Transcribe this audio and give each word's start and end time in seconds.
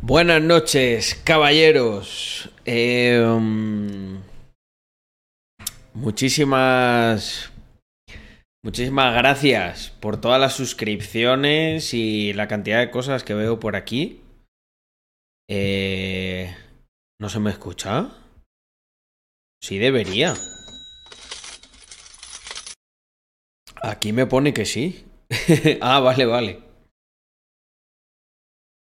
Buenas 0.00 0.40
noches, 0.40 1.20
caballeros. 1.24 2.48
Um, 2.66 4.22
muchísimas. 5.92 7.50
Muchísimas 8.62 9.14
gracias 9.14 9.90
por 10.00 10.20
todas 10.20 10.40
las 10.40 10.54
suscripciones 10.54 11.94
y 11.94 12.32
la 12.32 12.46
cantidad 12.46 12.78
de 12.78 12.92
cosas 12.92 13.24
que 13.24 13.34
veo 13.34 13.58
por 13.58 13.74
aquí. 13.74 14.22
Eh, 15.50 16.54
¿No 17.20 17.28
se 17.28 17.40
me 17.40 17.50
escucha? 17.50 18.12
Sí 19.60 19.78
debería. 19.78 20.34
Aquí 23.82 24.12
me 24.12 24.26
pone 24.26 24.54
que 24.54 24.64
sí. 24.64 25.06
ah, 25.80 25.98
vale, 25.98 26.24
vale. 26.24 26.62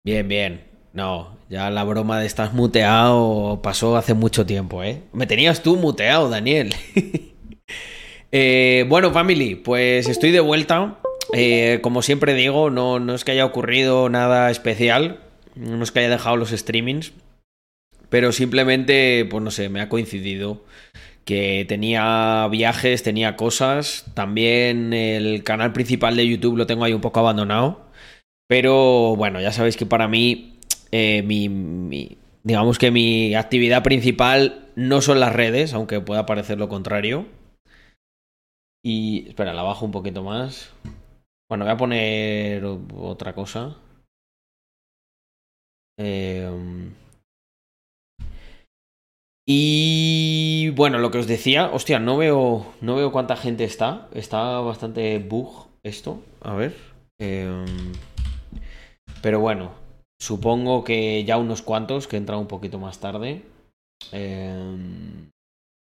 Bien, 0.06 0.28
bien. 0.28 0.67
No, 0.98 1.38
ya 1.48 1.70
la 1.70 1.84
broma 1.84 2.20
de 2.20 2.26
estás 2.26 2.56
muteado 2.56 3.60
pasó 3.62 3.98
hace 3.98 4.16
mucho 4.16 4.48
tiempo, 4.48 4.84
¿eh? 4.84 5.04
Me 5.14 5.28
tenías 5.28 5.62
tú 5.62 5.76
muteado, 5.76 6.28
Daniel. 6.30 6.74
Eh, 8.34 8.86
bueno, 8.90 9.14
family, 9.14 9.56
pues 9.56 10.10
estoy 10.10 10.32
de 10.32 10.42
vuelta. 10.42 11.00
Eh, 11.34 11.80
como 11.82 12.02
siempre 12.02 12.34
digo, 12.34 12.70
no, 12.70 13.00
no 13.00 13.16
es 13.16 13.24
que 13.24 13.32
haya 13.32 13.46
ocurrido 13.46 14.10
nada 14.10 14.52
especial. 14.52 15.22
No 15.56 15.82
es 15.82 15.94
que 15.94 16.00
haya 16.02 16.10
dejado 16.10 16.36
los 16.36 16.50
streamings. 16.50 17.14
Pero 18.10 18.34
simplemente, 18.34 19.26
pues 19.32 19.42
no 19.42 19.50
sé, 19.50 19.70
me 19.70 19.80
ha 19.80 19.88
coincidido 19.88 20.66
que 21.24 21.66
tenía 21.70 22.50
viajes, 22.52 23.02
tenía 23.02 23.38
cosas. 23.38 24.04
También 24.14 24.92
el 24.92 25.42
canal 25.46 25.72
principal 25.72 26.18
de 26.18 26.28
YouTube 26.28 26.58
lo 26.58 26.68
tengo 26.68 26.84
ahí 26.84 26.92
un 26.92 27.02
poco 27.02 27.22
abandonado. 27.22 27.88
Pero 28.48 29.16
bueno, 29.16 29.40
ya 29.40 29.54
sabéis 29.54 29.78
que 29.78 29.86
para 29.86 30.10
mí, 30.10 30.57
eh, 30.92 31.24
mi, 31.24 32.18
digamos 32.44 32.78
que 32.78 32.92
mi 32.92 33.36
actividad 33.36 33.84
principal 33.84 34.70
no 34.76 35.02
son 35.02 35.20
las 35.20 35.34
redes, 35.34 35.74
aunque 35.74 36.02
pueda 36.02 36.26
parecer 36.26 36.58
lo 36.58 36.70
contrario. 36.70 37.26
Y 38.84 39.28
espera, 39.28 39.54
la 39.54 39.64
bajo 39.64 39.86
un 39.86 39.92
poquito 39.92 40.24
más. 40.24 40.72
Bueno, 41.50 41.66
voy 41.66 41.74
a 41.74 41.78
poner 41.78 42.64
otra 42.66 43.34
cosa. 43.34 43.78
Eh, 46.00 46.50
y 49.50 50.72
bueno, 50.76 51.00
lo 51.00 51.10
que 51.10 51.20
os 51.20 51.28
decía, 51.28 51.70
hostia, 51.72 52.00
no 52.00 52.18
veo, 52.18 52.74
no 52.82 52.96
veo 52.98 53.14
cuánta 53.14 53.38
gente 53.38 53.64
está. 53.64 54.10
Está 54.14 54.60
bastante 54.60 55.20
bug 55.20 55.68
esto. 55.84 56.22
A 56.42 56.54
ver. 56.54 56.76
Eh, 57.20 57.66
pero 59.22 59.40
bueno, 59.40 59.72
supongo 60.20 60.84
que 60.84 61.24
ya 61.24 61.38
unos 61.38 61.62
cuantos 61.62 62.08
que 62.08 62.18
he 62.18 62.20
un 62.20 62.48
poquito 62.48 62.80
más 62.80 63.00
tarde. 63.00 63.44
Eh, 64.12 64.76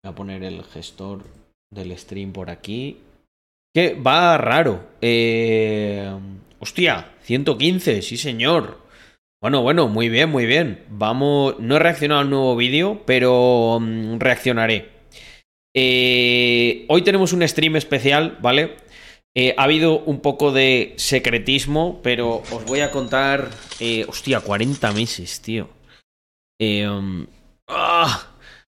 voy 0.02 0.12
a 0.12 0.14
poner 0.14 0.42
el 0.42 0.64
gestor 0.64 1.24
del 1.70 1.96
stream 1.96 2.32
por 2.32 2.50
aquí. 2.50 2.98
Que 3.74 3.94
va 3.94 4.36
raro. 4.36 4.88
Eh, 5.00 6.10
hostia, 6.58 7.12
115, 7.22 8.02
sí 8.02 8.16
señor. 8.16 8.78
Bueno, 9.40 9.62
bueno, 9.62 9.88
muy 9.88 10.08
bien, 10.08 10.28
muy 10.28 10.44
bien. 10.44 10.84
Vamos, 10.90 11.58
no 11.60 11.76
he 11.76 11.78
reaccionado 11.78 12.20
al 12.20 12.30
nuevo 12.30 12.56
vídeo, 12.56 13.02
pero 13.06 13.76
um, 13.76 14.18
reaccionaré. 14.18 14.90
Eh, 15.74 16.84
hoy 16.88 17.02
tenemos 17.02 17.32
un 17.32 17.46
stream 17.46 17.76
especial, 17.76 18.38
¿vale? 18.42 18.76
Eh, 19.36 19.54
ha 19.56 19.62
habido 19.64 20.00
un 20.00 20.20
poco 20.20 20.50
de 20.50 20.94
secretismo, 20.96 22.00
pero 22.02 22.42
os 22.50 22.64
voy 22.66 22.80
a 22.80 22.90
contar... 22.90 23.50
Eh, 23.78 24.04
hostia, 24.08 24.40
40 24.40 24.92
meses, 24.92 25.40
tío. 25.40 25.68
Eh, 26.60 26.88
um, 26.88 27.26
¡ah! 27.68 28.26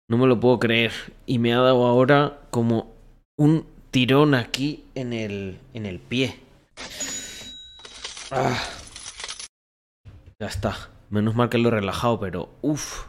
No 0.09 0.17
me 0.17 0.27
lo 0.27 0.39
puedo 0.39 0.59
creer. 0.59 0.91
Y 1.25 1.39
me 1.39 1.53
ha 1.53 1.59
dado 1.59 1.85
ahora 1.85 2.41
como 2.49 2.93
un 3.37 3.65
tirón 3.91 4.35
aquí 4.35 4.83
en 4.95 5.13
el, 5.13 5.57
en 5.73 5.85
el 5.85 5.99
pie. 5.99 6.39
Ah. 8.31 8.61
Ya 10.39 10.47
está. 10.47 10.89
Menos 11.09 11.35
mal 11.35 11.49
que 11.49 11.57
lo 11.57 11.69
he 11.69 11.71
relajado, 11.71 12.19
pero 12.19 12.49
uff. 12.61 13.05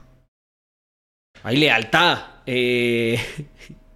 Hay 1.42 1.56
lealtad. 1.56 2.18
Eh... 2.46 3.18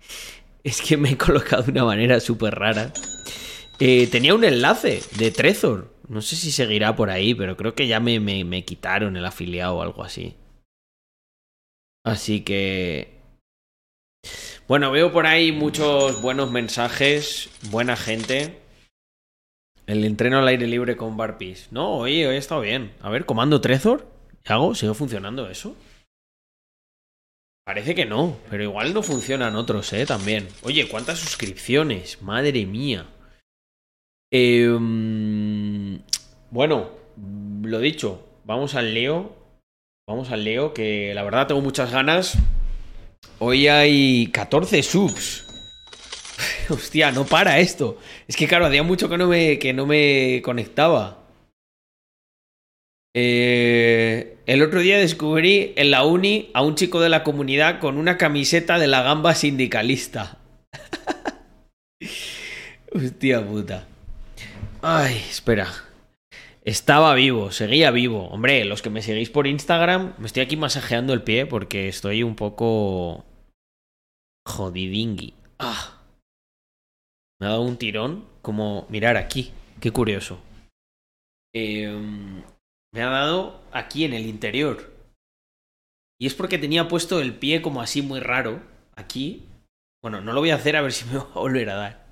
es 0.65 0.81
que 0.83 0.97
me 0.97 1.11
he 1.11 1.17
colocado 1.17 1.63
de 1.63 1.71
una 1.71 1.85
manera 1.85 2.19
súper 2.19 2.55
rara. 2.55 2.93
Eh, 3.79 4.07
tenía 4.07 4.35
un 4.35 4.45
enlace 4.45 5.03
de 5.19 5.31
Trezor. 5.31 5.93
No 6.09 6.23
sé 6.23 6.37
si 6.37 6.53
seguirá 6.53 6.95
por 6.95 7.11
ahí, 7.11 7.35
pero 7.35 7.57
creo 7.57 7.75
que 7.75 7.87
ya 7.87 7.99
me, 7.99 8.21
me, 8.21 8.45
me 8.45 8.65
quitaron 8.65 9.17
el 9.17 9.25
afiliado 9.25 9.77
o 9.77 9.83
algo 9.83 10.05
así. 10.05 10.37
Así 12.05 12.43
que... 12.43 13.21
Bueno, 14.69 14.91
veo 14.91 15.13
por 15.13 15.27
ahí 15.27 15.53
muchos 15.53 16.23
buenos 16.23 16.51
mensajes, 16.51 17.51
buena 17.71 17.97
gente. 17.97 18.61
El 19.87 20.05
entreno 20.05 20.39
al 20.39 20.49
aire 20.49 20.67
libre 20.67 20.97
con 20.97 21.17
Barpeace. 21.17 21.69
No, 21.71 21.97
oye, 21.99 22.27
hoy 22.27 22.37
he 22.37 22.39
estado 22.39 22.63
bien. 22.63 22.95
A 23.01 23.11
ver, 23.11 23.27
comando 23.27 23.61
Trezor. 23.61 24.07
¿Qué 24.43 24.53
hago? 24.53 24.75
¿Sigue 24.75 24.95
funcionando 24.95 25.49
eso? 25.51 25.77
Parece 27.67 27.95
que 27.95 28.05
no, 28.05 28.37
pero 28.51 28.63
igual 28.63 28.93
no 28.93 29.03
funcionan 29.03 29.57
otros, 29.57 29.93
¿eh? 29.95 30.05
También. 30.05 30.49
Oye, 30.63 30.87
¿cuántas 30.89 31.19
suscripciones? 31.19 32.21
Madre 32.21 32.67
mía. 32.67 33.07
Eh, 34.37 34.69
bueno, 36.51 36.91
lo 37.63 37.79
dicho, 37.79 38.27
vamos 38.45 38.75
al 38.75 38.93
Leo. 38.93 39.33
Vamos 40.09 40.33
al 40.33 40.43
Leo, 40.43 40.75
que 40.75 41.15
la 41.15 41.23
verdad 41.23 41.47
tengo 41.47 41.61
muchas 41.61 41.93
ganas. 41.93 42.37
Hoy 43.39 43.69
hay 43.69 44.27
14 44.33 44.83
subs. 44.83 45.47
Hostia, 46.69 47.13
no 47.13 47.25
para 47.25 47.61
esto. 47.61 47.97
Es 48.27 48.35
que 48.35 48.49
claro, 48.49 48.67
hacía 48.67 48.83
mucho 48.83 49.09
que 49.09 49.19
no 49.19 49.29
me, 49.29 49.61
que 49.61 49.73
no 49.73 49.87
me 49.87 50.43
conectaba. 50.45 51.29
Eh, 53.15 54.39
el 54.47 54.63
otro 54.63 54.81
día 54.81 54.99
descubrí 54.99 55.75
en 55.77 55.93
la 55.93 56.05
uni 56.05 56.51
a 56.55 56.63
un 56.63 56.75
chico 56.75 57.01
de 57.01 57.09
la 57.09 57.23
comunidad 57.23 57.79
con 57.79 57.99
una 57.99 58.19
camiseta 58.19 58.81
de 58.81 58.89
la 58.89 59.05
gamba 59.05 59.37
sindicalista. 59.37 60.39
Hostia 62.93 63.47
puta. 63.47 63.94
Ay, 64.87 65.17
espera. 65.17 65.73
Estaba 66.63 67.15
vivo, 67.15 67.51
seguía 67.53 67.91
vivo. 67.91 68.29
Hombre, 68.29 68.67
los 68.67 68.83
que 68.83 68.91
me 68.91 69.01
seguís 69.01 69.31
por 69.31 69.47
Instagram, 69.47 70.13
me 70.19 70.27
estoy 70.27 70.43
aquí 70.43 70.59
masajeando 70.59 71.15
el 71.15 71.23
pie 71.23 71.47
porque 71.47 71.89
estoy 71.89 72.23
un 72.23 72.37
poco 72.37 73.25
jodidingui. 74.47 75.33
Ah. 75.59 76.03
Me 77.41 77.47
ha 77.47 77.51
dado 77.53 77.63
un 77.63 77.79
tirón, 77.79 78.29
como 78.43 78.87
mirar 78.91 79.17
aquí. 79.17 79.55
Qué 79.81 79.91
curioso. 79.91 80.39
Eh, 81.55 81.91
me 82.93 83.03
ha 83.03 83.09
dado 83.09 83.63
aquí 83.73 84.05
en 84.05 84.13
el 84.13 84.27
interior. 84.27 84.93
Y 86.21 86.27
es 86.27 86.35
porque 86.35 86.59
tenía 86.59 86.89
puesto 86.89 87.21
el 87.21 87.35
pie 87.35 87.63
como 87.63 87.81
así 87.81 88.03
muy 88.03 88.21
raro. 88.21 88.61
Aquí. 88.97 89.47
Bueno, 90.03 90.21
no 90.21 90.35
lo 90.35 90.41
voy 90.41 90.51
a 90.51 90.57
hacer 90.57 90.77
a 90.77 90.83
ver 90.83 90.93
si 90.93 91.07
me 91.07 91.17
va 91.17 91.23
a 91.35 91.39
volver 91.39 91.71
a 91.71 91.75
dar. 91.75 92.07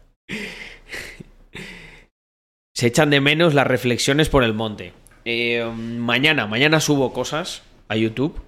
Se 2.82 2.88
echan 2.88 3.10
de 3.10 3.20
menos 3.20 3.54
las 3.54 3.65
reflexiones 3.65 4.28
por 4.28 4.43
el 4.43 4.54
monte. 4.54 4.93
Eh, 5.25 5.65
mañana, 5.65 6.48
mañana 6.48 6.81
subo 6.81 7.12
cosas 7.12 7.62
a 7.86 7.95
YouTube. 7.95 8.42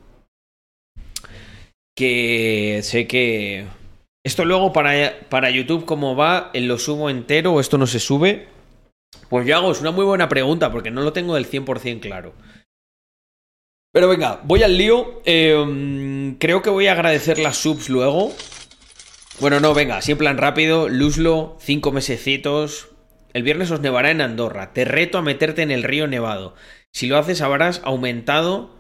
Que 1.94 2.81
sé 2.82 3.06
que... 3.06 3.64
Esto 4.25 4.44
luego 4.44 4.73
para, 4.73 5.20
para 5.29 5.50
YouTube, 5.50 5.85
¿cómo 5.85 6.17
va? 6.17 6.50
¿Lo 6.53 6.81
subo 6.81 7.11
entero 7.11 7.53
o 7.53 7.61
esto 7.61 7.79
no 7.79 7.87
se 7.87 8.00
sube? 8.00 8.49
Pues 9.29 9.47
yo 9.47 9.56
hago, 9.56 9.70
es 9.70 9.81
una 9.81 9.93
muy 9.93 10.05
buena 10.05 10.29
pregunta 10.29 10.73
porque 10.73 10.91
no 10.91 11.03
lo 11.03 11.12
tengo 11.12 11.37
del 11.37 11.49
100% 11.49 12.00
claro. 12.00 12.35
Pero 13.93 14.09
venga, 14.09 14.41
voy 14.43 14.64
al 14.64 14.76
lío. 14.76 15.23
Eh, 15.26 16.35
creo 16.41 16.61
que 16.61 16.70
voy 16.70 16.88
a 16.88 16.93
agradecer 16.94 17.38
las 17.38 17.59
subs 17.59 17.88
luego. 17.88 18.32
Bueno, 19.38 19.61
no, 19.61 19.75
venga, 19.75 19.99
así 19.99 20.11
en 20.11 20.19
plan 20.19 20.38
rápido. 20.38 20.88
Luzlo, 20.88 21.56
5 21.61 21.93
mesecitos. 21.93 22.88
El 23.35 23.43
viernes 23.43 23.71
os 23.71 23.81
nevará 23.81 24.11
en 24.11 24.21
Andorra. 24.21 24.73
Te 24.73 24.85
reto 24.85 25.19
a 25.19 25.23
meterte 25.23 25.63
en 25.63 25.71
el 25.71 25.83
río 25.83 26.07
Nevado. 26.07 26.55
Si 26.93 27.09
lo 27.09 27.19
haces, 27.19 27.41
habrás 27.41 27.83
aumentado 27.85 28.71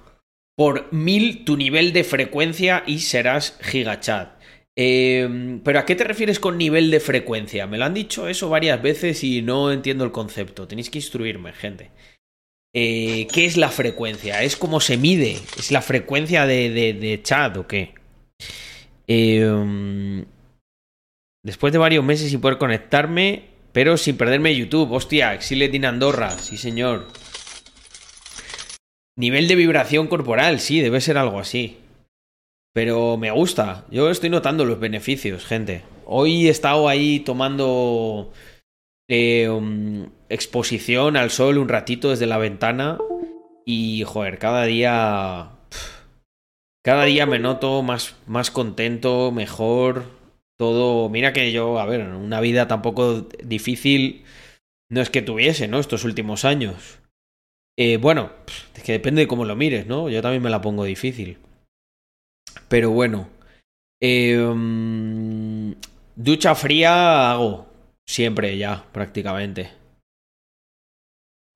por 0.56 0.92
mil 0.92 1.44
tu 1.44 1.56
nivel 1.56 1.92
de 1.92 2.04
frecuencia 2.04 2.84
y 2.86 3.00
serás 3.00 3.58
gigachat. 3.60 4.40
Eh, 4.76 5.60
Pero 5.64 5.78
¿a 5.78 5.84
qué 5.84 5.96
te 5.96 6.04
refieres 6.04 6.38
con 6.38 6.56
nivel 6.56 6.90
de 6.90 7.00
frecuencia? 7.00 7.66
Me 7.66 7.78
lo 7.78 7.84
han 7.84 7.94
dicho 7.94 8.28
eso 8.28 8.48
varias 8.48 8.80
veces 8.80 9.24
y 9.24 9.42
no 9.42 9.72
entiendo 9.72 10.04
el 10.04 10.12
concepto. 10.12 10.68
Tenéis 10.68 10.90
que 10.90 10.98
instruirme, 10.98 11.52
gente. 11.52 11.90
Eh, 12.72 13.26
¿Qué 13.32 13.46
es 13.46 13.56
la 13.56 13.68
frecuencia? 13.68 14.42
¿Es 14.42 14.56
cómo 14.56 14.80
se 14.80 14.96
mide? 14.96 15.32
¿Es 15.58 15.72
la 15.72 15.82
frecuencia 15.82 16.46
de, 16.46 16.70
de, 16.70 16.92
de 16.92 17.22
chat 17.22 17.56
o 17.56 17.66
qué? 17.66 17.94
Eh, 19.06 20.24
después 21.44 21.72
de 21.72 21.78
varios 21.78 22.04
meses 22.04 22.30
sin 22.30 22.40
poder 22.40 22.58
conectarme, 22.58 23.53
pero 23.74 23.96
sin 23.96 24.16
perderme 24.16 24.54
YouTube. 24.54 24.92
Hostia, 24.92 25.34
Exilet 25.34 25.74
in 25.74 25.84
Andorra. 25.84 26.30
Sí, 26.30 26.56
señor. 26.56 27.08
Nivel 29.16 29.48
de 29.48 29.56
vibración 29.56 30.06
corporal, 30.06 30.60
sí, 30.60 30.80
debe 30.80 31.00
ser 31.00 31.18
algo 31.18 31.40
así. 31.40 31.78
Pero 32.72 33.16
me 33.16 33.32
gusta. 33.32 33.84
Yo 33.90 34.10
estoy 34.10 34.30
notando 34.30 34.64
los 34.64 34.78
beneficios, 34.78 35.44
gente. 35.44 35.82
Hoy 36.06 36.46
he 36.46 36.50
estado 36.50 36.88
ahí 36.88 37.18
tomando 37.20 38.32
eh, 39.08 39.48
um, 39.48 40.08
exposición 40.28 41.16
al 41.16 41.30
sol 41.30 41.58
un 41.58 41.68
ratito 41.68 42.10
desde 42.10 42.26
la 42.26 42.38
ventana. 42.38 42.98
Y, 43.66 44.04
joder, 44.04 44.38
cada 44.38 44.66
día. 44.66 45.50
Cada 46.84 47.04
día 47.06 47.26
me 47.26 47.40
noto 47.40 47.82
más, 47.82 48.14
más 48.28 48.52
contento, 48.52 49.32
mejor. 49.32 50.04
Todo. 50.56 51.08
Mira 51.08 51.32
que 51.32 51.52
yo, 51.52 51.78
a 51.78 51.86
ver, 51.86 52.02
una 52.02 52.40
vida 52.40 52.68
tampoco 52.68 53.28
difícil 53.42 54.24
no 54.90 55.00
es 55.00 55.10
que 55.10 55.22
tuviese, 55.22 55.68
¿no? 55.68 55.80
Estos 55.80 56.04
últimos 56.04 56.44
años. 56.44 57.00
Eh, 57.76 57.96
bueno, 57.96 58.30
es 58.76 58.82
que 58.82 58.92
depende 58.92 59.22
de 59.22 59.28
cómo 59.28 59.44
lo 59.44 59.56
mires, 59.56 59.86
¿no? 59.86 60.08
Yo 60.08 60.22
también 60.22 60.42
me 60.42 60.50
la 60.50 60.60
pongo 60.60 60.84
difícil. 60.84 61.38
Pero 62.68 62.90
bueno. 62.90 63.28
Eh, 64.00 64.38
ducha 66.16 66.54
fría 66.54 67.32
hago. 67.32 67.66
Siempre 68.06 68.56
ya, 68.58 68.84
prácticamente. 68.92 69.70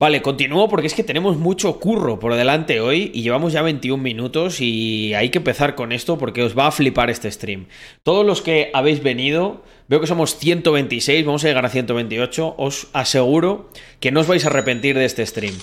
Vale, 0.00 0.22
continúo 0.22 0.68
porque 0.68 0.86
es 0.86 0.94
que 0.94 1.02
tenemos 1.02 1.38
mucho 1.38 1.80
curro 1.80 2.20
por 2.20 2.36
delante 2.36 2.80
hoy 2.80 3.10
y 3.12 3.22
llevamos 3.22 3.52
ya 3.52 3.62
21 3.62 4.00
minutos 4.00 4.60
y 4.60 5.12
hay 5.14 5.30
que 5.30 5.38
empezar 5.38 5.74
con 5.74 5.90
esto 5.90 6.18
porque 6.18 6.44
os 6.44 6.56
va 6.56 6.68
a 6.68 6.70
flipar 6.70 7.10
este 7.10 7.28
stream. 7.28 7.66
Todos 8.04 8.24
los 8.24 8.40
que 8.40 8.70
habéis 8.74 9.02
venido, 9.02 9.64
veo 9.88 10.00
que 10.00 10.06
somos 10.06 10.38
126, 10.38 11.26
vamos 11.26 11.42
a 11.42 11.48
llegar 11.48 11.66
a 11.66 11.68
128, 11.68 12.54
os 12.56 12.86
aseguro 12.92 13.70
que 13.98 14.12
no 14.12 14.20
os 14.20 14.28
vais 14.28 14.44
a 14.44 14.50
arrepentir 14.50 14.96
de 14.96 15.04
este 15.04 15.26
stream. 15.26 15.56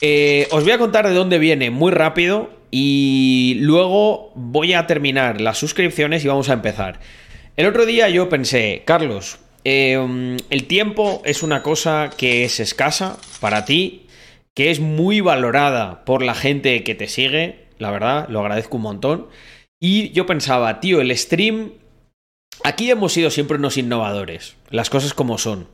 Eh, 0.00 0.48
os 0.52 0.64
voy 0.64 0.72
a 0.72 0.78
contar 0.78 1.06
de 1.06 1.12
dónde 1.12 1.38
viene 1.38 1.68
muy 1.70 1.92
rápido 1.92 2.48
y 2.70 3.58
luego 3.60 4.32
voy 4.36 4.72
a 4.72 4.86
terminar 4.86 5.42
las 5.42 5.58
suscripciones 5.58 6.24
y 6.24 6.28
vamos 6.28 6.48
a 6.48 6.54
empezar. 6.54 6.98
El 7.58 7.66
otro 7.66 7.84
día 7.84 8.08
yo 8.08 8.30
pensé, 8.30 8.84
Carlos, 8.86 9.38
eh, 9.68 10.36
el 10.48 10.66
tiempo 10.68 11.22
es 11.24 11.42
una 11.42 11.64
cosa 11.64 12.10
que 12.16 12.44
es 12.44 12.60
escasa 12.60 13.18
para 13.40 13.64
ti, 13.64 14.06
que 14.54 14.70
es 14.70 14.78
muy 14.78 15.20
valorada 15.20 16.04
por 16.04 16.22
la 16.22 16.34
gente 16.34 16.84
que 16.84 16.94
te 16.94 17.08
sigue, 17.08 17.66
la 17.78 17.90
verdad, 17.90 18.28
lo 18.28 18.38
agradezco 18.38 18.76
un 18.76 18.84
montón. 18.84 19.26
Y 19.80 20.10
yo 20.12 20.24
pensaba, 20.24 20.78
tío, 20.78 21.00
el 21.00 21.16
stream... 21.16 21.72
Aquí 22.62 22.90
hemos 22.90 23.12
sido 23.12 23.28
siempre 23.30 23.58
unos 23.58 23.76
innovadores, 23.76 24.56
las 24.70 24.88
cosas 24.88 25.14
como 25.14 25.36
son. 25.36 25.66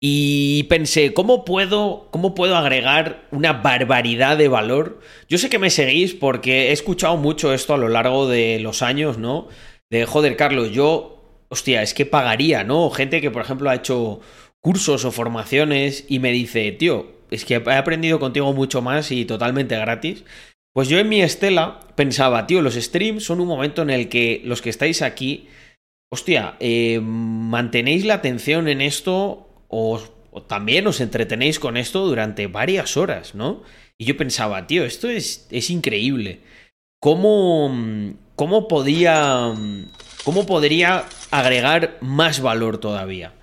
Y 0.00 0.64
pensé, 0.64 1.14
¿cómo 1.14 1.44
puedo, 1.44 2.08
¿cómo 2.10 2.34
puedo 2.34 2.56
agregar 2.56 3.28
una 3.30 3.52
barbaridad 3.52 4.36
de 4.36 4.48
valor? 4.48 5.00
Yo 5.28 5.38
sé 5.38 5.48
que 5.48 5.60
me 5.60 5.70
seguís 5.70 6.14
porque 6.14 6.68
he 6.68 6.72
escuchado 6.72 7.16
mucho 7.16 7.54
esto 7.54 7.74
a 7.74 7.78
lo 7.78 7.88
largo 7.88 8.26
de 8.26 8.58
los 8.58 8.82
años, 8.82 9.18
¿no? 9.18 9.46
De, 9.88 10.04
joder, 10.04 10.36
Carlos, 10.36 10.72
yo, 10.72 11.19
hostia, 11.50 11.82
es 11.82 11.92
que 11.92 12.06
pagaría, 12.06 12.64
¿no? 12.64 12.88
Gente 12.90 13.20
que, 13.20 13.30
por 13.30 13.42
ejemplo, 13.42 13.68
ha 13.68 13.74
hecho 13.74 14.20
cursos 14.60 15.04
o 15.04 15.10
formaciones 15.10 16.04
y 16.08 16.18
me 16.18 16.32
dice, 16.32 16.72
tío, 16.72 17.12
es 17.30 17.44
que 17.44 17.54
he 17.54 17.72
aprendido 17.72 18.18
contigo 18.18 18.52
mucho 18.52 18.82
más 18.82 19.10
y 19.10 19.24
totalmente 19.24 19.76
gratis. 19.76 20.24
Pues 20.72 20.88
yo 20.88 20.98
en 20.98 21.08
mi 21.08 21.20
estela 21.20 21.80
pensaba, 21.96 22.46
tío, 22.46 22.62
los 22.62 22.74
streams 22.74 23.24
son 23.24 23.40
un 23.40 23.48
momento 23.48 23.82
en 23.82 23.90
el 23.90 24.08
que 24.08 24.40
los 24.44 24.62
que 24.62 24.70
estáis 24.70 25.02
aquí, 25.02 25.48
hostia, 26.12 26.56
eh, 26.60 27.00
mantenéis 27.02 28.04
la 28.04 28.14
atención 28.14 28.68
en 28.68 28.80
esto 28.80 29.48
o, 29.68 30.00
también 30.46 30.86
os 30.86 31.00
entretenéis 31.00 31.58
con 31.58 31.76
esto 31.76 32.06
durante 32.06 32.46
varias 32.46 32.96
horas, 32.96 33.34
¿no? 33.34 33.62
Y 33.98 34.04
yo 34.04 34.16
pensaba, 34.16 34.66
tío, 34.68 34.84
esto 34.84 35.08
es, 35.08 35.48
es 35.50 35.70
increíble. 35.70 36.40
¿Cómo, 37.00 37.74
cómo 38.36 38.68
podía, 38.68 39.52
cómo 40.24 40.46
podría 40.46 41.04
agregar 41.30 41.98
más 42.00 42.40
valor 42.40 42.78
todavía? 42.78 43.34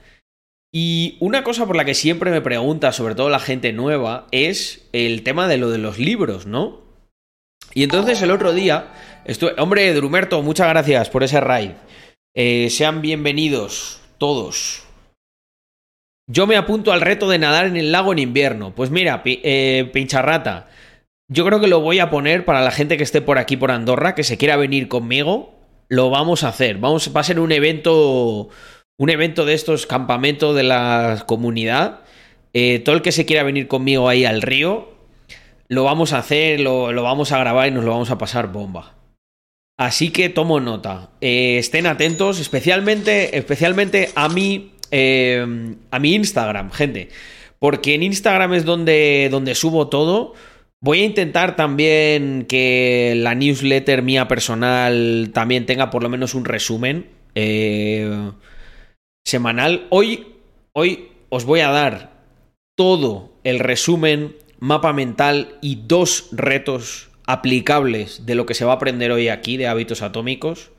Y 0.71 1.17
una 1.19 1.43
cosa 1.43 1.65
por 1.65 1.75
la 1.75 1.85
que 1.85 1.93
siempre 1.93 2.31
me 2.31 2.41
pregunta, 2.41 2.91
sobre 2.91 3.15
todo 3.15 3.29
la 3.29 3.39
gente 3.39 3.73
nueva, 3.73 4.27
es 4.31 4.87
el 4.93 5.23
tema 5.23 5.47
de 5.47 5.57
lo 5.57 5.69
de 5.69 5.77
los 5.77 5.97
libros, 5.97 6.45
¿no? 6.45 6.81
Y 7.73 7.83
entonces 7.83 8.21
el 8.21 8.31
otro 8.31 8.53
día, 8.53 8.93
hombre, 9.57 9.93
Drumerto, 9.93 10.41
muchas 10.41 10.69
gracias 10.69 11.09
por 11.09 11.23
ese 11.23 11.39
raid. 11.39 11.71
Eh, 12.35 12.69
sean 12.69 13.01
bienvenidos 13.01 14.01
todos. 14.17 14.83
Yo 16.29 16.45
me 16.45 16.57
apunto 16.57 16.91
al 16.91 17.01
reto 17.01 17.29
de 17.29 17.39
nadar 17.39 17.65
en 17.65 17.77
el 17.77 17.91
lago 17.91 18.11
en 18.11 18.19
invierno. 18.19 18.75
Pues 18.75 18.91
mira, 18.91 19.21
eh, 19.25 19.89
pincharrata. 19.93 20.67
Yo 21.29 21.45
creo 21.45 21.59
que 21.59 21.67
lo 21.67 21.81
voy 21.81 21.99
a 21.99 22.09
poner 22.09 22.45
para 22.45 22.61
la 22.61 22.71
gente 22.71 22.97
que 22.97 23.03
esté 23.03 23.21
por 23.21 23.37
aquí 23.37 23.57
por 23.57 23.71
Andorra, 23.71 24.13
que 24.13 24.23
se 24.23 24.37
quiera 24.37 24.57
venir 24.57 24.87
conmigo. 24.87 25.56
Lo 25.89 26.09
vamos 26.09 26.43
a 26.43 26.49
hacer. 26.49 26.77
Vamos, 26.77 27.11
va 27.15 27.21
a 27.21 27.23
ser 27.23 27.39
un 27.39 27.51
evento. 27.51 28.49
Un 28.99 29.09
evento 29.09 29.45
de 29.45 29.53
estos, 29.53 29.85
campamento 29.85 30.53
de 30.53 30.63
la 30.63 31.23
comunidad. 31.27 32.01
Eh, 32.53 32.79
todo 32.79 32.95
el 32.95 33.01
que 33.01 33.11
se 33.11 33.25
quiera 33.25 33.43
venir 33.43 33.67
conmigo 33.67 34.09
ahí 34.09 34.25
al 34.25 34.41
río, 34.41 34.89
lo 35.67 35.83
vamos 35.83 36.13
a 36.13 36.17
hacer, 36.17 36.59
lo, 36.59 36.91
vamos 37.03 37.31
a 37.31 37.37
grabar 37.37 37.67
y 37.67 37.71
nos 37.71 37.83
lo 37.83 37.91
vamos 37.91 38.09
a 38.09 38.17
pasar 38.17 38.51
bomba. 38.51 38.95
Así 39.77 40.09
que 40.09 40.29
tomo 40.29 40.59
nota. 40.59 41.11
Eh, 41.21 41.59
estén 41.59 41.85
atentos, 41.85 42.39
especialmente, 42.39 43.37
especialmente 43.37 44.09
a 44.15 44.29
mí 44.29 44.71
eh, 44.91 45.75
a 45.91 45.99
mi 45.99 46.15
Instagram, 46.15 46.71
gente. 46.71 47.09
Porque 47.59 47.95
en 47.95 48.03
Instagram 48.03 48.53
es 48.53 48.65
donde, 48.65 49.27
donde 49.31 49.55
subo 49.55 49.87
todo. 49.87 50.33
Voy 50.81 51.01
a 51.01 51.05
intentar 51.05 51.55
también 51.55 52.45
que 52.47 53.13
la 53.15 53.33
newsletter 53.33 54.03
mía 54.03 54.27
personal 54.27 55.31
también 55.33 55.65
tenga 55.65 55.89
por 55.89 56.03
lo 56.03 56.09
menos 56.09 56.35
un 56.35 56.45
resumen 56.45 57.09
eh, 57.35 58.31
semanal. 59.25 59.87
Hoy, 59.89 60.35
hoy 60.73 61.09
os 61.29 61.45
voy 61.45 61.61
a 61.61 61.69
dar 61.69 62.23
todo 62.77 63.33
el 63.43 63.59
resumen, 63.59 64.35
mapa 64.59 64.93
mental 64.93 65.57
y 65.61 65.81
dos 65.87 66.29
retos 66.31 67.09
aplicables 67.25 68.25
de 68.25 68.35
lo 68.35 68.45
que 68.45 68.53
se 68.53 68.65
va 68.65 68.73
a 68.73 68.75
aprender 68.75 69.11
hoy 69.11 69.29
aquí 69.29 69.57
de 69.57 69.67
hábitos 69.67 70.01
atómicos. 70.01 70.71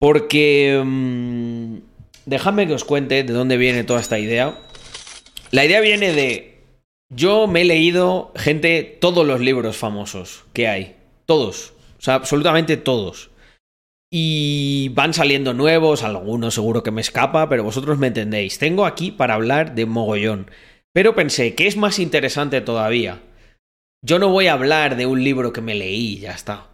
Porque... 0.00 0.82
Mm, 0.84 1.92
Dejadme 2.24 2.68
que 2.68 2.74
os 2.74 2.84
cuente 2.84 3.24
de 3.24 3.32
dónde 3.32 3.56
viene 3.56 3.84
toda 3.84 4.00
esta 4.00 4.18
idea. 4.18 4.56
La 5.50 5.64
idea 5.64 5.80
viene 5.80 6.12
de... 6.12 6.51
Yo 7.14 7.46
me 7.46 7.60
he 7.60 7.64
leído, 7.66 8.32
gente, 8.36 8.96
todos 9.00 9.26
los 9.26 9.40
libros 9.40 9.76
famosos 9.76 10.44
que 10.54 10.66
hay. 10.66 10.96
Todos. 11.26 11.74
O 11.98 12.02
sea, 12.02 12.14
absolutamente 12.14 12.78
todos. 12.78 13.30
Y 14.10 14.90
van 14.94 15.12
saliendo 15.12 15.52
nuevos, 15.52 16.02
algunos 16.02 16.54
seguro 16.54 16.82
que 16.82 16.90
me 16.90 17.02
escapa, 17.02 17.50
pero 17.50 17.64
vosotros 17.64 17.98
me 17.98 18.06
entendéis. 18.06 18.58
Tengo 18.58 18.86
aquí 18.86 19.10
para 19.10 19.34
hablar 19.34 19.74
de 19.74 19.84
mogollón. 19.84 20.50
Pero 20.94 21.14
pensé, 21.14 21.54
¿qué 21.54 21.66
es 21.66 21.76
más 21.76 21.98
interesante 21.98 22.62
todavía? 22.62 23.20
Yo 24.02 24.18
no 24.18 24.30
voy 24.30 24.46
a 24.46 24.54
hablar 24.54 24.96
de 24.96 25.04
un 25.04 25.22
libro 25.22 25.52
que 25.52 25.60
me 25.60 25.74
leí, 25.74 26.18
ya 26.18 26.32
está. 26.32 26.68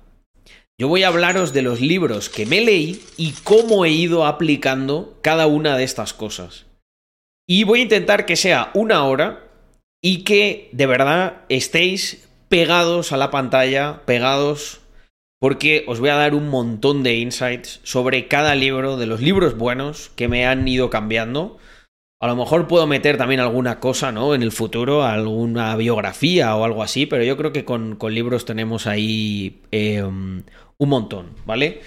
Yo 0.81 0.87
voy 0.87 1.03
a 1.03 1.09
hablaros 1.09 1.53
de 1.53 1.63
los 1.63 1.81
libros 1.81 2.29
que 2.29 2.47
me 2.47 2.61
leí 2.61 3.03
y 3.17 3.33
cómo 3.43 3.85
he 3.85 3.91
ido 3.91 4.25
aplicando 4.25 5.19
cada 5.21 5.49
una 5.49 5.77
de 5.77 5.83
estas 5.83 6.15
cosas. 6.15 6.67
Y 7.49 7.65
voy 7.65 7.81
a 7.81 7.83
intentar 7.85 8.25
que 8.25 8.37
sea 8.37 8.71
una 8.75 9.05
hora 9.05 9.48
y 10.03 10.25
que 10.25 10.69
de 10.73 10.87
verdad 10.87 11.43
estéis 11.49 12.29
pegados 12.49 13.13
a 13.13 13.17
la 13.17 13.31
pantalla, 13.31 14.03
pegados, 14.07 14.81
porque 15.41 15.85
os 15.87 16.01
voy 16.01 16.09
a 16.09 16.17
dar 16.17 16.35
un 16.35 16.49
montón 16.49 17.03
de 17.03 17.17
insights 17.17 17.81
sobre 17.83 18.27
cada 18.29 18.55
libro, 18.55 18.97
de 18.97 19.07
los 19.07 19.21
libros 19.21 19.57
buenos 19.57 20.11
que 20.17 20.29
me 20.29 20.47
han 20.47 20.67
ido 20.67 20.91
cambiando. 20.91 21.59
A 22.21 22.27
lo 22.27 22.35
mejor 22.35 22.67
puedo 22.67 22.89
meter 22.89 23.17
también 23.17 23.41
alguna 23.41 23.79
cosa, 23.79 24.11
¿no? 24.11 24.35
En 24.35 24.43
el 24.43 24.51
futuro, 24.51 25.05
alguna 25.05 25.77
biografía 25.77 26.57
o 26.57 26.65
algo 26.65 26.83
así, 26.83 27.07
pero 27.07 27.23
yo 27.23 27.37
creo 27.37 27.53
que 27.53 27.65
con, 27.65 27.97
libros 28.11 28.45
tenemos 28.45 28.89
ahí 28.89 29.61
em, 29.71 30.43
un 30.79 30.89
montón, 30.89 31.35
¿vale? 31.47 31.81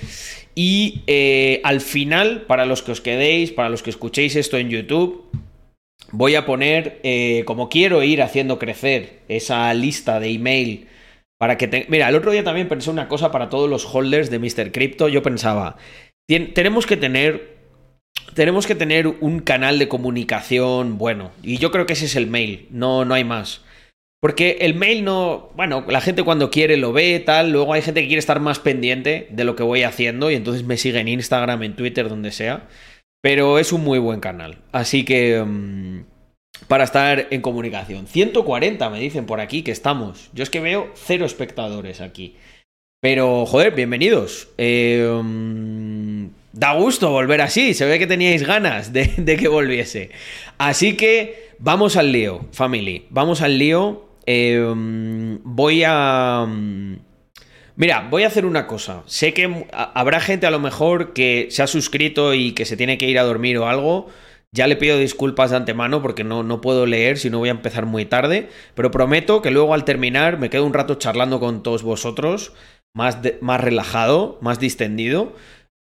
Y 0.56 1.03
eh, 1.08 1.60
al 1.65 1.82
final, 1.82 2.44
para 2.44 2.65
los 2.65 2.82
que 2.82 2.94
os 2.94 3.01
quedéis, 3.01 3.51
para 3.51 3.68
los 3.68 3.84
que 3.84 3.89
escuchéis 3.89 4.38
esto 4.38 4.58
en 4.58 4.70
YouTube, 4.70 5.30
voy 6.12 6.36
a 6.36 6.46
poner, 6.46 7.00
eh, 7.03 7.44
como 7.46 7.70
quiero 7.70 8.03
ir 8.03 8.22
haciendo 8.22 8.60
crecer 8.60 9.20
esa 9.27 9.74
lista 9.74 10.20
de 10.20 10.30
email 10.30 10.88
para 11.38 11.58
que... 11.58 11.68
Te... 11.68 11.86
Mira, 11.89 12.10
el 12.10 12.15
otro 12.15 12.32
día 12.32 12.44
también 12.44 12.68
pensé 12.68 12.89
una 12.89 13.08
cosa 13.08 13.32
para 13.32 13.50
todos 13.50 13.70
los 13.70 13.86
holders 13.86 14.30
de 14.30 14.39
Mr. 14.39 14.72
Crypto. 14.72 15.08
Yo 15.08 15.24
pensaba, 15.24 15.77
tenemos 16.27 16.86
que 16.86 16.98
tener... 16.98 17.60
Tenemos 18.36 18.68
que 18.68 18.75
tener 18.75 19.08
un 19.08 19.39
canal 19.39 19.80
de 19.80 19.88
comunicación 19.88 20.98
bueno. 20.98 21.32
Y 21.44 21.58
yo 21.58 21.72
creo 21.72 21.86
que 21.86 21.94
ese 21.94 22.06
es 22.06 22.15
el 22.15 22.27
mail. 22.27 22.68
No, 22.70 23.03
no 23.03 23.13
hay 23.13 23.24
más. 23.24 23.62
Porque 24.22 24.60
el 24.62 24.75
mail 24.75 25.03
no. 25.03 25.50
Bueno, 25.56 25.84
la 25.89 26.00
gente 26.00 26.24
cuando 26.24 26.51
quiere 26.51 26.77
lo 26.77 26.94
ve, 26.94 27.20
tal. 27.20 27.51
Luego 27.51 27.74
hay 27.74 27.82
gente 27.82 28.01
que 28.01 28.08
quiere 28.08 28.20
estar 28.20 28.39
más 28.39 28.60
pendiente 28.60 29.27
de 29.32 29.44
lo 29.44 29.56
que 29.56 29.63
voy 29.63 29.84
haciendo 29.84 30.30
y 30.30 30.36
entonces 30.36 30.63
me 30.63 30.77
sigue 30.77 31.00
en 31.00 31.08
Instagram, 31.08 31.63
en 31.63 31.75
Twitter, 31.75 32.08
donde 32.08 32.32
sea. 32.32 32.68
Pero 33.22 33.60
es 33.60 33.72
un 33.72 33.84
muy 33.84 34.00
buen 34.00 34.20
canal. 34.20 34.58
Así 34.72 35.06
que. 35.06 35.44
Mm, 35.44 36.04
para 36.68 36.84
estar 36.84 37.28
en 37.32 37.42
comunicación. 37.42 38.08
140 38.08 38.90
me 38.90 39.00
dicen 39.00 39.25
por 39.25 39.40
aquí 39.40 39.63
que 39.63 39.72
estamos. 39.72 40.30
Yo 40.34 40.44
es 40.44 40.50
que 40.50 40.60
veo 40.60 40.92
cero 40.96 41.25
espectadores 41.25 42.01
aquí. 42.01 42.36
Pero, 43.01 43.46
joder, 43.46 43.74
bienvenidos. 43.74 44.50
Eh, 44.58 45.20
mm, 45.24 46.28
da 46.54 46.74
gusto 46.74 47.10
volver 47.12 47.42
así. 47.42 47.74
Se 47.74 47.86
ve 47.86 48.00
que 48.00 48.08
teníais 48.08 48.46
ganas 48.46 48.94
de, 48.94 49.38
que 49.40 49.48
volviese. 49.48 50.12
Así 50.58 50.96
que 50.96 51.50
vamos 51.60 51.98
al 51.98 52.12
lío, 52.12 52.46
family. 52.51 53.08
Vamos 53.10 53.42
al 53.42 53.58
lío. 53.58 54.06
Eh, 54.25 54.60
mm, 54.60 55.40
voy 55.44 55.84
a... 55.86 56.48
mira, 57.81 58.07
voy 58.11 58.23
a 58.23 58.27
hacer 58.27 58.45
una 58.45 58.67
cosa. 58.67 59.01
Sé 59.07 59.33
que 59.33 59.65
habrá 59.71 60.19
gente 60.21 60.45
a 60.45 60.51
lo 60.51 60.59
mejor 60.59 61.13
que 61.13 61.47
se 61.50 61.63
ha 61.63 61.67
suscrito 61.67 62.35
y 62.35 62.51
que 62.53 62.65
se 62.65 62.77
tiene 62.77 63.00
que 63.00 63.09
ir 63.09 63.17
a 63.17 63.23
dormir 63.23 63.57
o 63.57 63.67
algo. 63.67 64.07
Ya 64.53 64.67
le 64.67 64.75
pido 64.75 65.00
disculpas 65.00 65.50
de 65.50 65.57
antemano 65.57 66.01
porque 66.01 66.23
no, 66.23 66.43
no 66.43 66.61
puedo 66.61 66.85
leer, 66.85 67.17
si 67.17 67.29
no 67.29 67.39
voy 67.39 67.50
a 67.50 67.53
empezar 67.53 67.88
muy 67.88 68.05
tarde, 68.05 68.50
pero 68.75 68.91
prometo 68.91 69.41
que 69.41 69.50
luego 69.50 69.73
al 69.73 69.83
terminar 69.83 70.38
me 70.38 70.50
quedo 70.50 70.65
un 70.65 70.73
rato 70.73 70.95
charlando 70.95 71.39
con 71.39 71.63
todos 71.63 71.81
vosotros, 71.81 72.53
más, 72.93 73.17
más 73.39 73.61
relajado, 73.61 74.38
más 74.41 74.59
distendido, 74.59 75.33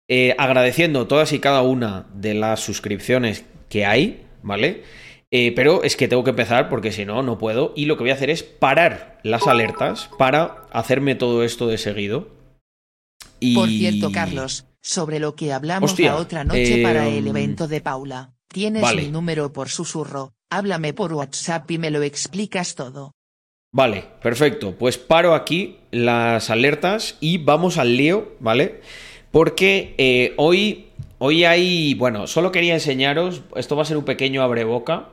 eh, 0.09 0.37
agradeciendo 0.39 1.09
todas 1.09 1.33
y 1.33 1.41
cada 1.41 1.63
una 1.63 2.07
de 2.15 2.35
las 2.35 2.61
suscripciones 2.61 3.45
que 3.71 3.87
hay, 3.87 4.25
¿vale? 4.43 4.85
Eh, 5.31 5.53
pero 5.55 5.83
es 5.83 5.97
que 5.97 6.09
tengo 6.09 6.25
que 6.25 6.31
empezar 6.31 6.69
porque 6.69 6.91
si 6.91 7.05
no, 7.05 7.23
no 7.23 7.39
puedo. 7.39 7.73
Y 7.77 7.85
lo 7.85 7.97
que 7.97 8.05
voy 8.05 8.11
a 8.11 8.15
hacer 8.15 8.31
es 8.31 8.43
parar 8.43 9.19
las 9.23 9.47
alertas 9.47 10.11
para 10.19 10.67
hacerme 10.73 11.15
todo 11.15 11.45
esto 11.45 11.67
de 11.67 11.79
seguido. 11.79 12.29
Y... 13.41 13.55
Por 13.55 13.69
cierto, 13.69 14.11
Carlos, 14.11 14.65
sobre 14.81 15.19
lo 15.19 15.35
que 15.35 15.53
hablamos 15.53 15.99
la 15.99 16.17
otra 16.17 16.45
noche 16.45 16.83
para 16.83 17.09
el 17.09 17.27
em, 17.27 17.29
evento 17.29 17.69
de 17.69 17.81
Paula. 17.81 18.33
Tienes 18.49 18.95
mi 18.95 19.09
número 19.09 19.53
por 19.53 19.69
susurro, 19.69 20.33
háblame 20.49 20.95
por 20.95 21.13
WhatsApp 21.13 21.71
y 21.71 21.79
me 21.79 21.91
lo 21.91 22.03
explicas 22.03 22.75
todo. 22.75 23.13
Vale, 23.71 24.07
perfecto. 24.23 24.75
Pues 24.79 24.97
paro 24.97 25.35
aquí 25.35 25.77
las 25.91 26.49
alertas 26.49 27.19
y 27.21 27.37
vamos 27.37 27.77
al 27.77 27.99
lío, 27.99 28.33
¿vale? 28.41 28.81
Porque 29.31 29.95
eh, 29.99 30.33
hoy, 30.39 30.87
hoy 31.19 31.45
hay, 31.45 31.93
bueno, 31.93 32.27
solo 32.27 32.51
quería 32.51 32.73
enseñaros, 32.73 33.43
esto 33.57 33.77
va 33.77 33.83
a 33.83 33.85
ser 33.85 33.99
un 33.99 34.07
pequeño 34.07 34.43
abreboca 34.43 35.11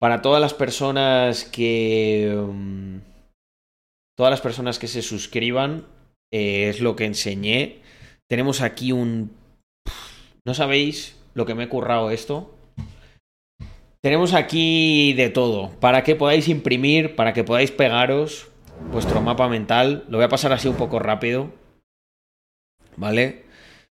para 0.00 0.22
todas 0.22 0.40
las 0.40 0.54
personas 0.54 1.44
que... 1.44 2.34
Um, 2.36 3.00
todas 4.16 4.30
las 4.30 4.40
personas 4.40 4.78
que 4.78 4.86
se 4.86 5.02
suscriban, 5.02 5.86
eh, 6.32 6.68
es 6.68 6.80
lo 6.80 6.96
que 6.96 7.04
enseñé. 7.04 7.80
Tenemos 8.28 8.60
aquí 8.60 8.92
un... 8.92 9.32
No 10.46 10.54
sabéis 10.54 11.16
lo 11.34 11.46
que 11.46 11.54
me 11.54 11.64
he 11.64 11.68
currado 11.68 12.10
esto. 12.10 12.54
Tenemos 14.02 14.34
aquí 14.34 15.14
de 15.14 15.30
todo, 15.30 15.70
para 15.80 16.04
que 16.04 16.14
podáis 16.14 16.48
imprimir, 16.48 17.16
para 17.16 17.32
que 17.32 17.42
podáis 17.42 17.70
pegaros 17.70 18.48
vuestro 18.92 19.22
mapa 19.22 19.48
mental. 19.48 20.04
Lo 20.08 20.18
voy 20.18 20.26
a 20.26 20.28
pasar 20.28 20.52
así 20.52 20.68
un 20.68 20.76
poco 20.76 20.98
rápido. 20.98 21.50
¿Vale? 22.96 23.44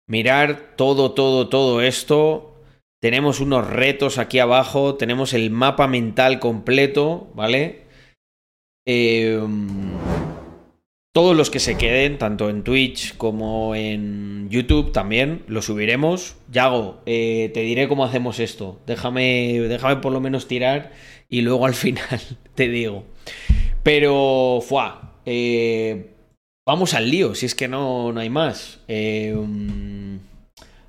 Mirar 0.09 0.77
todo, 0.77 1.13
todo, 1.13 1.49
todo 1.49 1.83
esto. 1.83 2.56
Tenemos 3.07 3.39
unos 3.39 3.65
retos 3.71 4.19
aquí 4.19 4.41
abajo. 4.41 4.97
Tenemos 4.97 5.33
el 5.33 5.53
mapa 5.53 5.87
mental 5.87 6.41
completo, 6.41 7.31
¿vale? 7.37 7.83
Eh, 8.85 9.41
todos 11.15 11.37
los 11.37 11.49
que 11.49 11.61
se 11.61 11.77
queden, 11.77 12.19
tanto 12.19 12.51
en 12.51 12.65
Twitch 12.65 13.17
como 13.17 13.77
en 13.77 14.49
YouTube 14.51 14.91
también, 14.91 15.45
lo 15.47 15.63
subiremos. 15.63 16.35
Yago, 16.51 17.01
eh, 17.07 17.53
te 17.55 17.61
diré 17.61 17.87
cómo 17.87 18.05
hacemos 18.05 18.41
esto. 18.41 18.81
Déjame, 18.89 19.61
déjame 19.69 19.99
por 19.99 20.13
lo 20.13 20.21
menos 20.21 20.49
tirar 20.49 20.91
y 21.29 21.43
luego 21.43 21.65
al 21.65 21.75
final 21.77 22.21
te 22.57 22.69
digo. 22.69 23.05
Pero, 23.85 24.59
fuá, 24.67 25.21
eh, 25.25 26.11
vamos 26.67 26.93
al 26.93 27.09
lío, 27.09 27.37
si 27.37 27.47
es 27.47 27.55
que 27.55 27.69
no, 27.69 28.13
no 28.13 28.19
hay 28.19 28.31
más. 28.31 28.81
Eh, 28.89 29.33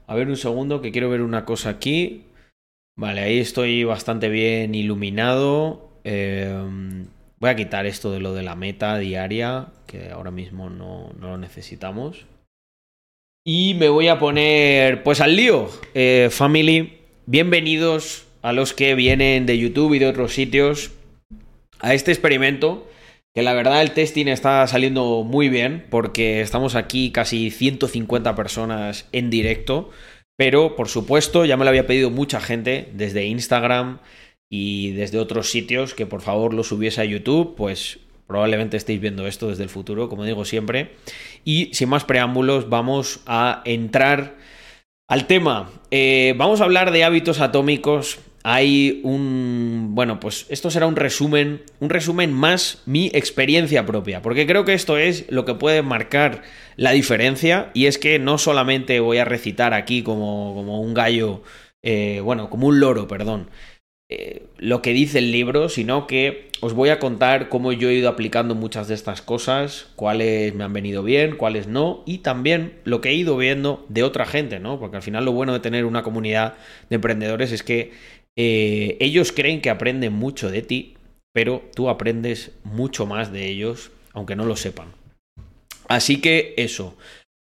a 0.08 0.16
ver 0.16 0.28
un 0.30 0.38
segundo, 0.38 0.82
que 0.82 0.92
quiero 0.92 1.10
ver 1.10 1.22
una 1.22 1.46
cosa 1.46 1.70
aquí. 1.70 2.24
Vale, 2.98 3.22
ahí 3.22 3.40
estoy 3.40 3.84
bastante 3.84 4.30
bien 4.30 4.74
iluminado. 4.74 5.92
Voy 7.40 7.52
a 7.52 7.56
quitar 7.56 7.86
esto 7.86 8.12
de 8.12 8.20
lo 8.20 8.34
de 8.34 8.42
la 8.42 8.56
meta 8.56 8.98
diaria, 8.98 9.68
que 9.86 10.10
ahora 10.10 10.32
mismo 10.32 10.72
no, 10.72 11.12
lo 11.20 11.38
necesitamos. 11.38 12.26
Y 13.46 13.76
me 13.76 13.90
voy 13.90 14.08
a 14.08 14.18
poner 14.18 15.04
pues 15.04 15.22
al 15.22 15.36
lío. 15.36 15.70
Eh, 15.94 16.30
family, 16.32 16.98
bienvenidos 17.28 18.26
a 18.42 18.54
los 18.54 18.74
que 18.74 18.96
vienen 18.96 19.46
de 19.46 19.60
YouTube 19.60 19.94
y 19.94 20.00
de 20.00 20.08
otros 20.08 20.34
sitios 20.34 20.92
a 21.80 21.94
este 21.94 22.12
experimento. 22.12 22.90
Que 23.38 23.44
la 23.44 23.54
verdad 23.54 23.84
el 23.84 23.92
testing 23.92 24.26
está 24.26 24.66
saliendo 24.66 25.24
muy 25.24 25.48
bien 25.48 25.86
porque 25.92 26.42
estamos 26.42 26.74
aquí 26.74 27.12
casi 27.12 27.52
150 27.52 28.34
personas 28.34 29.08
en 29.12 29.30
directo. 29.30 29.92
Pero 30.36 30.76
por 30.76 30.88
supuesto 30.88 31.46
ya 31.46 31.56
me 31.56 31.64
lo 31.64 31.70
había 31.70 31.86
pedido 31.86 32.10
mucha 32.10 32.42
gente 32.42 32.90
desde 32.94 33.28
Instagram, 33.28 34.00
y 34.50 34.94
desde 34.94 35.20
otros 35.20 35.52
sitios 35.52 35.94
que 35.94 36.08
por 36.08 36.22
favor 36.22 36.56
lo 36.56 36.64
subiese 36.64 37.02
a 37.02 37.06
YouTube, 37.06 37.54
pues 37.56 38.00
probablemente 38.26 38.76
estéis 38.76 39.00
viendo 39.00 39.28
esto 39.28 39.50
desde 39.50 39.62
el 39.62 39.70
futuro, 39.70 40.10
como 40.10 40.26
digo 40.26 40.44
siempre. 40.44 40.96
Y 41.46 41.70
sin 41.74 41.90
más 41.90 42.06
preámbulos, 42.06 42.70
vamos 42.70 43.20
a 43.28 43.62
entrar 43.66 44.38
al 45.08 45.28
tema. 45.28 45.70
Eh, 45.92 46.34
vamos 46.38 46.62
a 46.62 46.64
hablar 46.64 46.90
de 46.90 47.04
hábitos 47.04 47.40
atómicos. 47.40 48.20
Hay 48.44 49.02
un. 49.04 49.90
Bueno, 49.92 50.20
pues 50.20 50.46
esto 50.50 50.72
será 50.72 50.88
un 50.88 50.96
resumen. 50.96 51.64
Un 51.80 51.90
resumen 51.90 52.32
más 52.34 52.82
mi 52.86 53.08
experiencia 53.14 53.86
propia. 53.86 54.22
Porque 54.22 54.48
creo 54.48 54.66
que 54.66 54.74
esto 54.74 54.98
es 54.98 55.26
lo 55.30 55.46
que 55.46 55.56
puede 55.56 55.82
marcar 55.82 56.44
la 56.76 56.92
diferencia. 56.92 57.72
Y 57.74 57.88
es 57.88 57.98
que 57.98 58.20
no 58.20 58.38
solamente 58.38 59.00
voy 59.00 59.18
a 59.18 59.26
recitar 59.26 59.74
aquí 59.74 60.04
como, 60.04 60.54
como 60.56 60.82
un 60.82 60.94
gallo. 60.94 61.44
Eh, 61.84 62.22
bueno, 62.24 62.50
como 62.50 62.68
un 62.68 62.80
loro, 62.80 63.08
perdón. 63.08 63.50
Eh, 64.10 64.46
lo 64.58 64.82
que 64.82 64.94
dice 64.94 65.20
el 65.20 65.34
libro, 65.34 65.68
sino 65.68 66.08
que 66.08 66.48
os 66.62 66.74
voy 66.74 66.90
a 66.90 67.00
contar 67.00 67.50
cómo 67.50 67.74
yo 67.74 67.90
he 67.90 67.96
ido 67.96 68.08
aplicando 68.08 68.56
muchas 68.56 68.88
de 68.88 68.94
estas 68.94 69.22
cosas, 69.22 69.90
cuáles 69.98 70.56
me 70.56 70.64
han 70.64 70.72
venido 70.72 71.04
bien, 71.04 71.36
cuáles 71.36 71.68
no, 71.68 72.04
y 72.06 72.20
también 72.20 72.80
lo 72.86 73.02
que 73.02 73.10
he 73.10 73.16
ido 73.16 73.36
viendo 73.36 73.86
de 73.90 74.04
otra 74.04 74.26
gente, 74.26 74.62
¿no? 74.62 74.80
Porque 74.80 74.96
al 74.96 75.04
final 75.04 75.26
lo 75.26 75.34
bueno 75.34 75.52
de 75.52 75.60
tener 75.60 75.84
una 75.84 76.04
comunidad 76.04 76.54
de 76.90 76.96
emprendedores 76.96 77.52
es 77.52 77.64
que 77.64 77.92
eh, 78.38 78.96
ellos 79.02 79.34
creen 79.34 79.62
que 79.62 79.70
aprenden 79.70 80.14
mucho 80.14 80.50
de 80.50 80.62
ti, 80.62 80.94
pero 81.34 81.64
tú 81.76 81.90
aprendes 81.90 82.52
mucho 82.64 83.06
más 83.06 83.32
de 83.34 83.48
ellos, 83.48 83.92
aunque 84.14 84.36
no 84.36 84.46
lo 84.46 84.56
sepan. 84.56 84.94
Así 85.90 86.22
que 86.22 86.54
eso, 86.58 86.96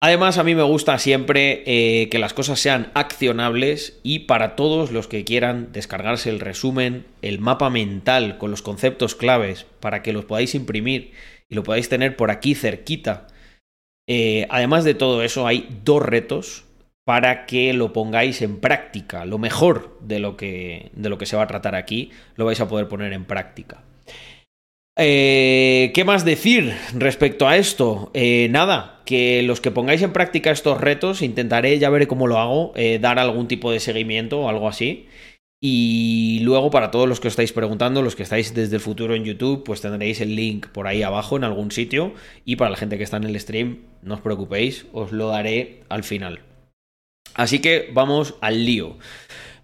Además, 0.05 0.37
a 0.37 0.45
mí 0.45 0.55
me 0.55 0.63
gusta 0.63 0.99
siempre 0.99 1.63
eh, 1.65 2.11
que 2.11 2.19
las 2.19 2.35
cosas 2.35 2.61
sean 2.61 2.91
accionables 2.93 3.99
y 4.03 4.19
para 4.19 4.55
todos 4.55 4.93
los 4.93 5.09
que 5.09 5.25
quieran 5.25 5.73
descargarse 5.73 6.29
el 6.29 6.41
resumen, 6.41 7.07
el 7.23 7.39
mapa 7.39 7.71
mental 7.71 8.37
con 8.37 8.51
los 8.51 8.61
conceptos 8.61 9.15
claves 9.15 9.65
para 9.81 10.03
que 10.03 10.13
los 10.13 10.27
podáis 10.27 10.55
imprimir 10.55 11.13
y 11.49 11.55
lo 11.55 11.63
podáis 11.63 11.89
tener 11.89 12.17
por 12.17 12.31
aquí 12.31 12.55
cerquita. 12.55 13.29
Eh, 14.07 14.47
además 14.51 14.85
de 14.85 14.93
todo 14.93 15.23
eso, 15.23 15.47
hay 15.47 15.71
dos 15.85 16.03
retos 16.03 16.64
para 17.05 17.47
que 17.47 17.73
lo 17.73 17.93
pongáis 17.93 18.43
en 18.43 18.61
práctica. 18.61 19.25
Lo 19.25 19.39
mejor 19.39 19.99
de 20.01 20.19
lo 20.19 20.37
que, 20.37 20.91
de 20.95 21.09
lo 21.09 21.19
que 21.19 21.27
se 21.27 21.37
va 21.37 21.43
a 21.43 21.47
tratar 21.47 21.75
aquí 21.75 22.11
lo 22.37 22.47
vais 22.47 22.61
a 22.61 22.69
poder 22.69 22.89
poner 22.89 23.13
en 23.13 23.25
práctica. 23.25 23.83
Eh, 24.97 25.91
¿Qué 25.93 26.05
más 26.05 26.25
decir 26.25 26.73
respecto 26.95 27.49
a 27.49 27.57
esto? 27.57 28.11
Eh, 28.15 28.49
nada, 28.51 29.03
que 29.05 29.43
los 29.43 29.61
que 29.61 29.73
pongáis 29.73 30.03
en 30.03 30.13
práctica 30.13 30.53
estos 30.53 30.81
retos, 30.81 31.21
intentaré, 31.21 31.79
ya 31.79 31.91
veré 31.91 32.07
cómo 32.07 32.29
lo 32.29 32.39
hago, 32.39 32.73
eh, 32.77 33.01
dar 33.01 33.19
algún 33.19 33.49
tipo 33.49 33.73
de 33.73 33.81
seguimiento 33.81 34.43
o 34.43 34.49
algo 34.49 34.69
así. 34.69 35.09
Y 35.61 36.41
luego, 36.43 36.71
para 36.71 36.91
todos 36.91 37.09
los 37.09 37.21
que 37.21 37.29
os 37.29 37.33
estáis 37.33 37.53
preguntando, 37.53 38.03
los 38.03 38.15
que 38.17 38.23
estáis 38.23 38.55
desde 38.55 38.77
el 38.77 38.83
futuro 38.83 39.15
en 39.15 39.25
YouTube, 39.25 39.65
pues 39.65 39.81
tendréis 39.81 40.21
el 40.21 40.37
link 40.37 40.69
por 40.69 40.87
ahí 40.87 41.03
abajo 41.03 41.37
en 41.37 41.45
algún 41.45 41.71
sitio. 41.71 42.13
Y 42.45 42.57
para 42.57 42.71
la 42.71 42.77
gente 42.77 42.99
que 42.99 43.05
está 43.05 43.17
en 43.17 43.25
el 43.25 43.41
stream, 43.41 43.79
no 44.03 44.15
os 44.15 44.21
preocupéis, 44.21 44.87
os 44.93 45.11
lo 45.11 45.29
daré 45.29 45.81
al 45.89 46.05
final. 46.05 46.41
Así 47.35 47.59
que 47.61 47.91
vamos 47.93 48.35
al 48.41 48.65
lío. 48.65 48.97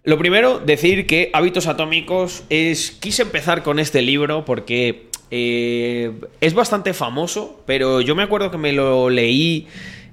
Lo 0.02 0.18
primero, 0.18 0.58
decir 0.58 1.06
que 1.06 1.30
Hábitos 1.32 1.66
Atómicos 1.66 2.44
es. 2.48 2.90
Quise 2.90 3.22
empezar 3.22 3.62
con 3.62 3.78
este 3.78 4.02
libro 4.02 4.44
porque 4.44 5.08
eh, 5.30 6.12
es 6.40 6.54
bastante 6.54 6.94
famoso, 6.94 7.62
pero 7.66 8.00
yo 8.00 8.14
me 8.16 8.22
acuerdo 8.22 8.50
que 8.50 8.58
me 8.58 8.72
lo 8.72 9.10
leí 9.10 9.66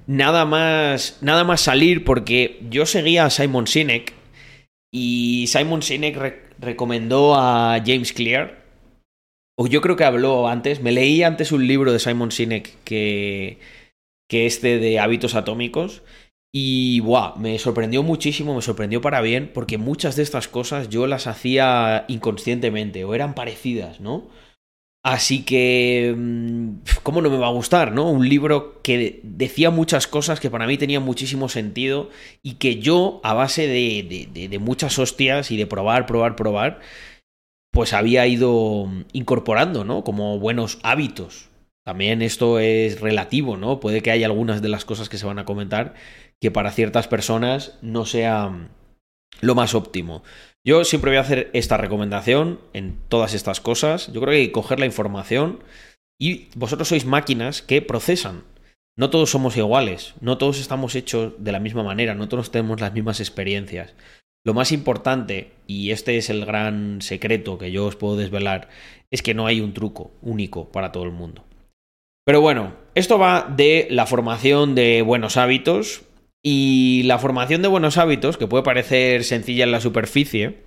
nada 0.06 0.44
más, 0.44 1.18
nada 1.20 1.44
más 1.44 1.60
salir 1.60 2.04
porque 2.04 2.60
yo 2.70 2.86
seguía 2.86 3.26
a 3.26 3.30
Simon 3.30 3.66
Sinek 3.66 4.14
y 4.92 5.46
Simon 5.48 5.82
Sinek 5.82 6.18
recomendó 6.58 7.34
a 7.34 7.82
James 7.84 8.12
Clear. 8.12 8.58
O 9.56 9.66
yo 9.66 9.80
creo 9.80 9.96
que 9.96 10.04
habló 10.04 10.48
antes. 10.48 10.80
Me 10.80 10.92
leí 10.92 11.22
antes 11.22 11.50
un 11.50 11.66
libro 11.66 11.92
de 11.92 11.98
Simon 11.98 12.30
Sinek 12.30 12.74
que, 12.84 13.58
que 14.28 14.46
este 14.46 14.78
de 14.78 15.00
hábitos 15.00 15.34
atómicos. 15.34 16.02
Y 16.52 17.00
buah, 17.00 17.36
me 17.36 17.58
sorprendió 17.58 18.02
muchísimo, 18.02 18.54
me 18.54 18.62
sorprendió 18.62 19.00
para 19.00 19.20
bien, 19.20 19.50
porque 19.52 19.76
muchas 19.76 20.16
de 20.16 20.22
estas 20.22 20.48
cosas 20.48 20.88
yo 20.88 21.06
las 21.06 21.26
hacía 21.26 22.04
inconscientemente 22.08 23.04
o 23.04 23.14
eran 23.14 23.34
parecidas, 23.34 24.00
¿no? 24.00 24.28
Así 25.04 25.44
que, 25.44 26.14
mm, 26.16 26.80
¿cómo 27.02 27.22
no 27.22 27.30
me 27.30 27.38
va 27.38 27.46
a 27.46 27.52
gustar, 27.52 27.92
no? 27.92 28.10
Un 28.10 28.28
libro 28.28 28.82
que 28.82 29.20
decía 29.22 29.70
muchas 29.70 30.06
cosas 30.06 30.40
que 30.40 30.50
para 30.50 30.66
mí 30.66 30.76
tenían 30.76 31.02
muchísimo 31.02 31.48
sentido 31.48 32.10
y 32.42 32.54
que 32.54 32.80
yo, 32.80 33.20
a 33.22 33.32
base 33.34 33.66
de, 33.68 34.28
de, 34.32 34.58
muchas 34.58 34.98
hostias 34.98 35.50
y 35.50 35.56
de 35.56 35.66
probar, 35.66 36.06
probar, 36.06 36.34
probar, 36.36 36.80
pues 37.72 37.92
había 37.92 38.26
ido 38.26 38.88
incorporando, 39.12 39.84
¿no? 39.84 40.04
Como 40.04 40.38
buenos 40.38 40.78
hábitos. 40.82 41.48
También 41.86 42.20
esto 42.20 42.58
es 42.58 43.00
relativo, 43.00 43.56
¿no? 43.56 43.80
Puede 43.80 44.02
que 44.02 44.10
haya 44.10 44.26
algunas 44.26 44.60
de 44.62 44.68
las 44.68 44.84
cosas 44.84 45.08
que 45.08 45.16
se 45.16 45.26
van 45.26 45.38
a 45.38 45.44
comentar 45.46 45.94
que 46.40 46.50
para 46.50 46.70
ciertas 46.70 47.08
personas 47.08 47.78
no 47.82 48.04
sea 48.04 48.68
lo 49.40 49.54
más 49.54 49.74
óptimo. 49.74 50.22
Yo 50.66 50.84
siempre 50.84 51.10
voy 51.10 51.18
a 51.18 51.22
hacer 51.22 51.50
esta 51.52 51.76
recomendación 51.76 52.60
en 52.72 52.98
todas 53.08 53.34
estas 53.34 53.60
cosas. 53.60 54.12
Yo 54.12 54.20
creo 54.20 54.32
que 54.32 54.40
hay 54.40 54.46
que 54.46 54.52
coger 54.52 54.80
la 54.80 54.86
información 54.86 55.62
y 56.20 56.48
vosotros 56.54 56.88
sois 56.88 57.04
máquinas 57.04 57.62
que 57.62 57.82
procesan. 57.82 58.44
No 58.96 59.10
todos 59.10 59.30
somos 59.30 59.56
iguales, 59.56 60.14
no 60.20 60.38
todos 60.38 60.58
estamos 60.58 60.96
hechos 60.96 61.32
de 61.38 61.52
la 61.52 61.60
misma 61.60 61.84
manera, 61.84 62.14
no 62.14 62.28
todos 62.28 62.50
tenemos 62.50 62.80
las 62.80 62.92
mismas 62.92 63.20
experiencias. 63.20 63.94
Lo 64.44 64.54
más 64.54 64.72
importante, 64.72 65.52
y 65.66 65.92
este 65.92 66.16
es 66.16 66.30
el 66.30 66.44
gran 66.44 67.00
secreto 67.00 67.58
que 67.58 67.70
yo 67.70 67.86
os 67.86 67.96
puedo 67.96 68.16
desvelar, 68.16 68.68
es 69.10 69.22
que 69.22 69.34
no 69.34 69.46
hay 69.46 69.60
un 69.60 69.72
truco 69.72 70.10
único 70.20 70.70
para 70.70 70.90
todo 70.90 71.04
el 71.04 71.12
mundo. 71.12 71.44
Pero 72.24 72.40
bueno, 72.40 72.74
esto 72.94 73.18
va 73.18 73.46
de 73.56 73.86
la 73.90 74.06
formación 74.06 74.74
de 74.74 75.02
buenos 75.02 75.36
hábitos, 75.36 76.02
y 76.42 77.02
la 77.04 77.18
formación 77.18 77.62
de 77.62 77.68
buenos 77.68 77.98
hábitos, 77.98 78.36
que 78.36 78.46
puede 78.46 78.62
parecer 78.62 79.24
sencilla 79.24 79.64
en 79.64 79.72
la 79.72 79.80
superficie, 79.80 80.58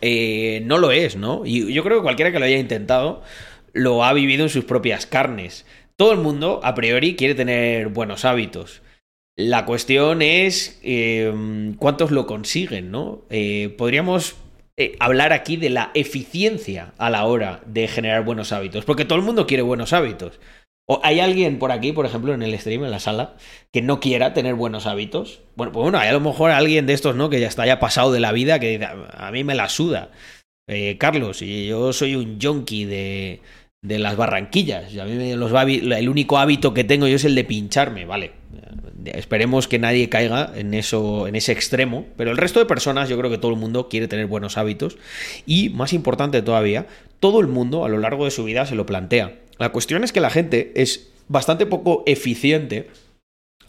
eh, 0.00 0.62
no 0.64 0.78
lo 0.78 0.90
es, 0.90 1.16
¿no? 1.16 1.42
Y 1.44 1.72
yo 1.72 1.82
creo 1.82 1.98
que 1.98 2.02
cualquiera 2.02 2.32
que 2.32 2.38
lo 2.38 2.44
haya 2.44 2.58
intentado 2.58 3.22
lo 3.72 4.04
ha 4.04 4.12
vivido 4.12 4.44
en 4.44 4.48
sus 4.48 4.64
propias 4.64 5.06
carnes. 5.06 5.66
Todo 5.96 6.12
el 6.12 6.18
mundo, 6.18 6.60
a 6.62 6.74
priori, 6.74 7.14
quiere 7.14 7.34
tener 7.34 7.88
buenos 7.88 8.24
hábitos. 8.24 8.82
La 9.36 9.66
cuestión 9.66 10.22
es 10.22 10.80
em, 10.82 11.74
cuántos 11.74 12.10
lo 12.10 12.26
consiguen, 12.26 12.90
¿no? 12.90 13.24
Eh, 13.28 13.74
podríamos 13.76 14.36
eh, 14.78 14.96
hablar 14.98 15.32
aquí 15.32 15.56
de 15.56 15.70
la 15.70 15.90
eficiencia 15.94 16.94
a 16.96 17.10
la 17.10 17.24
hora 17.24 17.60
de 17.66 17.86
generar 17.86 18.24
buenos 18.24 18.52
hábitos, 18.52 18.84
porque 18.86 19.04
todo 19.04 19.18
el 19.18 19.24
mundo 19.24 19.46
quiere 19.46 19.62
buenos 19.62 19.92
hábitos. 19.92 20.40
¿O 20.88 21.00
hay 21.02 21.18
alguien 21.18 21.58
por 21.58 21.72
aquí, 21.72 21.92
por 21.92 22.06
ejemplo, 22.06 22.32
en 22.32 22.42
el 22.42 22.56
stream, 22.58 22.84
en 22.84 22.92
la 22.92 23.00
sala, 23.00 23.34
que 23.72 23.82
no 23.82 23.98
quiera 23.98 24.34
tener 24.34 24.54
buenos 24.54 24.86
hábitos? 24.86 25.40
Bueno, 25.56 25.72
pues 25.72 25.82
bueno, 25.82 25.98
hay 25.98 26.08
a 26.08 26.12
lo 26.12 26.20
mejor 26.20 26.52
alguien 26.52 26.86
de 26.86 26.92
estos, 26.92 27.16
¿no? 27.16 27.28
Que 27.28 27.40
ya 27.40 27.48
está 27.48 27.64
haya 27.64 27.80
pasado 27.80 28.12
de 28.12 28.20
la 28.20 28.30
vida, 28.30 28.60
que 28.60 28.78
dice, 28.78 28.86
a 28.86 29.30
mí 29.32 29.42
me 29.42 29.56
la 29.56 29.68
suda. 29.68 30.10
Eh, 30.68 30.96
Carlos, 30.98 31.42
y 31.42 31.66
yo 31.66 31.92
soy 31.92 32.14
un 32.14 32.38
junkie 32.40 32.84
de, 32.84 33.40
de 33.82 33.98
las 33.98 34.16
barranquillas. 34.16 34.96
A 34.96 35.04
mí 35.04 35.34
los 35.34 35.52
el 35.52 36.08
único 36.08 36.38
hábito 36.38 36.74
que 36.74 36.84
tengo 36.84 37.06
yo 37.06 37.16
es 37.16 37.24
el 37.24 37.34
de 37.34 37.44
pincharme, 37.44 38.04
vale. 38.04 38.32
Esperemos 39.04 39.68
que 39.68 39.78
nadie 39.78 40.08
caiga 40.08 40.52
en 40.56 40.74
eso, 40.74 41.28
en 41.28 41.36
ese 41.36 41.52
extremo, 41.52 42.06
pero 42.16 42.32
el 42.32 42.36
resto 42.36 42.58
de 42.58 42.66
personas, 42.66 43.08
yo 43.08 43.16
creo 43.16 43.30
que 43.30 43.38
todo 43.38 43.52
el 43.52 43.58
mundo 43.58 43.88
quiere 43.88 44.08
tener 44.08 44.26
buenos 44.26 44.58
hábitos 44.58 44.98
y, 45.46 45.68
más 45.70 45.92
importante 45.92 46.42
todavía, 46.42 46.86
todo 47.20 47.40
el 47.40 47.46
mundo 47.46 47.84
a 47.84 47.88
lo 47.88 47.98
largo 47.98 48.24
de 48.24 48.32
su 48.32 48.42
vida 48.44 48.66
se 48.66 48.74
lo 48.74 48.84
plantea. 48.86 49.34
La 49.58 49.70
cuestión 49.70 50.04
es 50.04 50.12
que 50.12 50.20
la 50.20 50.30
gente 50.30 50.72
es 50.76 51.12
bastante 51.28 51.66
poco 51.66 52.02
eficiente 52.06 52.88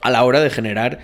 a 0.02 0.12
la 0.12 0.24
hora 0.24 0.40
de 0.42 0.50
generar 0.50 1.00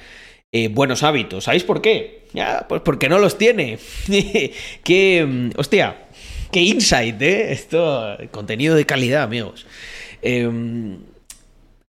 eh, 0.52 0.68
buenos 0.68 1.04
hábitos. 1.04 1.46
¿Sabéis 1.46 1.64
por 1.64 1.82
qué? 1.82 2.26
Pues 2.70 2.82
porque 2.82 3.10
no 3.10 3.20
los 3.20 3.38
tiene. 3.38 3.80
qué, 4.84 5.26
mm, 5.28 5.52
hostia, 5.58 6.08
qué 6.52 6.62
insight, 6.62 7.22
¿eh? 7.22 7.52
Esto, 7.52 8.18
contenido 8.32 8.76
de 8.76 8.86
calidad, 8.86 9.24
amigos. 9.24 9.66
Em, 10.22 11.00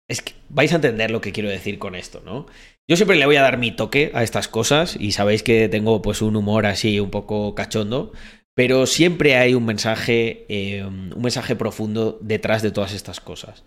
es 0.09 0.23
que 0.23 0.33
vais 0.49 0.73
a 0.73 0.77
entender 0.77 1.11
lo 1.11 1.21
que 1.21 1.33
quiero 1.33 1.49
decir 1.49 1.79
con 1.79 1.95
esto, 1.95 2.23
¿no? 2.25 2.47
Yo 2.87 2.97
siempre 2.97 3.16
le 3.16 3.25
voy 3.27 3.37
a 3.37 3.42
dar 3.42 3.57
mi 3.57 3.71
toque 3.71 4.11
a 4.14 4.23
estas 4.23 4.49
cosas 4.49 4.97
y 4.99 5.12
sabéis 5.12 5.42
que 5.42 5.69
tengo 5.69 6.03
pues 6.03 6.21
un 6.21 6.37
humor 6.37 6.66
así 6.66 7.01
un 7.01 7.11
poco 7.11 7.55
cachondo, 7.55 8.12
pero 8.55 8.87
siempre 8.87 9.37
hay 9.37 9.55
un 9.55 9.64
mensaje, 9.64 10.47
eh, 10.49 10.85
un 10.85 11.23
mensaje 11.23 11.57
profundo 11.57 12.19
detrás 12.21 12.62
de 12.62 12.71
todas 12.71 12.93
estas 12.93 13.21
cosas. 13.21 13.64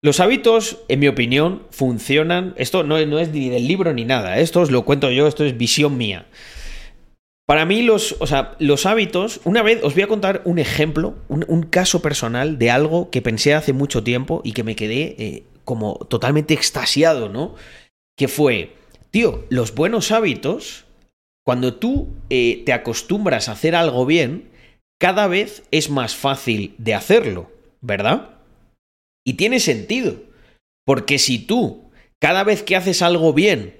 Los 0.00 0.20
hábitos, 0.20 0.78
en 0.88 1.00
mi 1.00 1.08
opinión, 1.08 1.64
funcionan. 1.70 2.54
Esto 2.56 2.84
no, 2.84 2.98
es 2.98 3.30
ni 3.30 3.48
del 3.48 3.66
libro 3.66 3.92
ni 3.92 4.04
nada. 4.04 4.38
Esto 4.38 4.60
os 4.60 4.70
lo 4.70 4.84
cuento 4.84 5.10
yo, 5.10 5.26
esto 5.26 5.44
es 5.44 5.56
visión 5.56 5.96
mía. 5.96 6.26
Para 7.46 7.64
mí, 7.64 7.82
los, 7.82 8.14
o 8.20 8.26
sea, 8.26 8.54
los 8.60 8.86
hábitos. 8.86 9.40
Una 9.44 9.62
vez 9.62 9.80
os 9.82 9.94
voy 9.94 10.04
a 10.04 10.08
contar 10.08 10.42
un 10.44 10.58
ejemplo, 10.58 11.16
un, 11.28 11.62
caso 11.62 12.00
personal 12.00 12.58
de 12.58 12.70
algo 12.70 13.10
que 13.10 13.22
pensé 13.22 13.54
hace 13.54 13.72
mucho 13.72 14.04
tiempo 14.04 14.40
y 14.44 14.52
que 14.52 14.62
me 14.62 14.76
quedé 14.76 15.16
eh, 15.18 15.42
como 15.64 15.94
totalmente 16.08 16.54
extasiado, 16.54 17.28
¿no? 17.28 17.56
Que 18.16 18.28
fue, 18.28 18.74
tío, 19.10 19.46
los 19.48 19.74
buenos 19.74 20.12
hábitos 20.12 20.84
cuando 21.48 21.72
tú 21.72 22.08
eh, 22.28 22.62
te 22.66 22.74
acostumbras 22.74 23.48
a 23.48 23.52
hacer 23.52 23.74
algo 23.74 24.04
bien, 24.04 24.50
cada 25.00 25.28
vez 25.28 25.62
es 25.70 25.88
más 25.88 26.14
fácil 26.14 26.74
de 26.76 26.92
hacerlo, 26.92 27.50
¿verdad? 27.80 28.36
Y 29.26 29.32
tiene 29.38 29.58
sentido, 29.58 30.16
porque 30.84 31.18
si 31.18 31.38
tú, 31.38 31.90
cada 32.20 32.44
vez 32.44 32.62
que 32.62 32.76
haces 32.76 33.00
algo 33.00 33.32
bien, 33.32 33.78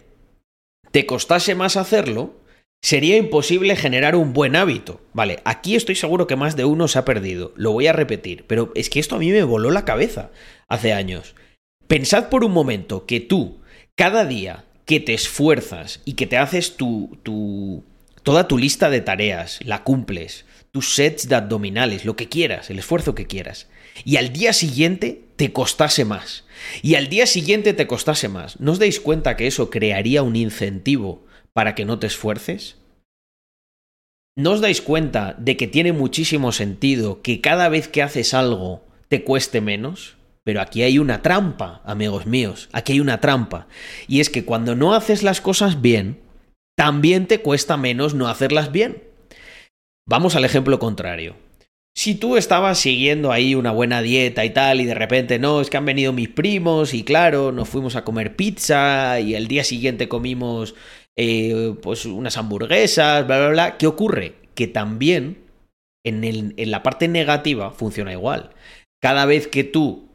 te 0.93 1.05
costase 1.05 1.55
más 1.55 1.77
hacerlo, 1.77 2.41
sería 2.83 3.19
imposible 3.19 3.77
generar 3.77 4.17
un 4.17 4.33
buen 4.33 4.57
hábito. 4.57 5.03
Vale, 5.13 5.41
aquí 5.45 5.77
estoy 5.77 5.95
seguro 5.95 6.27
que 6.27 6.37
más 6.37 6.57
de 6.57 6.65
uno 6.65 6.89
se 6.89 6.99
ha 6.99 7.05
perdido, 7.05 7.53
lo 7.55 7.73
voy 7.73 7.87
a 7.87 7.93
repetir, 7.93 8.47
pero 8.47 8.73
es 8.77 8.89
que 8.89 8.99
esto 8.99 9.17
a 9.17 9.19
mí 9.19 9.31
me 9.31 9.43
voló 9.43 9.71
la 9.71 9.85
cabeza 9.85 10.31
hace 10.69 10.95
años. 10.95 11.35
Pensad 11.87 12.31
por 12.31 12.45
un 12.45 12.53
momento 12.53 13.05
que 13.05 13.21
tú, 13.21 13.61
cada 13.95 14.25
día, 14.25 14.65
que 14.89 15.01
te 15.01 15.13
esfuerzas 15.13 16.01
y 16.07 16.15
que 16.15 16.27
te 16.27 16.39
haces 16.39 16.79
tu, 16.79 17.19
tu, 17.23 17.85
toda 18.23 18.49
tu 18.49 18.57
lista 18.57 18.89
de 18.89 19.03
tareas, 19.03 19.61
la 19.63 19.85
cumples, 19.85 20.47
tus 20.73 20.95
sets 20.95 21.29
de 21.29 21.35
abdominales, 21.35 22.07
lo 22.07 22.17
que 22.17 22.31
quieras, 22.31 22.71
el 22.71 22.79
esfuerzo 22.79 23.15
que 23.15 23.27
quieras, 23.27 23.69
y 24.07 24.17
al 24.17 24.33
día 24.33 24.55
siguiente 24.55 25.25
te 25.37 25.53
costase 25.53 26.07
más, 26.07 26.47
y 26.81 26.95
al 26.95 27.11
día 27.11 27.27
siguiente 27.27 27.75
te 27.75 27.87
costase 27.87 28.31
más, 28.31 28.61
¿no 28.61 28.73
os 28.73 28.79
dais 28.79 28.99
cuenta 28.99 29.37
que 29.37 29.47
eso 29.47 29.69
crearía 29.69 30.23
un 30.23 30.37
incentivo 30.37 31.27
para 31.53 31.75
que 31.75 31.85
no 31.85 31.99
te 31.99 32.07
esfuerces? 32.07 32.79
¿No 34.37 34.53
os 34.53 34.63
dais 34.63 34.81
cuenta 34.81 35.35
de 35.39 35.59
que 35.59 35.67
tiene 35.67 35.93
muchísimo 35.93 36.51
sentido 36.51 37.21
que 37.21 37.43
cada 37.43 37.69
vez 37.69 37.89
que 37.89 38.03
haces 38.03 38.33
algo 38.33 38.87
te 39.09 39.23
cueste 39.23 39.61
menos? 39.61 40.18
Pero 40.49 40.63
aquí 40.63 40.83
hay 40.83 40.99
una 40.99 41.21
trampa, 41.21 41.83
amigos 41.85 42.25
míos, 42.25 42.71
aquí 42.73 42.95
hay 42.95 43.01
una 43.01 43.21
trampa. 43.21 43.67
Y 44.07 44.21
es 44.21 44.31
que 44.31 44.47
cuando 44.47 44.75
no 44.75 44.95
haces 44.95 45.23
las 45.23 45.43
cosas 45.43 45.83
bien, 45.83 46.23
también 46.75 47.27
te 47.27 47.43
cuesta 47.43 47.77
menos 47.77 48.15
no 48.15 48.29
hacerlas 48.29 48.73
bien. 48.73 49.03
Vamos 50.07 50.37
al 50.37 50.47
ejemplo 50.47 50.79
contrario. 50.79 51.37
Si 51.95 52.15
tú 52.15 52.39
estabas 52.39 52.79
siguiendo 52.79 53.31
ahí 53.31 53.55
una 53.55 53.73
buena 53.73 54.01
dieta 54.01 54.43
y 54.47 54.49
tal, 54.49 54.81
y 54.81 54.87
de 54.87 54.95
repente 54.95 55.39
no, 55.39 55.61
es 55.61 55.69
que 55.69 55.77
han 55.77 55.85
venido 55.85 56.15
mis 56.15 56.31
primos, 56.31 56.95
y 56.95 57.05
claro, 57.05 57.53
nos 57.53 57.69
fuimos 57.69 57.95
a 57.95 58.05
comer 58.05 58.35
pizza, 58.35 59.21
y 59.21 59.35
el 59.35 59.49
día 59.49 59.65
siguiente 59.65 60.09
comimos 60.09 60.75
eh, 61.15 61.75
pues 61.83 62.07
unas 62.07 62.39
hamburguesas, 62.39 63.27
bla, 63.27 63.37
bla, 63.37 63.49
bla, 63.51 63.77
¿qué 63.77 63.87
ocurre? 63.87 64.37
Que 64.55 64.67
también 64.67 65.45
en, 66.07 66.25
en 66.57 66.71
la 66.71 66.83
parte 66.83 67.07
negativa 67.07 67.71
funciona 67.71 68.13
igual. 68.13 68.55
Cada 68.99 69.27
vez 69.27 69.47
que 69.47 69.63
tú 69.63 70.08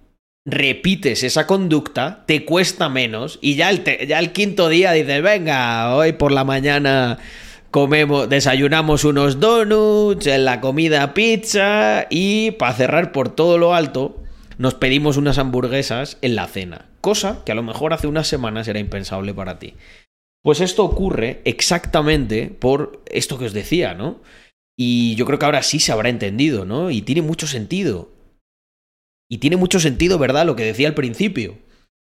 repites 0.45 1.23
esa 1.23 1.47
conducta, 1.47 2.23
te 2.25 2.45
cuesta 2.45 2.89
menos 2.89 3.39
y 3.41 3.55
ya 3.55 3.69
el, 3.69 3.83
ya 4.07 4.19
el 4.19 4.33
quinto 4.33 4.69
día 4.69 4.91
dices, 4.91 5.21
venga, 5.23 5.95
hoy 5.95 6.13
por 6.13 6.31
la 6.31 6.43
mañana 6.43 7.19
comemos, 7.71 8.29
desayunamos 8.29 9.05
unos 9.05 9.39
donuts, 9.39 10.27
en 10.27 10.45
la 10.45 10.59
comida 10.59 11.13
pizza 11.13 12.07
y 12.09 12.51
para 12.51 12.73
cerrar 12.73 13.11
por 13.11 13.29
todo 13.29 13.57
lo 13.57 13.73
alto 13.73 14.19
nos 14.57 14.75
pedimos 14.75 15.17
unas 15.17 15.37
hamburguesas 15.37 16.17
en 16.21 16.35
la 16.35 16.47
cena, 16.47 16.89
cosa 17.01 17.43
que 17.45 17.51
a 17.51 17.55
lo 17.55 17.63
mejor 17.63 17.93
hace 17.93 18.07
unas 18.07 18.27
semanas 18.27 18.67
era 18.67 18.79
impensable 18.79 19.33
para 19.33 19.59
ti. 19.59 19.75
Pues 20.43 20.59
esto 20.59 20.83
ocurre 20.83 21.41
exactamente 21.45 22.47
por 22.47 23.01
esto 23.09 23.39
que 23.39 23.45
os 23.45 23.53
decía, 23.53 23.93
¿no? 23.93 24.21
Y 24.77 25.15
yo 25.15 25.25
creo 25.25 25.39
que 25.39 25.45
ahora 25.45 25.63
sí 25.63 25.79
se 25.79 25.93
habrá 25.93 26.09
entendido, 26.09 26.65
¿no? 26.65 26.91
Y 26.91 27.01
tiene 27.01 27.21
mucho 27.21 27.47
sentido. 27.47 28.12
Y 29.33 29.39
tiene 29.39 29.57
mucho 29.57 29.79
sentido, 29.79 30.19
¿verdad? 30.19 30.45
Lo 30.45 30.55
que 30.55 30.63
decía 30.63 30.87
al 30.87 30.93
principio. 30.93 31.57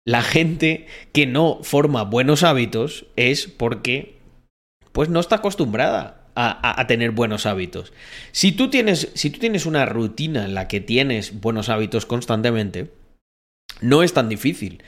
La 0.07 0.22
gente 0.22 0.87
que 1.11 1.26
no 1.26 1.59
forma 1.64 2.04
buenos 2.04 2.44
hábitos 2.44 3.07
es 3.16 3.48
porque 3.48 4.20
pues 4.92 5.09
no 5.09 5.18
está 5.18 5.35
acostumbrada 5.35 6.28
a, 6.37 6.87
tener 6.87 7.11
buenos 7.11 7.44
hábitos. 7.44 7.92
Si 8.31 8.52
tú, 8.52 8.70
tienes, 8.70 9.11
si 9.14 9.31
tú 9.31 9.40
tienes 9.40 9.66
una 9.66 9.85
rutina 9.85 10.44
en 10.44 10.54
la 10.54 10.68
que 10.68 10.81
tienes 10.81 11.40
buenos 11.40 11.68
hábitos 11.70 12.07
constantemente, 12.07 12.92
no 13.81 14.04
es 14.04 14.12
tan 14.12 14.28
difícil. 14.28 14.85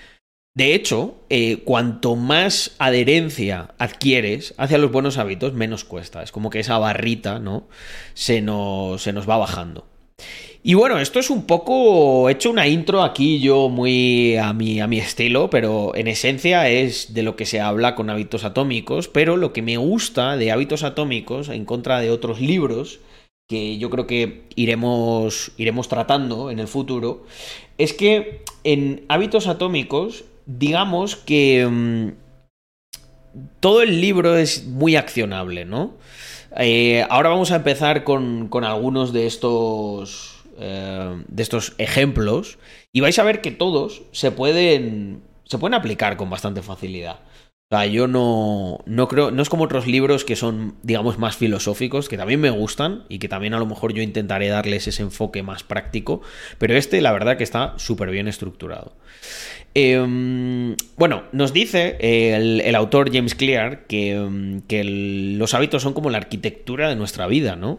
De 0.57 0.77
hecho, 0.77 1.25
eh, 1.31 1.65
cuanto 1.65 2.15
más 2.15 2.77
adherencia 2.79 3.75
adquieres 3.79 4.55
hacia 4.57 4.79
los 4.79 4.93
buenos 4.93 5.19
hábitos, 5.19 5.53
menos 5.53 5.83
cuesta. 5.83 6.23
Es 6.23 6.31
como 6.31 6.49
que 6.49 6.61
esa 6.61 6.79
barrita, 6.79 7.41
¿no? 7.41 7.67
Se 8.15 8.41
nos, 8.41 9.03
se 9.03 9.13
nos 9.13 9.29
va 9.29 9.37
bajando. 9.37 9.91
Y 10.63 10.75
bueno, 10.75 10.99
esto 10.99 11.19
es 11.19 11.31
un 11.31 11.47
poco. 11.47 12.29
He 12.29 12.33
hecho 12.33 12.51
una 12.51 12.69
intro 12.69 13.03
aquí 13.03 13.41
yo 13.41 13.69
muy 13.69 14.37
a 14.37 14.53
mi, 14.53 14.81
a 14.81 14.87
mi 14.87 14.99
estilo, 14.99 15.49
pero 15.49 15.95
en 15.95 16.07
esencia 16.07 16.69
es 16.69 17.15
de 17.15 17.23
lo 17.23 17.35
que 17.35 17.47
se 17.47 17.61
habla 17.61 17.95
con 17.95 18.11
hábitos 18.11 18.45
atómicos. 18.45 19.09
Pero 19.09 19.37
lo 19.37 19.53
que 19.53 19.63
me 19.63 19.79
gusta 19.79 20.37
de 20.37 20.53
hábitos 20.53 20.83
atómicos, 20.83 21.49
en 21.49 21.65
contra 21.65 22.01
de 22.01 22.11
otros 22.11 22.41
libros, 22.41 23.01
que 23.49 23.79
yo 23.79 23.91
creo 23.91 24.07
que 24.07 24.43
iremos, 24.55 25.53
iremos 25.57 25.89
tratando 25.89 26.51
en 26.51 26.61
el 26.61 26.69
futuro, 26.69 27.25
es 27.79 27.95
que 27.95 28.45
en 28.63 29.05
hábitos 29.09 29.47
atómicos 29.47 30.25
digamos 30.47 31.17
que 31.17 31.67
mm, 31.69 32.09
todo 33.61 33.83
el 33.83 34.01
libro 34.01 34.37
es 34.37 34.67
muy 34.67 34.97
accionable, 34.97 35.65
¿no? 35.65 35.95
Eh, 36.57 37.07
ahora 37.09 37.29
vamos 37.31 37.53
a 37.53 37.57
empezar 37.57 38.05
con, 38.05 38.49
con 38.49 38.65
algunos 38.65 39.13
de 39.13 39.27
estos, 39.27 40.40
eh, 40.61 41.23
de 41.27 41.43
estos 41.43 41.73
ejemplos 41.79 42.59
y 42.93 43.01
vais 43.01 43.19
a 43.19 43.25
ver 43.25 43.41
que 43.41 43.51
todos 43.51 44.03
se 44.13 44.31
pueden, 44.31 45.23
se 45.45 45.59
pueden 45.59 45.75
aplicar 45.75 46.17
con 46.17 46.29
bastante 46.29 46.63
facilidad. 46.63 47.21
O 47.73 47.77
sea, 47.77 47.87
yo 47.87 48.09
no, 48.09 48.81
no 48.85 49.07
creo, 49.07 49.31
no 49.31 49.43
es 49.43 49.49
como 49.49 49.63
otros 49.63 49.87
libros 49.87 50.25
que 50.25 50.35
son, 50.35 50.75
digamos, 50.83 51.19
más 51.19 51.37
filosóficos, 51.37 52.09
que 52.09 52.17
también 52.17 52.41
me 52.41 52.51
gustan 52.51 53.05
y 53.09 53.21
que 53.21 53.29
también 53.29 53.55
a 53.55 53.61
lo 53.61 53.67
mejor 53.67 53.95
yo 53.95 54.03
intentaré 54.03 54.49
darles 54.49 54.89
ese 54.89 55.03
enfoque 55.03 55.45
más 55.45 55.63
práctico, 55.63 56.21
pero 56.59 56.77
este 56.77 57.01
la 57.01 57.13
verdad 57.13 57.37
que 57.37 57.45
está 57.45 57.75
súper 57.79 58.11
bien 58.11 58.27
estructurado. 58.27 58.97
Em, 59.75 60.75
bueno, 60.97 61.23
nos 61.31 61.53
dice 61.53 61.97
el, 62.01 62.75
autor 62.75 63.15
James 63.15 63.37
Clear 63.37 63.87
que, 63.87 64.61
que 64.67 64.83
los 65.39 65.55
hábitos 65.55 65.83
son 65.83 65.93
como 65.93 66.11
la 66.11 66.19
arquitectura 66.19 66.89
de 66.89 66.97
nuestra 66.97 67.29
vida, 67.29 67.55
¿no? 67.55 67.79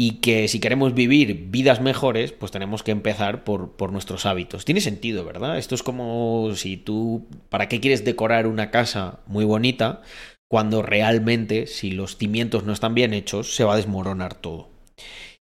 Y 0.00 0.20
que 0.20 0.46
si 0.46 0.60
queremos 0.60 0.94
vivir 0.94 1.48
vidas 1.50 1.80
mejores, 1.80 2.30
pues 2.30 2.52
tenemos 2.52 2.84
que 2.84 2.92
empezar 2.92 3.42
por, 3.42 3.72
por, 3.72 3.90
nuestros 3.90 4.26
hábitos. 4.26 4.64
Tiene 4.64 4.80
sentido, 4.80 5.24
¿verdad? 5.24 5.58
Esto 5.58 5.74
es 5.74 5.82
como 5.82 6.54
si 6.54 6.76
tú, 6.76 7.26
¿para 7.48 7.68
qué 7.68 7.80
quieres 7.80 8.04
decorar 8.04 8.46
una 8.46 8.70
casa 8.70 9.18
muy 9.26 9.44
bonita 9.44 10.02
cuando 10.48 10.82
realmente, 10.82 11.66
si 11.66 11.90
los 11.90 12.16
cimientos 12.16 12.62
no 12.62 12.72
están 12.72 12.94
bien 12.94 13.12
hechos, 13.12 13.56
se 13.56 13.64
va 13.64 13.74
a 13.74 13.76
desmoronar 13.76 14.34
todo? 14.34 14.70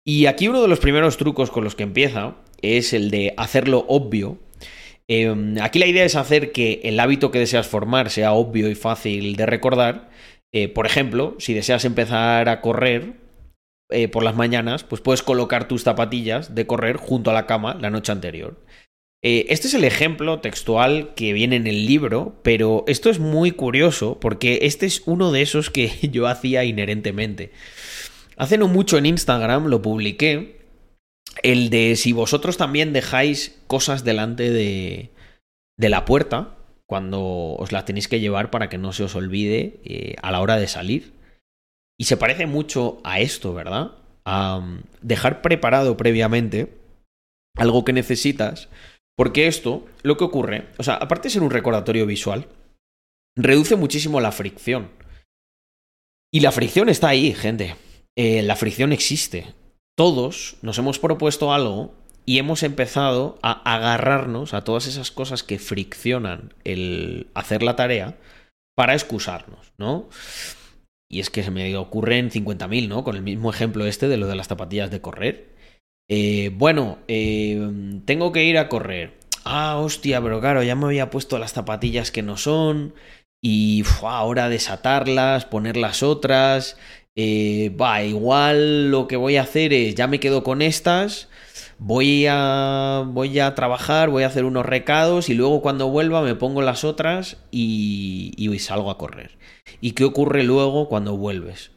Y 0.05 0.27
aquí 0.27 0.47
uno 0.47 0.61
de 0.61 0.69
los 0.69 0.79
primeros 0.79 1.17
trucos 1.17 1.51
con 1.51 1.65
los 1.65 1.75
que 1.75 1.83
empieza 1.83 2.35
es 2.61 2.93
el 2.93 3.11
de 3.11 3.33
hacerlo 3.35 3.83
obvio. 3.89 4.39
Em, 5.09 5.57
aquí 5.61 5.77
la 5.77 5.87
idea 5.87 6.05
es 6.05 6.15
hacer 6.15 6.53
que 6.53 6.79
el 6.85 7.01
hábito 7.01 7.31
que 7.31 7.39
deseas 7.39 7.67
formar 7.67 8.09
sea 8.09 8.31
obvio 8.31 8.69
y 8.69 8.75
fácil 8.75 9.35
de 9.35 9.45
recordar. 9.45 10.09
Eh, 10.53 10.69
por 10.69 10.85
ejemplo, 10.85 11.35
si 11.37 11.53
deseas 11.53 11.83
empezar 11.83 12.47
a 12.47 12.61
correr, 12.61 13.26
eh, 13.89 14.07
por 14.07 14.23
las 14.23 14.35
mañanas, 14.35 14.83
pues 14.83 15.01
puedes 15.01 15.23
colocar 15.23 15.67
tus 15.67 15.83
zapatillas 15.83 16.55
de 16.55 16.67
correr 16.67 16.97
junto 16.97 17.31
a 17.31 17.33
la 17.33 17.45
cama 17.45 17.77
la 17.79 17.89
noche 17.89 18.11
anterior. 18.11 18.57
Eh, 19.23 19.47
este 19.49 19.67
es 19.67 19.73
el 19.73 19.83
ejemplo 19.83 20.39
textual 20.39 21.13
que 21.15 21.33
viene 21.33 21.55
en 21.55 21.67
el 21.67 21.85
libro, 21.85 22.39
pero 22.43 22.83
esto 22.87 23.09
es 23.09 23.19
muy 23.19 23.51
curioso 23.51 24.19
porque 24.19 24.59
este 24.63 24.85
es 24.85 25.01
uno 25.05 25.31
de 25.31 25.41
esos 25.41 25.69
que 25.69 25.91
yo 26.11 26.27
hacía 26.27 26.63
inherentemente. 26.63 27.51
Hace 28.35 28.57
no 28.57 28.67
mucho 28.67 28.97
en 28.97 29.07
Instagram 29.07 29.67
lo 29.67 29.81
publiqué, 29.81 30.57
el 31.43 31.69
de 31.69 31.95
si 31.95 32.13
vosotros 32.13 32.57
también 32.57 32.93
dejáis 32.93 33.59
cosas 33.67 34.03
delante 34.03 34.51
de, 34.51 35.11
de 35.77 35.89
la 35.89 36.05
puerta 36.05 36.55
cuando 36.85 37.55
os 37.55 37.71
las 37.71 37.85
tenéis 37.85 38.07
que 38.07 38.19
llevar 38.19 38.49
para 38.49 38.69
que 38.69 38.77
no 38.77 38.93
se 38.93 39.03
os 39.03 39.15
olvide 39.15 39.79
eh, 39.83 40.15
a 40.21 40.31
la 40.31 40.39
hora 40.39 40.57
de 40.57 40.67
salir. 40.67 41.16
Y 41.99 42.05
se 42.05 42.17
parece 42.17 42.45
mucho 42.45 42.99
a 43.03 43.19
esto, 43.19 43.53
¿verdad? 43.53 43.91
A 44.25 44.57
um, 44.57 44.81
dejar 45.01 45.41
preparado 45.41 45.97
previamente 45.97 46.77
algo 47.57 47.83
que 47.83 47.93
necesitas, 47.93 48.69
porque 49.17 49.47
esto, 49.47 49.85
lo 50.03 50.15
que 50.17 50.23
ocurre, 50.23 50.67
o 50.77 50.83
sea, 50.83 50.95
aparte 50.95 51.27
de 51.27 51.31
ser 51.31 51.43
un 51.43 51.49
recordatorio 51.49 52.05
visual, 52.05 52.47
reduce 53.35 53.75
muchísimo 53.75 54.21
la 54.21 54.31
fricción. 54.31 54.91
Y 56.31 56.41
la 56.41 56.51
fricción 56.51 56.89
está 56.89 57.07
ahí, 57.07 57.33
gente. 57.33 57.75
Eh, 58.15 58.43
la 58.43 58.55
fricción 58.55 58.93
existe. 58.93 59.53
Todos 59.97 60.57
nos 60.61 60.77
hemos 60.77 60.99
propuesto 60.99 61.51
algo 61.51 61.95
y 62.25 62.39
hemos 62.39 62.61
empezado 62.61 63.39
a 63.41 63.53
agarrarnos 63.73 64.53
a 64.53 64.63
todas 64.63 64.85
esas 64.85 65.11
cosas 65.11 65.43
que 65.43 65.59
friccionan 65.59 66.53
el 66.63 67.27
hacer 67.33 67.63
la 67.63 67.75
tarea 67.75 68.17
para 68.75 68.93
excusarnos, 68.93 69.71
¿no? 69.77 70.09
Y 71.09 71.19
es 71.19 71.29
que 71.29 71.43
se 71.43 71.51
me 71.51 71.75
ocurren 71.77 72.29
50.000, 72.29 72.87
¿no? 72.87 73.03
Con 73.03 73.15
el 73.15 73.21
mismo 73.21 73.49
ejemplo 73.49 73.85
este 73.85 74.07
de 74.07 74.17
lo 74.17 74.27
de 74.27 74.35
las 74.35 74.47
zapatillas 74.47 74.91
de 74.91 75.01
correr. 75.01 75.55
Eh, 76.09 76.51
bueno, 76.53 76.99
eh, 77.07 77.59
tengo 78.05 78.31
que 78.31 78.43
ir 78.43 78.57
a 78.57 78.69
correr. 78.69 79.17
Ah, 79.45 79.77
hostia, 79.77 80.21
pero 80.21 80.41
claro, 80.41 80.63
ya 80.63 80.75
me 80.75 80.85
había 80.85 81.09
puesto 81.09 81.39
las 81.39 81.53
zapatillas 81.53 82.11
que 82.11 82.23
no 82.23 82.37
son. 82.37 82.93
Y 83.41 83.83
ahora 84.01 84.49
desatarlas, 84.49 85.45
poner 85.45 85.77
las 85.77 86.03
otras. 86.03 86.77
Eh, 87.15 87.75
va, 87.81 88.03
igual 88.03 88.91
lo 88.91 89.07
que 89.07 89.15
voy 89.15 89.37
a 89.37 89.41
hacer 89.41 89.73
es, 89.73 89.95
ya 89.95 90.07
me 90.07 90.19
quedo 90.19 90.43
con 90.43 90.61
estas. 90.61 91.29
Voy 91.79 92.25
a, 92.29 93.03
voy 93.07 93.39
a 93.39 93.55
trabajar, 93.55 94.09
voy 94.09 94.23
a 94.23 94.27
hacer 94.27 94.45
unos 94.45 94.65
recados 94.65 95.29
y 95.29 95.33
luego 95.35 95.61
cuando 95.61 95.89
vuelva 95.89 96.21
me 96.21 96.35
pongo 96.35 96.61
las 96.61 96.83
otras 96.83 97.37
y, 97.51 98.33
y 98.37 98.59
salgo 98.59 98.91
a 98.91 98.97
correr. 98.97 99.37
¿Y 99.81 99.91
qué 99.91 100.03
ocurre 100.03 100.43
luego 100.43 100.89
cuando 100.89 101.15
vuelves? 101.17 101.71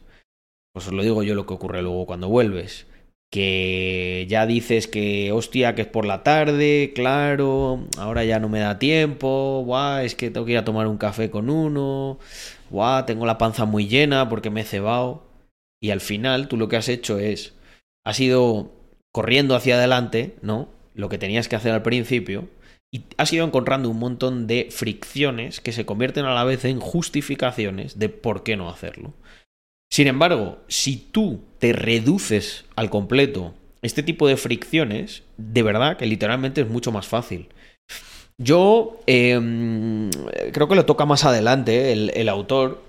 Pues 0.73 0.87
os 0.87 0.93
lo 0.93 1.03
digo 1.03 1.23
yo 1.23 1.35
lo 1.35 1.45
que 1.45 1.53
ocurre 1.53 1.81
luego 1.81 2.05
cuando 2.05 2.29
vuelves. 2.29 2.87
Que 3.31 4.25
ya 4.29 4.45
dices 4.45 4.87
que, 4.87 5.31
hostia, 5.31 5.73
que 5.75 5.83
es 5.83 5.87
por 5.87 6.05
la 6.05 6.23
tarde, 6.23 6.91
claro, 6.93 7.87
ahora 7.97 8.25
ya 8.25 8.39
no 8.39 8.49
me 8.49 8.59
da 8.59 8.77
tiempo, 8.77 9.63
guau, 9.65 10.03
es 10.03 10.15
que 10.15 10.31
tengo 10.31 10.45
que 10.45 10.53
ir 10.53 10.57
a 10.57 10.65
tomar 10.65 10.87
un 10.87 10.97
café 10.97 11.29
con 11.31 11.49
uno, 11.49 12.19
guau, 12.69 13.05
tengo 13.05 13.25
la 13.25 13.37
panza 13.37 13.65
muy 13.65 13.87
llena 13.87 14.27
porque 14.27 14.49
me 14.49 14.61
he 14.61 14.65
cebado. 14.65 15.23
Y 15.81 15.91
al 15.91 16.01
final 16.01 16.47
tú 16.47 16.57
lo 16.57 16.67
que 16.67 16.75
has 16.75 16.89
hecho 16.89 17.19
es, 17.19 17.53
has 18.05 18.19
ido 18.19 18.71
corriendo 19.13 19.55
hacia 19.55 19.75
adelante, 19.75 20.35
¿no? 20.41 20.67
Lo 20.93 21.07
que 21.07 21.17
tenías 21.17 21.47
que 21.47 21.55
hacer 21.55 21.71
al 21.73 21.83
principio, 21.83 22.49
y 22.93 23.03
has 23.17 23.31
ido 23.31 23.45
encontrando 23.45 23.89
un 23.89 23.99
montón 23.99 24.47
de 24.47 24.67
fricciones 24.69 25.61
que 25.61 25.71
se 25.71 25.85
convierten 25.85 26.25
a 26.25 26.33
la 26.33 26.43
vez 26.43 26.65
en 26.65 26.79
justificaciones 26.79 27.97
de 27.97 28.09
por 28.09 28.43
qué 28.43 28.57
no 28.57 28.69
hacerlo. 28.69 29.13
Sin 29.89 30.07
embargo, 30.07 30.59
si 30.67 30.97
tú 30.97 31.41
te 31.59 31.73
reduces 31.73 32.65
al 32.75 32.89
completo 32.89 33.53
este 33.81 34.03
tipo 34.03 34.27
de 34.27 34.37
fricciones, 34.37 35.23
de 35.37 35.63
verdad 35.63 35.97
que 35.97 36.05
literalmente 36.05 36.61
es 36.61 36.69
mucho 36.69 36.91
más 36.91 37.07
fácil. 37.07 37.49
Yo 38.37 38.99
em, 39.05 40.09
creo 40.51 40.67
que 40.67 40.75
lo 40.75 40.85
toca 40.85 41.05
más 41.05 41.25
adelante 41.25 41.93
el, 41.93 42.11
el 42.13 42.29
autor, 42.29 42.81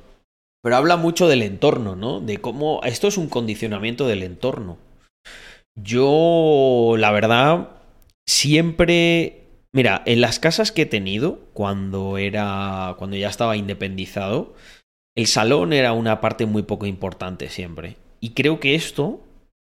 pero 0.62 0.76
habla 0.76 0.96
mucho 0.96 1.28
del 1.28 1.42
entorno, 1.42 1.96
¿no? 1.96 2.20
De 2.20 2.38
cómo 2.38 2.80
esto 2.84 3.08
es 3.08 3.18
un 3.18 3.28
condicionamiento 3.28 4.06
del 4.06 4.22
entorno. 4.22 4.78
Yo, 5.74 6.94
la 6.98 7.10
verdad, 7.10 7.70
siempre 8.28 9.41
Mira, 9.74 10.02
en 10.04 10.20
las 10.20 10.38
casas 10.38 10.70
que 10.70 10.82
he 10.82 10.86
tenido, 10.86 11.40
cuando 11.54 12.18
era. 12.18 12.94
cuando 12.98 13.16
ya 13.16 13.28
estaba 13.28 13.56
independizado, 13.56 14.54
el 15.16 15.26
salón 15.26 15.72
era 15.72 15.92
una 15.92 16.20
parte 16.20 16.46
muy 16.46 16.62
poco 16.62 16.86
importante 16.86 17.48
siempre. 17.48 17.96
Y 18.20 18.30
creo 18.30 18.60
que 18.60 18.74
esto, 18.74 19.20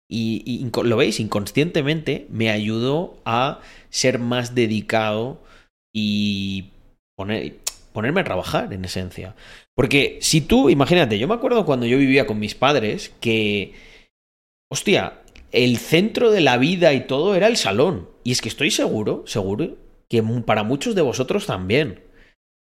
y, 0.09 0.69
lo 0.83 0.97
veis, 0.97 1.19
inconscientemente, 1.19 2.27
me 2.29 2.51
ayudó 2.51 3.17
a 3.25 3.61
ser 3.89 4.19
más 4.19 4.53
dedicado 4.53 5.41
y 5.93 6.71
poner, 7.17 7.57
ponerme 7.91 8.21
a 8.21 8.25
trabajar, 8.25 8.73
en 8.73 8.85
esencia. 8.85 9.35
Porque 9.75 10.19
si 10.21 10.41
tú, 10.41 10.69
imagínate, 10.69 11.17
yo 11.17 11.27
me 11.27 11.33
acuerdo 11.33 11.65
cuando 11.65 11.87
yo 11.87 11.97
vivía 11.97 12.27
con 12.27 12.39
mis 12.39 12.55
padres 12.55 13.11
que. 13.21 13.73
Hostia, 14.71 15.21
el 15.51 15.77
centro 15.77 16.31
de 16.31 16.41
la 16.41 16.57
vida 16.57 16.93
y 16.93 17.07
todo 17.07 17.35
era 17.35 17.47
el 17.47 17.57
salón. 17.57 18.09
Y 18.23 18.31
es 18.31 18.41
que 18.41 18.49
estoy 18.49 18.71
seguro, 18.71 19.23
seguro, 19.25 19.77
que 20.09 20.23
para 20.45 20.63
muchos 20.63 20.95
de 20.95 21.01
vosotros 21.01 21.45
también. 21.45 22.03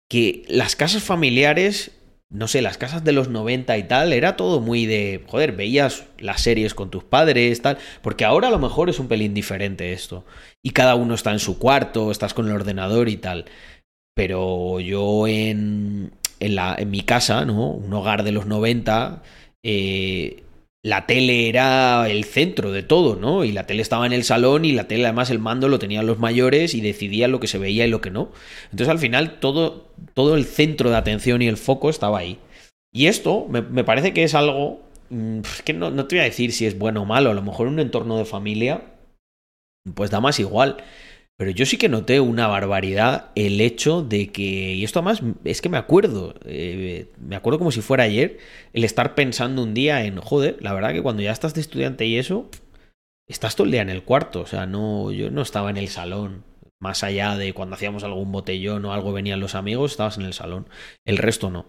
Que 0.08 0.44
las 0.48 0.76
casas 0.76 1.02
familiares, 1.02 1.92
no 2.30 2.48
sé, 2.48 2.62
las 2.62 2.78
casas 2.78 3.04
de 3.04 3.12
los 3.12 3.28
90 3.28 3.76
y 3.78 3.84
tal, 3.84 4.12
era 4.12 4.36
todo 4.36 4.60
muy 4.60 4.86
de, 4.86 5.24
joder, 5.26 5.52
veías 5.52 6.04
las 6.18 6.42
series 6.42 6.74
con 6.74 6.90
tus 6.90 7.04
padres, 7.04 7.62
tal, 7.62 7.78
porque 8.02 8.24
ahora 8.24 8.48
a 8.48 8.50
lo 8.50 8.58
mejor 8.58 8.90
es 8.90 8.98
un 8.98 9.08
pelín 9.08 9.34
diferente 9.34 9.92
esto. 9.92 10.24
Y 10.62 10.70
cada 10.70 10.94
uno 10.94 11.14
está 11.14 11.32
en 11.32 11.38
su 11.38 11.58
cuarto, 11.58 12.10
estás 12.10 12.34
con 12.34 12.46
el 12.48 12.54
ordenador 12.54 13.08
y 13.08 13.16
tal. 13.16 13.46
Pero 14.14 14.80
yo 14.80 15.26
en, 15.28 16.12
en, 16.40 16.54
la, 16.56 16.74
en 16.78 16.90
mi 16.90 17.02
casa, 17.02 17.44
¿no? 17.44 17.70
Un 17.70 17.92
hogar 17.94 18.24
de 18.24 18.32
los 18.32 18.46
90, 18.46 19.22
eh, 19.62 20.42
la 20.82 21.06
tele 21.06 21.48
era 21.48 22.08
el 22.08 22.24
centro 22.24 22.72
de 22.72 22.82
todo, 22.82 23.16
¿no? 23.16 23.44
Y 23.44 23.52
la 23.52 23.66
tele 23.66 23.82
estaba 23.82 24.06
en 24.06 24.12
el 24.12 24.24
salón 24.24 24.64
y 24.64 24.72
la 24.72 24.88
tele 24.88 25.04
además 25.04 25.30
el 25.30 25.38
mando 25.38 25.68
lo 25.68 25.78
tenían 25.78 26.06
los 26.06 26.18
mayores 26.18 26.74
y 26.74 26.80
decidían 26.80 27.32
lo 27.32 27.40
que 27.40 27.48
se 27.48 27.58
veía 27.58 27.86
y 27.86 27.90
lo 27.90 28.00
que 28.00 28.10
no. 28.10 28.32
Entonces 28.64 28.88
al 28.88 28.98
final 28.98 29.40
todo, 29.40 29.88
todo 30.14 30.36
el 30.36 30.46
centro 30.46 30.90
de 30.90 30.96
atención 30.96 31.42
y 31.42 31.48
el 31.48 31.58
foco 31.58 31.90
estaba 31.90 32.18
ahí. 32.18 32.38
Y 32.92 33.06
esto 33.06 33.46
me, 33.48 33.84
parece 33.84 34.14
que 34.14 34.24
es 34.24 34.34
algo 34.34 34.80
mm, 35.10 35.40
que 35.64 35.74
no, 35.74 35.90
no, 35.90 36.06
te 36.06 36.16
voy 36.16 36.22
a 36.22 36.24
decir 36.24 36.52
si 36.52 36.66
es 36.66 36.78
bueno 36.78 37.02
o 37.02 37.04
malo, 37.04 37.30
a 37.30 37.34
lo 37.34 37.42
mejor 37.42 37.66
en 37.66 37.74
un 37.74 37.80
entorno 37.80 38.16
de 38.16 38.24
familia 38.24 38.82
pues 39.94 40.10
da 40.10 40.20
más 40.20 40.38
igual. 40.40 40.78
Pero 41.40 41.52
yo 41.52 41.64
sí 41.64 41.78
que 41.78 41.88
noté 41.88 42.20
una 42.20 42.48
barbaridad 42.48 43.30
el 43.34 43.62
hecho 43.62 44.02
de 44.02 44.30
que, 44.30 44.74
y 44.74 44.84
esto 44.84 44.98
además 44.98 45.22
es 45.44 45.62
que 45.62 45.70
me 45.70 45.78
acuerdo, 45.78 46.34
eh, 46.44 47.06
me 47.18 47.34
acuerdo 47.34 47.58
como 47.58 47.72
si 47.72 47.80
fuera 47.80 48.04
ayer, 48.04 48.36
el 48.74 48.84
estar 48.84 49.14
pensando 49.14 49.62
un 49.62 49.72
día 49.72 50.04
en, 50.04 50.18
joder, 50.20 50.58
la 50.60 50.74
verdad 50.74 50.92
que 50.92 51.00
cuando 51.02 51.22
ya 51.22 51.32
estás 51.32 51.54
de 51.54 51.62
estudiante 51.62 52.04
y 52.04 52.18
eso, 52.18 52.50
estás 53.26 53.56
todo 53.56 53.64
el 53.64 53.70
día 53.70 53.80
en 53.80 53.88
el 53.88 54.02
cuarto, 54.04 54.42
o 54.42 54.46
sea, 54.46 54.66
no, 54.66 55.12
yo 55.12 55.30
no 55.30 55.40
estaba 55.40 55.70
en 55.70 55.78
el 55.78 55.88
salón, 55.88 56.44
más 56.78 57.02
allá 57.04 57.34
de 57.38 57.54
cuando 57.54 57.74
hacíamos 57.74 58.04
algún 58.04 58.30
botellón 58.32 58.84
o 58.84 58.92
algo 58.92 59.14
venían 59.14 59.40
los 59.40 59.54
amigos, 59.54 59.92
estabas 59.92 60.18
en 60.18 60.24
el 60.24 60.34
salón, 60.34 60.68
el 61.06 61.16
resto 61.16 61.48
no. 61.48 61.64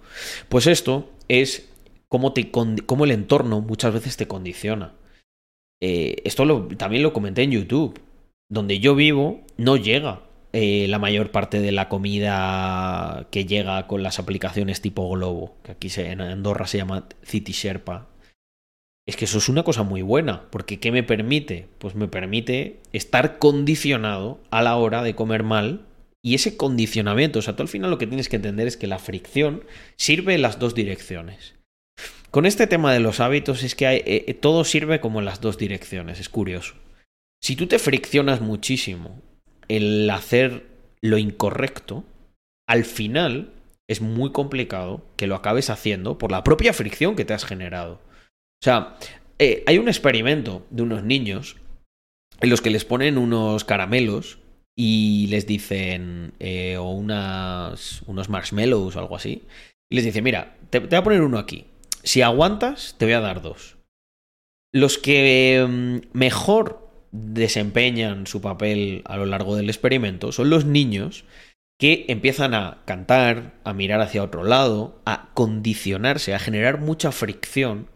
Pues 0.49 0.67
esto 0.67 1.09
es 1.29 1.69
cómo, 2.09 2.33
te, 2.33 2.51
cómo 2.51 3.05
el 3.05 3.11
entorno 3.11 3.61
muchas 3.61 3.93
veces 3.93 4.17
te 4.17 4.27
condiciona. 4.27 4.95
Eh, 5.81 6.17
esto 6.25 6.43
lo, 6.43 6.67
también 6.67 7.03
lo 7.03 7.13
comenté 7.13 7.43
en 7.43 7.51
YouTube 7.51 8.10
donde 8.51 8.79
yo 8.79 8.95
vivo 8.95 9.39
no 9.57 9.77
llega 9.77 10.23
eh, 10.51 10.85
la 10.89 10.99
mayor 10.99 11.31
parte 11.31 11.61
de 11.61 11.71
la 11.71 11.87
comida 11.87 13.27
que 13.31 13.45
llega 13.45 13.87
con 13.87 14.03
las 14.03 14.19
aplicaciones 14.19 14.81
tipo 14.81 15.09
Globo, 15.09 15.55
que 15.63 15.71
aquí 15.71 15.87
en 15.95 16.19
Andorra 16.19 16.67
se 16.67 16.77
llama 16.77 17.07
City 17.23 17.53
Sherpa. 17.53 18.09
Es 19.07 19.15
que 19.15 19.23
eso 19.23 19.37
es 19.37 19.47
una 19.47 19.63
cosa 19.63 19.83
muy 19.83 20.01
buena, 20.01 20.49
porque 20.51 20.81
¿qué 20.81 20.91
me 20.91 21.01
permite? 21.01 21.69
Pues 21.77 21.95
me 21.95 22.09
permite 22.09 22.81
estar 22.91 23.39
condicionado 23.39 24.41
a 24.51 24.61
la 24.61 24.75
hora 24.75 25.01
de 25.01 25.15
comer 25.15 25.43
mal 25.43 25.85
y 26.21 26.35
ese 26.35 26.57
condicionamiento, 26.57 27.39
o 27.39 27.41
sea, 27.41 27.55
tú 27.55 27.63
al 27.63 27.69
final 27.69 27.89
lo 27.89 27.97
que 27.97 28.05
tienes 28.05 28.27
que 28.27 28.35
entender 28.35 28.67
es 28.67 28.75
que 28.75 28.87
la 28.87 28.99
fricción 28.99 29.63
sirve 29.95 30.35
en 30.35 30.41
las 30.41 30.59
dos 30.59 30.75
direcciones. 30.75 31.55
Con 32.31 32.45
este 32.45 32.67
tema 32.67 32.91
de 32.91 32.99
los 32.99 33.21
hábitos 33.21 33.63
es 33.63 33.75
que 33.75 33.87
hay, 33.87 34.03
eh, 34.05 34.33
todo 34.33 34.65
sirve 34.65 34.99
como 34.99 35.19
en 35.19 35.25
las 35.25 35.39
dos 35.39 35.57
direcciones, 35.57 36.19
es 36.19 36.27
curioso. 36.27 36.75
Si 37.41 37.55
tú 37.55 37.67
te 37.67 37.79
friccionas 37.79 38.39
muchísimo 38.39 39.19
el 39.67 40.09
hacer 40.09 40.67
lo 41.01 41.17
incorrecto, 41.17 42.03
al 42.67 42.85
final 42.85 43.53
es 43.89 43.99
muy 43.99 44.31
complicado 44.31 45.03
que 45.17 45.27
lo 45.27 45.35
acabes 45.35 45.69
haciendo 45.69 46.17
por 46.17 46.31
la 46.31 46.43
propia 46.43 46.71
fricción 46.73 47.15
que 47.15 47.25
te 47.25 47.33
has 47.33 47.45
generado. 47.45 47.95
O 47.95 48.63
sea, 48.63 48.95
eh, 49.39 49.63
hay 49.65 49.79
un 49.79 49.87
experimento 49.87 50.65
de 50.69 50.83
unos 50.83 51.03
niños 51.03 51.57
en 52.41 52.49
los 52.49 52.61
que 52.61 52.69
les 52.69 52.85
ponen 52.85 53.17
unos 53.17 53.63
caramelos 53.63 54.37
y 54.77 55.27
les 55.27 55.47
dicen, 55.47 56.33
eh, 56.39 56.77
o 56.77 56.91
unas, 56.91 58.03
unos 58.03 58.29
marshmallows 58.29 58.95
o 58.95 58.99
algo 58.99 59.15
así, 59.15 59.43
y 59.89 59.95
les 59.95 60.05
dicen, 60.05 60.23
mira, 60.23 60.57
te, 60.69 60.79
te 60.79 60.87
voy 60.87 60.97
a 60.97 61.03
poner 61.03 61.21
uno 61.21 61.39
aquí. 61.39 61.65
Si 62.03 62.21
aguantas, 62.21 62.95
te 62.97 63.05
voy 63.05 63.13
a 63.13 63.19
dar 63.19 63.41
dos. 63.41 63.77
Los 64.73 64.97
que 64.97 65.65
mm, 65.67 66.17
mejor 66.17 66.90
desempeñan 67.11 68.27
su 68.27 68.41
papel 68.41 69.01
a 69.05 69.17
lo 69.17 69.25
largo 69.25 69.55
del 69.55 69.69
experimento 69.69 70.31
son 70.31 70.49
los 70.49 70.65
niños 70.65 71.25
que 71.79 72.05
empiezan 72.09 72.53
a 72.53 72.83
cantar, 72.85 73.53
a 73.63 73.73
mirar 73.73 74.01
hacia 74.01 74.23
otro 74.23 74.43
lado, 74.43 75.01
a 75.05 75.29
condicionarse, 75.33 76.35
a 76.35 76.39
generar 76.39 76.79
mucha 76.79 77.11
fricción 77.11 77.87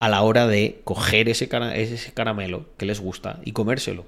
a 0.00 0.08
la 0.08 0.22
hora 0.22 0.46
de 0.46 0.80
coger 0.84 1.28
ese, 1.28 1.48
ese 1.74 2.12
caramelo 2.12 2.66
que 2.76 2.86
les 2.86 3.00
gusta 3.00 3.40
y 3.44 3.52
comérselo. 3.52 4.06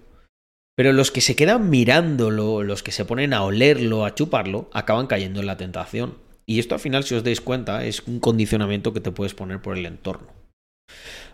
Pero 0.76 0.92
los 0.92 1.10
que 1.10 1.20
se 1.20 1.34
quedan 1.34 1.70
mirándolo, 1.70 2.62
los 2.62 2.84
que 2.84 2.92
se 2.92 3.04
ponen 3.04 3.34
a 3.34 3.42
olerlo, 3.42 4.04
a 4.04 4.14
chuparlo, 4.14 4.70
acaban 4.72 5.08
cayendo 5.08 5.40
en 5.40 5.46
la 5.46 5.56
tentación. 5.56 6.16
Y 6.46 6.60
esto 6.60 6.76
al 6.76 6.80
final, 6.80 7.02
si 7.02 7.16
os 7.16 7.24
dais 7.24 7.40
cuenta, 7.40 7.84
es 7.84 8.06
un 8.06 8.20
condicionamiento 8.20 8.92
que 8.92 9.00
te 9.00 9.10
puedes 9.10 9.34
poner 9.34 9.60
por 9.60 9.76
el 9.76 9.86
entorno. 9.86 10.28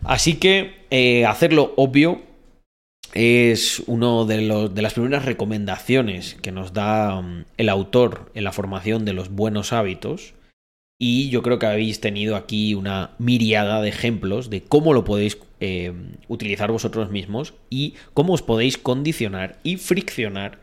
Así 0.03 0.37
que 0.37 0.85
eh, 0.89 1.25
hacerlo 1.25 1.73
obvio 1.77 2.23
es 3.17 3.79
una 3.87 4.25
de, 4.25 4.43
las 4.43 4.93
primeras 4.93 5.25
recomendaciones 5.25 6.35
que 6.35 6.51
nos 6.51 6.73
da 6.73 7.19
mm, 7.19 7.45
el 7.57 7.69
autor 7.69 8.31
en 8.35 8.43
la 8.43 8.51
formación 8.51 9.05
de 9.05 9.13
los 9.13 9.31
buenos 9.31 9.73
hábitos. 9.73 10.35
Y 10.99 11.29
yo 11.29 11.41
creo 11.41 11.57
que 11.57 11.65
habéis 11.65 11.99
tenido 11.99 12.35
aquí 12.35 12.75
una 12.75 13.15
miriada 13.17 13.81
de 13.81 13.89
ejemplos 13.89 14.51
de 14.51 14.61
cómo 14.61 14.93
lo 14.93 15.03
podéis 15.03 15.39
eh, 15.59 15.93
utilizar 16.27 16.71
vosotros 16.71 17.09
mismos 17.09 17.55
y 17.71 17.95
cómo 18.13 18.33
os 18.33 18.43
podéis 18.43 18.77
condicionar 18.77 19.57
y 19.63 19.77
friccionar 19.77 20.59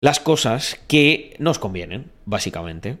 las 0.00 0.20
cosas 0.20 0.80
que 0.86 1.34
nos 1.40 1.58
convienen, 1.58 2.12
básicamente. 2.26 2.98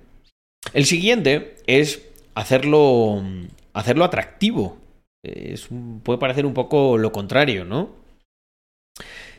El 0.72 0.86
siguiente 0.86 1.54
es 1.68 2.02
hacerlo, 2.34 3.22
mm, 3.22 3.46
hacerlo 3.74 4.04
atractivo. 4.04 4.78
puede 6.02 6.18
parecer 6.18 6.46
un 6.46 6.54
poco 6.54 6.98
lo 6.98 7.12
contrario, 7.12 7.64
¿no? 7.64 8.01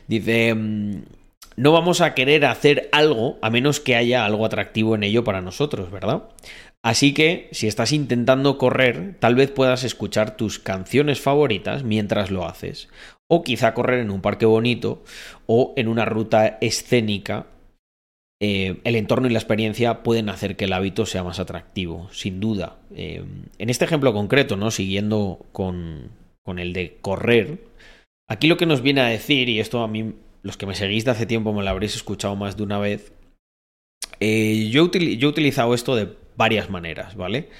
Dice, 0.08 0.54
mm, 0.54 1.02
no 1.56 1.72
vamos 1.72 2.00
a 2.00 2.14
querer 2.14 2.44
hacer 2.44 2.88
algo 2.92 3.38
a 3.40 3.50
menos 3.50 3.80
que 3.80 3.96
haya 3.96 4.24
algo 4.24 4.44
atractivo 4.44 4.94
en 4.94 5.04
ello 5.04 5.24
para 5.24 5.40
nosotros, 5.40 5.90
¿verdad? 5.90 6.24
Así 6.82 7.14
que, 7.14 7.48
si 7.52 7.66
estás 7.66 7.92
intentando 7.92 8.58
correr, 8.58 9.16
tal 9.18 9.34
vez 9.34 9.50
puedas 9.50 9.84
escuchar 9.84 10.36
tus 10.36 10.58
canciones 10.58 11.20
favoritas 11.20 11.82
mientras 11.82 12.30
lo 12.30 12.46
haces. 12.46 12.88
O 13.26 13.42
quizá 13.42 13.72
correr 13.72 14.00
en 14.00 14.10
un 14.10 14.20
parque 14.20 14.44
bonito 14.44 15.02
o 15.46 15.72
en 15.76 15.88
una 15.88 16.04
ruta 16.04 16.58
escénica. 16.60 17.46
Eh, 18.38 18.80
el 18.84 18.96
entorno 18.96 19.28
y 19.28 19.30
la 19.30 19.38
experiencia 19.38 20.02
pueden 20.02 20.28
hacer 20.28 20.56
que 20.56 20.66
el 20.66 20.74
hábito 20.74 21.06
sea 21.06 21.24
más 21.24 21.40
atractivo, 21.40 22.10
sin 22.12 22.38
duda. 22.38 22.76
Eh, 22.94 23.24
en 23.56 23.70
este 23.70 23.86
ejemplo 23.86 24.12
concreto, 24.12 24.56
¿no? 24.56 24.70
Siguiendo 24.70 25.46
con, 25.52 26.10
con 26.42 26.58
el 26.58 26.74
de 26.74 26.98
correr, 27.00 27.60
Aquí 28.28 28.46
lo 28.46 28.56
que 28.56 28.66
nos 28.66 28.82
viene 28.82 29.00
a 29.00 29.06
decir, 29.06 29.48
y 29.48 29.60
esto 29.60 29.82
a 29.82 29.88
mí, 29.88 30.14
los 30.42 30.56
que 30.56 30.66
me 30.66 30.74
seguís 30.74 31.04
de 31.04 31.10
hace 31.10 31.26
tiempo 31.26 31.52
me 31.52 31.62
lo 31.62 31.70
habréis 31.70 31.94
escuchado 31.94 32.36
más 32.36 32.56
de 32.56 32.62
una 32.62 32.78
vez, 32.78 33.12
eh, 34.20 34.68
yo, 34.70 34.90
yo 34.90 35.28
he 35.28 35.30
utilizado 35.30 35.74
esto 35.74 35.96
de 35.96 36.08
varias 36.36 36.70
maneras, 36.70 37.16
¿vale? 37.16 37.50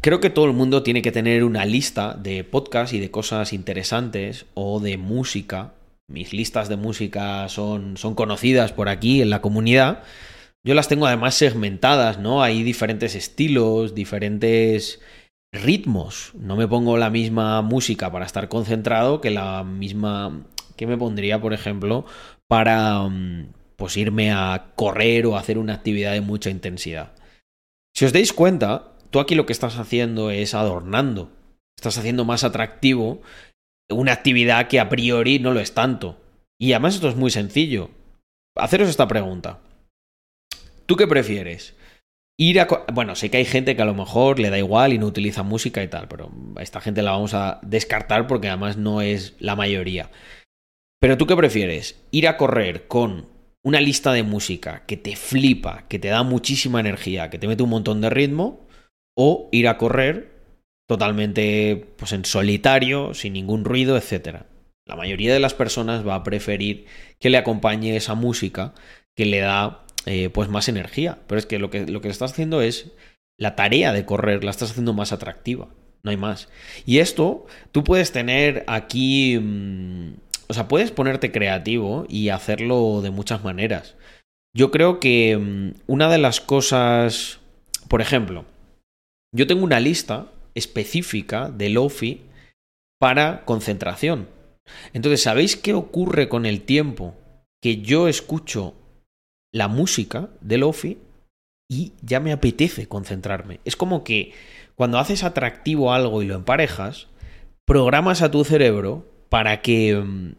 Creo 0.00 0.20
que 0.20 0.30
todo 0.30 0.46
el 0.46 0.54
mundo 0.54 0.82
tiene 0.82 1.02
que 1.02 1.12
tener 1.12 1.44
una 1.44 1.66
lista 1.66 2.14
de 2.14 2.42
podcasts 2.42 2.94
y 2.94 3.00
de 3.00 3.10
cosas 3.10 3.52
interesantes 3.52 4.46
o 4.54 4.80
de 4.80 4.96
música. 4.96 5.74
Mis 6.08 6.32
listas 6.32 6.70
de 6.70 6.76
música 6.76 7.46
son, 7.50 7.98
son 7.98 8.14
conocidas 8.14 8.72
por 8.72 8.88
aquí 8.88 9.20
en 9.20 9.28
la 9.28 9.42
comunidad. 9.42 10.02
Yo 10.64 10.74
las 10.74 10.88
tengo 10.88 11.06
además 11.06 11.34
segmentadas, 11.34 12.18
¿no? 12.18 12.42
Hay 12.42 12.62
diferentes 12.62 13.14
estilos, 13.14 13.94
diferentes 13.94 15.00
ritmos. 15.52 16.32
No 16.34 16.56
me 16.56 16.68
pongo 16.68 16.96
la 16.96 17.10
misma 17.10 17.62
música 17.62 18.10
para 18.10 18.26
estar 18.26 18.48
concentrado 18.48 19.20
que 19.20 19.30
la 19.30 19.64
misma 19.64 20.44
que 20.76 20.86
me 20.86 20.96
pondría, 20.96 21.40
por 21.40 21.52
ejemplo, 21.52 22.06
para 22.48 23.00
mm, 23.02 23.52
pues 23.76 23.96
irme 23.96 24.32
a 24.32 24.72
correr 24.76 25.26
o 25.26 25.36
hacer 25.36 25.58
una 25.58 25.74
actividad 25.74 26.12
de 26.12 26.20
mucha 26.20 26.50
intensidad. 26.50 27.12
Si 27.94 28.04
os 28.04 28.12
dais 28.12 28.32
cuenta, 28.32 28.92
tú 29.10 29.20
aquí 29.20 29.34
lo 29.34 29.46
que 29.46 29.52
estás 29.52 29.78
haciendo 29.78 30.30
es 30.30 30.54
adornando. 30.54 31.30
Estás 31.76 31.98
haciendo 31.98 32.24
más 32.24 32.44
atractivo 32.44 33.20
una 33.90 34.12
actividad 34.12 34.68
que 34.68 34.80
a 34.80 34.88
priori 34.88 35.38
no 35.38 35.52
lo 35.52 35.60
es 35.60 35.74
tanto. 35.74 36.16
Y 36.58 36.72
además 36.72 36.94
esto 36.94 37.08
es 37.08 37.16
muy 37.16 37.30
sencillo. 37.30 37.90
Haceros 38.56 38.88
esta 38.88 39.08
pregunta. 39.08 39.60
¿Tú 40.86 40.96
qué 40.96 41.06
prefieres? 41.06 41.74
Ir 42.40 42.58
a... 42.58 42.66
Bueno, 42.94 43.16
sé 43.16 43.30
que 43.30 43.36
hay 43.36 43.44
gente 43.44 43.76
que 43.76 43.82
a 43.82 43.84
lo 43.84 43.94
mejor 43.94 44.38
le 44.38 44.48
da 44.48 44.56
igual 44.56 44.94
y 44.94 44.98
no 44.98 45.04
utiliza 45.04 45.42
música 45.42 45.82
y 45.82 45.88
tal, 45.88 46.08
pero 46.08 46.32
a 46.56 46.62
esta 46.62 46.80
gente 46.80 47.02
la 47.02 47.10
vamos 47.10 47.34
a 47.34 47.60
descartar 47.62 48.26
porque 48.26 48.48
además 48.48 48.78
no 48.78 49.02
es 49.02 49.34
la 49.40 49.56
mayoría. 49.56 50.10
Pero 51.00 51.18
tú 51.18 51.26
qué 51.26 51.36
prefieres? 51.36 52.00
Ir 52.10 52.26
a 52.26 52.38
correr 52.38 52.86
con 52.88 53.26
una 53.62 53.82
lista 53.82 54.14
de 54.14 54.22
música 54.22 54.84
que 54.86 54.96
te 54.96 55.16
flipa, 55.16 55.84
que 55.86 55.98
te 55.98 56.08
da 56.08 56.22
muchísima 56.22 56.80
energía, 56.80 57.28
que 57.28 57.38
te 57.38 57.46
mete 57.46 57.62
un 57.62 57.68
montón 57.68 58.00
de 58.00 58.08
ritmo, 58.08 58.66
o 59.14 59.50
ir 59.52 59.68
a 59.68 59.76
correr 59.76 60.30
totalmente 60.88 61.92
pues 61.98 62.12
en 62.12 62.24
solitario, 62.24 63.12
sin 63.12 63.34
ningún 63.34 63.66
ruido, 63.66 63.98
etc. 63.98 64.44
La 64.86 64.96
mayoría 64.96 65.34
de 65.34 65.40
las 65.40 65.52
personas 65.52 66.08
va 66.08 66.14
a 66.14 66.24
preferir 66.24 66.86
que 67.18 67.28
le 67.28 67.36
acompañe 67.36 67.96
esa 67.96 68.14
música 68.14 68.72
que 69.14 69.26
le 69.26 69.40
da 69.40 69.84
eh, 70.06 70.30
pues 70.30 70.48
más 70.48 70.68
energía. 70.68 71.18
Pero 71.26 71.38
es 71.38 71.46
que 71.46 71.58
lo, 71.58 71.70
que 71.70 71.86
lo 71.86 72.00
que 72.00 72.08
estás 72.08 72.32
haciendo 72.32 72.62
es 72.62 72.92
la 73.38 73.56
tarea 73.56 73.92
de 73.92 74.04
correr, 74.04 74.44
la 74.44 74.50
estás 74.50 74.70
haciendo 74.70 74.92
más 74.92 75.12
atractiva. 75.12 75.68
No 76.02 76.10
hay 76.10 76.16
más. 76.16 76.48
Y 76.86 76.98
esto, 76.98 77.46
tú 77.72 77.84
puedes 77.84 78.12
tener 78.12 78.64
aquí... 78.66 79.38
Mm, 79.38 80.14
o 80.48 80.54
sea, 80.54 80.66
puedes 80.66 80.90
ponerte 80.90 81.30
creativo 81.30 82.06
y 82.08 82.30
hacerlo 82.30 83.02
de 83.02 83.10
muchas 83.10 83.44
maneras. 83.44 83.94
Yo 84.54 84.70
creo 84.70 84.98
que 84.98 85.36
mm, 85.36 85.80
una 85.86 86.08
de 86.10 86.18
las 86.18 86.40
cosas... 86.40 87.40
Por 87.88 88.00
ejemplo, 88.00 88.44
yo 89.34 89.46
tengo 89.46 89.64
una 89.64 89.80
lista 89.80 90.30
específica 90.54 91.50
de 91.50 91.70
Lofi 91.70 92.22
para 93.00 93.44
concentración. 93.44 94.28
Entonces, 94.92 95.22
¿sabéis 95.22 95.56
qué 95.56 95.74
ocurre 95.74 96.28
con 96.28 96.46
el 96.46 96.62
tiempo? 96.62 97.16
Que 97.62 97.78
yo 97.78 98.08
escucho 98.08 98.74
la 99.52 99.68
música 99.68 100.30
de 100.40 100.58
Lofi 100.58 100.98
y 101.70 101.92
ya 102.02 102.20
me 102.20 102.32
apetece 102.32 102.86
concentrarme. 102.86 103.60
Es 103.64 103.76
como 103.76 104.02
que 104.04 104.32
cuando 104.74 104.98
haces 104.98 105.22
atractivo 105.24 105.92
algo 105.92 106.22
y 106.22 106.26
lo 106.26 106.34
emparejas, 106.34 107.08
programas 107.66 108.22
a 108.22 108.30
tu 108.30 108.44
cerebro 108.44 109.06
para 109.28 109.62
que, 109.62 109.94
mm, 109.94 110.32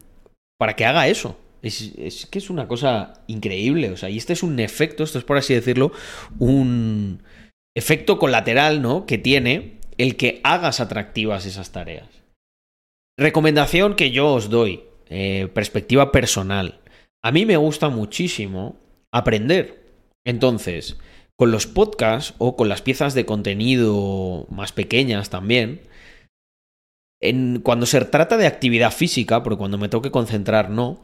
para 0.58 0.76
que 0.76 0.84
haga 0.84 1.08
eso. 1.08 1.38
Es, 1.62 1.92
es, 1.96 2.26
que 2.26 2.38
es 2.38 2.50
una 2.50 2.68
cosa 2.68 3.22
increíble. 3.28 3.90
O 3.90 3.96
sea, 3.96 4.10
y 4.10 4.18
este 4.18 4.32
es 4.32 4.42
un 4.42 4.58
efecto, 4.60 5.04
esto 5.04 5.18
es 5.18 5.24
por 5.24 5.38
así 5.38 5.54
decirlo, 5.54 5.92
un 6.38 7.22
efecto 7.74 8.18
colateral, 8.18 8.82
¿no? 8.82 9.06
Que 9.06 9.16
tiene 9.16 9.78
el 9.96 10.16
que 10.16 10.40
hagas 10.44 10.80
atractivas 10.80 11.46
esas 11.46 11.72
tareas. 11.72 12.08
Recomendación 13.18 13.94
que 13.94 14.10
yo 14.10 14.32
os 14.32 14.50
doy, 14.50 14.82
eh, 15.08 15.48
perspectiva 15.54 16.12
personal. 16.12 16.80
A 17.22 17.30
mí 17.30 17.46
me 17.46 17.56
gusta 17.56 17.88
muchísimo 17.88 18.81
aprender. 19.12 19.82
Entonces, 20.24 20.96
con 21.36 21.50
los 21.50 21.66
podcasts 21.66 22.34
o 22.38 22.56
con 22.56 22.68
las 22.68 22.82
piezas 22.82 23.14
de 23.14 23.26
contenido 23.26 24.46
más 24.50 24.72
pequeñas 24.72 25.30
también, 25.30 25.82
en, 27.20 27.60
cuando 27.60 27.86
se 27.86 28.00
trata 28.00 28.36
de 28.36 28.46
actividad 28.46 28.92
física, 28.92 29.42
porque 29.42 29.58
cuando 29.58 29.78
me 29.78 29.88
tengo 29.88 30.02
que 30.02 30.10
concentrar 30.10 30.70
no, 30.70 31.02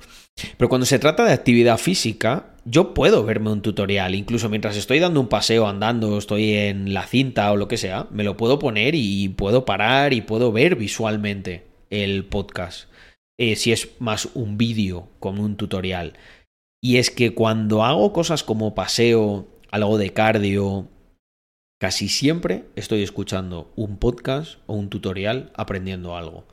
pero 0.57 0.69
cuando 0.69 0.87
se 0.87 0.99
trata 0.99 1.25
de 1.25 1.33
actividad 1.33 1.79
física, 1.79 2.55
yo 2.65 2.93
puedo 2.93 3.25
verme 3.25 3.51
un 3.51 3.63
tutorial, 3.63 4.15
incluso 4.15 4.49
mientras 4.49 4.77
estoy 4.77 4.99
dando 4.99 5.21
un 5.21 5.29
paseo 5.29 5.67
andando, 5.69 6.19
estoy 6.19 6.53
en 6.55 6.93
la 6.93 7.07
cinta 7.07 7.51
o 7.53 7.57
lo 7.57 7.69
que 7.69 7.77
sea, 7.77 8.07
me 8.11 8.25
lo 8.25 8.37
puedo 8.37 8.59
poner 8.59 8.95
y 8.95 9.29
puedo 9.31 9.65
parar 9.65 10.13
y 10.13 10.21
puedo 10.21 10.53
ver 10.53 10.77
visualmente 10.77 11.67
el 11.91 12.25
podcast. 12.25 12.89
Eh, 13.41 13.55
si 13.55 13.71
es 13.71 13.91
más 14.01 14.29
un 14.35 14.59
vídeo 14.59 15.09
como 15.21 15.45
un 15.45 15.57
tutorial. 15.57 16.15
Y 16.83 16.99
es 16.99 17.11
que 17.11 17.35
cuando 17.35 17.85
hago 17.85 18.13
cosas 18.13 18.45
como 18.45 18.75
paseo, 18.75 19.47
algo 19.71 19.99
de 19.99 20.13
cardio, 20.13 20.89
casi 21.81 22.09
siempre 22.09 22.65
estoy 22.77 23.03
escuchando 23.03 23.73
un 23.77 23.99
podcast 23.99 24.61
o 24.67 24.75
un 24.75 24.89
tutorial 24.89 25.53
aprendiendo 25.55 26.17
algo. 26.17 26.47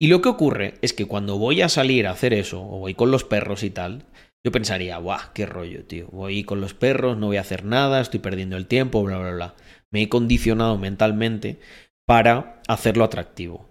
Y 0.00 0.06
lo 0.06 0.22
que 0.22 0.28
ocurre 0.28 0.74
es 0.80 0.92
que 0.92 1.06
cuando 1.06 1.38
voy 1.38 1.60
a 1.62 1.68
salir 1.68 2.06
a 2.06 2.12
hacer 2.12 2.32
eso, 2.32 2.62
o 2.62 2.78
voy 2.78 2.94
con 2.94 3.10
los 3.10 3.24
perros 3.24 3.62
y 3.62 3.70
tal, 3.70 4.04
yo 4.44 4.52
pensaría, 4.52 4.98
¡buah, 4.98 5.32
qué 5.34 5.44
rollo, 5.46 5.84
tío! 5.84 6.06
Voy 6.12 6.44
con 6.44 6.60
los 6.60 6.72
perros, 6.72 7.18
no 7.18 7.26
voy 7.26 7.36
a 7.36 7.42
hacer 7.42 7.64
nada, 7.64 8.00
estoy 8.00 8.20
perdiendo 8.20 8.56
el 8.56 8.66
tiempo, 8.66 9.02
bla, 9.02 9.18
bla, 9.18 9.32
bla. 9.32 9.54
Me 9.90 10.02
he 10.02 10.08
condicionado 10.08 10.78
mentalmente 10.78 11.58
para 12.06 12.62
hacerlo 12.68 13.04
atractivo. 13.04 13.68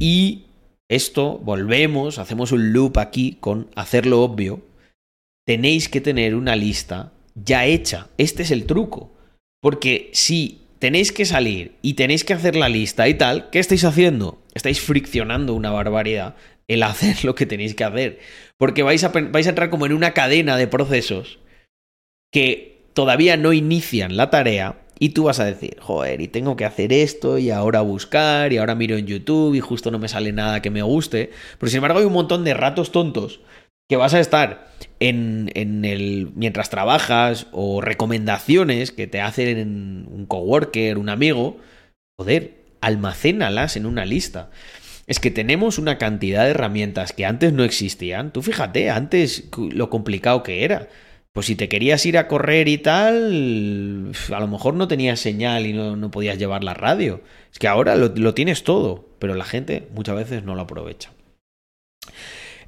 Y 0.00 0.46
esto, 0.88 1.38
volvemos, 1.38 2.18
hacemos 2.18 2.52
un 2.52 2.72
loop 2.72 2.98
aquí 2.98 3.36
con 3.40 3.68
hacerlo 3.76 4.22
obvio. 4.22 4.62
Tenéis 5.46 5.88
que 5.88 6.00
tener 6.00 6.34
una 6.34 6.56
lista 6.56 7.12
ya 7.36 7.66
hecha. 7.66 8.08
Este 8.18 8.42
es 8.42 8.50
el 8.50 8.66
truco. 8.66 9.12
Porque 9.62 10.10
si 10.12 10.62
tenéis 10.80 11.12
que 11.12 11.24
salir 11.24 11.76
y 11.82 11.94
tenéis 11.94 12.24
que 12.24 12.34
hacer 12.34 12.56
la 12.56 12.68
lista 12.68 13.08
y 13.08 13.14
tal, 13.14 13.48
¿qué 13.50 13.60
estáis 13.60 13.84
haciendo? 13.84 14.42
Estáis 14.54 14.80
friccionando 14.80 15.54
una 15.54 15.70
barbaridad 15.70 16.34
el 16.68 16.82
hacer 16.82 17.24
lo 17.24 17.34
que 17.36 17.46
tenéis 17.46 17.74
que 17.74 17.84
hacer. 17.84 18.18
Porque 18.58 18.82
vais 18.82 19.04
a, 19.04 19.12
entrar 19.14 19.70
como 19.70 19.86
en 19.86 19.92
una 19.92 20.12
cadena 20.12 20.56
de 20.56 20.66
procesos 20.66 21.38
que 22.32 22.82
todavía 22.92 23.36
no 23.36 23.52
inician 23.52 24.16
la 24.16 24.30
tarea 24.30 24.82
y 24.98 25.10
tú 25.10 25.24
vas 25.24 25.38
a 25.38 25.44
decir, 25.44 25.76
joder, 25.78 26.20
y 26.22 26.28
tengo 26.28 26.56
que 26.56 26.64
hacer 26.64 26.92
esto 26.92 27.38
y 27.38 27.50
ahora 27.50 27.82
buscar 27.82 28.52
y 28.52 28.56
ahora 28.56 28.74
miro 28.74 28.96
en 28.96 29.06
YouTube 29.06 29.54
y 29.54 29.60
justo 29.60 29.90
no 29.90 29.98
me 29.98 30.08
sale 30.08 30.32
nada 30.32 30.60
que 30.60 30.70
me 30.70 30.82
guste. 30.82 31.30
Pero 31.58 31.70
sin 31.70 31.78
embargo 31.78 32.00
hay 32.00 32.06
un 32.06 32.14
montón 32.14 32.42
de 32.42 32.54
ratos 32.54 32.90
tontos 32.90 33.40
que 33.88 33.96
vas 33.96 34.14
a 34.14 34.20
estar 34.20 34.68
en, 35.00 35.50
en 35.54 35.84
el 35.84 36.30
mientras 36.34 36.70
trabajas 36.70 37.46
o 37.52 37.80
recomendaciones 37.80 38.92
que 38.92 39.06
te 39.06 39.20
hacen 39.20 40.06
un 40.10 40.26
coworker, 40.26 40.98
un 40.98 41.08
amigo, 41.08 41.58
joder, 42.18 42.64
almacénalas 42.80 43.76
en 43.76 43.86
una 43.86 44.04
lista. 44.04 44.50
Es 45.06 45.20
que 45.20 45.30
tenemos 45.30 45.78
una 45.78 45.98
cantidad 45.98 46.44
de 46.44 46.50
herramientas 46.50 47.12
que 47.12 47.26
antes 47.26 47.52
no 47.52 47.62
existían. 47.62 48.32
Tú 48.32 48.42
fíjate, 48.42 48.90
antes 48.90 49.44
lo 49.56 49.88
complicado 49.88 50.42
que 50.42 50.64
era. 50.64 50.88
Pues 51.32 51.46
si 51.46 51.54
te 51.54 51.68
querías 51.68 52.04
ir 52.06 52.16
a 52.16 52.28
correr 52.28 52.66
y 52.66 52.78
tal, 52.78 54.12
a 54.32 54.40
lo 54.40 54.48
mejor 54.48 54.74
no 54.74 54.88
tenías 54.88 55.20
señal 55.20 55.66
y 55.66 55.74
no, 55.74 56.10
podías 56.10 56.38
llevar 56.38 56.64
la 56.64 56.74
radio. 56.74 57.20
Es 57.52 57.58
que 57.58 57.68
ahora 57.68 57.94
lo 57.94 58.34
tienes 58.34 58.64
todo, 58.64 59.06
pero 59.18 59.34
la 59.34 59.44
gente 59.44 59.86
muchas 59.92 60.16
veces 60.16 60.44
no 60.44 60.54
lo 60.54 60.62
aprovecha. 60.62 61.10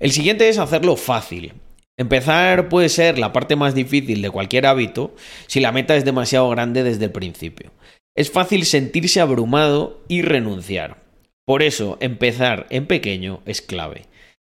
El 0.01 0.13
siguiente 0.13 0.49
es 0.49 0.59
hacerlo 0.59 0.97
fácil. 0.97 1.55
Empezar 1.97 2.69
puede 2.69 2.89
ser 2.89 3.19
la 3.19 3.33
parte 3.33 3.57
más 3.57 3.75
difícil 3.75 4.23
de 4.23 4.31
cualquier 4.31 4.67
hábito 4.67 5.15
si 5.49 5.59
la 5.59 5.73
meta 5.73 5.97
es 5.97 6.05
demasiado 6.05 6.49
grande 6.51 6.85
desde 6.85 7.07
el 7.07 7.13
principio. 7.13 7.73
Es 8.17 8.31
fácil 8.31 8.65
sentirse 8.65 9.21
abrumado 9.21 10.03
y 10.07 10.23
renunciar. 10.23 11.03
Por 11.45 11.63
eso, 11.63 11.97
empezar 12.01 12.67
en 12.71 12.87
pequeño 12.87 13.41
es 13.47 13.63
clave. 13.63 14.05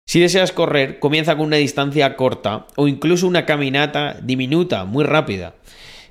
Si 0.09 0.21
deseas 0.21 0.53
correr, 0.53 0.99
comienza 0.99 1.37
con 1.37 1.47
una 1.47 1.57
distancia 1.57 2.17
corta 2.17 2.67
o 2.77 2.89
incluso 2.89 3.27
una 3.27 3.47
caminata 3.47 4.19
diminuta, 4.23 4.85
muy 4.87 5.05
rápida. 5.05 5.55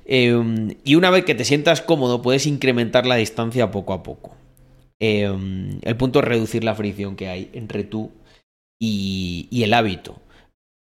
Em, 0.06 0.76
y 0.84 0.94
una 0.94 1.10
vez 1.10 1.24
que 1.24 1.34
te 1.34 1.44
sientas 1.44 1.82
cómodo, 1.82 2.22
puedes 2.22 2.46
incrementar 2.46 3.06
la 3.06 3.16
distancia 3.16 3.70
poco 3.70 3.92
a 3.92 4.02
poco. 4.02 4.34
Em, 5.00 5.80
el 5.82 5.96
punto 5.96 6.20
es 6.20 6.24
reducir 6.24 6.64
la 6.64 6.74
fricción 6.74 7.16
que 7.16 7.28
hay 7.28 7.50
entre 7.52 7.84
tú 7.84 8.12
y, 8.12 8.27
el 8.80 9.74
hábito. 9.74 10.20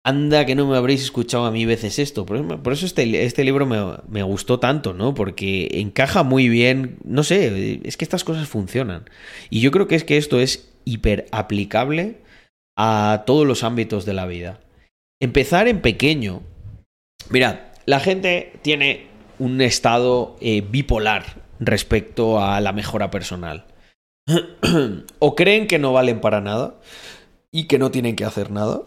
Anda 0.03 0.45
que 0.45 0.55
no 0.55 0.67
me 0.67 0.77
habréis 0.77 1.03
escuchado 1.03 1.45
a 1.45 1.51
mí 1.51 1.65
veces 1.65 1.99
esto. 1.99 2.25
Por 2.25 2.73
eso, 2.73 2.85
este, 2.85 3.23
este, 3.23 3.43
libro 3.43 3.67
me, 3.67 3.77
me, 4.07 4.23
gustó 4.23 4.59
tanto, 4.59 4.93
¿no? 4.93 5.13
Porque 5.13 5.67
encaja 5.73 6.23
muy 6.23 6.49
bien. 6.49 6.97
No 7.03 7.23
sé, 7.23 7.81
es 7.83 7.97
que 7.97 8.05
estas 8.05 8.23
cosas 8.23 8.47
funcionan. 8.47 9.07
Y 9.51 9.61
yo 9.61 9.69
creo 9.69 9.87
que 9.87 9.95
es 9.95 10.03
que 10.03 10.17
esto 10.17 10.39
es 10.39 10.73
hiper 10.85 11.27
aplicable 11.31 12.17
a 12.75 13.23
todos 13.27 13.45
los 13.45 13.63
ámbitos 13.63 14.05
de 14.05 14.13
la 14.13 14.25
vida. 14.25 14.59
Empezar 15.19 15.67
en 15.67 15.81
pequeño. 15.81 16.41
Mirad, 17.29 17.59
la 17.85 17.99
gente 17.99 18.53
tiene 18.63 19.07
un 19.37 19.61
estado 19.61 20.35
eh, 20.41 20.61
bipolar 20.67 21.43
respecto 21.59 22.43
a 22.43 22.59
la 22.59 22.73
mejora 22.73 23.11
personal. 23.11 23.65
o 25.19 25.35
creen 25.35 25.67
que 25.67 25.77
no 25.77 25.93
valen 25.93 26.21
para 26.21 26.41
nada 26.41 26.79
y 27.51 27.65
que 27.65 27.77
no 27.77 27.91
tienen 27.91 28.15
que 28.15 28.25
hacer 28.25 28.51
nada. 28.51 28.83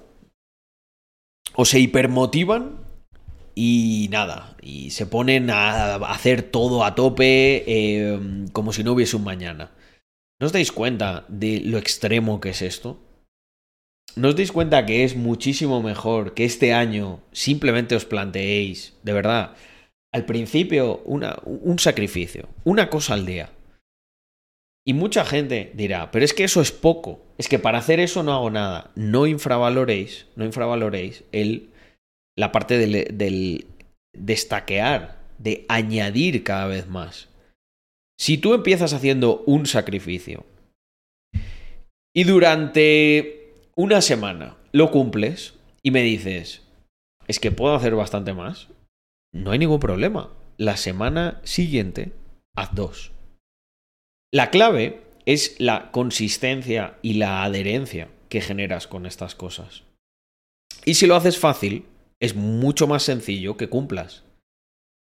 O 1.54 1.64
se 1.64 1.78
hipermotivan 1.78 2.80
y 3.54 4.08
nada, 4.10 4.56
y 4.60 4.90
se 4.90 5.06
ponen 5.06 5.50
a 5.50 5.94
hacer 5.96 6.42
todo 6.42 6.84
a 6.84 6.94
tope 6.94 7.64
eh, 7.66 8.18
como 8.52 8.72
si 8.72 8.82
no 8.82 8.92
hubiese 8.92 9.16
un 9.16 9.24
mañana. 9.24 9.70
¿No 10.40 10.46
os 10.46 10.52
dais 10.52 10.72
cuenta 10.72 11.24
de 11.28 11.60
lo 11.60 11.78
extremo 11.78 12.40
que 12.40 12.50
es 12.50 12.62
esto? 12.62 12.98
¿No 14.16 14.28
os 14.28 14.36
dais 14.36 14.50
cuenta 14.50 14.86
que 14.86 15.04
es 15.04 15.16
muchísimo 15.16 15.82
mejor 15.82 16.34
que 16.34 16.44
este 16.44 16.72
año 16.72 17.20
simplemente 17.32 17.94
os 17.94 18.04
planteéis, 18.04 18.94
de 19.02 19.12
verdad, 19.12 19.54
al 20.12 20.24
principio 20.24 21.02
una, 21.04 21.36
un 21.44 21.78
sacrificio, 21.78 22.48
una 22.64 22.90
cosa 22.90 23.14
al 23.14 23.26
día? 23.26 23.50
Y 24.86 24.92
mucha 24.92 25.24
gente 25.24 25.72
dirá, 25.74 26.10
pero 26.10 26.24
es 26.24 26.34
que 26.34 26.44
eso 26.44 26.60
es 26.60 26.70
poco. 26.70 27.20
Es 27.38 27.48
que 27.48 27.58
para 27.58 27.78
hacer 27.78 28.00
eso 28.00 28.22
no 28.22 28.34
hago 28.34 28.50
nada. 28.50 28.90
No 28.94 29.26
infravaloréis, 29.26 30.26
no 30.36 30.44
infravaloréis 30.44 31.24
el, 31.32 31.70
la 32.36 32.52
parte 32.52 32.76
del, 32.76 33.16
del 33.16 33.66
destaquear, 34.12 35.18
de 35.38 35.64
añadir 35.68 36.44
cada 36.44 36.66
vez 36.66 36.86
más. 36.86 37.28
Si 38.18 38.38
tú 38.38 38.54
empiezas 38.54 38.92
haciendo 38.92 39.42
un 39.46 39.66
sacrificio 39.66 40.44
y 42.14 42.24
durante 42.24 43.52
una 43.74 44.00
semana 44.00 44.56
lo 44.72 44.90
cumples 44.90 45.54
y 45.82 45.90
me 45.90 46.02
dices, 46.02 46.62
es 47.26 47.40
que 47.40 47.50
puedo 47.50 47.74
hacer 47.74 47.94
bastante 47.94 48.32
más, 48.32 48.68
no 49.32 49.50
hay 49.50 49.58
ningún 49.58 49.80
problema. 49.80 50.30
La 50.56 50.76
semana 50.76 51.40
siguiente, 51.42 52.12
haz 52.54 52.74
dos. 52.74 53.13
La 54.34 54.50
clave 54.50 55.00
es 55.26 55.54
la 55.60 55.92
consistencia 55.92 56.98
y 57.02 57.14
la 57.14 57.44
adherencia 57.44 58.08
que 58.28 58.40
generas 58.40 58.88
con 58.88 59.06
estas 59.06 59.36
cosas. 59.36 59.84
Y 60.84 60.94
si 60.94 61.06
lo 61.06 61.14
haces 61.14 61.38
fácil, 61.38 61.84
es 62.18 62.34
mucho 62.34 62.88
más 62.88 63.04
sencillo 63.04 63.56
que 63.56 63.68
cumplas. 63.68 64.24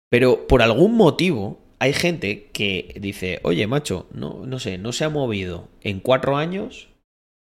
Pero 0.10 0.48
por 0.48 0.62
algún 0.62 0.96
motivo 0.96 1.60
hay 1.78 1.92
gente 1.92 2.50
que 2.54 2.96
dice, 3.02 3.42
oye, 3.44 3.68
macho, 3.68 4.08
no, 4.14 4.60
sé, 4.60 4.78
no 4.78 4.94
se 4.94 5.04
ha 5.04 5.10
movido 5.10 5.68
en 5.82 6.00
cuatro 6.00 6.38
años 6.38 6.88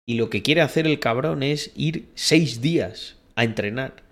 y 0.07 0.17
lo 0.17 0.29
que 0.29 0.43
quiere 0.43 0.61
hacer 0.61 0.85
el 0.85 0.99
cabrón 0.99 1.41
es 1.41 1.71
ir 1.75 2.09
seis 2.13 2.61
días 2.61 3.17
a 3.33 3.43
entrenar. 3.43 4.03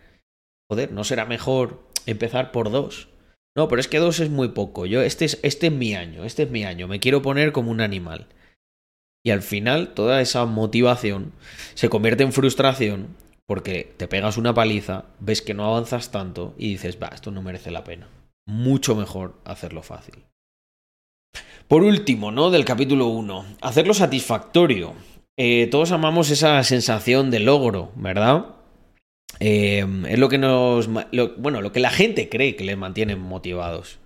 Joder, 0.72 0.92
¿no 0.92 1.04
será 1.04 1.28
mejor 1.28 1.84
empezar 2.08 2.52
por 2.52 2.72
dos? 2.72 3.09
No, 3.56 3.68
pero 3.68 3.80
es 3.80 3.88
que 3.88 4.00
dos 4.00 4.20
es 4.20 4.30
muy 4.30 4.50
poco. 4.50 4.86
Yo, 4.86 5.02
este 5.02 5.26
es, 5.26 5.40
este 5.44 5.68
es 5.68 5.74
mi 5.74 5.96
año, 5.96 6.24
este 6.24 6.44
es 6.44 6.52
mi 6.52 6.64
año. 6.64 6.88
Me 6.88 7.00
quiero 7.00 7.22
poner 7.22 7.52
como 7.52 7.72
un 7.72 7.82
animal. 7.82 8.28
Y 9.26 9.32
al 9.32 9.42
final 9.42 9.94
toda 9.94 10.22
esa 10.22 10.46
motivación 10.46 11.34
se 11.74 11.90
convierte 11.90 12.24
en 12.24 12.32
frustración 12.34 13.16
porque 13.46 13.94
te 13.98 14.08
pegas 14.08 14.38
una 14.38 14.54
paliza, 14.54 15.06
ves 15.20 15.42
que 15.42 15.56
no 15.56 15.66
avanzas 15.66 16.12
tanto 16.12 16.54
y 16.58 16.70
dices, 16.70 17.00
va, 17.02 17.08
esto 17.08 17.32
no 17.32 17.42
merece 17.42 17.72
la 17.72 17.84
pena. 17.84 18.08
Mucho 18.48 18.96
mejor 18.96 19.40
hacerlo 19.44 19.82
fácil. 19.82 20.24
Por 21.68 21.84
último, 21.84 22.32
¿no? 22.32 22.52
Del 22.52 22.66
capítulo 22.66 23.08
1, 23.08 23.46
hacerlo 23.62 23.94
satisfactorio. 23.94 24.94
Eh, 25.38 25.68
todos 25.72 25.92
amamos 25.92 26.30
esa 26.30 26.64
sensación 26.64 27.32
de 27.32 27.40
logro, 27.40 27.92
¿verdad? 27.96 28.59
Eh, 29.40 29.86
es 30.08 30.20
lo 30.20 30.30
que 30.30 30.38
nos. 30.38 30.90
bueno, 31.38 31.62
lo 31.62 31.72
que 31.72 31.80
la 31.80 31.92
gente 31.92 32.30
cree 32.30 32.56
que 32.56 32.64
les 32.64 32.78
mantiene 32.78 33.16
motivados. 33.16 34.00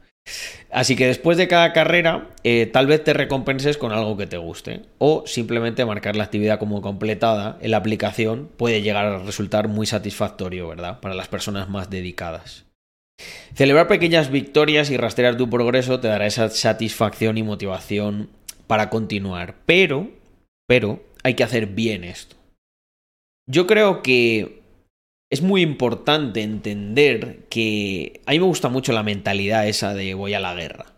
Así 0.71 0.95
que 0.95 1.05
después 1.05 1.37
de 1.37 1.47
cada 1.47 1.73
carrera, 1.73 2.29
eh, 2.43 2.65
tal 2.65 2.87
vez 2.87 3.03
te 3.03 3.13
recompenses 3.13 3.77
con 3.77 3.91
algo 3.91 4.17
que 4.17 4.27
te 4.27 4.37
guste. 4.37 4.81
O 4.97 5.23
simplemente 5.27 5.85
marcar 5.85 6.15
la 6.15 6.23
actividad 6.23 6.59
como 6.59 6.81
completada 6.81 7.57
en 7.61 7.71
la 7.71 7.77
aplicación 7.77 8.49
puede 8.57 8.81
llegar 8.81 9.05
a 9.05 9.19
resultar 9.19 9.67
muy 9.67 9.85
satisfactorio, 9.85 10.67
¿verdad? 10.67 10.99
Para 10.99 11.15
las 11.15 11.27
personas 11.27 11.69
más 11.69 11.89
dedicadas. 11.89 12.65
Celebrar 13.53 13.87
pequeñas 13.87 14.31
victorias 14.31 14.89
y 14.89 14.97
rastrear 14.97 15.37
tu 15.37 15.49
progreso 15.49 15.99
te 15.99 16.07
dará 16.07 16.25
esa 16.25 16.49
satisfacción 16.49 17.37
y 17.37 17.43
motivación 17.43 18.29
para 18.65 18.89
continuar. 18.89 19.55
Pero, 19.65 20.09
pero, 20.67 21.03
hay 21.23 21.35
que 21.35 21.43
hacer 21.43 21.67
bien 21.67 22.03
esto. 22.03 22.35
Yo 23.45 23.67
creo 23.67 24.01
que 24.01 24.62
es 25.33 25.41
muy 25.41 25.63
importante 25.63 26.43
entender 26.43 27.47
que 27.49 28.21
a 28.27 28.33
mí 28.33 28.39
me 28.39 28.45
gusta 28.45 28.69
mucho 28.69 28.93
la 28.93 29.01
mentalidad 29.01 29.67
esa 29.67 29.95
de 29.95 30.13
voy 30.13 30.35
a 30.35 30.39
la 30.39 30.53
guerra. 30.53 30.93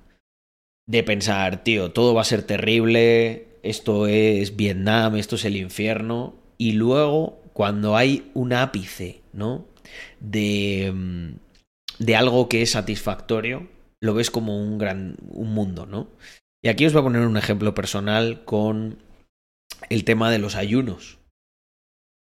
De 0.85 1.03
pensar, 1.03 1.63
tío, 1.63 1.93
todo 1.93 2.13
va 2.13 2.19
a 2.19 2.25
ser 2.25 2.43
terrible, 2.43 3.47
esto 3.63 4.07
es 4.07 4.57
Vietnam, 4.57 5.15
esto 5.15 5.37
es 5.37 5.45
el 5.45 5.55
infierno. 5.55 6.35
Y 6.57 6.73
luego, 6.73 7.39
cuando 7.53 7.95
hay 7.95 8.29
un 8.33 8.51
ápice, 8.51 9.21
¿no? 9.31 9.67
De, 10.19 10.91
mm, 10.93 11.35
de 11.99 12.15
algo 12.17 12.49
que 12.49 12.61
es 12.61 12.71
satisfactorio, 12.71 13.69
lo 14.01 14.15
ves 14.15 14.31
como 14.31 14.61
un 14.61 14.77
gran 14.77 15.15
un 15.29 15.53
mundo, 15.53 15.85
¿no? 15.85 16.09
Y 16.61 16.67
aquí 16.67 16.85
os 16.85 16.91
voy 16.91 16.99
a 16.99 17.03
poner 17.03 17.21
un 17.21 17.37
ejemplo 17.37 17.73
personal 17.73 18.43
con 18.43 18.97
el 19.89 20.03
tema 20.03 20.29
de 20.29 20.39
los 20.39 20.55
ayunos. 20.55 21.19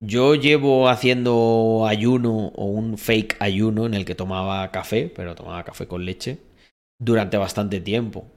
Yo 0.01 0.35
llevo 0.35 0.89
haciendo 0.89 1.85
ayuno 1.87 2.47
o 2.55 2.65
un 2.65 2.97
fake 2.97 3.37
ayuno 3.39 3.85
en 3.85 3.93
el 3.93 4.05
que 4.05 4.15
tomaba 4.15 4.69
café, 4.71 5.11
pero 5.15 5.35
tomaba 5.35 5.63
café 5.63 5.87
con 5.87 6.05
leche, 6.05 6.39
durante 6.99 7.37
bastante 7.37 7.79
tiempo. 7.79 8.27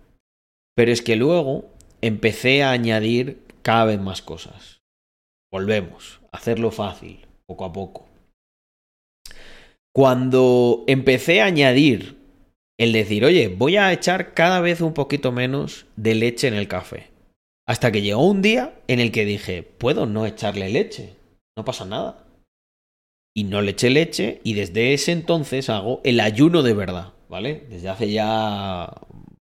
Pero 0.77 0.93
es 0.93 1.03
que 1.03 1.17
luego 1.17 1.69
empecé 2.01 2.63
a 2.63 2.71
añadir 2.71 3.43
cada 3.63 3.87
vez 3.87 4.01
más 4.01 4.23
cosas. 4.23 4.81
Volvemos, 5.51 6.21
hacerlo 6.31 6.71
fácil, 6.71 7.27
poco 7.47 7.65
a 7.65 7.73
poco. 7.73 8.07
Cuando 9.93 10.85
empecé 10.87 11.43
a 11.43 11.47
añadir 11.47 12.19
el 12.79 12.93
decir, 12.93 13.25
oye, 13.25 13.49
voy 13.49 13.77
a 13.77 13.93
echar 13.93 14.33
cada 14.33 14.61
vez 14.61 14.81
un 14.81 14.95
poquito 14.95 15.33
menos 15.33 15.87
de 15.97 16.15
leche 16.15 16.47
en 16.47 16.55
el 16.55 16.69
café. 16.69 17.09
Hasta 17.67 17.91
que 17.91 18.01
llegó 18.01 18.25
un 18.25 18.41
día 18.41 18.81
en 18.87 19.01
el 19.01 19.11
que 19.11 19.25
dije, 19.25 19.65
puedo 19.65 20.07
no 20.07 20.25
echarle 20.25 20.69
leche 20.69 21.18
no 21.59 21.65
pasa 21.65 21.85
nada. 21.85 22.25
Y 23.37 23.45
no 23.45 23.61
le 23.61 23.73
eché 23.73 23.91
leche 23.91 24.41
y 24.45 24.55
desde 24.55 24.95
ese 24.95 25.13
entonces 25.13 25.69
hago 25.69 26.01
el 26.05 26.21
ayuno 26.21 26.63
de 26.63 26.73
verdad, 26.73 27.13
¿vale? 27.29 27.67
Desde 27.69 27.89
hace 27.89 28.11
ya 28.11 28.91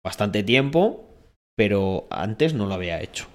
bastante 0.04 0.42
tiempo, 0.42 1.04
pero 1.56 2.06
antes 2.10 2.54
no 2.54 2.66
lo 2.66 2.74
había 2.74 3.00
hecho. 3.00 3.26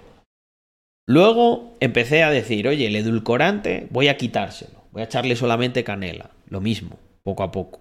Luego 1.08 1.76
empecé 1.80 2.22
a 2.22 2.30
decir, 2.30 2.68
oye, 2.68 2.86
el 2.86 2.96
edulcorante 2.96 3.88
voy 3.90 4.08
a 4.08 4.16
quitárselo, 4.16 4.82
voy 4.92 5.02
a 5.02 5.06
echarle 5.06 5.36
solamente 5.36 5.84
canela, 5.84 6.30
lo 6.46 6.60
mismo, 6.60 6.98
poco 7.22 7.42
a 7.42 7.50
poco. 7.50 7.80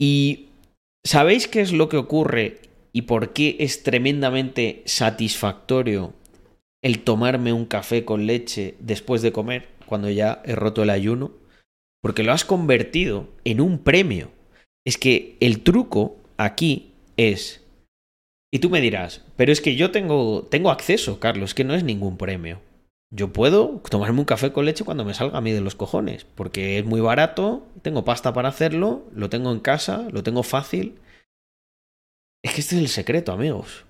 Y 0.00 0.48
¿sabéis 1.04 1.48
qué 1.48 1.60
es 1.60 1.72
lo 1.72 1.88
que 1.88 1.96
ocurre 1.96 2.60
y 2.92 3.02
por 3.02 3.32
qué 3.32 3.56
es 3.60 3.82
tremendamente 3.82 4.82
satisfactorio 4.86 6.14
el 6.84 7.02
tomarme 7.02 7.54
un 7.54 7.64
café 7.64 8.04
con 8.04 8.26
leche 8.26 8.74
después 8.78 9.22
de 9.22 9.32
comer, 9.32 9.68
cuando 9.86 10.10
ya 10.10 10.42
he 10.44 10.54
roto 10.54 10.82
el 10.82 10.90
ayuno, 10.90 11.32
porque 12.02 12.22
lo 12.22 12.32
has 12.32 12.44
convertido 12.44 13.26
en 13.44 13.62
un 13.62 13.78
premio. 13.78 14.30
Es 14.86 14.98
que 14.98 15.38
el 15.40 15.62
truco 15.62 16.18
aquí 16.36 16.92
es... 17.16 17.64
Y 18.52 18.58
tú 18.58 18.68
me 18.68 18.82
dirás, 18.82 19.24
pero 19.34 19.50
es 19.50 19.62
que 19.62 19.76
yo 19.76 19.92
tengo, 19.92 20.42
tengo 20.50 20.70
acceso, 20.70 21.18
Carlos, 21.20 21.54
que 21.54 21.64
no 21.64 21.74
es 21.74 21.84
ningún 21.84 22.18
premio. 22.18 22.60
Yo 23.10 23.32
puedo 23.32 23.80
tomarme 23.88 24.18
un 24.18 24.26
café 24.26 24.52
con 24.52 24.66
leche 24.66 24.84
cuando 24.84 25.06
me 25.06 25.14
salga 25.14 25.38
a 25.38 25.40
mí 25.40 25.52
de 25.52 25.62
los 25.62 25.74
cojones, 25.74 26.26
porque 26.34 26.78
es 26.78 26.84
muy 26.84 27.00
barato, 27.00 27.66
tengo 27.80 28.04
pasta 28.04 28.34
para 28.34 28.50
hacerlo, 28.50 29.04
lo 29.14 29.30
tengo 29.30 29.50
en 29.50 29.60
casa, 29.60 30.06
lo 30.12 30.22
tengo 30.22 30.42
fácil. 30.42 30.98
Es 32.44 32.52
que 32.52 32.60
este 32.60 32.74
es 32.74 32.82
el 32.82 32.88
secreto, 32.88 33.32
amigos. 33.32 33.86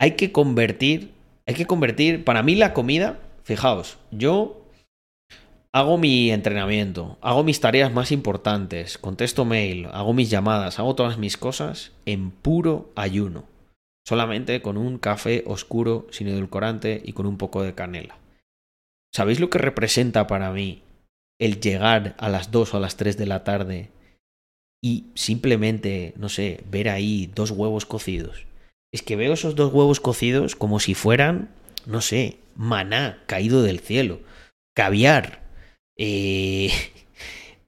Hay 0.00 0.16
que 0.16 0.32
convertir 0.32 1.16
hay 1.48 1.54
que 1.54 1.66
convertir, 1.66 2.24
para 2.24 2.42
mí 2.42 2.56
la 2.56 2.74
comida, 2.74 3.20
fijaos, 3.42 3.96
yo 4.10 4.66
hago 5.72 5.96
mi 5.96 6.30
entrenamiento, 6.30 7.16
hago 7.22 7.42
mis 7.42 7.58
tareas 7.58 7.90
más 7.90 8.12
importantes, 8.12 8.98
contesto 8.98 9.46
mail, 9.46 9.86
hago 9.86 10.12
mis 10.12 10.28
llamadas, 10.28 10.78
hago 10.78 10.94
todas 10.94 11.16
mis 11.16 11.38
cosas 11.38 11.92
en 12.04 12.30
puro 12.30 12.92
ayuno. 12.96 13.46
Solamente 14.06 14.60
con 14.60 14.76
un 14.76 14.98
café 14.98 15.42
oscuro, 15.46 16.06
sin 16.10 16.28
edulcorante 16.28 17.00
y 17.02 17.14
con 17.14 17.24
un 17.24 17.38
poco 17.38 17.62
de 17.62 17.74
canela. 17.74 18.18
¿Sabéis 19.14 19.40
lo 19.40 19.48
que 19.48 19.56
representa 19.56 20.26
para 20.26 20.52
mí 20.52 20.82
el 21.40 21.60
llegar 21.60 22.14
a 22.18 22.28
las 22.28 22.50
2 22.50 22.74
o 22.74 22.76
a 22.76 22.80
las 22.80 22.98
3 22.98 23.16
de 23.16 23.26
la 23.26 23.44
tarde 23.44 23.88
y 24.84 25.06
simplemente, 25.14 26.12
no 26.18 26.28
sé, 26.28 26.62
ver 26.70 26.90
ahí 26.90 27.30
dos 27.34 27.52
huevos 27.52 27.86
cocidos? 27.86 28.47
Es 28.92 29.02
que 29.02 29.16
veo 29.16 29.32
esos 29.32 29.54
dos 29.54 29.72
huevos 29.72 30.00
cocidos 30.00 30.56
como 30.56 30.80
si 30.80 30.94
fueran, 30.94 31.50
no 31.86 32.00
sé, 32.00 32.38
maná 32.54 33.22
caído 33.26 33.62
del 33.62 33.80
cielo, 33.80 34.20
caviar. 34.74 35.42
Eh... 35.96 36.70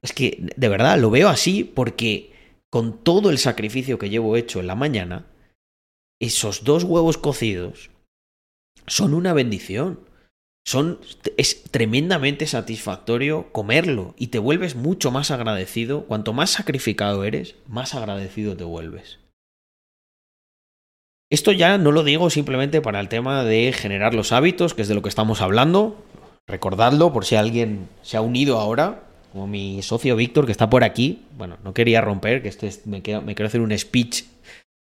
Es 0.03 0.15
que, 0.15 0.49
de 0.57 0.69
verdad, 0.71 0.99
lo 0.99 1.11
veo 1.11 1.29
así 1.29 1.63
porque 1.63 2.33
con 2.71 3.05
todo 3.05 3.29
el 3.29 3.39
sacrificio 3.39 3.99
que 3.99 4.09
llevo 4.09 4.37
hecho 4.37 4.61
en 4.61 4.67
la 4.67 4.75
mañana, 4.75 5.27
esos 6.21 6.65
dos 6.65 6.85
huevos 6.85 7.19
cocidos 7.19 7.91
son 8.87 9.15
una 9.15 9.33
bendición. 9.33 10.01
Son, 10.67 11.01
es 11.37 11.65
tremendamente 11.65 12.47
satisfactorio 12.47 13.51
comerlo 13.53 14.15
y 14.19 14.29
te 14.29 14.39
vuelves 14.39 14.77
mucho 14.77 15.11
más 15.11 15.31
agradecido. 15.31 16.07
Cuanto 16.07 16.33
más 16.33 16.51
sacrificado 16.51 17.25
eres, 17.25 17.57
más 17.67 17.95
agradecido 17.95 18.57
te 18.57 18.65
vuelves. 18.65 19.19
Esto 21.31 21.53
ya 21.53 21.79
no 21.79 21.93
lo 21.93 22.03
digo 22.03 22.29
simplemente 22.29 22.81
para 22.81 22.99
el 22.99 23.09
tema 23.09 23.45
de 23.45 23.73
generar 23.73 24.15
los 24.15 24.33
hábitos, 24.33 24.75
que 24.75 24.83
es 24.83 24.89
de 24.89 24.97
lo 24.97 25.03
que 25.03 25.09
estamos 25.09 25.41
hablando. 25.41 25.97
Recordadlo 26.49 27.13
por 27.13 27.25
si 27.25 27.37
alguien 27.37 27.89
se 28.03 28.17
ha 28.17 28.21
unido 28.21 28.59
ahora, 28.59 29.05
como 29.33 29.47
mi 29.47 29.81
socio 29.83 30.17
Víctor, 30.17 30.45
que 30.45 30.53
está 30.53 30.69
por 30.69 30.83
aquí. 30.83 31.23
Bueno, 31.39 31.57
no 31.63 31.73
quería 31.73 32.01
romper, 32.01 32.43
que 32.43 32.49
este 32.49 32.73
me, 32.85 33.01
quiero, 33.03 33.47
hacer 33.47 33.61
un 33.61 33.77
speech 33.79 34.25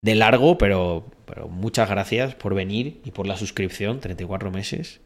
de 0.03 0.15
largo, 0.15 0.57
pero, 0.57 1.05
pero 1.25 1.47
muchas 1.47 1.89
gracias 1.89 2.35
por 2.35 2.53
venir 2.53 2.99
y 3.05 3.11
por 3.11 3.25
la 3.25 3.37
suscripción, 3.37 4.01
34 4.01 4.51
meses. 4.51 4.99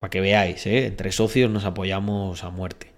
Para 0.00 0.10
que 0.10 0.20
veáis, 0.20 0.64
¿eh? 0.68 0.86
entre 0.86 1.10
socios 1.10 1.50
nos 1.50 1.64
apoyamos 1.64 2.44
a 2.44 2.50
muerte. 2.50 2.92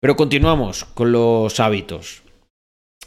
Pero 0.00 0.16
continuamos 0.16 0.86
con 0.86 1.12
los 1.12 1.60
hábitos. 1.60 2.23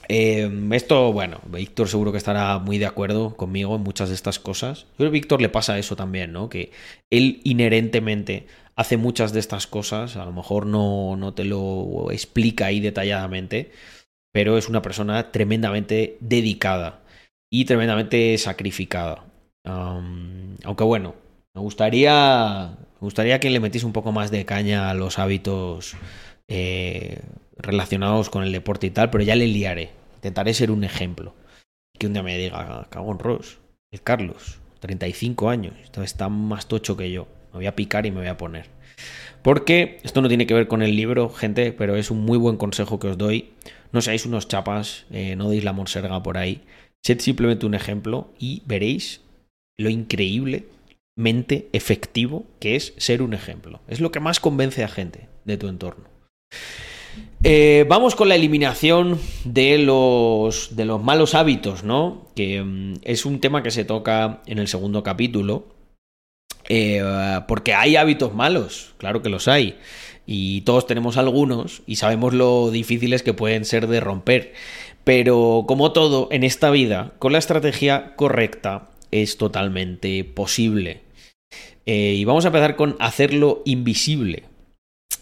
Em, 0.10 0.72
esto, 0.74 1.12
bueno, 1.12 1.42
Víctor 1.52 1.90
seguro 1.90 2.12
que 2.12 2.18
estará 2.18 2.60
muy 2.60 2.78
de 2.78 2.86
acuerdo 2.86 3.36
conmigo 3.36 3.76
en 3.76 3.84
muchas 3.84 4.10
de 4.10 4.16
estas 4.16 4.40
cosas. 4.40 4.84
Yo 4.92 4.98
creo 4.98 5.10
que 5.10 5.20
Víctor 5.20 5.42
le 5.42 5.50
pasa 5.50 5.78
eso 5.78 5.96
también, 5.96 6.32
¿no? 6.32 6.50
Que 6.50 6.72
él 7.10 7.42
inherentemente 7.44 8.48
hace 8.76 8.96
muchas 8.98 9.34
de 9.34 9.40
estas 9.40 9.68
cosas, 9.68 10.16
a 10.16 10.26
lo 10.26 10.32
mejor 10.32 10.66
no, 10.66 11.16
no 11.18 11.34
te 11.34 11.44
lo 11.44 12.12
explica 12.12 12.68
ahí 12.68 12.80
detalladamente, 12.80 13.72
pero 14.32 14.58
es 14.58 14.70
una 14.70 14.82
persona 14.82 15.32
tremendamente 15.32 16.18
dedicada 16.22 17.02
y 17.52 17.66
tremendamente 17.66 18.38
sacrificada. 18.38 19.26
aunque 19.66 20.84
bueno, 20.84 21.16
me 21.56 21.62
gustaría, 21.62 22.78
me 23.02 23.06
gustaría 23.06 23.40
que 23.40 23.50
le 23.50 23.60
metiese 23.60 23.86
un 23.86 23.94
poco 23.94 24.12
más 24.12 24.32
de 24.32 24.46
caña 24.46 24.90
a 24.90 24.94
los 24.94 25.20
hábitos 25.20 25.96
eh, 26.48 27.20
relacionados 27.60 28.30
con 28.30 28.44
el 28.44 28.52
deporte 28.52 28.88
y 28.88 28.92
tal, 28.92 29.10
pero 29.10 29.24
ya 29.24 29.36
le 29.36 29.48
liaré. 29.48 29.92
Intentaré 30.16 30.54
ser 30.54 30.72
un 30.72 30.84
ejemplo. 30.84 31.34
Que 31.98 32.08
un 32.08 32.14
día 32.14 32.24
me 32.24 32.38
diga, 32.38 32.88
cago 32.90 33.12
en 33.12 33.20
Ross, 33.20 33.58
el 33.92 34.02
Carlos, 34.02 34.60
35 34.80 35.50
años, 35.50 35.74
está 36.04 36.30
más 36.30 36.68
tocho 36.68 36.96
que 36.96 37.12
yo. 37.12 37.28
Me 37.52 37.60
voy 37.60 37.66
a 37.68 37.76
picar 37.76 38.06
y 38.06 38.12
me 38.12 38.20
voy 38.20 38.28
a 38.28 38.38
poner. 38.38 38.68
Porque 39.42 40.00
esto 40.04 40.22
no 40.22 40.28
tiene 40.28 40.46
que 40.46 40.54
ver 40.54 40.68
con 40.68 40.82
el 40.82 40.96
libro, 40.96 41.30
gente, 41.30 41.72
pero 41.72 41.96
es 41.96 42.12
un 42.12 42.26
muy 42.26 42.38
buen 42.38 42.58
consejo 42.58 43.00
que 43.00 43.08
os 43.08 43.18
doy. 43.18 43.52
No 43.92 44.02
seáis 44.02 44.26
unos 44.26 44.48
chapas, 44.48 45.06
eh, 45.12 45.36
no 45.36 45.50
deis 45.50 45.64
la 45.64 45.74
monserga 45.74 46.22
por 46.22 46.38
ahí. 46.38 46.62
Sed 47.04 47.20
simplemente 47.20 47.66
un 47.66 47.74
ejemplo 47.74 48.34
y 48.38 48.64
veréis 48.66 49.22
lo 49.78 49.90
increíble, 49.90 50.66
mente 51.16 51.70
efectivo 51.72 52.46
que 52.60 52.76
es 52.76 52.94
ser 52.98 53.22
un 53.22 53.34
ejemplo. 53.34 53.80
Es 53.88 54.02
lo 54.02 54.12
que 54.12 54.20
más 54.20 54.40
convence 54.40 54.84
a 54.84 54.88
gente 54.88 55.30
de 55.46 55.58
tu 55.58 55.68
entorno. 55.68 56.10
Eh, 57.44 57.86
vamos 57.88 58.16
con 58.16 58.30
la 58.30 58.36
eliminación 58.36 59.20
de 59.44 59.78
los, 59.78 60.72
malos 61.04 61.36
hábitos, 61.36 61.84
¿no? 61.84 62.28
Que 62.36 62.64
mm, 62.64 62.96
es 63.04 63.26
un 63.26 63.40
tema 63.40 63.64
que 63.64 63.72
se 63.72 63.86
toca 63.86 64.42
en 64.46 64.60
el 64.60 64.68
segundo 64.68 65.04
capítulo. 65.04 65.68
Eh, 66.70 67.02
porque 67.48 67.74
hay 67.74 67.96
hábitos 67.96 68.34
malos, 68.34 68.94
claro 68.98 69.22
que 69.22 69.30
los 69.30 69.48
hay. 69.48 69.78
Y 70.26 70.62
todos 70.62 70.86
tenemos 70.86 71.16
algunos 71.16 71.84
y 71.88 71.96
sabemos 71.96 72.34
lo 72.34 72.70
difíciles 72.70 73.24
que 73.24 73.34
pueden 73.34 73.64
ser 73.64 73.88
de 73.88 74.02
romper. 74.02 74.54
Pero 75.06 75.64
como 75.68 75.94
todo 75.94 76.28
en 76.32 76.44
esta 76.44 76.70
vida, 76.70 77.14
con 77.20 77.32
la 77.32 77.38
estrategia 77.38 78.14
correcta 78.18 78.90
es 79.12 79.38
totalmente 79.38 80.26
posible. 80.26 81.02
Eh, 81.86 82.16
y 82.18 82.26
vamos 82.26 82.44
a 82.44 82.50
empezar 82.50 82.76
con 82.76 82.98
hacerlo 83.00 83.62
invisible. 83.64 84.44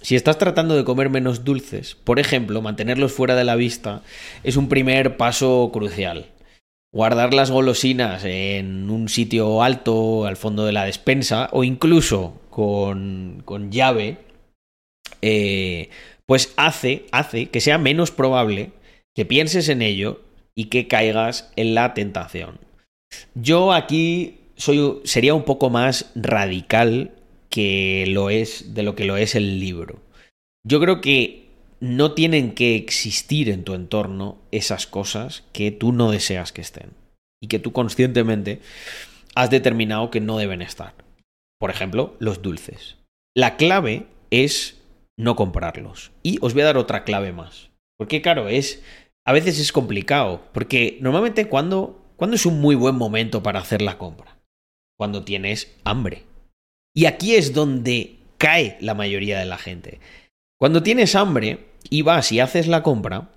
Si 0.06 0.16
estás 0.16 0.38
tratando 0.38 0.76
de 0.76 0.84
comer 0.84 1.10
menos 1.10 1.44
dulces, 1.44 1.96
por 1.96 2.20
ejemplo, 2.20 2.62
mantenerlos 2.62 3.12
fuera 3.12 3.36
de 3.36 3.44
la 3.44 3.56
vista 3.56 4.04
es 4.44 4.56
un 4.56 4.70
primer 4.70 5.18
paso 5.18 5.72
crucial. 5.74 6.28
Guardar 6.94 7.34
las 7.34 7.50
golosinas 7.50 8.24
en 8.24 8.92
un 8.92 9.10
sitio 9.10 9.64
alto, 9.64 10.26
al 10.26 10.38
fondo 10.38 10.64
de 10.64 10.74
la 10.74 10.86
despensa, 10.86 11.50
o 11.54 11.64
incluso 11.64 12.40
con, 12.52 13.42
con 13.46 13.72
llave, 13.72 14.20
eh, 15.24 15.90
pues 16.28 16.54
hace, 16.56 17.08
hace 17.12 17.48
que 17.48 17.60
sea 17.60 17.80
menos 17.80 18.12
probable 18.12 18.74
que 19.16 19.26
pienses 19.26 19.70
en 19.70 19.82
ello 19.82 20.22
y 20.54 20.66
que 20.66 20.88
caigas 20.88 21.52
en 21.56 21.74
la 21.74 21.96
tentación. 21.96 22.60
Yo 23.34 23.74
aquí 23.74 24.38
soy, 24.56 25.02
sería 25.04 25.34
un 25.34 25.46
poco 25.46 25.72
más 25.72 26.12
radical 26.14 27.15
que 27.56 28.04
lo 28.10 28.30
es 28.30 28.74
de 28.74 28.84
lo 28.84 28.96
que 28.96 29.06
lo 29.06 29.16
es 29.16 29.34
el 29.34 29.62
libro. 29.62 30.02
Yo 30.68 30.82
creo 30.82 31.00
que 31.00 31.46
no 31.80 32.12
tienen 32.12 32.54
que 32.54 32.76
existir 32.76 33.48
en 33.48 33.64
tu 33.64 33.76
entorno 33.76 34.38
esas 34.52 34.88
cosas 34.88 35.46
que 35.54 35.72
tú 35.72 35.94
no 35.94 36.12
deseas 36.12 36.52
que 36.52 36.60
estén 36.60 36.90
y 37.42 37.48
que 37.48 37.60
tú 37.60 37.72
conscientemente 37.72 38.60
has 39.36 39.50
determinado 39.52 40.12
que 40.12 40.20
no 40.20 40.38
deben 40.38 40.62
estar. 40.62 40.96
Por 41.58 41.70
ejemplo, 41.70 42.18
los 42.20 42.42
dulces. 42.42 42.98
La 43.34 43.56
clave 43.56 44.06
es 44.32 44.82
no 45.18 45.38
comprarlos. 45.38 46.12
Y 46.24 46.40
os 46.42 46.54
voy 46.54 46.64
a 46.64 46.66
dar 46.66 46.78
otra 46.78 47.06
clave 47.06 47.32
más. 47.32 47.70
Porque 47.98 48.22
claro, 48.22 48.50
es 48.50 48.84
a 49.26 49.32
veces 49.32 49.60
es 49.60 49.72
complicado, 49.72 50.42
porque 50.52 50.98
normalmente 51.00 51.48
cuando 51.48 52.02
cuando 52.18 52.36
es 52.36 52.46
un 52.46 52.60
muy 52.60 52.76
buen 52.76 52.96
momento 52.96 53.42
para 53.42 53.62
hacer 53.62 53.82
la 53.82 53.98
compra 53.98 54.40
cuando 54.98 55.24
tienes 55.24 55.74
hambre. 55.86 56.24
Y 56.96 57.06
aquí 57.06 57.36
es 57.36 57.54
donde 57.54 58.16
cae 58.38 58.78
la 58.80 58.94
mayoría 58.96 59.38
de 59.38 59.46
la 59.46 59.58
gente. 59.58 60.00
Cuando 60.58 60.82
tienes 60.82 61.14
hambre 61.16 61.68
y 61.90 62.02
vas 62.02 62.32
y 62.32 62.40
haces 62.40 62.68
la 62.68 62.82
compra, 62.82 63.30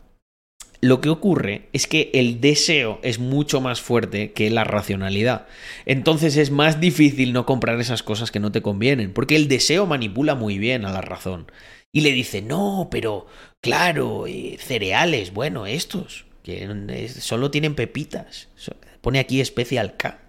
lo 0.80 1.00
que 1.00 1.08
ocurre 1.08 1.68
es 1.72 1.88
que 1.88 2.10
el 2.14 2.40
deseo 2.40 3.00
es 3.02 3.18
mucho 3.18 3.60
más 3.60 3.80
fuerte 3.80 4.32
que 4.32 4.48
la 4.50 4.62
racionalidad. 4.62 5.48
Entonces 5.86 6.36
es 6.36 6.52
más 6.52 6.80
difícil 6.80 7.32
no 7.32 7.46
comprar 7.46 7.80
esas 7.80 8.04
cosas 8.04 8.30
que 8.30 8.38
no 8.38 8.52
te 8.52 8.62
convienen, 8.62 9.12
porque 9.12 9.34
el 9.34 9.48
deseo 9.48 9.86
manipula 9.86 10.36
muy 10.36 10.58
bien 10.58 10.84
a 10.84 10.92
la 10.92 11.00
razón. 11.00 11.50
Y 11.92 12.02
le 12.02 12.12
dice, 12.12 12.42
no, 12.42 12.88
pero 12.92 13.26
claro, 13.60 14.28
eh, 14.28 14.56
cereales, 14.60 15.32
bueno, 15.32 15.66
estos, 15.66 16.26
que 16.44 17.08
solo 17.08 17.50
tienen 17.50 17.74
pepitas. 17.74 18.48
Pone 19.00 19.18
aquí 19.18 19.40
especial 19.40 19.96
K. 19.96 20.20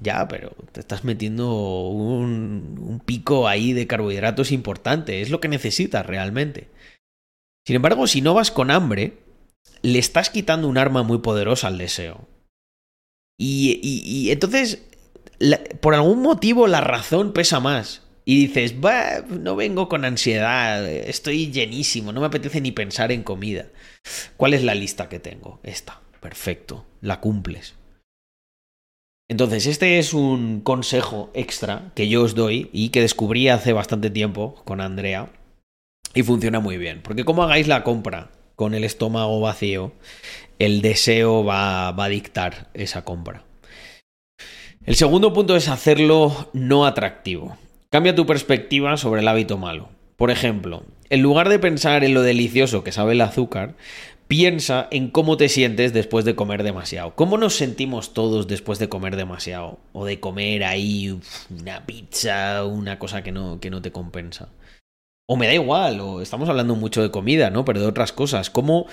Ya, 0.00 0.26
pero 0.28 0.50
te 0.72 0.80
estás 0.80 1.04
metiendo 1.04 1.88
un, 1.88 3.02
pico 3.04 3.48
ahí 3.48 3.72
de 3.72 3.86
carbohidratos 3.86 4.52
importante. 4.52 5.20
Es 5.20 5.30
lo 5.30 5.40
que 5.40 5.48
necesitas 5.48 6.06
realmente. 6.06 6.68
Sin 7.66 7.76
embargo, 7.76 8.06
si 8.06 8.20
no 8.20 8.34
vas 8.34 8.50
con 8.50 8.70
hambre, 8.70 9.18
le 9.82 9.98
estás 9.98 10.30
quitando 10.30 10.68
un 10.68 10.78
arma 10.78 11.02
muy 11.02 11.18
poderosa 11.18 11.68
al 11.68 11.78
deseo. 11.78 12.28
Y, 13.38 14.30
entonces, 14.30 14.84
por 15.80 15.94
algún 15.94 16.22
motivo, 16.22 16.66
la 16.66 16.80
razón 16.80 17.32
pesa 17.32 17.60
más. 17.60 18.02
Y 18.24 18.46
dices, 18.46 18.80
bah, 18.80 19.24
no 19.28 19.56
vengo 19.56 19.88
con 19.88 20.04
ansiedad, 20.04 20.88
estoy 20.88 21.50
llenísimo, 21.50 22.12
no 22.12 22.20
me 22.20 22.28
apetece 22.28 22.60
ni 22.60 22.70
pensar 22.70 23.10
en 23.10 23.24
comida. 23.24 23.66
¿Cuál 24.36 24.54
es 24.54 24.62
la 24.62 24.76
lista 24.76 25.08
que 25.08 25.18
tengo? 25.18 25.58
Esta, 25.64 26.00
perfecto, 26.20 26.86
la 27.00 27.20
cumples. 27.20 27.74
Entonces, 29.28 29.66
este 29.66 29.98
es 29.98 30.12
un 30.12 30.60
consejo 30.60 31.30
extra 31.34 31.92
que 31.94 32.08
yo 32.08 32.22
os 32.22 32.34
doy 32.34 32.68
y 32.72 32.90
que 32.90 33.00
descubrí 33.00 33.48
hace 33.48 33.72
bastante 33.72 34.10
tiempo 34.10 34.56
con 34.64 34.80
Andrea 34.80 35.30
y 36.14 36.22
funciona 36.22 36.60
muy 36.60 36.76
bien. 36.76 37.00
Porque 37.02 37.24
como 37.24 37.42
hagáis 37.42 37.68
la 37.68 37.84
compra 37.84 38.30
con 38.56 38.74
el 38.74 38.84
estómago 38.84 39.40
vacío, 39.40 39.92
el 40.58 40.82
deseo 40.82 41.44
va, 41.44 41.88
a 41.88 42.08
dictar 42.08 42.68
esa 42.74 43.04
compra. 43.04 43.44
El 44.84 44.96
segundo 44.96 45.32
punto 45.32 45.56
es 45.56 45.68
hacerlo 45.68 46.50
no 46.52 46.86
atractivo. 46.86 47.56
Cambia 47.90 48.14
tu 48.14 48.26
perspectiva 48.26 48.96
sobre 48.96 49.20
el 49.20 49.28
hábito 49.28 49.58
malo. 49.58 49.88
Por 50.16 50.30
ejemplo, 50.30 50.84
en 51.08 51.22
lugar 51.22 51.48
de 51.48 51.58
pensar 51.58 52.04
en 52.04 52.14
lo 52.14 52.22
delicioso 52.22 52.84
que 52.84 52.92
sabe 52.92 53.12
el 53.12 53.20
azúcar, 53.20 53.74
Piensa 54.32 54.88
en 54.90 55.10
cómo 55.10 55.36
te 55.36 55.50
sientes 55.50 55.92
después 55.92 56.24
de 56.24 56.34
comer 56.34 56.62
demasiado. 56.62 57.14
¿Cómo 57.14 57.36
nos 57.36 57.54
sentimos 57.54 58.14
todos 58.14 58.48
después 58.48 58.78
de 58.78 58.88
comer 58.88 59.14
demasiado? 59.14 59.78
O 59.92 60.06
de 60.06 60.20
comer 60.20 60.64
ahí 60.64 61.20
una 61.50 61.84
pizza, 61.84 62.64
una 62.64 62.98
cosa 62.98 63.22
que 63.22 63.30
no, 63.30 63.60
que 63.60 63.68
no 63.68 63.82
te 63.82 63.92
compensa. 63.92 64.48
O 65.28 65.36
me 65.36 65.48
da 65.48 65.52
igual, 65.52 66.00
o 66.00 66.22
estamos 66.22 66.48
hablando 66.48 66.74
mucho 66.76 67.02
de 67.02 67.10
comida, 67.10 67.50
¿no? 67.50 67.66
Pero 67.66 67.80
de 67.80 67.86
otras 67.86 68.12
cosas. 68.12 68.48
¿Cómo, 68.48 68.86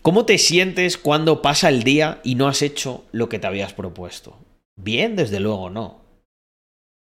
¿Cómo 0.00 0.24
te 0.24 0.38
sientes 0.38 0.96
cuando 0.96 1.42
pasa 1.42 1.68
el 1.68 1.82
día 1.82 2.22
y 2.24 2.34
no 2.34 2.48
has 2.48 2.62
hecho 2.62 3.04
lo 3.12 3.28
que 3.28 3.38
te 3.38 3.48
habías 3.48 3.74
propuesto? 3.74 4.38
Bien, 4.76 5.14
desde 5.14 5.40
luego 5.40 5.68
no. 5.68 6.00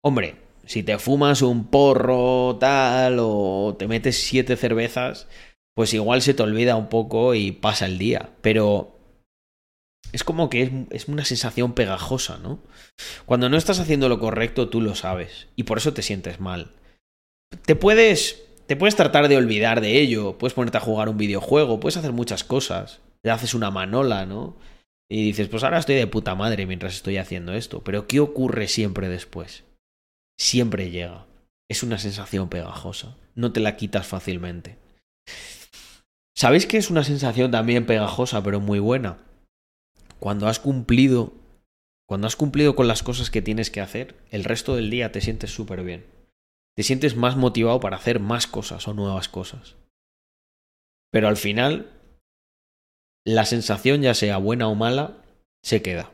Hombre, 0.02 0.38
si 0.66 0.84
te 0.84 0.98
fumas 1.00 1.42
un 1.42 1.66
porro 1.66 2.56
tal 2.62 3.18
o 3.20 3.76
te 3.78 3.90
metes 3.90 4.24
siete 4.24 4.56
cervezas, 4.56 5.28
pues 5.76 5.94
igual 5.94 6.22
se 6.22 6.34
te 6.34 6.44
olvida 6.44 6.76
un 6.76 6.90
poco 6.90 7.36
y 7.36 7.52
pasa 7.52 7.86
el 7.86 7.98
día. 7.98 8.30
Pero 8.42 8.94
es 10.12 10.24
como 10.24 10.50
que 10.50 10.86
es, 10.92 11.08
una 11.08 11.26
sensación 11.26 11.74
pegajosa, 11.74 12.38
¿no? 12.38 12.60
Cuando 13.26 13.50
no 13.50 13.58
estás 13.58 13.80
haciendo 13.80 14.10
lo 14.10 14.20
correcto, 14.20 14.70
tú 14.70 14.80
lo 14.80 14.96
sabes. 14.96 15.48
Y 15.56 15.64
por 15.64 15.80
eso 15.80 15.94
te 15.94 16.04
sientes 16.04 16.40
mal. 16.40 16.72
Te 17.66 17.76
puedes. 17.76 18.44
Te 18.68 18.76
puedes 18.76 18.96
tratar 18.96 19.28
de 19.28 19.38
olvidar 19.38 19.82
de 19.82 20.00
ello. 20.00 20.38
Puedes 20.38 20.54
ponerte 20.54 20.78
a 20.78 20.82
jugar 20.82 21.10
un 21.10 21.18
videojuego. 21.18 21.80
Puedes 21.80 21.98
hacer 21.98 22.14
muchas 22.14 22.44
cosas. 22.44 23.02
Te 23.22 23.32
haces 23.32 23.56
una 23.56 23.72
manola, 23.72 24.26
¿no? 24.26 24.56
Y 25.10 25.26
dices, 25.26 25.48
pues 25.48 25.64
ahora 25.64 25.80
estoy 25.80 25.96
de 25.96 26.08
puta 26.08 26.36
madre 26.36 26.66
mientras 26.66 26.94
estoy 26.94 27.18
haciendo 27.18 27.54
esto. 27.54 27.84
Pero 27.84 28.08
¿qué 28.08 28.20
ocurre 28.20 28.68
siempre 28.68 29.10
después? 29.10 29.64
Siempre 30.40 30.92
llega. 30.92 31.26
Es 31.70 31.82
una 31.82 31.98
sensación 31.98 32.50
pegajosa. 32.50 33.18
No 33.36 33.52
te 33.52 33.60
la 33.60 33.76
quitas 33.76 34.06
fácilmente. 34.06 34.78
¿Sabéis 36.36 36.66
que 36.66 36.78
es 36.78 36.90
una 36.90 37.04
sensación 37.04 37.52
también 37.52 37.86
pegajosa, 37.86 38.44
pero 38.44 38.60
muy 38.60 38.80
buena? 38.80 39.18
Cuando 40.20 40.48
has 40.48 40.60
cumplido, 40.60 41.34
cuando 42.08 42.28
has 42.28 42.36
cumplido 42.36 42.76
con 42.76 42.88
las 42.88 43.04
cosas 43.04 43.30
que 43.30 43.42
tienes 43.42 43.70
que 43.70 43.82
hacer, 43.82 44.16
el 44.32 44.44
resto 44.44 44.76
del 44.76 44.90
día 44.90 45.12
te 45.12 45.22
sientes 45.22 45.52
súper 45.52 45.84
bien. 45.84 46.06
Te 46.76 46.84
sientes 46.84 47.16
más 47.16 47.38
motivado 47.38 47.80
para 47.80 47.98
hacer 47.98 48.20
más 48.20 48.48
cosas 48.48 48.88
o 48.88 48.94
nuevas 48.94 49.30
cosas. 49.30 49.76
Pero 51.12 51.28
al 51.28 51.38
final, 51.38 51.92
la 53.26 53.46
sensación, 53.46 54.02
ya 54.02 54.16
sea 54.16 54.38
buena 54.38 54.68
o 54.68 54.76
mala, 54.76 55.24
se 55.64 55.84
queda. 55.84 56.12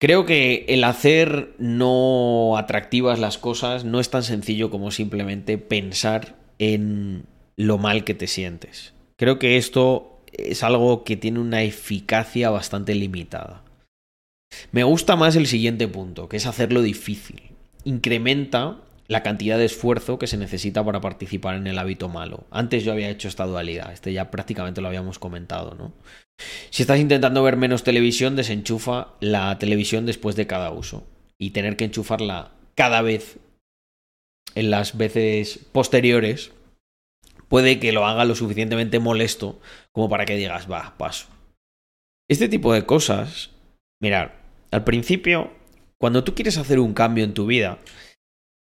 Creo 0.00 0.26
que 0.26 0.66
el 0.68 0.84
hacer 0.84 1.54
no 1.58 2.56
atractivas 2.56 3.18
las 3.18 3.38
cosas 3.38 3.84
no 3.84 3.98
es 3.98 4.10
tan 4.10 4.22
sencillo 4.22 4.70
como 4.70 4.90
simplemente 4.90 5.58
pensar 5.58 6.36
en 6.58 7.26
lo 7.58 7.76
mal 7.76 8.04
que 8.04 8.14
te 8.14 8.28
sientes. 8.28 8.94
Creo 9.16 9.38
que 9.38 9.58
esto 9.58 10.22
es 10.32 10.62
algo 10.62 11.02
que 11.02 11.16
tiene 11.16 11.40
una 11.40 11.62
eficacia 11.62 12.50
bastante 12.50 12.94
limitada. 12.94 13.64
Me 14.70 14.84
gusta 14.84 15.16
más 15.16 15.34
el 15.34 15.48
siguiente 15.48 15.88
punto, 15.88 16.28
que 16.28 16.36
es 16.36 16.46
hacerlo 16.46 16.82
difícil. 16.82 17.42
Incrementa 17.84 18.78
la 19.08 19.24
cantidad 19.24 19.58
de 19.58 19.64
esfuerzo 19.64 20.18
que 20.18 20.28
se 20.28 20.36
necesita 20.36 20.84
para 20.84 21.00
participar 21.00 21.56
en 21.56 21.66
el 21.66 21.78
hábito 21.78 22.08
malo. 22.08 22.44
Antes 22.50 22.84
yo 22.84 22.92
había 22.92 23.10
hecho 23.10 23.26
esta 23.26 23.44
dualidad, 23.46 23.92
este 23.92 24.12
ya 24.12 24.30
prácticamente 24.30 24.80
lo 24.80 24.88
habíamos 24.88 25.18
comentado, 25.18 25.74
¿no? 25.74 25.92
Si 26.70 26.82
estás 26.82 27.00
intentando 27.00 27.42
ver 27.42 27.56
menos 27.56 27.82
televisión, 27.82 28.36
desenchufa 28.36 29.14
la 29.20 29.58
televisión 29.58 30.06
después 30.06 30.36
de 30.36 30.46
cada 30.46 30.70
uso 30.70 31.04
y 31.38 31.50
tener 31.50 31.76
que 31.76 31.86
enchufarla 31.86 32.52
cada 32.76 33.02
vez 33.02 33.38
en 34.54 34.70
las 34.70 34.96
veces 34.96 35.58
posteriores 35.72 36.52
puede 37.48 37.80
que 37.80 37.92
lo 37.92 38.06
haga 38.06 38.24
lo 38.24 38.34
suficientemente 38.34 38.98
molesto 38.98 39.60
como 39.92 40.08
para 40.08 40.24
que 40.24 40.36
digas, 40.36 40.70
va, 40.70 40.94
paso. 40.96 41.26
Este 42.28 42.48
tipo 42.48 42.72
de 42.72 42.84
cosas, 42.84 43.50
mirad, 44.00 44.30
al 44.70 44.84
principio 44.84 45.50
cuando 46.00 46.22
tú 46.22 46.34
quieres 46.34 46.58
hacer 46.58 46.78
un 46.78 46.94
cambio 46.94 47.24
en 47.24 47.34
tu 47.34 47.46
vida, 47.46 47.78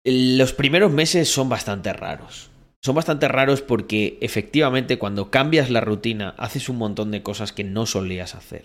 los 0.04 0.54
primeros 0.54 0.90
meses 0.90 1.28
son 1.30 1.50
bastante 1.50 1.92
raros. 1.92 2.50
Son 2.82 2.94
bastante 2.94 3.28
raros 3.28 3.60
porque 3.60 4.16
efectivamente 4.22 4.98
cuando 4.98 5.30
cambias 5.30 5.68
la 5.68 5.82
rutina 5.82 6.34
haces 6.38 6.70
un 6.70 6.78
montón 6.78 7.10
de 7.10 7.22
cosas 7.22 7.52
que 7.52 7.62
no 7.62 7.84
solías 7.84 8.34
hacer. 8.34 8.64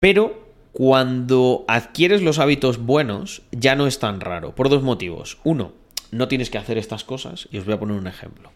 Pero 0.00 0.52
cuando 0.72 1.64
adquieres 1.66 2.20
los 2.20 2.38
hábitos 2.38 2.76
buenos 2.76 3.42
ya 3.52 3.74
no 3.74 3.86
es 3.86 3.98
tan 3.98 4.20
raro, 4.20 4.54
por 4.54 4.68
dos 4.68 4.82
motivos. 4.82 5.38
Uno, 5.44 5.72
no 6.10 6.28
tienes 6.28 6.50
que 6.50 6.58
hacer 6.58 6.76
estas 6.76 7.04
cosas 7.04 7.48
y 7.50 7.56
os 7.56 7.64
voy 7.64 7.72
a 7.72 7.80
poner 7.80 7.96
un 7.96 8.06
ejemplo. 8.06 8.52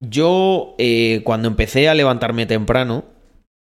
Yo 0.00 0.74
eh, 0.78 1.22
cuando 1.24 1.48
empecé 1.48 1.88
a 1.88 1.94
levantarme 1.94 2.46
temprano 2.46 3.04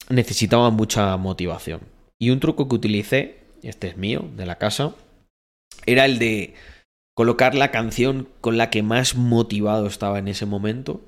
necesitaba 0.09 0.71
mucha 0.71 1.17
motivación. 1.17 1.81
Y 2.19 2.31
un 2.31 2.41
truco 2.41 2.69
que 2.69 2.75
utilicé, 2.75 3.39
este 3.63 3.89
es 3.89 3.97
mío, 3.97 4.25
de 4.37 4.47
la 4.47 4.57
casa, 4.57 4.95
era 5.87 6.05
el 6.05 6.19
de 6.19 6.55
colocar 7.15 7.55
la 7.55 7.71
canción 7.71 8.29
con 8.41 8.57
la 8.59 8.71
que 8.71 8.83
más 8.83 9.15
motivado 9.15 9.87
estaba 9.87 10.19
en 10.19 10.29
ese 10.29 10.47
momento, 10.47 11.01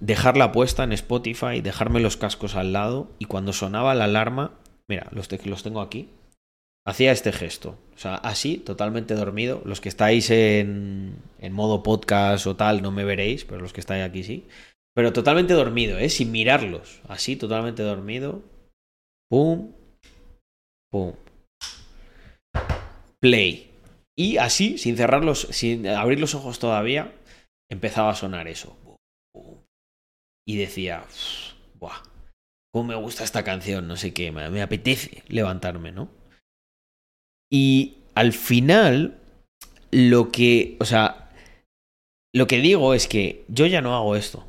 dejarla 0.00 0.52
puesta 0.52 0.84
en 0.84 0.92
Spotify, 0.92 1.60
dejarme 1.62 2.00
los 2.00 2.16
cascos 2.16 2.54
al 2.54 2.72
lado 2.72 3.10
y 3.18 3.24
cuando 3.24 3.52
sonaba 3.52 3.94
la 3.94 4.04
alarma, 4.04 4.52
mira, 4.88 5.08
los, 5.12 5.28
los 5.46 5.62
tengo 5.62 5.80
aquí, 5.80 6.10
hacía 6.88 7.12
este 7.12 7.32
gesto. 7.32 7.78
O 7.94 7.98
sea, 7.98 8.14
así, 8.14 8.56
totalmente 8.56 9.14
dormido. 9.14 9.60
Los 9.64 9.80
que 9.80 9.90
estáis 9.90 10.30
en, 10.30 11.20
modo 11.50 11.82
podcast 11.82 12.46
o 12.46 12.56
tal 12.56 12.80
no 12.80 12.90
me 12.90 13.04
veréis, 13.04 13.44
pero 13.44 13.60
los 13.60 13.72
que 13.72 13.80
estáis 13.80 14.02
aquí 14.02 14.22
sí. 14.22 14.46
Pero 14.94 15.12
totalmente 15.12 15.52
dormido, 15.52 15.98
¿eh? 15.98 16.08
Sin 16.08 16.32
mirarlos. 16.32 17.00
Así, 17.06 17.36
totalmente 17.36 17.82
dormido. 17.82 18.42
Pum. 19.30 19.72
Pum. 20.90 21.14
Play. 23.20 23.70
Y 24.16 24.38
así, 24.38 24.78
sin 24.78 24.96
cerrarlos, 24.96 25.42
sin 25.50 25.86
abrir 25.86 26.18
los 26.18 26.34
ojos 26.34 26.58
todavía, 26.58 27.14
empezaba 27.70 28.10
a 28.10 28.16
sonar 28.16 28.48
eso. 28.48 28.76
Y 30.46 30.56
decía, 30.56 31.04
¡buah! 31.74 32.02
¿Cómo 32.72 32.88
me 32.88 32.94
gusta 32.96 33.24
esta 33.24 33.44
canción? 33.44 33.86
No 33.86 33.96
sé 33.96 34.14
qué, 34.14 34.32
me, 34.32 34.62
apetece 34.62 35.22
levantarme, 35.28 35.92
¿no? 35.92 36.17
Y 37.50 37.96
al 38.14 38.32
final, 38.32 39.18
lo 39.90 40.30
que, 40.30 40.76
o 40.80 40.84
sea, 40.84 41.30
lo 42.34 42.46
que 42.46 42.60
digo 42.60 42.94
es 42.94 43.08
que 43.08 43.44
yo 43.48 43.66
ya 43.66 43.80
no 43.80 43.96
hago 43.96 44.16
esto. 44.16 44.44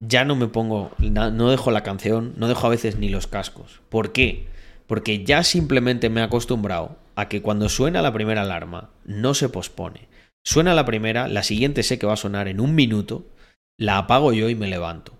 Ya 0.00 0.24
no 0.24 0.36
me 0.36 0.46
pongo, 0.46 0.92
no 0.98 1.50
dejo 1.50 1.72
la 1.72 1.82
canción, 1.82 2.34
no 2.36 2.46
dejo 2.46 2.66
a 2.66 2.70
veces 2.70 2.96
ni 2.96 3.08
los 3.08 3.26
cascos. 3.26 3.80
¿Por 3.88 4.12
qué? 4.12 4.46
Porque 4.86 5.24
ya 5.24 5.42
simplemente 5.42 6.08
me 6.08 6.20
he 6.20 6.24
acostumbrado 6.24 6.96
a 7.16 7.28
que 7.28 7.42
cuando 7.42 7.68
suena 7.68 8.00
la 8.00 8.12
primera 8.12 8.42
alarma 8.42 8.90
no 9.04 9.34
se 9.34 9.48
pospone. 9.48 10.08
Suena 10.44 10.72
la 10.74 10.84
primera, 10.84 11.26
la 11.26 11.42
siguiente 11.42 11.82
sé 11.82 11.98
que 11.98 12.06
va 12.06 12.12
a 12.12 12.16
sonar 12.16 12.46
en 12.46 12.60
un 12.60 12.76
minuto, 12.76 13.26
la 13.76 13.98
apago 13.98 14.32
yo 14.32 14.48
y 14.48 14.54
me 14.54 14.68
levanto. 14.68 15.12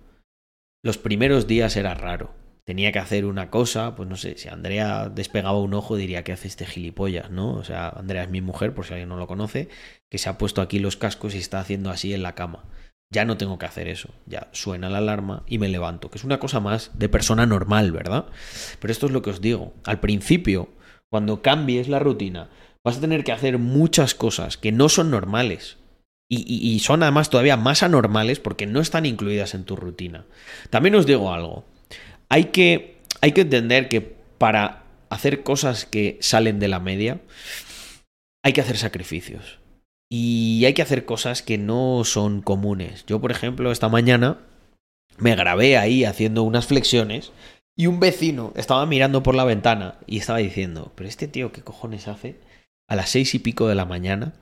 Los 0.84 0.96
primeros 0.96 1.48
días 1.48 1.76
era 1.76 1.94
raro. 1.94 2.37
Tenía 2.68 2.92
que 2.92 2.98
hacer 2.98 3.24
una 3.24 3.48
cosa, 3.48 3.94
pues 3.96 4.06
no 4.10 4.16
sé, 4.16 4.36
si 4.36 4.50
Andrea 4.50 5.08
despegaba 5.08 5.58
un 5.58 5.72
ojo 5.72 5.96
diría 5.96 6.22
que 6.22 6.32
hace 6.32 6.48
este 6.48 6.66
gilipollas, 6.66 7.30
¿no? 7.30 7.54
O 7.54 7.64
sea, 7.64 7.88
Andrea 7.88 8.24
es 8.24 8.28
mi 8.28 8.42
mujer, 8.42 8.74
por 8.74 8.84
si 8.84 8.92
alguien 8.92 9.08
no 9.08 9.16
lo 9.16 9.26
conoce, 9.26 9.70
que 10.10 10.18
se 10.18 10.28
ha 10.28 10.36
puesto 10.36 10.60
aquí 10.60 10.78
los 10.78 10.98
cascos 10.98 11.34
y 11.34 11.38
está 11.38 11.60
haciendo 11.60 11.88
así 11.88 12.12
en 12.12 12.22
la 12.22 12.34
cama. 12.34 12.64
Ya 13.10 13.24
no 13.24 13.38
tengo 13.38 13.58
que 13.58 13.64
hacer 13.64 13.88
eso, 13.88 14.10
ya 14.26 14.48
suena 14.52 14.90
la 14.90 14.98
alarma 14.98 15.44
y 15.46 15.56
me 15.56 15.70
levanto, 15.70 16.10
que 16.10 16.18
es 16.18 16.24
una 16.24 16.40
cosa 16.40 16.60
más 16.60 16.90
de 16.98 17.08
persona 17.08 17.46
normal, 17.46 17.90
¿verdad? 17.90 18.26
Pero 18.80 18.92
esto 18.92 19.06
es 19.06 19.12
lo 19.12 19.22
que 19.22 19.30
os 19.30 19.40
digo. 19.40 19.72
Al 19.84 20.00
principio 20.00 20.68
cuando 21.08 21.40
cambies 21.40 21.88
la 21.88 22.00
rutina, 22.00 22.50
vas 22.84 22.98
a 22.98 23.00
tener 23.00 23.24
que 23.24 23.32
hacer 23.32 23.56
muchas 23.56 24.14
cosas 24.14 24.58
que 24.58 24.72
no 24.72 24.90
son 24.90 25.10
normales. 25.10 25.78
Y, 26.30 26.78
son 26.80 27.02
además 27.02 27.30
todavía 27.30 27.56
más 27.56 27.82
anormales 27.82 28.38
porque 28.38 28.66
no 28.66 28.82
están 28.82 29.06
incluidas 29.06 29.54
en 29.54 29.64
tu 29.64 29.76
rutina. 29.76 30.26
También 30.68 30.94
os 30.94 31.06
digo 31.06 31.32
algo. 31.32 31.64
Hay 32.28 32.46
que, 32.46 32.98
hay 33.20 33.32
que 33.32 33.42
entender 33.42 33.88
que 33.88 34.00
para 34.00 34.84
hacer 35.10 35.42
cosas 35.42 35.86
que 35.86 36.18
salen 36.20 36.58
de 36.58 36.68
la 36.68 36.80
media, 36.80 37.20
hay 38.44 38.52
que 38.52 38.60
hacer 38.60 38.76
sacrificios. 38.76 39.58
Y 40.10 40.64
hay 40.64 40.72
que 40.72 40.82
hacer 40.82 41.04
cosas 41.04 41.42
que 41.42 41.58
no 41.58 42.02
son 42.04 42.40
comunes. 42.40 43.04
Yo, 43.06 43.20
por 43.20 43.30
ejemplo, 43.30 43.70
esta 43.70 43.88
mañana 43.88 44.38
me 45.18 45.34
grabé 45.34 45.76
ahí 45.76 46.04
haciendo 46.04 46.42
unas 46.44 46.66
flexiones 46.66 47.32
y 47.76 47.86
un 47.86 48.00
vecino 48.00 48.52
estaba 48.56 48.86
mirando 48.86 49.22
por 49.22 49.34
la 49.34 49.44
ventana 49.44 49.98
y 50.06 50.18
estaba 50.18 50.38
diciendo, 50.38 50.92
pero 50.94 51.08
este 51.08 51.28
tío, 51.28 51.52
¿qué 51.52 51.62
cojones 51.62 52.08
hace? 52.08 52.40
A 52.88 52.96
las 52.96 53.10
seis 53.10 53.34
y 53.34 53.38
pico 53.38 53.68
de 53.68 53.74
la 53.74 53.84
mañana, 53.84 54.34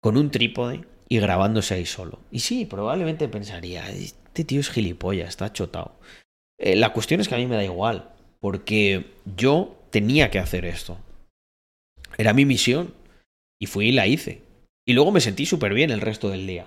con 0.00 0.16
un 0.16 0.30
trípode 0.30 0.86
y 1.08 1.18
grabándose 1.18 1.74
ahí 1.74 1.86
solo. 1.86 2.20
Y 2.30 2.40
sí, 2.40 2.64
probablemente 2.64 3.28
pensaría, 3.28 3.88
este 3.90 4.44
tío 4.44 4.60
es 4.60 4.70
gilipollas, 4.70 5.28
está 5.28 5.52
chotado. 5.52 6.00
Eh, 6.60 6.76
la 6.76 6.92
cuestión 6.92 7.20
es 7.20 7.28
que 7.28 7.34
a 7.34 7.38
mí 7.38 7.46
me 7.46 7.56
da 7.56 7.64
igual, 7.64 8.10
porque 8.38 9.06
yo 9.36 9.76
tenía 9.90 10.30
que 10.30 10.38
hacer 10.38 10.64
esto. 10.64 10.98
Era 12.16 12.32
mi 12.32 12.44
misión. 12.44 12.94
Y 13.62 13.66
fui 13.66 13.88
y 13.88 13.92
la 13.92 14.06
hice. 14.06 14.42
Y 14.86 14.94
luego 14.94 15.12
me 15.12 15.20
sentí 15.20 15.44
súper 15.44 15.74
bien 15.74 15.90
el 15.90 16.00
resto 16.00 16.30
del 16.30 16.46
día 16.46 16.66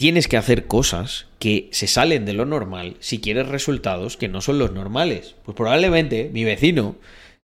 tienes 0.00 0.28
que 0.28 0.38
hacer 0.38 0.66
cosas 0.66 1.26
que 1.38 1.68
se 1.72 1.86
salen 1.86 2.24
de 2.24 2.32
lo 2.32 2.46
normal 2.46 2.96
si 3.00 3.20
quieres 3.20 3.46
resultados 3.48 4.16
que 4.16 4.28
no 4.28 4.40
son 4.40 4.58
los 4.58 4.72
normales. 4.72 5.34
Pues 5.44 5.54
probablemente 5.54 6.30
mi 6.32 6.42
vecino, 6.42 6.96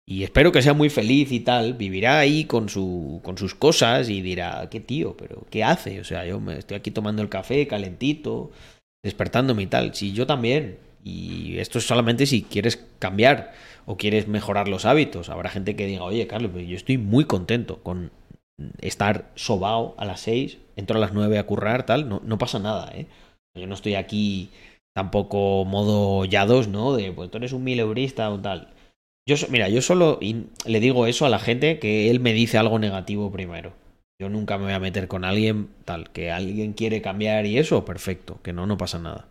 y 0.07 0.23
espero 0.23 0.53
que 0.53 0.63
sea 0.63 0.73
muy 0.73 0.89
feliz 0.89 1.33
y 1.33 1.41
tal, 1.41 1.75
vivirá 1.75 2.19
ahí 2.19 2.47
con, 2.47 2.71
su, 2.71 3.21
con 3.23 3.37
sus 3.37 3.55
cosas 3.55 4.09
y 4.09 4.23
dirá, 4.23 4.67
qué 4.71 4.81
tío, 4.81 5.19
pero 5.19 5.45
¿qué 5.51 5.65
hace? 5.65 6.01
O 6.01 6.05
sea, 6.05 6.25
yo 6.25 6.41
me 6.41 6.57
estoy 6.57 6.79
aquí 6.79 6.91
tomando 6.91 7.21
el 7.21 7.29
café 7.29 7.67
calentito, 7.67 8.51
despertándome 9.05 9.65
y 9.65 9.67
tal. 9.67 9.95
Si 9.95 10.15
yo 10.15 10.27
también. 10.27 10.79
Y 11.07 11.61
esto 11.61 11.79
es 11.79 11.87
solamente 11.87 12.27
si 12.27 12.43
quieres 12.43 12.85
cambiar 12.99 13.53
o 13.85 13.97
quieres 13.97 14.27
mejorar 14.27 14.67
los 14.67 14.85
hábitos. 14.87 15.29
Habrá 15.29 15.51
gente 15.51 15.77
que 15.77 15.87
diga, 15.87 16.03
oye, 16.03 16.27
Carlos, 16.27 16.51
yo 16.53 16.75
estoy 16.75 16.99
muy 16.99 17.27
contento 17.27 17.79
con 17.85 18.11
estar 18.81 19.31
sobao 19.37 19.95
a 19.99 20.05
las 20.05 20.19
6, 20.23 20.59
entro 20.75 20.97
a 20.97 21.01
las 21.01 21.13
9 21.13 21.39
a 21.39 21.47
currar, 21.47 21.87
tal, 21.87 22.09
no, 22.09 22.21
no 22.25 22.39
pasa 22.39 22.59
nada, 22.59 22.91
¿eh? 22.93 23.07
Yo 23.57 23.69
no 23.69 23.75
estoy 23.75 23.95
aquí 23.95 24.51
tampoco 24.97 25.65
modo 25.65 26.25
ya 26.25 26.45
dos, 26.45 26.67
¿no? 26.67 26.97
De, 26.97 27.13
pues 27.13 27.31
tú 27.31 27.39
eres 27.39 27.53
un 27.53 27.63
mileurista 27.63 28.29
o 28.31 28.41
tal. 28.41 28.75
Yo, 29.29 29.37
mira, 29.49 29.69
yo 29.69 29.83
solo 29.83 30.19
le 30.21 30.81
digo 30.81 31.07
eso 31.07 31.25
a 31.25 31.29
la 31.31 31.39
gente 31.39 31.79
que 31.79 32.11
él 32.11 32.19
me 32.19 32.33
dice 32.33 32.59
algo 32.59 32.81
negativo 32.81 33.31
primero. 33.31 33.75
Yo 34.21 34.29
nunca 34.29 34.59
me 34.59 34.65
voy 34.65 34.73
a 34.73 34.81
meter 34.81 35.07
con 35.07 35.25
alguien 35.25 35.69
tal, 35.85 36.11
que 36.11 36.33
alguien 36.33 36.73
quiere 36.73 37.01
cambiar 37.01 37.47
y 37.47 37.59
eso, 37.59 37.85
perfecto, 37.85 38.41
que 38.43 38.53
no, 38.53 38.67
no 38.67 38.77
pasa 38.77 38.99
nada. 38.99 39.29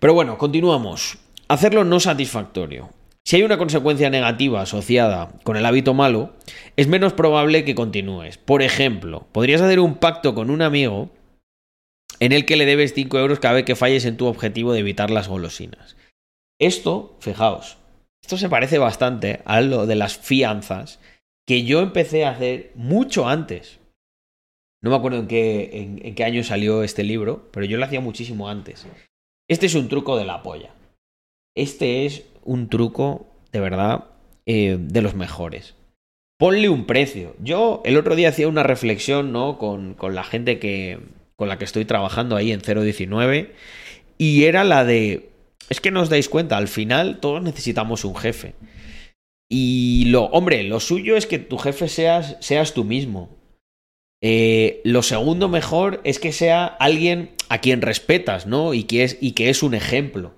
Pero 0.00 0.14
bueno, 0.14 0.38
continuamos. 0.38 1.18
Hacerlo 1.48 1.84
no 1.84 1.98
satisfactorio. 1.98 2.90
Si 3.24 3.36
hay 3.36 3.42
una 3.42 3.58
consecuencia 3.58 4.10
negativa 4.10 4.62
asociada 4.62 5.32
con 5.42 5.56
el 5.56 5.66
hábito 5.66 5.92
malo, 5.92 6.32
es 6.76 6.88
menos 6.88 7.12
probable 7.12 7.64
que 7.64 7.74
continúes. 7.74 8.38
Por 8.38 8.62
ejemplo, 8.62 9.26
podrías 9.32 9.60
hacer 9.60 9.80
un 9.80 9.96
pacto 9.96 10.34
con 10.34 10.50
un 10.50 10.62
amigo 10.62 11.10
en 12.20 12.32
el 12.32 12.46
que 12.46 12.56
le 12.56 12.64
debes 12.64 12.94
5 12.94 13.18
euros 13.18 13.38
cada 13.38 13.54
vez 13.54 13.64
que 13.64 13.76
falles 13.76 14.04
en 14.04 14.16
tu 14.16 14.26
objetivo 14.26 14.72
de 14.72 14.80
evitar 14.80 15.10
las 15.10 15.28
golosinas. 15.28 15.96
Esto, 16.58 17.16
fijaos, 17.20 17.76
esto 18.22 18.36
se 18.36 18.48
parece 18.48 18.78
bastante 18.78 19.42
a 19.44 19.60
lo 19.60 19.86
de 19.86 19.96
las 19.96 20.16
fianzas 20.16 20.98
que 21.46 21.64
yo 21.64 21.80
empecé 21.80 22.24
a 22.24 22.30
hacer 22.30 22.72
mucho 22.74 23.28
antes. 23.28 23.78
No 24.82 24.90
me 24.90 24.96
acuerdo 24.96 25.18
en 25.18 25.28
qué, 25.28 25.98
en 26.02 26.14
qué 26.14 26.24
año 26.24 26.42
salió 26.44 26.82
este 26.82 27.02
libro, 27.02 27.48
pero 27.52 27.66
yo 27.66 27.78
lo 27.78 27.84
hacía 27.84 28.00
muchísimo 28.00 28.48
antes. 28.48 28.86
Este 29.48 29.66
es 29.66 29.74
un 29.74 29.88
truco 29.88 30.16
de 30.16 30.24
la 30.24 30.42
polla. 30.42 30.70
Este 31.56 32.06
es 32.06 32.24
un 32.44 32.68
truco, 32.68 33.26
de 33.52 33.60
verdad, 33.60 34.04
eh, 34.46 34.76
de 34.78 35.02
los 35.02 35.14
mejores. 35.14 35.74
Ponle 36.38 36.68
un 36.68 36.86
precio. 36.86 37.34
Yo 37.40 37.82
el 37.84 37.96
otro 37.96 38.14
día 38.14 38.28
hacía 38.28 38.46
una 38.46 38.62
reflexión, 38.62 39.32
¿no? 39.32 39.58
Con, 39.58 39.94
con 39.94 40.14
la 40.14 40.22
gente 40.22 40.58
que, 40.58 41.00
con 41.36 41.48
la 41.48 41.58
que 41.58 41.64
estoy 41.64 41.84
trabajando 41.84 42.36
ahí 42.36 42.52
en 42.52 42.60
019 42.60 43.54
y 44.18 44.44
era 44.44 44.64
la 44.64 44.84
de, 44.84 45.30
es 45.70 45.80
que 45.80 45.92
no 45.92 46.02
os 46.02 46.10
dais 46.10 46.28
cuenta, 46.28 46.56
al 46.56 46.68
final 46.68 47.20
todos 47.20 47.42
necesitamos 47.42 48.04
un 48.04 48.16
jefe. 48.16 48.54
Y 49.48 50.06
lo, 50.06 50.24
hombre, 50.24 50.64
lo 50.64 50.80
suyo 50.80 51.16
es 51.16 51.26
que 51.26 51.38
tu 51.38 51.56
jefe 51.56 51.88
seas, 51.88 52.36
seas 52.40 52.74
tú 52.74 52.84
mismo. 52.84 53.30
Eh, 54.20 54.80
lo 54.84 55.02
segundo 55.02 55.48
mejor 55.48 56.00
es 56.04 56.18
que 56.18 56.32
sea 56.32 56.66
alguien 56.66 57.30
a 57.48 57.60
quien 57.60 57.82
respetas, 57.82 58.46
¿no? 58.46 58.74
Y 58.74 58.84
que 58.84 59.04
es, 59.04 59.18
y 59.20 59.32
que 59.32 59.48
es 59.48 59.62
un 59.62 59.74
ejemplo 59.74 60.34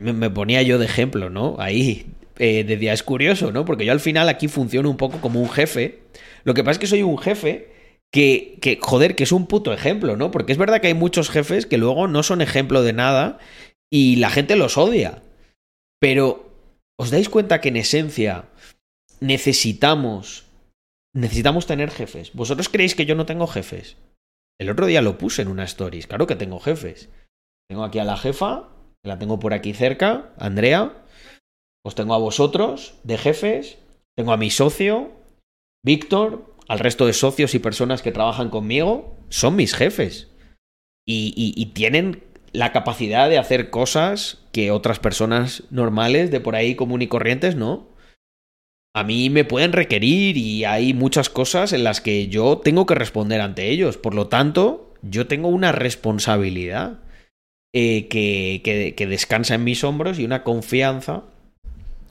me, 0.00 0.30
ponía 0.30 0.62
yo 0.62 0.78
de 0.78 0.86
ejemplo, 0.86 1.30
¿no? 1.30 1.56
Ahí, 1.58 2.06
eh, 2.38 2.64
decía, 2.64 2.92
es 2.92 3.02
curioso, 3.02 3.52
¿no? 3.52 3.64
Porque 3.64 3.84
yo 3.84 3.92
al 3.92 4.00
final 4.00 4.28
aquí 4.28 4.48
funciono 4.48 4.90
un 4.90 4.96
poco 4.96 5.20
como 5.20 5.40
un 5.40 5.50
jefe. 5.50 6.00
Lo 6.44 6.54
que 6.54 6.64
pasa 6.64 6.72
es 6.72 6.78
que 6.78 6.86
soy 6.86 7.02
un 7.02 7.18
jefe 7.18 7.70
que, 8.12 8.58
que, 8.60 8.78
joder, 8.80 9.14
que 9.14 9.24
es 9.24 9.32
un 9.32 9.46
puto 9.46 9.72
ejemplo, 9.72 10.16
¿no? 10.16 10.30
Porque 10.30 10.52
es 10.52 10.58
verdad 10.58 10.80
que 10.80 10.88
hay 10.88 10.94
muchos 10.94 11.30
jefes 11.30 11.66
que 11.66 11.78
luego 11.78 12.08
no 12.08 12.22
son 12.22 12.40
ejemplo 12.40 12.82
de 12.82 12.92
nada 12.92 13.38
y 13.90 14.16
la 14.16 14.30
gente 14.30 14.56
los 14.56 14.78
odia. 14.78 15.22
Pero, 16.00 16.50
¿os 16.98 17.10
dais 17.10 17.28
cuenta 17.28 17.60
que 17.60 17.68
en 17.68 17.76
esencia 17.76 18.46
necesitamos 19.20 20.46
necesitamos 21.14 21.66
tener 21.66 21.90
jefes. 21.90 22.32
¿Vosotros 22.34 22.68
creéis 22.68 22.94
que 22.94 23.06
yo 23.06 23.14
no 23.14 23.26
tengo 23.26 23.46
jefes? 23.46 23.96
El 24.60 24.70
otro 24.70 24.86
día 24.86 25.02
lo 25.02 25.18
puse 25.18 25.42
en 25.42 25.48
una 25.48 25.64
stories. 25.64 26.06
Claro 26.06 26.26
que 26.26 26.36
tengo 26.36 26.60
jefes. 26.60 27.08
Tengo 27.68 27.84
aquí 27.84 27.98
a 27.98 28.04
la 28.04 28.16
jefa, 28.16 28.68
que 29.02 29.08
la 29.08 29.18
tengo 29.18 29.38
por 29.38 29.54
aquí 29.54 29.72
cerca, 29.72 30.32
Andrea. 30.36 31.04
Os 31.84 31.94
tengo 31.94 32.14
a 32.14 32.18
vosotros 32.18 32.94
de 33.04 33.16
jefes. 33.16 33.78
Tengo 34.16 34.32
a 34.32 34.36
mi 34.36 34.50
socio, 34.50 35.12
Víctor, 35.84 36.54
al 36.68 36.78
resto 36.78 37.06
de 37.06 37.14
socios 37.14 37.54
y 37.54 37.58
personas 37.58 38.02
que 38.02 38.12
trabajan 38.12 38.50
conmigo. 38.50 39.16
Son 39.30 39.56
mis 39.56 39.74
jefes. 39.74 40.28
Y, 41.08 41.32
y 41.36 41.66
tienen 41.66 42.22
la 42.52 42.72
capacidad 42.72 43.30
de 43.30 43.38
hacer 43.38 43.70
cosas 43.70 44.42
que 44.52 44.70
otras 44.70 44.98
personas 44.98 45.64
normales 45.70 46.30
de 46.30 46.40
por 46.40 46.54
ahí 46.54 46.74
común 46.74 47.02
y 47.02 47.06
corrientes 47.06 47.56
no 47.56 47.89
a 48.94 49.04
mí 49.04 49.30
me 49.30 49.44
pueden 49.44 49.72
requerir 49.72 50.36
y 50.36 50.64
hay 50.64 50.94
muchas 50.94 51.30
cosas 51.30 51.72
en 51.72 51.84
las 51.84 52.00
que 52.00 52.28
yo 52.28 52.58
tengo 52.58 52.86
que 52.86 52.94
responder 52.94 53.40
ante 53.40 53.70
ellos. 53.70 53.96
Por 53.96 54.14
lo 54.14 54.28
tanto, 54.28 54.94
yo 55.02 55.26
tengo 55.26 55.48
una 55.48 55.72
responsabilidad 55.72 56.98
eh, 57.72 58.08
que, 58.08 58.94
que 58.96 59.06
descansa 59.06 59.54
en 59.54 59.64
mis 59.64 59.84
hombros 59.84 60.18
y 60.18 60.24
una 60.24 60.42
confianza 60.42 61.22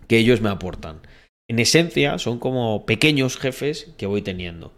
que 0.08 0.18
ellos 0.18 0.42
me 0.42 0.50
aportan. 0.50 1.02
En 1.50 1.60
esencia, 1.60 2.18
son 2.18 2.40
como 2.40 2.86
pequeños 2.86 3.38
jefes 3.38 3.92
que 3.98 4.06
voy 4.06 4.22
teniendo. 4.22 4.72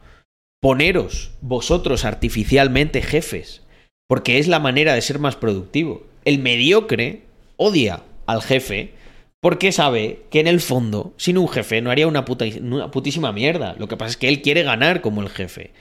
Poneros 0.62 1.32
vosotros 1.42 2.06
artificialmente 2.06 3.02
jefes, 3.02 3.62
porque 4.08 4.40
es 4.40 4.48
la 4.48 4.60
manera 4.60 4.94
de 4.94 5.02
ser 5.02 5.20
más 5.20 5.36
productivo. 5.36 6.06
El 6.24 6.40
mediocre 6.40 7.24
odia 7.58 8.04
al 8.26 8.42
jefe 8.42 8.94
porque 9.42 9.72
sabe 9.72 10.22
que 10.30 10.40
en 10.40 10.48
el 10.48 10.62
fondo, 10.62 11.14
sin 11.18 11.38
un 11.38 11.50
jefe, 11.50 11.82
no 11.82 11.90
haría 11.90 12.08
una, 12.08 12.24
una 12.62 12.92
putísima 12.92 13.32
mierda. 13.32 13.76
Lo 13.78 13.88
que 13.88 13.98
pasa 13.98 14.12
es 14.12 14.18
que 14.18 14.30
él 14.30 14.42
quiere 14.42 14.62
ganar 14.62 15.02
como 15.02 15.22
el 15.22 15.30
jefe. 15.30 15.72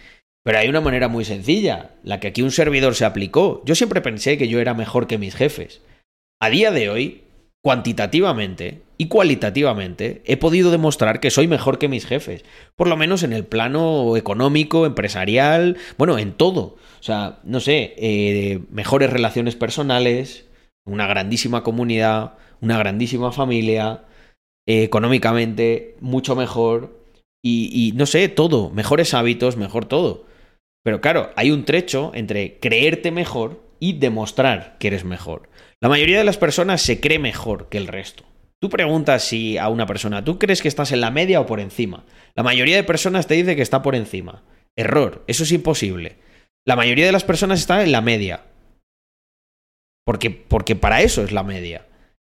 Pero 0.43 0.59
hay 0.59 0.69
una 0.69 0.81
manera 0.81 1.09
muy 1.09 1.27
sencilla, 1.27 1.91
la 2.03 2.19
que 2.19 2.29
aquí 2.29 2.41
un 2.41 2.51
servidor 2.51 2.95
se 2.95 3.05
aplicó. 3.05 3.63
Yo 3.67 3.75
siempre 3.75 4.01
pensé 4.01 4.39
que 4.39 4.49
yo 4.49 4.61
era 4.61 4.73
mejor 4.73 5.07
que 5.07 5.19
mis 5.19 5.35
jefes. 5.35 5.83
A 6.41 6.49
día 6.49 6.71
de 6.71 6.89
hoy, 6.89 7.25
cuantitativamente 7.63 8.81
y 8.97 9.09
cualitativamente, 9.09 10.23
he 10.25 10.39
podido 10.39 10.71
demostrar 10.71 11.21
que 11.21 11.31
soy 11.31 11.47
mejor 11.47 11.79
que 11.79 11.89
mis 11.89 12.07
jefes. 12.07 12.47
Por 12.77 12.89
lo 12.89 12.97
menos 12.97 13.23
en 13.23 13.35
el 13.35 13.45
plano 13.45 14.17
económico, 14.17 14.87
empresarial, 14.87 15.77
bueno, 15.99 16.19
en 16.19 16.33
todo. 16.33 16.77
O 16.99 17.03
sea, 17.03 17.41
no 17.45 17.61
sé, 17.61 17.95
eh, 17.99 18.61
mejores 18.71 19.11
relaciones 19.11 19.55
personales, 19.55 20.47
una 20.87 21.07
grandísima 21.07 21.63
comunidad, 21.63 22.35
una 22.61 22.79
grandísima 22.79 23.33
familia, 23.33 24.05
eh, 24.67 24.83
económicamente 24.83 25.97
mucho 26.01 26.37
mejor 26.37 27.01
y, 27.43 27.93
no 27.97 28.07
sé, 28.07 28.29
todo, 28.29 28.71
mejores 28.71 29.15
hábitos, 29.15 29.57
mejor 29.57 29.87
todo. 29.87 30.27
Pero 30.85 31.01
claro, 31.01 31.31
hay 31.37 31.51
un 31.51 31.65
trecho 31.65 32.13
entre 32.15 32.59
creerte 32.59 33.11
mejor 33.11 33.63
y 33.79 33.95
demostrar 33.95 34.77
que 34.79 34.89
eres 34.89 35.05
mejor. 35.05 35.49
La 35.83 35.89
mayoría 35.89 36.19
de 36.19 36.25
las 36.25 36.37
personas 36.37 36.83
se 36.83 37.01
cree 37.01 37.19
mejor 37.19 37.69
que 37.69 37.79
el 37.79 37.87
resto. 37.87 38.25
Tú 38.61 38.69
preguntas 38.69 39.25
si 39.25 39.57
a 39.57 39.69
una 39.69 39.87
persona, 39.87 40.23
¿tú 40.23 40.39
crees 40.39 40.61
que 40.61 40.69
estás 40.69 40.93
en 40.93 41.01
la 41.01 41.11
media 41.11 41.41
o 41.41 41.47
por 41.47 41.61
encima? 41.61 42.05
La 42.37 42.43
mayoría 42.43 42.77
de 42.77 42.85
personas 42.85 43.27
te 43.27 43.35
dice 43.35 43.57
que 43.57 43.63
está 43.63 43.81
por 43.81 43.95
encima. 43.95 44.43
Error, 44.77 45.25
eso 45.27 45.45
es 45.45 45.53
imposible. 45.53 46.19
La 46.67 46.77
mayoría 46.77 47.07
de 47.07 47.13
las 47.13 47.25
personas 47.25 47.61
está 47.61 47.83
en 47.83 47.93
la 47.93 48.03
media. 48.03 48.45
Porque, 50.05 50.31
porque 50.31 50.77
para 50.77 51.01
eso 51.01 51.23
es 51.25 51.33
la 51.33 51.43
media. 51.43 51.87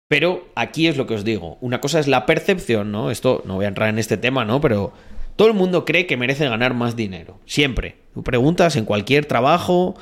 Pero 0.09 0.49
aquí 0.55 0.89
es 0.89 0.97
lo 0.97 1.07
que 1.07 1.15
os 1.15 1.25
digo. 1.25 1.59
Una 1.61 1.81
cosa 1.81 1.99
es 1.99 2.09
la 2.09 2.27
percepción, 2.27 2.93
¿no? 2.93 3.11
Esto 3.11 3.43
no 3.47 3.55
voy 3.55 3.65
a 3.65 3.69
entrar 3.69 3.89
en 3.89 3.99
este 3.99 4.17
tema, 4.17 4.45
¿no? 4.45 4.61
Pero 4.61 4.93
todo 5.37 5.49
el 5.49 5.55
mundo 5.55 5.85
cree 5.85 6.07
que 6.07 6.17
merece 6.17 6.49
ganar 6.49 6.75
más 6.75 6.97
dinero. 6.97 7.39
Siempre. 7.47 7.97
Tú 8.15 8.23
preguntas 8.23 8.77
en 8.77 8.85
cualquier 8.85 9.25
trabajo, 9.25 9.95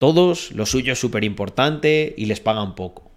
todos, 0.00 0.50
lo 0.52 0.66
suyo 0.66 0.94
es 0.94 0.98
súper 0.98 1.22
importante 1.22 2.12
y 2.16 2.26
les 2.26 2.40
pagan 2.40 2.74
poco. 2.74 3.12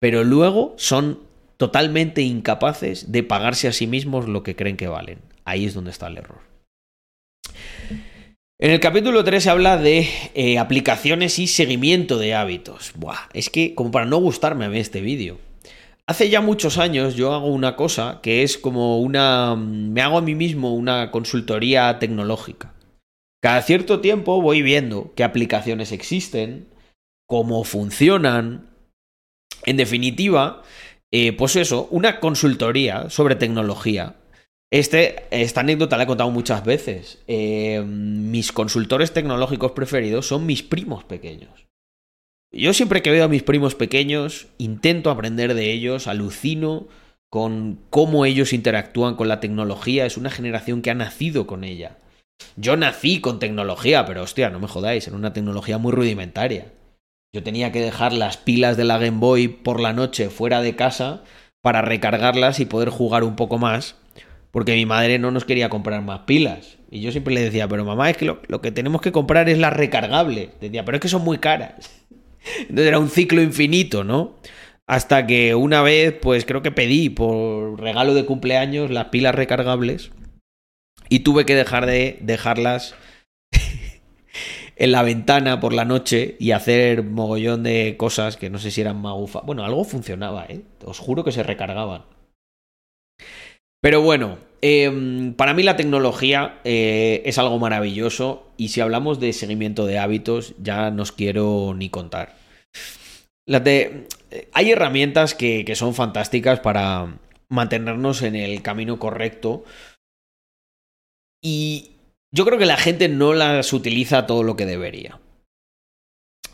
Pero 0.00 0.24
luego 0.24 0.74
son 0.78 1.20
totalmente 1.56 2.22
incapaces 2.22 3.12
de 3.12 3.22
pagarse 3.22 3.68
a 3.68 3.72
sí 3.72 3.86
mismos 3.86 4.28
lo 4.28 4.42
que 4.42 4.56
creen 4.56 4.76
que 4.76 4.88
valen. 4.88 5.18
Ahí 5.44 5.66
es 5.66 5.74
donde 5.74 5.90
está 5.90 6.06
el 6.06 6.18
error. 6.18 6.40
En 8.58 8.70
el 8.70 8.80
capítulo 8.80 9.24
3 9.24 9.42
se 9.42 9.50
habla 9.50 9.76
de 9.76 10.08
eh, 10.34 10.58
aplicaciones 10.58 11.38
y 11.38 11.46
seguimiento 11.46 12.18
de 12.18 12.34
hábitos. 12.34 12.92
Buah, 12.94 13.28
es 13.34 13.50
que 13.50 13.74
como 13.74 13.90
para 13.90 14.06
no 14.06 14.16
gustarme 14.18 14.64
a 14.64 14.70
mí 14.70 14.78
este 14.78 15.00
vídeo. 15.00 15.38
Hace 16.06 16.28
ya 16.28 16.42
muchos 16.42 16.76
años 16.76 17.14
yo 17.14 17.32
hago 17.32 17.46
una 17.46 17.76
cosa 17.76 18.20
que 18.22 18.42
es 18.42 18.58
como 18.58 19.00
una... 19.00 19.56
me 19.56 20.02
hago 20.02 20.18
a 20.18 20.22
mí 20.22 20.34
mismo 20.34 20.74
una 20.74 21.10
consultoría 21.10 21.98
tecnológica. 21.98 22.74
Cada 23.42 23.62
cierto 23.62 24.00
tiempo 24.00 24.42
voy 24.42 24.60
viendo 24.60 25.12
qué 25.14 25.24
aplicaciones 25.24 25.92
existen, 25.92 26.68
cómo 27.26 27.64
funcionan. 27.64 28.70
En 29.64 29.78
definitiva, 29.78 30.62
eh, 31.10 31.32
pues 31.32 31.56
eso, 31.56 31.88
una 31.90 32.20
consultoría 32.20 33.08
sobre 33.08 33.36
tecnología. 33.36 34.16
Este, 34.70 35.24
esta 35.30 35.60
anécdota 35.60 35.96
la 35.96 36.04
he 36.04 36.06
contado 36.06 36.30
muchas 36.30 36.64
veces. 36.64 37.22
Eh, 37.28 37.82
mis 37.86 38.52
consultores 38.52 39.12
tecnológicos 39.12 39.72
preferidos 39.72 40.26
son 40.26 40.44
mis 40.44 40.62
primos 40.62 41.04
pequeños. 41.04 41.66
Yo 42.56 42.72
siempre 42.72 43.02
que 43.02 43.10
veo 43.10 43.24
a 43.24 43.28
mis 43.28 43.42
primos 43.42 43.74
pequeños, 43.74 44.46
intento 44.58 45.10
aprender 45.10 45.54
de 45.54 45.72
ellos, 45.72 46.06
alucino 46.06 46.86
con 47.28 47.80
cómo 47.90 48.24
ellos 48.24 48.52
interactúan 48.52 49.16
con 49.16 49.26
la 49.26 49.40
tecnología. 49.40 50.06
Es 50.06 50.16
una 50.16 50.30
generación 50.30 50.80
que 50.80 50.92
ha 50.92 50.94
nacido 50.94 51.48
con 51.48 51.64
ella. 51.64 51.98
Yo 52.54 52.76
nací 52.76 53.20
con 53.20 53.40
tecnología, 53.40 54.06
pero 54.06 54.22
hostia, 54.22 54.50
no 54.50 54.60
me 54.60 54.68
jodáis, 54.68 55.08
era 55.08 55.16
una 55.16 55.32
tecnología 55.32 55.78
muy 55.78 55.90
rudimentaria. 55.90 56.70
Yo 57.34 57.42
tenía 57.42 57.72
que 57.72 57.80
dejar 57.80 58.12
las 58.12 58.36
pilas 58.36 58.76
de 58.76 58.84
la 58.84 58.98
Game 58.98 59.18
Boy 59.18 59.48
por 59.48 59.80
la 59.80 59.92
noche 59.92 60.30
fuera 60.30 60.60
de 60.60 60.76
casa 60.76 61.24
para 61.60 61.82
recargarlas 61.82 62.60
y 62.60 62.66
poder 62.66 62.90
jugar 62.90 63.24
un 63.24 63.34
poco 63.34 63.58
más, 63.58 63.96
porque 64.52 64.74
mi 64.74 64.86
madre 64.86 65.18
no 65.18 65.32
nos 65.32 65.44
quería 65.44 65.70
comprar 65.70 66.02
más 66.02 66.20
pilas. 66.20 66.76
Y 66.88 67.00
yo 67.00 67.10
siempre 67.10 67.34
le 67.34 67.40
decía, 67.40 67.66
pero 67.66 67.84
mamá, 67.84 68.10
es 68.10 68.16
que 68.16 68.26
lo, 68.26 68.40
lo 68.46 68.60
que 68.60 68.70
tenemos 68.70 69.00
que 69.00 69.10
comprar 69.10 69.48
es 69.48 69.58
la 69.58 69.70
recargable. 69.70 70.50
Decía, 70.60 70.84
pero 70.84 70.98
es 70.98 71.02
que 71.02 71.08
son 71.08 71.24
muy 71.24 71.38
caras. 71.38 71.90
Entonces 72.60 72.86
era 72.86 72.98
un 72.98 73.10
ciclo 73.10 73.42
infinito, 73.42 74.04
¿no? 74.04 74.36
Hasta 74.86 75.26
que 75.26 75.54
una 75.54 75.82
vez, 75.82 76.14
pues 76.20 76.44
creo 76.44 76.62
que 76.62 76.70
pedí 76.70 77.08
por 77.08 77.80
regalo 77.80 78.14
de 78.14 78.26
cumpleaños 78.26 78.90
las 78.90 79.06
pilas 79.06 79.34
recargables 79.34 80.10
y 81.08 81.20
tuve 81.20 81.46
que 81.46 81.54
dejar 81.54 81.86
de 81.86 82.18
dejarlas 82.20 82.94
en 84.76 84.92
la 84.92 85.02
ventana 85.02 85.60
por 85.60 85.72
la 85.72 85.84
noche 85.84 86.36
y 86.38 86.50
hacer 86.50 87.02
mogollón 87.02 87.62
de 87.62 87.96
cosas 87.96 88.36
que 88.36 88.50
no 88.50 88.58
sé 88.58 88.70
si 88.70 88.82
eran 88.82 89.00
magufa. 89.00 89.40
Bueno, 89.40 89.64
algo 89.64 89.84
funcionaba, 89.84 90.44
¿eh? 90.48 90.62
Os 90.84 90.98
juro 90.98 91.24
que 91.24 91.32
se 91.32 91.42
recargaban. 91.42 92.04
Pero 93.84 94.00
bueno, 94.00 94.38
em, 94.62 95.34
para 95.34 95.52
mí 95.52 95.62
la 95.62 95.76
tecnología 95.76 96.58
eh, 96.64 97.20
es 97.26 97.36
algo 97.36 97.58
maravilloso 97.58 98.50
y 98.56 98.68
si 98.68 98.80
hablamos 98.80 99.20
de 99.20 99.34
seguimiento 99.34 99.84
de 99.84 99.98
hábitos 99.98 100.54
ya 100.56 100.90
no 100.90 101.02
os 101.02 101.12
quiero 101.12 101.74
ni 101.76 101.90
contar. 101.90 102.34
hay 104.54 104.70
herramientas 104.70 105.34
que, 105.34 105.66
que 105.66 105.74
son 105.76 105.94
fantásticas 105.94 106.60
para 106.60 107.18
mantenernos 107.50 108.22
en 108.22 108.36
el 108.36 108.62
camino 108.62 108.98
correcto 108.98 109.64
y 111.42 111.90
yo 112.32 112.46
creo 112.46 112.58
que 112.58 112.64
la 112.64 112.78
gente 112.78 113.10
no 113.10 113.34
las 113.34 113.74
utiliza 113.74 114.26
todo 114.26 114.44
lo 114.44 114.56
que 114.56 114.64
debería. 114.64 115.20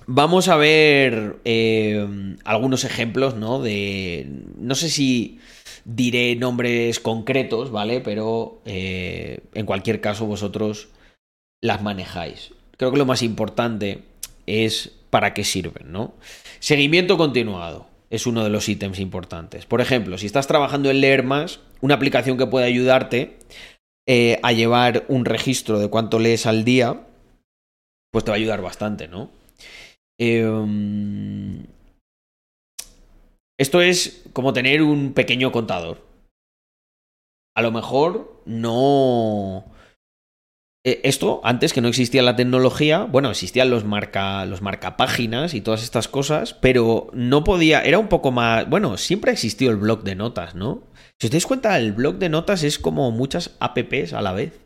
Vamos 0.09 0.49
a 0.49 0.57
ver 0.57 1.39
em, 1.45 2.37
algunos 2.45 2.83
ejemplos, 2.83 3.37
¿no? 3.37 3.62
De. 3.62 4.26
No 4.59 4.74
sé 4.74 4.91
si 4.91 5.39
diré 5.95 6.36
nombres 6.36 7.01
concretos, 7.01 7.70
¿vale? 7.70 8.01
Pero 8.01 8.61
eh, 8.64 9.41
en 9.55 9.66
cualquier 9.66 10.01
caso 10.01 10.26
vosotros 10.26 10.88
las 11.61 11.82
manejáis. 11.82 12.53
Creo 12.76 12.93
que 12.93 12.99
lo 12.99 13.07
más 13.07 13.22
importante 13.22 14.05
es 14.47 14.93
para 15.11 15.34
qué 15.34 15.45
sirven, 15.45 15.93
¿no? 15.93 16.14
Seguimiento 16.61 17.16
continuado 17.16 17.86
es 18.09 18.26
uno 18.26 18.43
de 18.45 18.51
los 18.51 18.68
ítems 18.68 18.99
importantes. 18.99 19.66
Por 19.66 19.80
ejemplo, 19.80 20.18
si 20.18 20.26
estás 20.26 20.47
trabajando 20.47 20.91
en 20.91 21.01
leer 21.01 21.22
más, 21.22 21.61
una 21.80 21.95
aplicación 21.95 22.38
que 22.38 22.47
puede 22.47 22.66
ayudarte 22.66 23.38
eh, 24.07 24.38
a 24.43 24.53
llevar 24.53 25.05
un 25.09 25.24
registro 25.24 25.78
de 25.78 25.88
cuánto 25.88 26.18
lees 26.18 26.47
al 26.47 26.64
día, 26.64 27.07
pues 28.11 28.24
te 28.24 28.30
va 28.30 28.36
a 28.36 28.38
ayudar 28.38 28.62
bastante, 28.62 29.09
¿no? 29.09 29.30
Em, 30.18 31.64
esto 33.61 33.82
es 33.82 34.24
como 34.32 34.52
tener 34.52 34.82
un 34.82 35.12
pequeño 35.12 35.52
contador. 35.52 36.06
A 37.54 37.62
lo 37.62 37.70
mejor 37.70 38.42
no 38.46 39.64
eh, 40.82 41.00
esto, 41.04 41.42
antes 41.44 41.74
que 41.74 41.82
no 41.82 41.88
existía 41.88 42.22
la 42.22 42.36
tecnología, 42.36 43.00
bueno, 43.04 43.30
existían 43.30 43.68
los 43.68 43.84
marca, 43.84 44.46
los 44.46 44.62
marcapáginas 44.62 45.52
y 45.52 45.61
todas 45.61 45.82
estas 45.82 46.08
cosas, 46.08 46.54
pero 46.54 47.08
no 47.12 47.44
podía, 47.44 47.82
era 47.82 47.98
un 47.98 48.08
poco 48.08 48.30
más, 48.30 48.68
bueno, 48.68 48.96
siempre 48.96 49.30
ha 49.30 49.34
existido 49.34 49.70
el 49.72 49.76
blog 49.76 50.04
de 50.04 50.14
notas, 50.14 50.54
¿no? 50.54 50.84
Si 51.20 51.26
os 51.26 51.30
dais 51.30 51.44
cuenta, 51.44 51.78
el 51.78 51.92
blog 51.92 52.16
de 52.16 52.30
notas 52.30 52.62
es 52.62 52.78
como 52.78 53.11
muchas 53.11 53.56
apps 53.61 54.14
a 54.14 54.22
la 54.22 54.32
vez. 54.32 54.58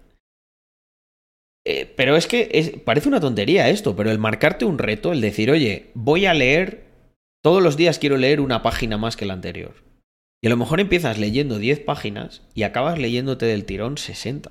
Eh, 1.67 1.93
pero 1.97 2.17
es 2.17 2.29
que 2.29 2.81
parece 2.85 3.09
una 3.09 3.21
tontería 3.21 3.69
esto, 3.71 3.97
pero 3.97 4.13
el 4.13 4.21
marcarte 4.21 4.65
un 4.65 4.79
reto, 4.79 5.13
el 5.13 5.21
decir, 5.21 5.51
oye, 5.51 5.91
voy 5.95 6.27
a 6.27 6.35
leer, 6.35 6.84
todos 7.45 7.63
los 7.63 7.77
días 7.77 7.99
quiero 7.99 8.17
leer 8.17 8.41
una 8.41 8.63
página 8.63 8.97
más 8.97 9.17
que 9.17 9.27
la 9.27 9.35
anterior. 9.35 9.75
Y 10.43 10.47
a 10.47 10.51
lo 10.51 10.57
mejor 10.57 10.81
empiezas 10.81 11.19
leyendo 11.19 11.59
10 11.59 11.81
páginas 11.81 12.41
y 12.55 12.63
acabas 12.63 12.99
leyéndote 12.99 13.45
del 13.45 13.67
tirón 13.67 13.99
60. 13.99 14.51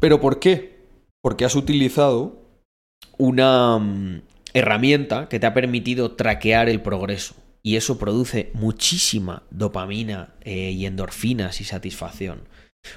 ¿Pero 0.00 0.18
por 0.18 0.40
qué? 0.40 0.78
Porque 1.22 1.44
has 1.44 1.56
utilizado 1.56 2.40
una 3.18 3.78
mm, 3.78 4.22
herramienta 4.54 5.28
que 5.28 5.38
te 5.38 5.46
ha 5.46 5.52
permitido 5.52 6.12
traquear 6.12 6.70
el 6.70 6.80
progreso. 6.80 7.34
Y 7.62 7.76
eso 7.76 7.98
produce 7.98 8.50
muchísima 8.54 9.42
dopamina 9.50 10.32
eh, 10.40 10.70
y 10.70 10.86
endorfinas 10.86 11.60
y 11.60 11.64
satisfacción. 11.64 12.48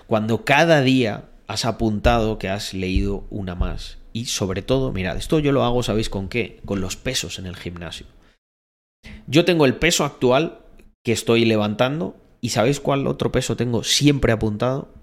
Cuando 0.08 0.46
cada 0.46 0.82
día 0.82 1.26
has 1.48 1.66
apuntado 1.66 2.38
que 2.38 2.50
has 2.50 2.74
leído 2.74 3.26
una 3.30 3.56
más. 3.56 3.98
Y 4.14 4.26
sobre 4.26 4.62
todo, 4.62 4.92
mirad, 4.92 5.18
esto 5.18 5.40
yo 5.40 5.52
lo 5.52 5.64
hago, 5.64 5.84
¿sabéis 5.84 6.10
con 6.10 6.30
qué? 6.30 6.62
Con 6.66 6.82
los 6.82 6.96
pesos 6.96 7.40
en 7.40 7.46
el 7.46 7.56
gimnasio. 7.56 8.06
Yo 9.28 9.46
tengo 9.46 9.66
el 9.66 9.76
peso 9.76 10.06
actual 10.06 10.60
que 11.04 11.12
estoy 11.12 11.46
levantando 11.46 12.16
y 12.42 12.50
¿sabéis 12.50 12.80
cuál 12.80 13.08
otro 13.08 13.32
peso 13.32 13.56
tengo 13.56 13.84
siempre 13.84 14.32
apuntado? 14.32 14.94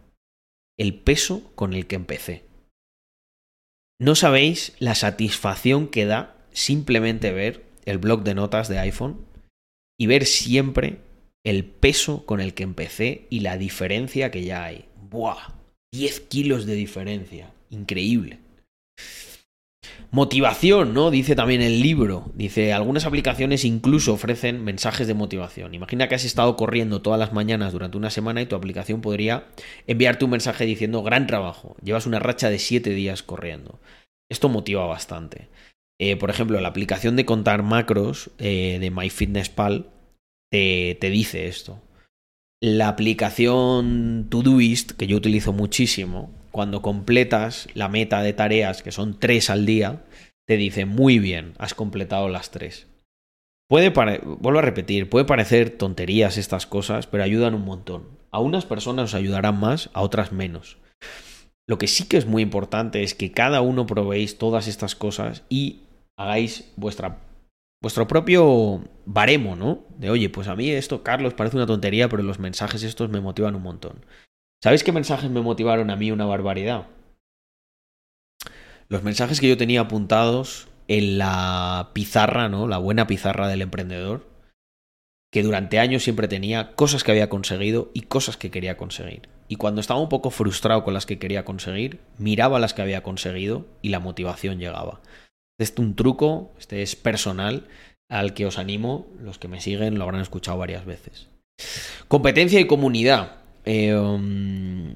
El 0.79 0.95
peso 0.95 1.43
con 1.55 1.75
el 1.75 1.87
que 1.87 1.97
empecé. 1.97 2.45
No 4.01 4.15
sabéis 4.15 4.75
la 4.79 4.95
satisfacción 4.95 5.89
que 5.89 6.07
da 6.07 6.37
simplemente 6.53 7.33
ver 7.33 7.67
el 7.85 7.99
blog 7.99 8.23
de 8.23 8.35
notas 8.35 8.69
de 8.69 8.79
iPhone 8.79 9.27
y 9.99 10.07
ver 10.07 10.25
siempre 10.25 11.01
el 11.45 11.65
peso 11.65 12.25
con 12.25 12.41
el 12.41 12.55
que 12.55 12.63
empecé 12.63 13.27
y 13.29 13.41
la 13.41 13.59
diferencia 13.59 14.31
que 14.31 14.45
ya 14.45 14.65
hay. 14.65 14.87
¡Buah! 15.11 15.60
10 15.93 16.21
kilos 16.21 16.67
de 16.67 16.75
diferencia. 16.75 17.53
Increíble. 17.71 18.39
Motivación, 20.13 20.93
¿no? 20.93 21.11
Dice 21.11 21.37
también 21.37 21.63
el 21.63 21.81
libro. 21.81 22.33
Dice, 22.35 22.73
algunas 22.73 23.07
aplicaciones 23.07 23.65
incluso 23.65 24.13
ofrecen 24.13 24.65
mensajes 24.65 25.07
de 25.07 25.15
motivación. 25.15 25.75
Imagina 25.75 26.09
que 26.09 26.17
has 26.17 26.25
estado 26.25 26.57
corriendo 26.57 27.01
todas 27.01 27.19
las 27.19 27.33
mañanas 27.33 27.73
durante 27.73 27.97
una 27.97 28.11
semana 28.11 28.43
y 28.43 28.47
tu 28.47 28.57
aplicación 28.57 29.01
podría 29.01 29.47
enviarte 29.87 30.25
un 30.25 30.33
mensaje 30.33 30.65
diciendo, 30.65 31.03
gran 31.03 31.27
trabajo, 31.27 31.77
llevas 31.83 32.07
una 32.07 32.19
racha 32.19 32.51
de 32.51 32.59
7 32.59 32.91
días 32.91 33.23
corriendo. 33.23 33.79
Esto 34.29 34.49
motiva 34.49 34.85
bastante. 34.87 35.49
Eh, 36.01 36.17
por 36.17 36.31
ejemplo, 36.31 36.61
la 36.61 36.69
aplicación 36.69 37.15
de 37.15 37.25
contar 37.25 37.63
macros 37.63 38.31
eh, 38.39 38.79
de 38.81 38.91
MyFitnessPal 38.91 39.91
te, 40.51 40.97
te 41.01 41.11
dice 41.11 41.47
esto. 41.47 41.81
La 42.63 42.89
aplicación 42.89 44.27
Todoist, 44.29 44.91
que 44.93 45.07
yo 45.07 45.17
utilizo 45.17 45.55
muchísimo, 45.55 46.31
cuando 46.51 46.83
completas 46.83 47.69
la 47.73 47.89
meta 47.89 48.21
de 48.21 48.35
tareas, 48.35 48.83
que 48.83 48.93
son 48.93 49.19
tres 49.19 49.49
al 49.49 49.65
día, 49.65 50.05
te 50.47 50.59
dice 50.59 50.85
muy 50.85 51.19
bien, 51.19 51.55
has 51.57 51.73
completado 51.73 52.29
las 52.29 52.51
tres. 52.51 52.87
Puede 53.67 53.89
vuelvo 53.89 54.59
a 54.59 54.63
repetir, 54.63 55.09
puede 55.09 55.25
parecer 55.25 55.71
tonterías 55.71 56.37
estas 56.37 56.67
cosas, 56.67 57.07
pero 57.07 57.23
ayudan 57.23 57.55
un 57.55 57.65
montón. 57.65 58.19
A 58.31 58.41
unas 58.41 58.67
personas 58.67 59.07
os 59.07 59.15
ayudarán 59.15 59.59
más, 59.59 59.89
a 59.95 60.03
otras 60.03 60.31
menos. 60.31 60.77
Lo 61.67 61.79
que 61.79 61.87
sí 61.87 62.09
que 62.09 62.19
es 62.19 62.27
muy 62.27 62.43
importante 62.43 63.03
es 63.03 63.15
que 63.15 63.33
cada 63.33 63.63
uno 63.63 63.87
probéis 63.87 64.37
todas 64.37 64.69
estas 64.69 64.95
cosas 64.95 65.45
y 65.49 65.85
hagáis 66.19 66.71
vuestra 66.77 67.21
vuestro 67.83 68.07
propio 68.07 68.85
baremo, 69.07 69.57
¿no? 69.57 69.85
De 69.99 70.11
oye, 70.11 70.29
pues 70.31 70.49
a 70.49 70.57
mí 70.57 70.71
esto, 70.71 71.03
Carlos, 71.03 71.35
parece 71.35 71.57
una 71.57 71.67
tontería, 71.67 72.09
pero 72.09 72.23
los 72.23 72.39
mensajes 72.39 72.83
estos 72.83 73.11
me 73.11 73.21
motivan 73.21 73.57
un 73.57 73.63
montón. 73.63 74.05
¿Sabéis 74.63 74.85
qué 74.85 74.93
mensajes 74.93 75.31
me 75.31 75.41
motivaron 75.41 75.91
a 75.91 75.97
mí 75.97 76.11
una 76.11 76.27
barbaridad? 76.27 76.87
Los 78.89 79.03
mensajes 79.03 79.41
que 79.41 79.49
yo 79.49 79.57
tenía 79.57 79.83
apuntados 79.83 80.69
en 80.89 81.19
la 81.19 81.91
pizarra, 81.95 82.49
¿no? 82.49 82.67
La 82.67 82.79
buena 82.79 83.07
pizarra 83.07 83.49
del 83.49 83.63
emprendedor, 83.63 84.27
que 85.33 85.43
durante 85.43 85.79
años 85.79 86.03
siempre 86.03 86.29
tenía 86.29 86.75
cosas 86.75 87.05
que 87.05 87.13
había 87.13 87.31
conseguido 87.31 87.91
y 87.95 88.03
cosas 88.03 88.37
que 88.37 88.51
quería 88.51 88.77
conseguir. 88.77 89.29
Y 89.49 89.57
cuando 89.57 89.81
estaba 89.81 90.01
un 90.01 90.09
poco 90.09 90.31
frustrado 90.31 90.85
con 90.85 90.93
las 90.93 91.07
que 91.07 91.19
quería 91.19 91.45
conseguir, 91.45 92.01
miraba 92.19 92.59
las 92.59 92.75
que 92.75 92.83
había 92.83 93.03
conseguido 93.03 93.67
y 93.81 93.91
la 93.91 94.01
motivación 94.01 94.59
llegaba. 94.59 95.01
Este 95.61 95.75
es 95.75 95.87
un 95.87 95.95
truco, 95.95 96.51
este 96.59 96.81
es 96.81 96.97
personal, 96.97 97.67
al 98.09 98.33
que 98.33 98.47
os 98.47 98.59
animo, 98.59 99.07
los 99.21 99.39
que 99.39 99.47
me 99.47 99.61
siguen 99.61 99.99
lo 99.99 100.05
habrán 100.05 100.23
escuchado 100.23 100.57
varias 100.57 100.87
veces. 100.87 101.29
Competencia 102.09 102.59
y 102.61 102.67
comunidad. 102.67 103.37
Eh, 103.67 103.95
um, 103.95 104.95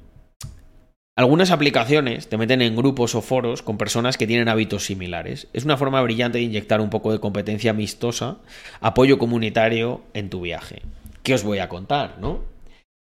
algunas 1.19 1.51
aplicaciones 1.51 2.29
te 2.29 2.39
meten 2.39 2.62
en 2.62 2.77
grupos 2.77 3.15
o 3.15 3.21
foros 3.21 3.61
con 3.61 3.77
personas 3.77 4.17
que 4.17 4.27
tienen 4.27 4.49
hábitos 4.49 4.87
similares. 4.87 5.49
Es 5.53 5.67
una 5.67 5.77
forma 5.77 6.01
brillante 6.01 6.39
de 6.39 6.45
inyectar 6.45 6.81
un 6.81 6.89
poco 6.89 7.12
de 7.12 7.21
competencia 7.21 7.73
amistosa, 7.73 8.39
apoyo 8.81 9.19
comunitario 9.19 10.01
en 10.15 10.31
tu 10.31 10.41
viaje. 10.41 10.81
¿Qué 11.23 11.35
os 11.35 11.45
voy 11.45 11.59
a 11.59 11.69
contar, 11.69 12.17
no? 12.21 12.41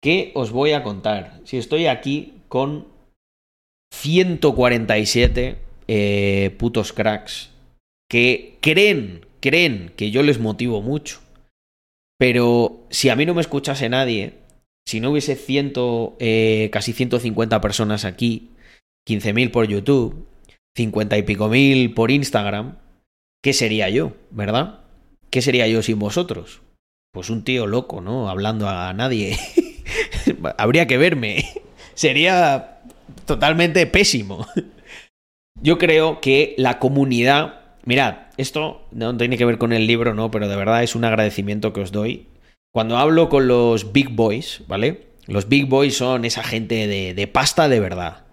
¿Qué 0.02 0.32
os 0.34 0.52
voy 0.52 0.72
a 0.72 0.82
contar? 0.82 1.38
Si 1.44 1.58
estoy 1.58 1.86
aquí 1.86 2.32
con 2.48 2.86
147 3.92 5.71
eh, 5.88 6.54
putos 6.58 6.92
cracks 6.92 7.50
que 8.08 8.58
creen, 8.60 9.26
creen 9.40 9.92
que 9.96 10.10
yo 10.10 10.22
les 10.22 10.38
motivo 10.38 10.82
mucho. 10.82 11.20
Pero 12.18 12.86
si 12.90 13.08
a 13.08 13.16
mí 13.16 13.26
no 13.26 13.34
me 13.34 13.40
escuchase 13.40 13.88
nadie, 13.88 14.34
si 14.86 15.00
no 15.00 15.10
hubiese 15.10 15.34
ciento, 15.34 16.16
eh, 16.18 16.68
casi 16.72 16.92
150 16.92 17.60
personas 17.60 18.04
aquí, 18.04 18.50
15.000 19.08 19.50
por 19.50 19.66
YouTube, 19.66 20.26
50 20.76 21.18
y 21.18 21.22
pico 21.22 21.48
mil 21.48 21.94
por 21.94 22.10
Instagram, 22.10 22.78
¿qué 23.42 23.52
sería 23.52 23.88
yo, 23.88 24.12
verdad? 24.30 24.80
¿Qué 25.30 25.42
sería 25.42 25.66
yo 25.66 25.82
sin 25.82 25.98
vosotros? 25.98 26.60
Pues 27.12 27.30
un 27.30 27.44
tío 27.44 27.66
loco, 27.66 28.00
¿no? 28.00 28.28
Hablando 28.28 28.68
a 28.68 28.92
nadie. 28.92 29.38
Habría 30.58 30.86
que 30.86 30.98
verme. 30.98 31.44
Sería 31.94 32.80
totalmente 33.26 33.86
pésimo. 33.86 34.46
Yo 35.62 35.78
creo 35.78 36.20
que 36.20 36.54
la 36.58 36.78
comunidad. 36.78 37.60
Mirad, 37.84 38.26
esto 38.36 38.86
no 38.90 39.16
tiene 39.16 39.38
que 39.38 39.44
ver 39.44 39.58
con 39.58 39.72
el 39.72 39.86
libro, 39.86 40.14
¿no? 40.14 40.30
Pero 40.30 40.48
de 40.48 40.56
verdad 40.56 40.82
es 40.82 40.94
un 40.94 41.04
agradecimiento 41.04 41.72
que 41.72 41.80
os 41.80 41.92
doy. 41.92 42.26
Cuando 42.72 42.96
hablo 42.96 43.28
con 43.28 43.48
los 43.48 43.92
big 43.92 44.10
boys, 44.10 44.62
¿vale? 44.66 45.06
Los 45.26 45.48
big 45.48 45.66
boys 45.66 45.96
son 45.96 46.24
esa 46.24 46.42
gente 46.42 46.86
de, 46.86 47.26
pasta 47.28 47.68
de 47.68 47.80
verdad. 47.80 48.24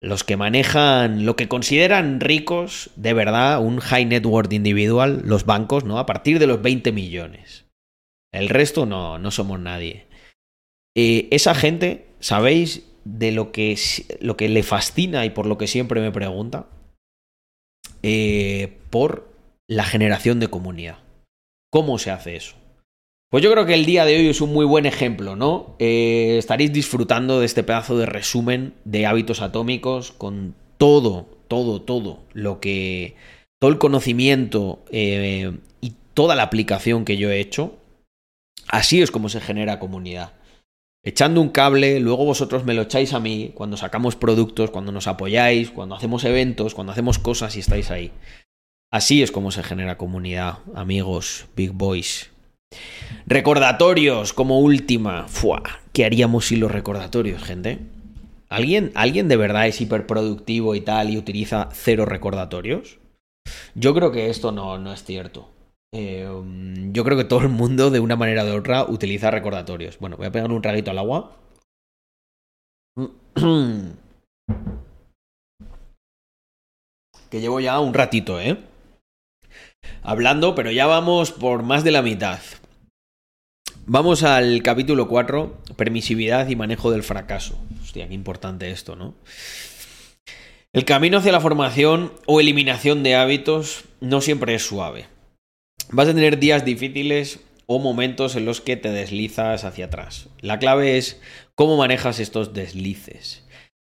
Los 0.00 0.24
que 0.24 0.36
manejan 0.36 1.24
lo 1.24 1.36
que 1.36 1.48
consideran 1.48 2.20
ricos 2.20 2.90
de 2.96 3.14
verdad, 3.14 3.60
un 3.60 3.80
high 3.80 4.04
net 4.04 4.26
worth 4.26 4.52
individual, 4.52 5.22
los 5.24 5.44
bancos, 5.44 5.84
¿no? 5.84 5.98
A 5.98 6.06
partir 6.06 6.38
de 6.38 6.46
los 6.46 6.60
20 6.60 6.92
millones. 6.92 7.66
El 8.32 8.48
resto 8.48 8.84
no, 8.84 9.18
no 9.18 9.30
somos 9.30 9.58
nadie. 9.58 10.06
Eh, 10.94 11.28
esa 11.30 11.54
gente, 11.54 12.08
¿sabéis 12.20 12.87
de 13.04 13.32
lo 13.32 13.52
que, 13.52 13.78
lo 14.20 14.36
que 14.36 14.48
le 14.48 14.62
fascina 14.62 15.24
y 15.24 15.30
por 15.30 15.46
lo 15.46 15.58
que 15.58 15.66
siempre 15.66 16.00
me 16.00 16.12
pregunta, 16.12 16.66
eh, 18.02 18.78
por 18.90 19.28
la 19.68 19.84
generación 19.84 20.40
de 20.40 20.48
comunidad. 20.48 20.98
¿Cómo 21.70 21.98
se 21.98 22.10
hace 22.10 22.36
eso? 22.36 22.56
Pues 23.30 23.44
yo 23.44 23.52
creo 23.52 23.66
que 23.66 23.74
el 23.74 23.84
día 23.84 24.06
de 24.06 24.16
hoy 24.16 24.28
es 24.28 24.40
un 24.40 24.52
muy 24.52 24.64
buen 24.64 24.86
ejemplo, 24.86 25.36
¿no? 25.36 25.76
Eh, 25.78 26.36
estaréis 26.38 26.72
disfrutando 26.72 27.40
de 27.40 27.46
este 27.46 27.62
pedazo 27.62 27.98
de 27.98 28.06
resumen 28.06 28.72
de 28.84 29.04
hábitos 29.04 29.42
atómicos 29.42 30.12
con 30.12 30.54
todo, 30.78 31.26
todo, 31.48 31.82
todo 31.82 32.20
lo 32.32 32.60
que. 32.60 33.16
todo 33.60 33.70
el 33.70 33.78
conocimiento 33.78 34.82
eh, 34.90 35.52
y 35.82 35.92
toda 36.14 36.36
la 36.36 36.44
aplicación 36.44 37.04
que 37.04 37.18
yo 37.18 37.30
he 37.30 37.40
hecho. 37.40 37.76
Así 38.66 39.02
es 39.02 39.10
como 39.10 39.28
se 39.28 39.40
genera 39.40 39.78
comunidad 39.78 40.37
echando 41.02 41.40
un 41.40 41.48
cable, 41.50 42.00
luego 42.00 42.24
vosotros 42.24 42.64
me 42.64 42.74
lo 42.74 42.82
echáis 42.82 43.12
a 43.12 43.20
mí 43.20 43.52
cuando 43.54 43.76
sacamos 43.76 44.16
productos, 44.16 44.70
cuando 44.70 44.92
nos 44.92 45.06
apoyáis, 45.06 45.70
cuando 45.70 45.94
hacemos 45.94 46.24
eventos, 46.24 46.74
cuando 46.74 46.92
hacemos 46.92 47.18
cosas 47.18 47.56
y 47.56 47.60
estáis 47.60 47.90
ahí. 47.90 48.12
Así 48.90 49.22
es 49.22 49.30
como 49.32 49.50
se 49.50 49.62
genera 49.62 49.98
comunidad, 49.98 50.58
amigos, 50.74 51.46
big 51.54 51.72
boys. 51.72 52.30
Recordatorios 53.26 54.32
como 54.32 54.60
última. 54.60 55.28
Fua, 55.28 55.62
¿Qué 55.92 56.04
haríamos 56.04 56.46
sin 56.46 56.60
los 56.60 56.70
recordatorios, 56.70 57.42
gente? 57.42 57.80
¿Alguien, 58.48 58.92
¿Alguien 58.94 59.26
de 59.26 59.36
verdad 59.36 59.66
es 59.66 59.80
hiperproductivo 59.80 60.74
y 60.74 60.80
tal 60.80 61.10
y 61.10 61.18
utiliza 61.18 61.70
cero 61.72 62.06
recordatorios? 62.06 62.98
Yo 63.74 63.94
creo 63.94 64.12
que 64.12 64.30
esto 64.30 64.52
no, 64.52 64.78
no 64.78 64.92
es 64.92 65.02
cierto. 65.02 65.50
Eh, 65.92 66.28
yo 66.92 67.04
creo 67.04 67.16
que 67.16 67.24
todo 67.24 67.40
el 67.40 67.48
mundo, 67.48 67.90
de 67.90 68.00
una 68.00 68.16
manera 68.16 68.44
de 68.44 68.52
otra, 68.52 68.84
utiliza 68.84 69.30
recordatorios. 69.30 69.98
Bueno, 69.98 70.16
voy 70.16 70.26
a 70.26 70.32
pegar 70.32 70.50
un 70.50 70.62
traguito 70.62 70.90
al 70.90 70.98
agua. 70.98 71.36
Que 77.30 77.42
llevo 77.42 77.60
ya 77.60 77.78
un 77.78 77.92
ratito, 77.92 78.40
¿eh? 78.40 78.56
Hablando, 80.02 80.54
pero 80.54 80.70
ya 80.70 80.86
vamos 80.86 81.30
por 81.30 81.62
más 81.62 81.84
de 81.84 81.90
la 81.90 82.00
mitad. 82.00 82.40
Vamos 83.84 84.22
al 84.22 84.62
capítulo 84.62 85.08
4, 85.08 85.58
permisividad 85.76 86.48
y 86.48 86.56
manejo 86.56 86.90
del 86.90 87.02
fracaso. 87.02 87.58
Hostia, 87.82 88.08
qué 88.08 88.14
importante 88.14 88.70
esto, 88.70 88.96
¿no? 88.96 89.14
El 90.72 90.84
camino 90.84 91.18
hacia 91.18 91.32
la 91.32 91.40
formación 91.40 92.12
o 92.26 92.40
eliminación 92.40 93.02
de 93.02 93.16
hábitos 93.16 93.84
no 94.00 94.20
siempre 94.20 94.54
es 94.54 94.66
suave. 94.66 95.06
Vas 95.90 96.08
a 96.08 96.14
tener 96.14 96.38
días 96.38 96.64
difíciles 96.64 97.40
o 97.66 97.78
momentos 97.78 98.36
en 98.36 98.44
los 98.44 98.60
que 98.60 98.76
te 98.76 98.90
deslizas 98.90 99.64
hacia 99.64 99.86
atrás. 99.86 100.28
La 100.40 100.58
clave 100.58 100.98
es 100.98 101.20
cómo 101.54 101.76
manejas 101.76 102.20
estos 102.20 102.52
deslices. 102.52 103.44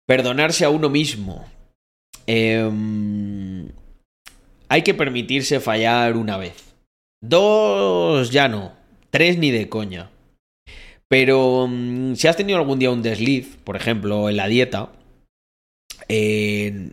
Perdonarse 0.06 0.64
a 0.64 0.70
uno 0.70 0.88
mismo. 0.88 1.46
Em, 2.26 3.68
hay 4.68 4.82
que 4.82 4.94
permitirse 4.94 5.60
fallar 5.60 6.16
una 6.16 6.36
vez. 6.36 6.74
Dos 7.22 8.30
ya 8.30 8.48
no. 8.48 8.72
Tres 9.10 9.36
ni 9.36 9.50
de 9.50 9.68
coña. 9.68 10.10
Pero 11.08 11.66
mm, 11.68 12.14
si 12.14 12.28
has 12.28 12.36
tenido 12.36 12.58
algún 12.58 12.78
día 12.78 12.90
un 12.90 13.02
desliz, 13.02 13.56
por 13.64 13.76
ejemplo, 13.76 14.28
en 14.30 14.36
la 14.36 14.48
dieta, 14.48 14.92
eh, 16.08 16.92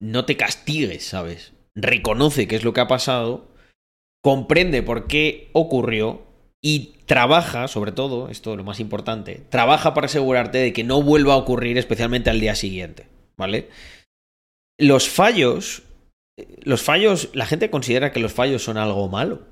no 0.00 0.24
te 0.24 0.36
castigues, 0.36 1.04
¿sabes? 1.04 1.52
Reconoce 1.74 2.48
qué 2.48 2.56
es 2.56 2.64
lo 2.64 2.72
que 2.72 2.80
ha 2.80 2.88
pasado, 2.88 3.46
comprende 4.28 4.82
por 4.82 5.06
qué 5.06 5.48
ocurrió 5.54 6.20
y 6.60 6.98
trabaja, 7.06 7.66
sobre 7.66 7.92
todo, 7.92 8.28
esto 8.28 8.50
es 8.50 8.58
lo 8.58 8.62
más 8.62 8.78
importante, 8.78 9.40
trabaja 9.48 9.94
para 9.94 10.04
asegurarte 10.04 10.58
de 10.58 10.74
que 10.74 10.84
no 10.84 11.00
vuelva 11.00 11.32
a 11.32 11.38
ocurrir 11.38 11.78
especialmente 11.78 12.28
al 12.28 12.38
día 12.38 12.54
siguiente, 12.54 13.06
¿vale? 13.38 13.70
Los 14.76 15.08
fallos, 15.08 15.82
los 16.62 16.82
fallos, 16.82 17.30
la 17.32 17.46
gente 17.46 17.70
considera 17.70 18.12
que 18.12 18.20
los 18.20 18.34
fallos 18.34 18.62
son 18.62 18.76
algo 18.76 19.08
malo. 19.08 19.46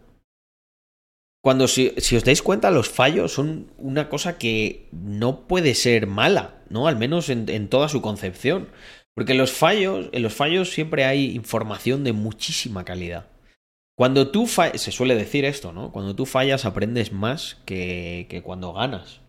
Cuando 1.43 1.69
si, 1.69 1.95
os 2.15 2.25
dais 2.25 2.43
cuenta, 2.43 2.71
los 2.71 2.91
fallos 2.91 3.33
son 3.33 3.69
una 3.79 4.11
cosa 4.11 4.37
que 4.37 4.91
no 4.93 5.47
puede 5.47 5.75
ser 5.75 6.07
mala, 6.07 6.61
¿no? 6.69 6.87
Al 6.87 6.99
menos 6.99 7.31
en, 7.31 7.49
en 7.49 7.71
toda 7.71 7.89
su 7.89 8.03
concepción. 8.03 8.69
Porque 9.15 9.33
los 9.33 9.53
fallos, 9.53 10.11
en 10.13 10.23
los 10.23 10.35
fallos 10.35 10.69
siempre 10.69 11.07
hay 11.07 11.35
información 11.35 12.05
de 12.05 12.13
muchísima 12.13 12.85
calidad. 12.85 13.31
Cuando 13.97 14.31
tú 14.31 14.47
fallas, 14.47 14.83
se 14.83 14.93
suele 14.93 15.15
decir 15.15 15.45
esto, 15.45 15.73
¿no? 15.73 15.91
Cuando 15.91 16.15
tú 16.15 16.27
fallas 16.27 16.67
aprendes 16.67 17.13
más 17.13 17.57
que, 17.65 18.27
que 18.29 18.43
cuando 18.43 18.73
ganas. 18.75 19.23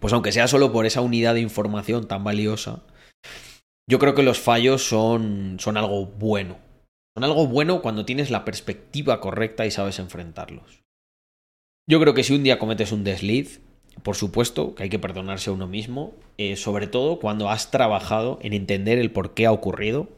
Pues 0.00 0.12
aunque 0.12 0.32
sea 0.32 0.48
solo 0.48 0.72
por 0.72 0.84
esa 0.84 1.00
unidad 1.00 1.34
de 1.34 1.40
información 1.40 2.08
tan 2.08 2.24
valiosa, 2.24 2.82
yo 3.88 4.00
creo 4.00 4.16
que 4.16 4.24
los 4.24 4.40
fallos 4.40 4.82
son, 4.82 5.58
son 5.60 5.76
algo 5.76 6.06
bueno. 6.06 6.58
Son 7.16 7.22
algo 7.22 7.46
bueno 7.46 7.82
cuando 7.82 8.04
tienes 8.04 8.30
la 8.30 8.44
perspectiva 8.44 9.20
correcta 9.20 9.64
y 9.64 9.70
sabes 9.70 10.00
enfrentarlos. 10.00 10.82
Yo 11.88 12.00
creo 12.00 12.14
que 12.14 12.24
si 12.24 12.34
un 12.34 12.42
día 12.42 12.58
cometes 12.58 12.90
un 12.90 13.04
desliz, 13.04 13.60
por 14.02 14.16
supuesto 14.16 14.74
que 14.74 14.82
hay 14.82 14.88
que 14.88 14.98
perdonarse 14.98 15.50
a 15.50 15.52
uno 15.52 15.68
mismo, 15.68 16.14
eh, 16.36 16.56
sobre 16.56 16.88
todo 16.88 17.20
cuando 17.20 17.48
has 17.48 17.70
trabajado 17.70 18.40
en 18.42 18.52
entender 18.52 18.98
el 18.98 19.12
por 19.12 19.34
qué 19.34 19.46
ha 19.46 19.52
ocurrido 19.52 20.08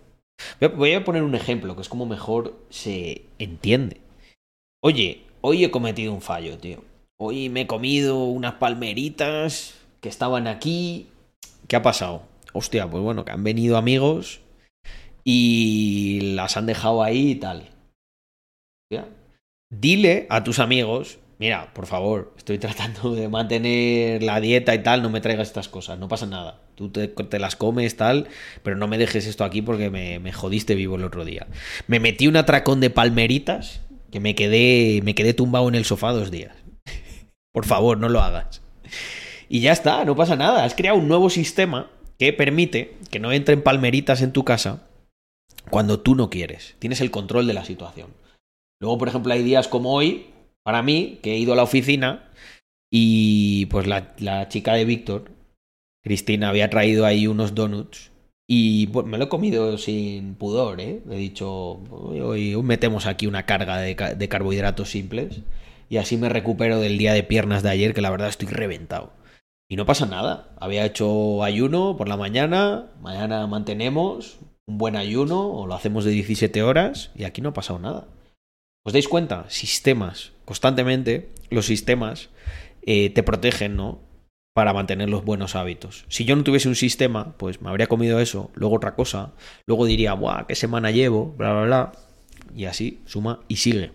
Voy 0.76 0.93
a 0.93 1.05
poner 1.05 1.22
un 1.22 1.34
ejemplo, 1.34 1.74
que 1.74 1.82
es 1.82 1.89
como 1.89 2.07
mejor 2.07 2.57
se 2.70 3.22
entiende. 3.39 4.01
Oye, 4.82 5.22
hoy 5.41 5.64
he 5.64 5.70
cometido 5.70 6.12
un 6.12 6.20
fallo, 6.20 6.59
tío. 6.59 6.84
Hoy 7.20 7.49
me 7.49 7.62
he 7.62 7.66
comido 7.66 8.24
unas 8.24 8.55
palmeritas 8.55 9.74
que 10.01 10.09
estaban 10.09 10.47
aquí. 10.47 11.09
¿Qué 11.66 11.76
ha 11.76 11.82
pasado? 11.82 12.22
Hostia, 12.53 12.89
pues 12.89 13.03
bueno, 13.03 13.24
que 13.24 13.32
han 13.32 13.45
venido 13.45 13.76
amigos 13.76 14.41
y 15.24 16.20
las 16.34 16.57
han 16.57 16.66
dejado 16.66 17.03
ahí 17.03 17.32
y 17.32 17.34
tal. 17.34 17.68
Dile 19.70 20.26
a 20.30 20.45
tus 20.45 20.61
amigos 20.61 21.18
mira, 21.39 21.72
por 21.72 21.86
favor, 21.86 22.34
estoy 22.36 22.59
tratando 22.59 23.14
de 23.14 23.28
mantener 23.28 24.22
la 24.22 24.41
dieta 24.41 24.74
y 24.74 24.82
tal, 24.82 25.03
no 25.03 25.11
me 25.11 25.20
traigas 25.20 25.49
estas 25.49 25.68
cosas, 25.68 25.99
no 25.99 26.09
pasa 26.09 26.26
nada. 26.26 26.61
Tú 26.74 26.91
te, 26.91 27.39
las 27.39 27.57
comes, 27.57 27.97
tal, 27.97 28.28
pero 28.62 28.76
no 28.76 28.86
me 28.86 28.99
dejes 28.99 29.26
esto 29.26 29.45
aquí 29.45 29.62
porque 29.62 29.91
me, 29.91 30.18
me, 30.20 30.32
jodiste 30.32 30.74
vivo 30.74 30.97
el 30.97 31.05
otro 31.05 31.24
día. 31.24 31.47
Me 31.86 31.99
metí 31.99 32.28
un 32.28 32.36
atracón 32.36 32.80
de 32.80 32.91
palmeritas 32.91 33.80
que 34.12 34.20
me 34.20 34.34
quedé, 34.34 35.01
me 35.03 35.14
quedé 35.14 35.34
tumbado 35.34 35.68
en 35.68 35.74
el 35.74 35.84
sofá 35.84 36.12
dos 36.12 36.30
días. 36.30 36.55
por 37.53 37.66
favor, 37.66 37.99
no 37.99 38.09
lo 38.09 38.20
hagas. 38.20 38.62
Y 39.49 39.61
ya 39.61 39.72
está, 39.72 40.05
no 40.05 40.14
pasa 40.14 40.36
nada. 40.36 40.64
Has 40.64 40.74
creado 40.74 40.99
un 40.99 41.09
nuevo 41.09 41.30
sistema 41.30 41.91
que 42.18 42.32
permite 42.32 42.97
que 43.11 43.18
no 43.18 43.32
entren 43.32 43.62
palmeritas 43.62 44.22
en 44.22 44.32
tu 44.32 44.45
casa 44.45 44.86
cuando 45.70 46.01
tú 46.01 46.14
no 46.14 46.30
quieres. 46.30 46.76
Tienes 46.78 47.01
el 47.01 47.11
control 47.11 47.47
de 47.47 47.55
la 47.55 47.64
situación. 47.64 48.12
Luego, 48.80 48.99
por 48.99 49.09
ejemplo, 49.09 49.32
hay 49.32 49.43
días 49.43 49.68
como 49.68 49.93
hoy 49.93 50.26
para 50.68 50.82
mí, 50.82 51.18
que 51.22 51.32
he 51.32 51.38
ido 51.38 51.54
a 51.54 51.56
la 51.56 51.62
oficina 51.62 52.28
y 52.92 53.64
pues 53.70 53.86
la, 53.86 54.48
chica 54.50 54.74
de 54.74 54.84
Víctor, 54.84 55.30
Cristina, 56.04 56.50
había 56.50 56.68
traído 56.68 57.06
ahí 57.06 57.26
unos 57.26 57.54
donuts 57.54 58.10
y 58.46 58.88
pues, 58.88 59.06
me 59.06 59.16
lo 59.16 59.24
he 59.24 59.28
comido 59.30 59.78
sin 59.78 60.34
pudor, 60.34 60.82
¿eh? 60.82 61.00
He 61.10 61.16
dicho, 61.16 61.80
hoy, 61.90 62.54
metemos 62.62 63.06
aquí 63.06 63.26
una 63.26 63.46
carga 63.46 63.78
de, 63.78 63.94
de, 63.94 64.28
carbohidratos 64.28 64.90
simples 64.90 65.40
y 65.88 65.96
así 65.96 66.18
me 66.18 66.28
recupero 66.28 66.80
del 66.80 66.98
día 66.98 67.14
de 67.14 67.22
piernas 67.22 67.62
de 67.62 67.70
ayer, 67.70 67.94
que 67.94 68.02
la 68.02 68.10
verdad 68.10 68.28
estoy 68.28 68.48
reventado. 68.48 69.14
Y 69.70 69.76
no 69.76 69.86
pasa 69.86 70.04
nada. 70.04 70.50
Había 70.60 70.84
hecho 70.84 71.44
ayuno 71.44 71.96
por 71.96 72.08
la 72.08 72.18
mañana, 72.18 72.90
mañana 73.00 73.46
mantenemos 73.46 74.38
un 74.66 74.76
buen 74.76 74.96
ayuno 74.96 75.48
o 75.48 75.66
lo 75.66 75.74
hacemos 75.74 76.04
de 76.04 76.10
17 76.10 76.62
horas 76.62 77.10
y 77.14 77.24
aquí 77.24 77.40
no 77.40 77.48
ha 77.48 77.54
pasado 77.54 77.78
nada. 77.78 78.06
¿Os 78.84 78.92
dais 78.92 79.08
cuenta? 79.08 79.46
Sistemas. 79.48 80.32
Constantemente 80.44 81.28
los 81.50 81.66
sistemas 81.66 82.30
eh, 82.82 83.10
te 83.10 83.22
protegen, 83.22 83.76
¿no? 83.76 84.00
Para 84.54 84.72
mantener 84.72 85.08
los 85.08 85.24
buenos 85.24 85.56
hábitos. 85.56 86.04
Si 86.08 86.24
yo 86.24 86.34
no 86.34 86.44
tuviese 86.44 86.68
un 86.68 86.74
sistema, 86.74 87.36
pues 87.36 87.60
me 87.60 87.68
habría 87.68 87.86
comido 87.86 88.18
eso, 88.20 88.50
luego 88.54 88.76
otra 88.76 88.94
cosa, 88.94 89.32
luego 89.66 89.86
diría, 89.86 90.14
¡buah! 90.14 90.46
¿Qué 90.46 90.54
semana 90.54 90.90
llevo? 90.90 91.34
Bla, 91.36 91.52
bla, 91.52 91.62
bla. 91.64 91.92
Y 92.56 92.64
así, 92.64 93.00
suma 93.04 93.40
y 93.46 93.56
sigue. 93.56 93.92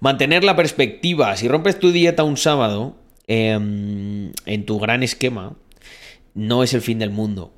Mantener 0.00 0.42
la 0.44 0.56
perspectiva. 0.56 1.36
Si 1.36 1.48
rompes 1.48 1.78
tu 1.78 1.92
dieta 1.92 2.24
un 2.24 2.36
sábado, 2.36 2.96
em, 3.26 4.32
en 4.46 4.66
tu 4.66 4.78
gran 4.78 5.02
esquema, 5.02 5.54
no 6.34 6.62
es 6.62 6.74
el 6.74 6.82
fin 6.82 6.98
del 6.98 7.10
mundo. 7.10 7.52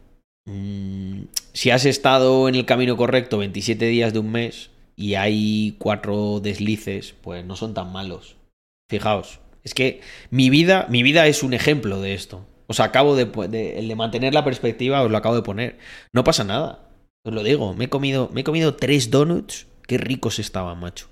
Mm, 0.47 1.23
si 1.53 1.71
has 1.71 1.85
estado 1.87 2.49
en 2.49 2.55
el 2.55 2.67
camino 2.67 2.97
correcto 2.97 3.39
27 3.39 3.87
días 3.87 4.13
de 4.13 4.19
un 4.21 4.31
mes, 4.31 4.71
y 4.97 5.15
hay 5.15 5.77
cuatro 5.79 6.41
deslices, 6.41 7.15
pues 7.21 7.45
no 7.45 7.55
son 7.55 7.75
tan 7.75 7.93
malos. 7.93 8.37
Fijaos, 8.89 9.41
es 9.63 9.75
que 9.75 10.01
mi 10.31 10.49
vida, 10.49 10.87
mi 10.89 11.03
vida 11.03 11.27
es 11.27 11.43
un 11.43 11.53
ejemplo 11.53 12.01
de 12.01 12.15
esto. 12.15 12.47
Os 12.67 12.81
acabo 12.81 13.15
de, 13.15 13.25
el 13.79 13.89
de 13.89 13.95
mantener 13.95 14.35
la 14.35 14.45
perspectiva, 14.45 15.03
os 15.03 15.11
lo 15.11 15.17
acabo 15.17 15.37
de 15.37 15.43
poner. 15.43 15.79
No 16.13 16.25
pasa 16.25 16.45
nada. 16.45 16.89
Os 17.25 17.33
lo 17.33 17.43
digo, 17.43 17.75
me 17.75 17.85
he 17.85 17.89
comido, 17.89 18.31
me 18.33 18.41
he 18.41 18.45
comido 18.45 18.75
tres 18.75 19.11
donuts. 19.11 19.67
Qué 19.87 19.99
ricos 19.99 20.39
estaban, 20.39 20.81
macho. 20.81 21.09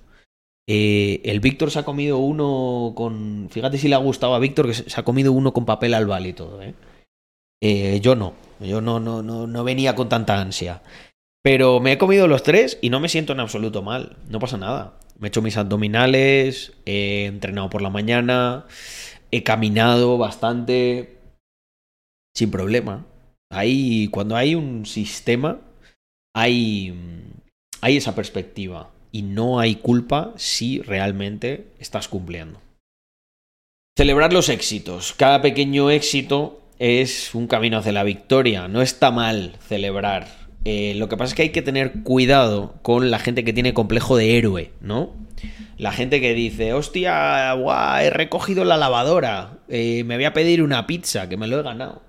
Eh, 0.67 1.21
el 1.25 1.41
Víctor 1.41 1.71
se 1.71 1.81
ha 1.81 1.85
comido 1.85 2.19
uno 2.19 2.93
con. 2.97 3.49
Fíjate 3.51 3.79
si 3.79 3.89
le 3.89 3.95
ha 3.95 3.99
gustado 3.99 4.35
a 4.35 4.39
Víctor 4.39 4.67
que 4.67 4.75
se 4.75 5.01
ha 5.01 5.05
comido 5.05 5.33
uno 5.33 5.53
con 5.53 5.67
papel 5.67 5.95
albal 5.95 6.27
y 6.27 6.33
todo, 6.33 6.63
¿eh? 6.63 6.75
eh 7.61 8.01
yo 8.01 8.17
no. 8.17 8.35
Yo 8.61 8.81
no, 8.81 8.99
no, 8.99 9.23
no, 9.23 9.47
no 9.47 9.65
venía 9.65 9.95
con 9.95 10.09
tanta 10.09 10.41
ansia. 10.41 10.83
Pero 11.45 11.79
me 11.79 11.93
he 11.93 11.99
comido 11.99 12.27
los 12.27 12.43
tres 12.43 12.79
y 12.81 12.89
no 12.89 13.01
me 13.01 13.11
siento 13.11 13.35
en 13.35 13.41
absoluto 13.41 13.83
mal. 13.83 14.17
No 14.31 14.39
pasa 14.39 14.57
nada. 14.57 14.99
Me 15.19 15.27
he 15.27 15.29
hecho 15.29 15.43
mis 15.43 15.59
abdominales, 15.59 16.73
he 16.87 17.27
entrenado 17.27 17.69
por 17.69 17.83
la 17.83 17.91
mañana, 17.91 18.65
he 19.31 19.43
caminado 19.43 20.17
bastante 20.17 21.19
sin 22.35 22.51
problema. 22.51 23.05
Ahí, 23.53 24.09
cuando 24.09 24.37
hay 24.37 24.55
un 24.55 24.87
sistema, 24.87 25.61
hay, 26.35 26.95
hay 27.83 27.99
esa 27.99 28.15
perspectiva 28.15 28.91
y 29.13 29.21
no 29.21 29.61
hay 29.61 29.77
culpa 29.77 30.33
si 30.37 30.81
realmente 30.81 31.67
estás 31.79 32.09
cumpliendo. 32.09 32.59
Celebrar 33.99 34.33
los 34.33 34.49
éxitos. 34.49 35.13
Cada 35.13 35.43
pequeño 35.43 35.91
éxito 35.91 36.63
es 36.79 37.35
un 37.35 37.47
camino 37.49 37.79
hacia 37.79 37.93
la 37.93 38.03
victoria. 38.03 38.67
No 38.67 38.81
está 38.81 39.11
mal 39.11 39.57
celebrar 39.69 40.44
eh, 40.65 40.95
lo 40.97 41.09
que 41.09 41.17
pasa 41.17 41.31
es 41.31 41.35
que 41.35 41.43
hay 41.43 41.51
que 41.51 41.63
tener 41.63 42.03
cuidado 42.03 42.75
con 42.83 43.11
la 43.11 43.19
gente 43.19 43.45
que 43.45 43.53
tiene 43.53 43.75
complejo 43.75 44.17
de 44.17 44.39
héroe, 44.39 44.71
¿no? 44.81 45.13
La 45.77 45.93
gente 45.93 46.21
que 46.21 46.35
dice, 46.35 46.73
hostia, 46.73 47.53
guau, 47.55 48.01
he 48.01 48.11
recogido 48.11 48.65
la 48.65 48.77
lavadora, 48.77 49.59
eh, 49.69 50.05
me 50.05 50.17
voy 50.17 50.25
a 50.25 50.33
pedir 50.33 50.63
una 50.63 50.87
pizza, 50.87 51.29
que 51.29 51.37
me 51.37 51.49
lo 51.49 51.59
he 51.59 51.63
ganado. 51.63 52.03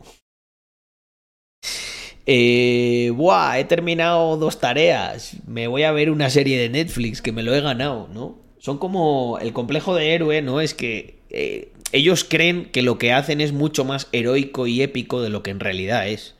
Eh, 2.28 3.12
buah, 3.14 3.60
he 3.60 3.66
terminado 3.66 4.38
dos 4.38 4.60
tareas, 4.60 5.38
me 5.46 5.68
voy 5.68 5.84
a 5.84 5.92
ver 5.92 6.10
una 6.10 6.30
serie 6.30 6.60
de 6.60 6.70
Netflix, 6.70 7.22
que 7.22 7.32
me 7.32 7.44
lo 7.44 7.54
he 7.54 7.62
ganado, 7.62 8.10
¿no? 8.12 8.40
Son 8.58 8.80
como 8.80 9.38
el 9.40 9.54
complejo 9.54 9.94
de 9.94 10.16
héroe, 10.16 10.42
¿no? 10.42 10.60
Es 10.60 10.74
que 10.74 11.20
eh, 11.30 11.72
ellos 11.92 12.24
creen 12.24 12.66
que 12.66 12.82
lo 12.82 12.98
que 12.98 13.14
hacen 13.14 13.42
es 13.42 13.52
mucho 13.54 13.86
más 13.86 14.08
heroico 14.12 14.66
y 14.66 14.82
épico 14.82 15.22
de 15.22 15.30
lo 15.30 15.44
que 15.44 15.52
en 15.52 15.60
realidad 15.60 16.08
es. 16.08 16.36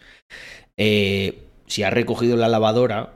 Eh, 0.78 1.45
si 1.68 1.84
has 1.84 1.94
recogido 1.94 2.38
la 2.38 2.48
lavadora, 2.48 3.14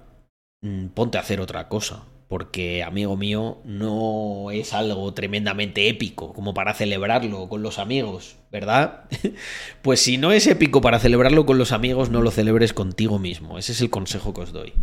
mm, 0.62 0.88
ponte 0.88 1.18
a 1.18 1.22
hacer 1.22 1.42
otra 1.42 1.68
cosa. 1.68 2.04
Porque, 2.28 2.84
amigo 2.84 3.18
mío, 3.18 3.58
no 3.66 4.52
es 4.52 4.74
algo 4.74 5.12
tremendamente 5.16 5.90
épico 5.90 6.32
como 6.34 6.54
para 6.54 6.76
celebrarlo 6.76 7.50
con 7.50 7.64
los 7.64 7.80
amigos, 7.80 8.36
¿verdad? 8.52 9.06
pues 9.82 10.00
si 10.00 10.20
no 10.20 10.32
es 10.32 10.46
épico 10.46 10.80
para 10.80 11.00
celebrarlo 11.00 11.48
con 11.48 11.58
los 11.58 11.72
amigos, 11.72 12.12
no 12.12 12.22
lo 12.22 12.30
celebres 12.30 12.72
contigo 12.72 13.18
mismo. 13.18 13.58
Ese 13.58 13.72
es 13.72 13.82
el 13.82 13.90
consejo 13.90 14.36
que 14.36 14.42
os 14.42 14.54
doy. 14.54 14.74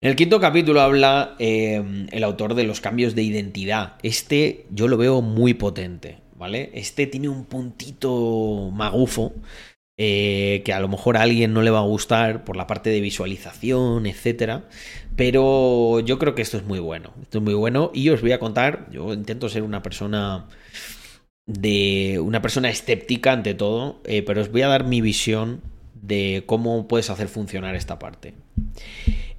En 0.00 0.10
el 0.10 0.16
quinto 0.16 0.40
capítulo 0.40 0.80
habla 0.80 1.36
eh, 1.38 1.82
el 2.10 2.24
autor 2.24 2.54
de 2.54 2.64
los 2.64 2.80
cambios 2.80 3.14
de 3.14 3.22
identidad. 3.22 3.94
Este 4.02 4.66
yo 4.70 4.88
lo 4.88 4.96
veo 4.96 5.20
muy 5.20 5.52
potente, 5.52 6.18
¿vale? 6.36 6.70
Este 6.74 7.06
tiene 7.06 7.28
un 7.28 7.44
puntito 7.44 8.70
magufo 8.72 9.32
eh, 9.98 10.62
que 10.64 10.74
a 10.74 10.80
lo 10.80 10.88
mejor 10.88 11.16
a 11.16 11.22
alguien 11.22 11.54
no 11.54 11.62
le 11.62 11.70
va 11.70 11.78
a 11.78 11.82
gustar 11.82 12.44
por 12.44 12.56
la 12.56 12.66
parte 12.66 12.90
de 12.90 13.00
visualización, 13.00 14.06
etcétera. 14.06 14.64
Pero 15.16 16.00
yo 16.00 16.18
creo 16.18 16.34
que 16.34 16.42
esto 16.42 16.58
es 16.58 16.64
muy 16.64 16.78
bueno. 16.78 17.14
Esto 17.22 17.38
es 17.38 17.44
muy 17.44 17.54
bueno. 17.54 17.90
Y 17.94 18.10
os 18.10 18.20
voy 18.20 18.32
a 18.32 18.38
contar. 18.38 18.88
Yo 18.90 19.12
intento 19.14 19.48
ser 19.48 19.62
una 19.62 19.82
persona. 19.82 20.46
de. 21.46 22.20
una 22.22 22.42
persona 22.42 22.68
escéptica 22.68 23.32
ante 23.32 23.54
todo. 23.54 24.00
Eh, 24.04 24.22
pero 24.22 24.42
os 24.42 24.52
voy 24.52 24.62
a 24.62 24.68
dar 24.68 24.84
mi 24.84 25.00
visión 25.00 25.62
de 25.94 26.44
cómo 26.46 26.88
puedes 26.88 27.10
hacer 27.10 27.28
funcionar 27.28 27.74
esta 27.74 27.98
parte. 27.98 28.34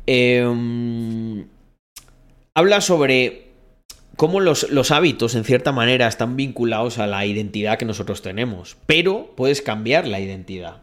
Em, 0.08 1.46
habla 2.56 2.82
sobre 2.82 3.47
cómo 4.18 4.42
los, 4.42 4.92
hábitos, 4.92 5.36
en 5.36 5.46
cierta 5.46 5.72
manera, 5.72 6.08
están 6.08 6.36
vinculados 6.36 6.98
a 6.98 7.08
la 7.08 7.26
identidad 7.26 7.78
que 7.78 7.86
nosotros 7.86 8.22
tenemos, 8.22 8.76
pero 8.86 9.34
puedes 9.38 9.62
cambiar 9.62 10.08
la 10.08 10.20
identidad. 10.20 10.82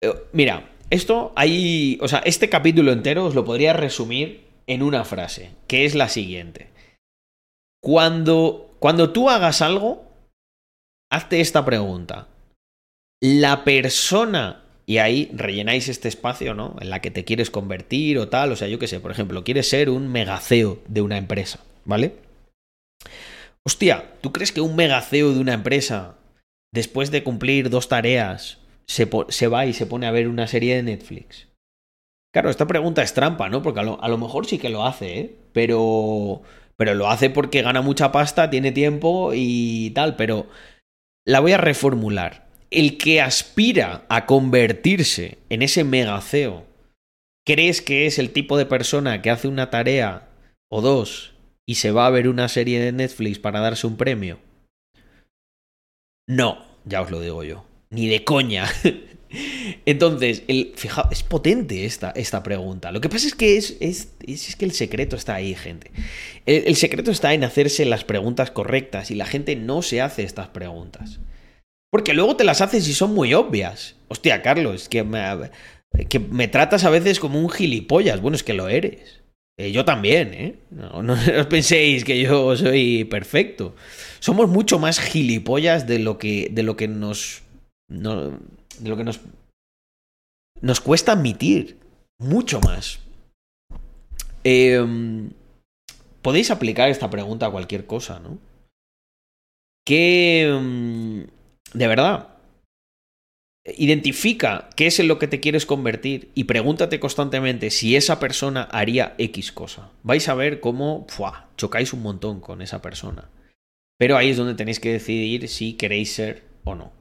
Eh, 0.00 0.14
mira, 0.32 0.70
esto 0.90 1.32
hay, 1.34 1.98
o 2.00 2.06
sea, 2.06 2.20
este 2.20 2.48
capítulo 2.48 2.92
entero 2.92 3.24
os 3.24 3.34
lo 3.34 3.44
podría 3.44 3.72
resumir 3.72 4.44
en 4.66 4.82
una 4.82 5.04
frase, 5.04 5.50
que 5.66 5.84
es 5.86 5.94
la 5.94 6.08
siguiente. 6.08 6.68
Cuando, 7.82 8.76
cuando 8.78 9.10
tú 9.10 9.28
hagas 9.28 9.62
algo, 9.62 10.04
hazte 11.10 11.40
esta 11.40 11.64
pregunta. 11.64 12.28
La 13.20 13.64
persona 13.64 14.62
y 14.84 14.98
ahí 14.98 15.30
rellenáis 15.32 15.88
este 15.88 16.08
espacio, 16.08 16.54
¿no? 16.54 16.76
En 16.80 16.90
la 16.90 17.00
que 17.00 17.10
te 17.10 17.24
quieres 17.24 17.50
convertir 17.50 18.18
o 18.18 18.28
tal. 18.28 18.52
O 18.52 18.56
sea, 18.56 18.68
yo 18.68 18.78
qué 18.78 18.88
sé, 18.88 19.00
por 19.00 19.10
ejemplo, 19.10 19.44
quieres 19.44 19.68
ser 19.68 19.88
un 19.88 20.08
megaceo 20.08 20.82
de 20.88 21.00
una 21.00 21.16
empresa, 21.16 21.60
¿vale? 21.84 22.12
Hostia, 23.64 24.12
¿tú 24.20 24.32
crees 24.32 24.50
que 24.52 24.60
un 24.60 24.74
megaceo 24.74 25.32
de 25.32 25.40
una 25.40 25.52
empresa, 25.52 26.16
después 26.72 27.10
de 27.10 27.22
cumplir 27.22 27.70
dos 27.70 27.88
tareas, 27.88 28.58
se, 28.86 29.08
se, 29.28 29.46
va 29.48 29.66
y 29.66 29.72
se 29.72 29.86
pone 29.86 30.06
a 30.06 30.10
ver 30.10 30.28
una 30.28 30.48
serie 30.48 30.76
de 30.76 30.82
Netflix? 30.82 31.48
Claro, 32.32 32.50
esta 32.50 32.66
pregunta 32.66 33.02
es 33.02 33.14
trampa, 33.14 33.48
¿no? 33.48 33.62
Porque 33.62 33.80
a 33.80 33.82
lo, 33.84 34.02
a 34.02 34.08
lo 34.08 34.18
mejor 34.18 34.46
sí 34.46 34.58
que 34.58 34.70
lo 34.70 34.84
hace, 34.84 35.18
¿eh? 35.18 35.36
Pero, 35.52 36.42
pero 36.76 36.94
lo 36.94 37.08
hace 37.08 37.30
porque 37.30 37.62
gana 37.62 37.82
mucha 37.82 38.10
pasta, 38.10 38.50
tiene 38.50 38.72
tiempo 38.72 39.32
y 39.34 39.90
tal, 39.90 40.16
pero 40.16 40.46
la 41.24 41.40
voy 41.40 41.52
a 41.52 41.58
reformular. 41.58 42.48
El 42.70 42.96
que 42.96 43.20
aspira 43.20 44.06
a 44.08 44.26
convertirse 44.26 45.38
en 45.50 45.62
ese 45.62 45.84
megaceo, 45.84 46.64
¿crees 47.46 47.82
que 47.82 48.06
es 48.06 48.18
el 48.18 48.30
tipo 48.30 48.56
de 48.56 48.66
persona 48.66 49.22
que 49.22 49.30
hace 49.30 49.46
una 49.46 49.70
tarea 49.70 50.30
o 50.70 50.80
dos 50.80 51.31
y 51.66 51.76
se 51.76 51.90
va 51.90 52.06
a 52.06 52.10
ver 52.10 52.28
una 52.28 52.48
serie 52.48 52.80
de 52.80 52.92
Netflix 52.92 53.38
para 53.38 53.60
darse 53.60 53.86
un 53.86 53.96
premio? 53.96 54.38
No, 56.28 56.64
ya 56.84 57.02
os 57.02 57.10
lo 57.10 57.20
digo 57.20 57.44
yo. 57.44 57.64
Ni 57.90 58.08
de 58.08 58.24
coña. 58.24 58.66
Entonces, 59.86 60.42
el, 60.48 60.72
fijaos, 60.76 61.08
es 61.10 61.22
potente 61.22 61.84
esta, 61.84 62.10
esta, 62.10 62.42
pregunta. 62.42 62.92
Lo 62.92 63.00
que 63.00 63.08
pasa 63.08 63.26
es 63.26 63.34
que 63.34 63.56
es, 63.56 63.76
es, 63.80 64.12
es 64.26 64.56
que 64.56 64.64
el 64.64 64.72
secreto 64.72 65.16
está 65.16 65.34
ahí, 65.34 65.54
gente. 65.54 65.90
El, 66.44 66.76
secreto 66.76 67.10
está 67.10 67.32
en 67.32 67.44
hacerse 67.44 67.84
las 67.84 68.04
preguntas 68.04 68.50
correctas 68.50 69.10
y 69.10 69.14
la 69.14 69.26
gente 69.26 69.56
no 69.56 69.82
se 69.82 70.00
hace 70.00 70.22
estas 70.22 70.48
preguntas. 70.48 71.20
Porque 71.90 72.14
luego 72.14 72.36
te 72.36 72.44
las 72.44 72.60
haces 72.60 72.86
y 72.88 72.94
son 72.94 73.14
muy 73.14 73.34
obvias. 73.34 73.96
Hostia, 74.08 74.42
Carlos, 74.42 74.88
que 74.88 75.02
me, 75.02 75.22
que 76.08 76.18
me 76.18 76.48
tratas 76.48 76.84
a 76.84 76.90
veces 76.90 77.18
como 77.18 77.38
un 77.40 77.50
gilipollas. 77.50 78.20
Bueno, 78.20 78.36
es 78.36 78.42
que 78.42 78.54
lo 78.54 78.68
eres. 78.68 79.21
Eh, 79.62 79.70
yo 79.70 79.84
también, 79.84 80.34
¿eh? 80.34 80.56
No, 80.70 81.12
os 81.40 81.46
penséis 81.46 82.04
que 82.04 82.20
yo 82.20 82.56
soy 82.56 83.04
perfecto. 83.04 83.76
Somos 84.18 84.48
mucho 84.48 84.80
más 84.80 84.98
gilipollas 84.98 85.86
de 85.86 86.00
lo 86.00 86.18
que, 86.18 86.48
de 86.50 86.64
lo 86.64 86.76
que 86.76 86.88
nos. 86.88 87.42
de 87.88 88.88
lo 88.88 88.96
que 88.96 89.04
nos. 89.04 89.20
Nos 90.60 90.80
cuesta 90.80 91.12
admitir. 91.12 91.78
Mucho 92.18 92.60
más. 92.60 92.98
Em, 94.42 95.30
podéis 96.22 96.50
aplicar 96.50 96.88
esta 96.88 97.08
pregunta 97.08 97.46
a 97.46 97.50
cualquier 97.52 97.86
cosa, 97.86 98.18
¿no? 98.18 98.38
¿Qué. 99.86 100.42
Em, 100.48 101.26
de 101.72 101.86
verdad, 101.86 102.31
Identifica 103.64 104.70
qué 104.76 104.88
es 104.88 104.98
en 104.98 105.06
lo 105.06 105.20
que 105.20 105.28
te 105.28 105.38
quieres 105.38 105.66
convertir 105.66 106.32
y 106.34 106.44
pregúntate 106.44 106.98
constantemente 106.98 107.70
si 107.70 107.94
esa 107.94 108.18
persona 108.18 108.62
haría 108.64 109.14
X 109.18 109.52
cosa. 109.52 109.92
Vais 110.02 110.28
a 110.28 110.34
ver 110.34 110.58
cómo 110.60 111.06
chocáis 111.56 111.92
un 111.92 112.02
montón 112.02 112.40
con 112.40 112.60
esa 112.60 112.82
persona. 112.82 113.30
Pero 113.98 114.16
ahí 114.16 114.30
es 114.30 114.36
donde 114.36 114.54
tenéis 114.54 114.80
que 114.80 114.92
decidir 114.92 115.48
si 115.48 115.74
queréis 115.74 116.12
ser 116.12 116.42
o 116.64 116.74
no. 116.74 116.92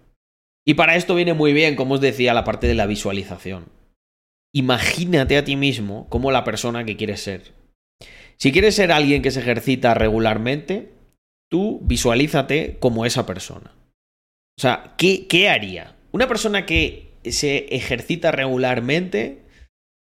Y 0.63 0.75
para 0.75 0.95
esto 0.95 1.15
viene 1.15 1.33
muy 1.33 1.51
bien, 1.51 1.75
como 1.75 1.95
os 1.95 2.01
decía, 2.01 2.35
la 2.35 2.43
parte 2.43 2.67
de 2.67 2.75
la 2.75 2.85
visualización. 2.85 3.65
Imagínate 4.53 5.37
a 5.37 5.43
ti 5.43 5.55
mismo 5.55 6.07
como 6.09 6.31
la 6.31 6.43
persona 6.43 6.83
que 6.83 6.95
quieres 6.95 7.21
ser. 7.21 7.53
Si 8.37 8.51
quieres 8.51 8.75
ser 8.75 8.91
alguien 8.91 9.23
que 9.23 9.31
se 9.31 9.39
ejercita 9.39 9.95
regularmente, 9.95 10.91
tú 11.49 11.79
visualízate 11.83 12.77
como 12.79 13.05
esa 13.05 13.25
persona. 13.25 13.73
O 14.59 14.61
sea, 14.61 14.93
¿qué, 14.97 15.25
qué 15.27 15.49
haría? 15.49 15.95
Una 16.11 16.27
persona 16.27 16.65
que 16.65 17.13
se 17.23 17.75
ejercita 17.75 18.31
regularmente, 18.31 19.43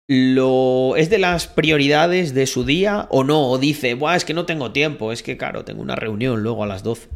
lo 0.09 0.95
es 0.97 1.09
de 1.09 1.19
las 1.19 1.47
prioridades 1.47 2.33
de 2.33 2.47
su 2.47 2.65
día 2.65 3.07
o 3.09 3.23
no, 3.23 3.49
o 3.49 3.57
dice, 3.57 3.93
Buah, 3.93 4.17
es 4.17 4.25
que 4.25 4.33
no 4.33 4.45
tengo 4.45 4.71
tiempo, 4.71 5.11
es 5.11 5.23
que 5.23 5.37
claro, 5.37 5.63
tengo 5.63 5.81
una 5.81 5.95
reunión 5.95 6.43
luego 6.43 6.63
a 6.63 6.67
las 6.67 6.83
12. 6.83 7.09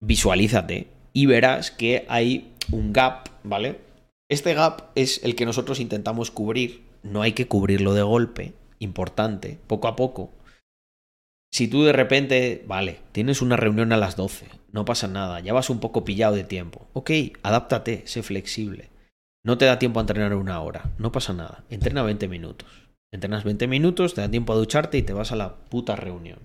Visualízate 0.00 0.88
y 1.12 1.26
verás 1.26 1.70
que 1.70 2.04
hay 2.08 2.52
un 2.70 2.92
gap, 2.92 3.28
¿vale? 3.42 3.80
Este 4.28 4.54
gap 4.54 4.90
es 4.94 5.22
el 5.24 5.34
que 5.34 5.46
nosotros 5.46 5.80
intentamos 5.80 6.30
cubrir, 6.30 6.82
no 7.02 7.22
hay 7.22 7.32
que 7.32 7.48
cubrirlo 7.48 7.94
de 7.94 8.02
golpe, 8.02 8.52
importante, 8.78 9.58
poco 9.66 9.88
a 9.88 9.96
poco. 9.96 10.30
Si 11.54 11.68
tú 11.68 11.84
de 11.84 11.92
repente, 11.92 12.64
vale, 12.66 12.98
tienes 13.12 13.40
una 13.40 13.56
reunión 13.56 13.92
a 13.92 13.96
las 13.96 14.16
12, 14.16 14.48
no 14.72 14.84
pasa 14.84 15.06
nada, 15.06 15.38
ya 15.38 15.52
vas 15.52 15.70
un 15.70 15.78
poco 15.78 16.04
pillado 16.04 16.34
de 16.34 16.42
tiempo. 16.42 16.88
Ok, 16.94 17.12
adáptate, 17.44 18.02
sé 18.06 18.24
flexible. 18.24 18.90
No 19.44 19.56
te 19.56 19.64
da 19.64 19.78
tiempo 19.78 20.00
a 20.00 20.02
entrenar 20.02 20.34
una 20.34 20.60
hora, 20.60 20.90
no 20.98 21.12
pasa 21.12 21.32
nada. 21.32 21.62
Entrena 21.70 22.02
20 22.02 22.26
minutos. 22.26 22.68
Entrenas 23.12 23.44
20 23.44 23.68
minutos, 23.68 24.14
te 24.14 24.22
da 24.22 24.28
tiempo 24.28 24.52
a 24.52 24.56
ducharte 24.56 24.98
y 24.98 25.02
te 25.02 25.12
vas 25.12 25.30
a 25.30 25.36
la 25.36 25.54
puta 25.54 25.94
reunión. 25.94 26.40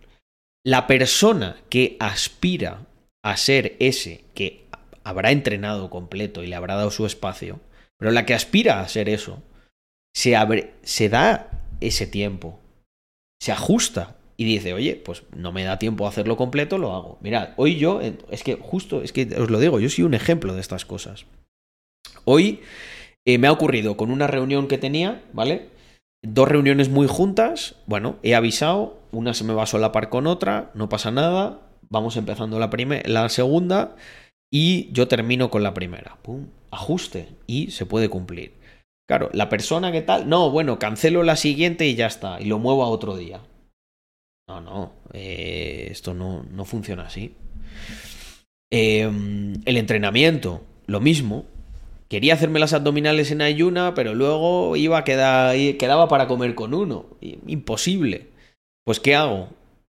La 0.63 0.85
persona 0.85 1.55
que 1.69 1.97
aspira 1.99 2.85
a 3.23 3.35
ser 3.35 3.77
ese 3.79 4.25
que 4.35 4.67
habrá 5.03 5.31
entrenado 5.31 5.89
completo 5.89 6.43
y 6.43 6.47
le 6.47 6.55
habrá 6.55 6.75
dado 6.75 6.91
su 6.91 7.07
espacio, 7.07 7.61
pero 7.97 8.11
la 8.11 8.27
que 8.27 8.35
aspira 8.35 8.79
a 8.79 8.87
ser 8.87 9.09
eso, 9.09 9.41
se, 10.13 10.35
abre, 10.35 10.75
se 10.83 11.09
da 11.09 11.49
ese 11.81 12.05
tiempo, 12.05 12.59
se 13.41 13.51
ajusta 13.51 14.18
y 14.39 14.45
dice, 14.45 14.73
oye, 14.73 14.95
pues 14.95 15.23
no 15.35 15.51
me 15.51 15.65
da 15.65 15.79
tiempo 15.79 16.05
a 16.05 16.09
hacerlo 16.09 16.37
completo, 16.37 16.77
lo 16.77 16.93
hago. 16.93 17.17
Mirad, 17.19 17.49
hoy 17.57 17.75
yo, 17.75 17.99
es 17.99 18.41
que 18.41 18.55
justo, 18.55 19.01
es 19.01 19.11
que 19.11 19.27
os 19.37 19.49
lo 19.51 19.59
digo, 19.59 19.81
yo 19.81 19.89
soy 19.89 20.05
un 20.05 20.13
ejemplo 20.13 20.53
de 20.55 20.61
estas 20.61 20.85
cosas. 20.85 21.25
Hoy 22.23 22.61
eh, 23.25 23.37
me 23.37 23.47
ha 23.47 23.51
ocurrido 23.51 23.97
con 23.97 24.11
una 24.11 24.27
reunión 24.27 24.69
que 24.69 24.77
tenía, 24.77 25.21
¿vale? 25.33 25.67
Dos 26.23 26.47
reuniones 26.47 26.87
muy 26.87 27.05
juntas, 27.05 27.75
bueno, 27.85 28.15
he 28.23 28.33
avisado, 28.33 29.01
una 29.11 29.33
se 29.33 29.43
me 29.43 29.53
va 29.53 29.63
a 29.63 29.65
solapar 29.65 30.07
con 30.07 30.25
otra, 30.25 30.71
no 30.73 30.87
pasa 30.87 31.11
nada, 31.11 31.59
vamos 31.89 32.15
empezando 32.15 32.59
la, 32.59 32.69
la 33.07 33.27
segunda 33.27 33.97
y 34.49 34.89
yo 34.93 35.09
termino 35.09 35.49
con 35.49 35.63
la 35.63 35.73
primera. 35.73 36.17
Pum, 36.21 36.47
ajuste 36.71 37.27
y 37.45 37.71
se 37.71 37.85
puede 37.85 38.07
cumplir. 38.07 38.53
Claro, 39.05 39.29
la 39.33 39.49
persona 39.49 39.91
que 39.91 40.01
tal, 40.01 40.29
no, 40.29 40.49
bueno, 40.49 40.79
cancelo 40.79 41.23
la 41.23 41.35
siguiente 41.35 41.87
y 41.87 41.95
ya 41.95 42.07
está, 42.07 42.39
y 42.39 42.45
lo 42.45 42.57
muevo 42.57 42.85
a 42.85 42.87
otro 42.87 43.17
día. 43.17 43.41
No, 44.49 44.61
no, 44.61 44.93
eh, 45.13 45.89
esto 45.91 46.15
no, 46.15 46.43
no, 46.51 46.65
funciona 46.65 47.03
así. 47.03 47.35
Em, 48.71 49.53
el 49.65 49.77
entrenamiento, 49.77 50.63
lo 50.87 50.99
mismo. 50.99 51.45
Quería 52.07 52.33
hacerme 52.33 52.59
las 52.59 52.73
abdominales 52.73 53.29
en 53.29 53.43
ayuna, 53.43 53.93
pero 53.93 54.15
luego 54.15 54.75
iba 54.75 54.97
a 54.97 55.03
quedar, 55.03 55.55
quedaba 55.77 56.07
para 56.07 56.27
comer 56.27 56.55
con 56.55 56.73
uno. 56.73 57.05
Imposible. 57.21 58.29
Pues 58.83 58.99
¿qué 58.99 59.13
hago? 59.13 59.49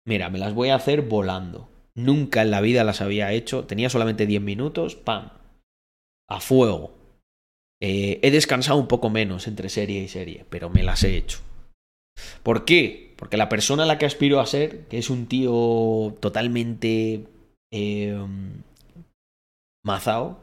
Mira, 0.06 0.30
me 0.30 0.38
las 0.38 0.54
voy 0.54 0.68
a 0.68 0.76
hacer 0.76 1.02
volando. 1.02 1.68
Nunca 1.96 2.42
en 2.42 2.52
la 2.52 2.60
vida 2.60 2.84
las 2.84 3.00
había 3.00 3.32
hecho. 3.32 3.64
Tenía 3.64 3.90
solamente 3.90 4.24
10 4.24 4.40
minutos, 4.40 4.94
¡pam! 4.94 5.30
A 6.28 6.38
fuego. 6.38 6.92
Eh, 7.82 8.20
he 8.22 8.30
descansado 8.30 8.78
un 8.78 8.86
poco 8.86 9.10
menos 9.10 9.48
entre 9.48 9.68
serie 9.68 10.00
y 10.00 10.06
serie, 10.06 10.46
pero 10.48 10.70
me 10.70 10.84
las 10.84 11.02
he 11.02 11.16
hecho. 11.16 11.40
¿Por 12.44 12.64
qué? 12.64 13.03
Porque 13.16 13.36
la 13.36 13.48
persona 13.48 13.84
a 13.84 13.86
la 13.86 13.98
que 13.98 14.06
aspiro 14.06 14.40
a 14.40 14.46
ser, 14.46 14.86
que 14.88 14.98
es 14.98 15.10
un 15.10 15.26
tío 15.26 16.16
totalmente 16.20 17.24
eh, 17.72 18.18
mazao, 19.84 20.40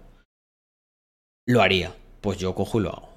lo 1.48 1.62
haría. 1.62 1.94
Pues 2.22 2.38
yo 2.38 2.56
cojo 2.56 2.80
y 2.80 2.84
lo 2.84 2.90
hago. 2.90 3.10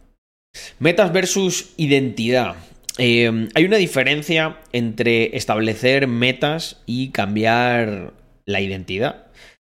Metas 0.78 1.12
versus 1.12 1.74
identidad. 1.76 2.56
Eh, 2.98 3.48
hay 3.54 3.64
una 3.64 3.76
diferencia 3.76 4.60
entre 4.72 5.36
establecer 5.36 6.06
metas 6.06 6.82
y 6.86 7.10
cambiar 7.10 8.14
la 8.46 8.60
identidad. 8.60 9.26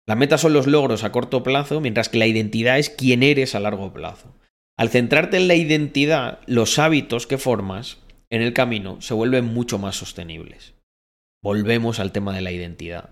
Las 0.08 0.18
metas 0.18 0.42
son 0.42 0.54
los 0.54 0.68
logros 0.68 1.04
a 1.04 1.12
corto 1.12 1.42
plazo, 1.42 1.82
mientras 1.82 2.10
que 2.10 2.20
la 2.20 2.28
identidad 2.28 2.78
es 2.78 2.90
quién 2.90 3.24
eres 3.24 3.56
a 3.56 3.60
largo 3.60 3.92
plazo. 3.92 4.36
Al 4.78 4.90
centrarte 4.90 5.38
en 5.38 5.48
la 5.48 5.56
identidad, 5.56 6.40
los 6.46 6.78
hábitos 6.78 7.26
que 7.26 7.38
formas 7.38 7.98
en 8.30 8.42
el 8.42 8.54
camino 8.54 9.02
se 9.02 9.14
vuelven 9.14 9.46
mucho 9.46 9.78
más 9.78 9.96
sostenibles. 9.96 10.74
Volvemos 11.44 12.00
al 12.00 12.12
tema 12.12 12.34
de 12.34 12.42
la 12.42 12.52
identidad. 12.52 13.10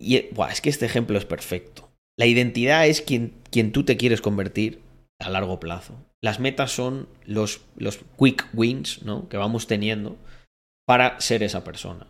Y 0.00 0.16
es 0.16 0.60
que 0.60 0.70
este 0.70 0.86
ejemplo 0.86 1.18
es 1.18 1.24
perfecto. 1.24 1.90
La 2.18 2.26
identidad 2.26 2.86
es 2.86 3.00
quien, 3.00 3.32
tú 3.72 3.84
te 3.84 3.96
quieres 3.96 4.20
convertir 4.20 4.80
a 5.20 5.30
largo 5.30 5.60
plazo. 5.60 5.94
Las 6.22 6.40
metas 6.40 6.72
son 6.72 7.08
los, 7.26 7.62
los 7.76 7.98
quick 8.18 8.48
wins 8.54 9.02
¿no? 9.02 9.28
que 9.28 9.36
vamos 9.36 9.66
teniendo 9.66 10.16
para 10.86 11.20
ser 11.20 11.42
esa 11.42 11.64
persona. 11.64 12.06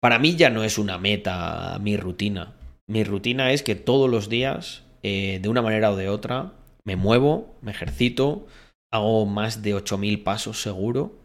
Para 0.00 0.18
mí 0.18 0.36
ya 0.36 0.50
no 0.50 0.64
es 0.64 0.78
una 0.78 0.98
meta 0.98 1.78
mi 1.80 1.96
rutina. 1.96 2.54
Mi 2.88 3.04
rutina 3.04 3.52
es 3.52 3.62
que 3.62 3.74
todos 3.74 4.10
los 4.10 4.28
días, 4.28 4.82
eh, 5.02 5.38
de 5.40 5.48
una 5.48 5.62
manera 5.62 5.92
o 5.92 5.96
de 5.96 6.08
otra, 6.08 6.52
me 6.84 6.96
muevo, 6.96 7.54
me 7.62 7.70
ejercito, 7.70 8.46
hago 8.92 9.26
más 9.26 9.62
de 9.62 9.74
8.000 9.74 10.22
pasos 10.22 10.60
seguro, 10.60 11.21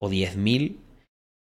o 0.00 0.08
10.000, 0.08 0.76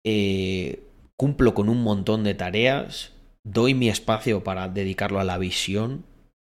eh, 0.04 0.82
cumplo 1.16 1.54
con 1.54 1.68
un 1.68 1.82
montón 1.82 2.24
de 2.24 2.34
tareas, 2.34 3.12
doy 3.44 3.74
mi 3.74 3.88
espacio 3.88 4.44
para 4.44 4.68
dedicarlo 4.68 5.20
a 5.20 5.24
la 5.24 5.38
visión, 5.38 6.04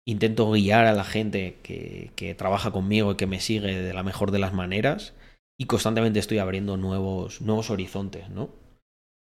intento 0.06 0.50
guiar 0.50 0.86
a 0.86 0.92
la 0.92 1.04
gente 1.04 1.58
que, 1.62 2.10
que 2.16 2.34
trabaja 2.34 2.70
conmigo 2.70 3.12
y 3.12 3.16
que 3.16 3.26
me 3.26 3.40
sigue 3.40 3.82
de 3.82 3.94
la 3.94 4.02
mejor 4.02 4.30
de 4.30 4.38
las 4.38 4.54
maneras, 4.54 5.14
y 5.60 5.66
constantemente 5.66 6.18
estoy 6.20 6.38
abriendo 6.38 6.76
nuevos, 6.76 7.40
nuevos 7.40 7.70
horizontes, 7.70 8.30
¿no? 8.30 8.50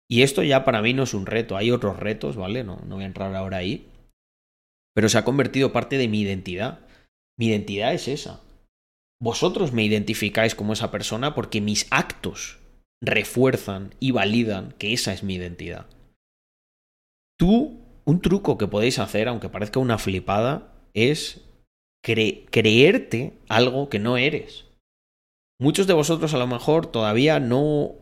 Y 0.08 0.22
esto 0.22 0.42
ya 0.42 0.64
para 0.64 0.82
mí 0.82 0.92
no 0.92 1.04
es 1.04 1.14
un 1.14 1.26
reto, 1.26 1.56
hay 1.56 1.70
otros 1.70 1.98
retos, 1.98 2.36
¿vale? 2.36 2.64
No, 2.64 2.76
no 2.86 2.96
voy 2.96 3.04
a 3.04 3.06
entrar 3.06 3.34
ahora 3.34 3.56
ahí. 3.56 3.88
Pero 4.94 5.08
se 5.08 5.18
ha 5.18 5.24
convertido 5.24 5.72
parte 5.72 5.96
de 5.96 6.06
mi 6.06 6.20
identidad. 6.20 6.80
Mi 7.38 7.46
identidad 7.46 7.94
es 7.94 8.08
esa. 8.08 8.40
Vosotros 9.22 9.72
me 9.72 9.84
identificáis 9.84 10.56
como 10.56 10.72
esa 10.72 10.90
persona 10.90 11.32
porque 11.32 11.60
mis 11.60 11.86
actos 11.90 12.58
refuerzan 13.00 13.94
y 14.00 14.10
validan 14.10 14.74
que 14.78 14.92
esa 14.92 15.12
es 15.12 15.22
mi 15.22 15.36
identidad. 15.36 15.86
Tú, 17.38 17.78
un 18.04 18.20
truco 18.20 18.58
que 18.58 18.66
podéis 18.66 18.98
hacer, 18.98 19.28
aunque 19.28 19.48
parezca 19.48 19.78
una 19.78 19.98
flipada, 19.98 20.72
es 20.92 21.40
creerte 22.02 23.34
algo 23.48 23.88
que 23.88 24.00
no 24.00 24.16
eres. 24.16 24.64
Muchos 25.60 25.86
de 25.86 25.94
vosotros 25.94 26.34
a 26.34 26.38
lo 26.38 26.48
mejor 26.48 26.86
todavía 26.86 27.38
no... 27.38 27.92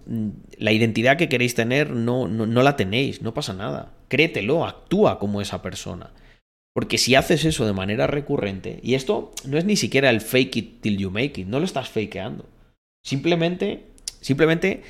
La 0.56 0.72
identidad 0.72 1.18
que 1.18 1.28
queréis 1.28 1.54
tener 1.54 1.90
no, 1.90 2.28
no, 2.28 2.62
la 2.62 2.76
tenéis, 2.76 3.20
no 3.20 3.34
pasa 3.34 3.52
nada. 3.52 3.92
Créetelo, 4.08 4.64
actúa 4.64 5.18
como 5.18 5.42
esa 5.42 5.60
persona. 5.60 6.14
Porque 6.74 6.98
si 6.98 7.14
haces 7.14 7.44
eso 7.44 7.66
de 7.66 7.72
manera 7.72 8.06
recurrente, 8.06 8.78
y 8.82 8.94
esto 8.94 9.32
no 9.44 9.58
es 9.58 9.64
ni 9.64 9.76
siquiera 9.76 10.10
el 10.10 10.20
fake 10.20 10.56
it 10.56 10.80
till 10.80 10.98
you 10.98 11.10
make 11.10 11.40
it, 11.40 11.46
no 11.46 11.58
lo 11.58 11.64
estás 11.64 11.88
fakeando. 11.88 12.48
Simplemente, 13.04 13.86
simplemente 14.20 14.82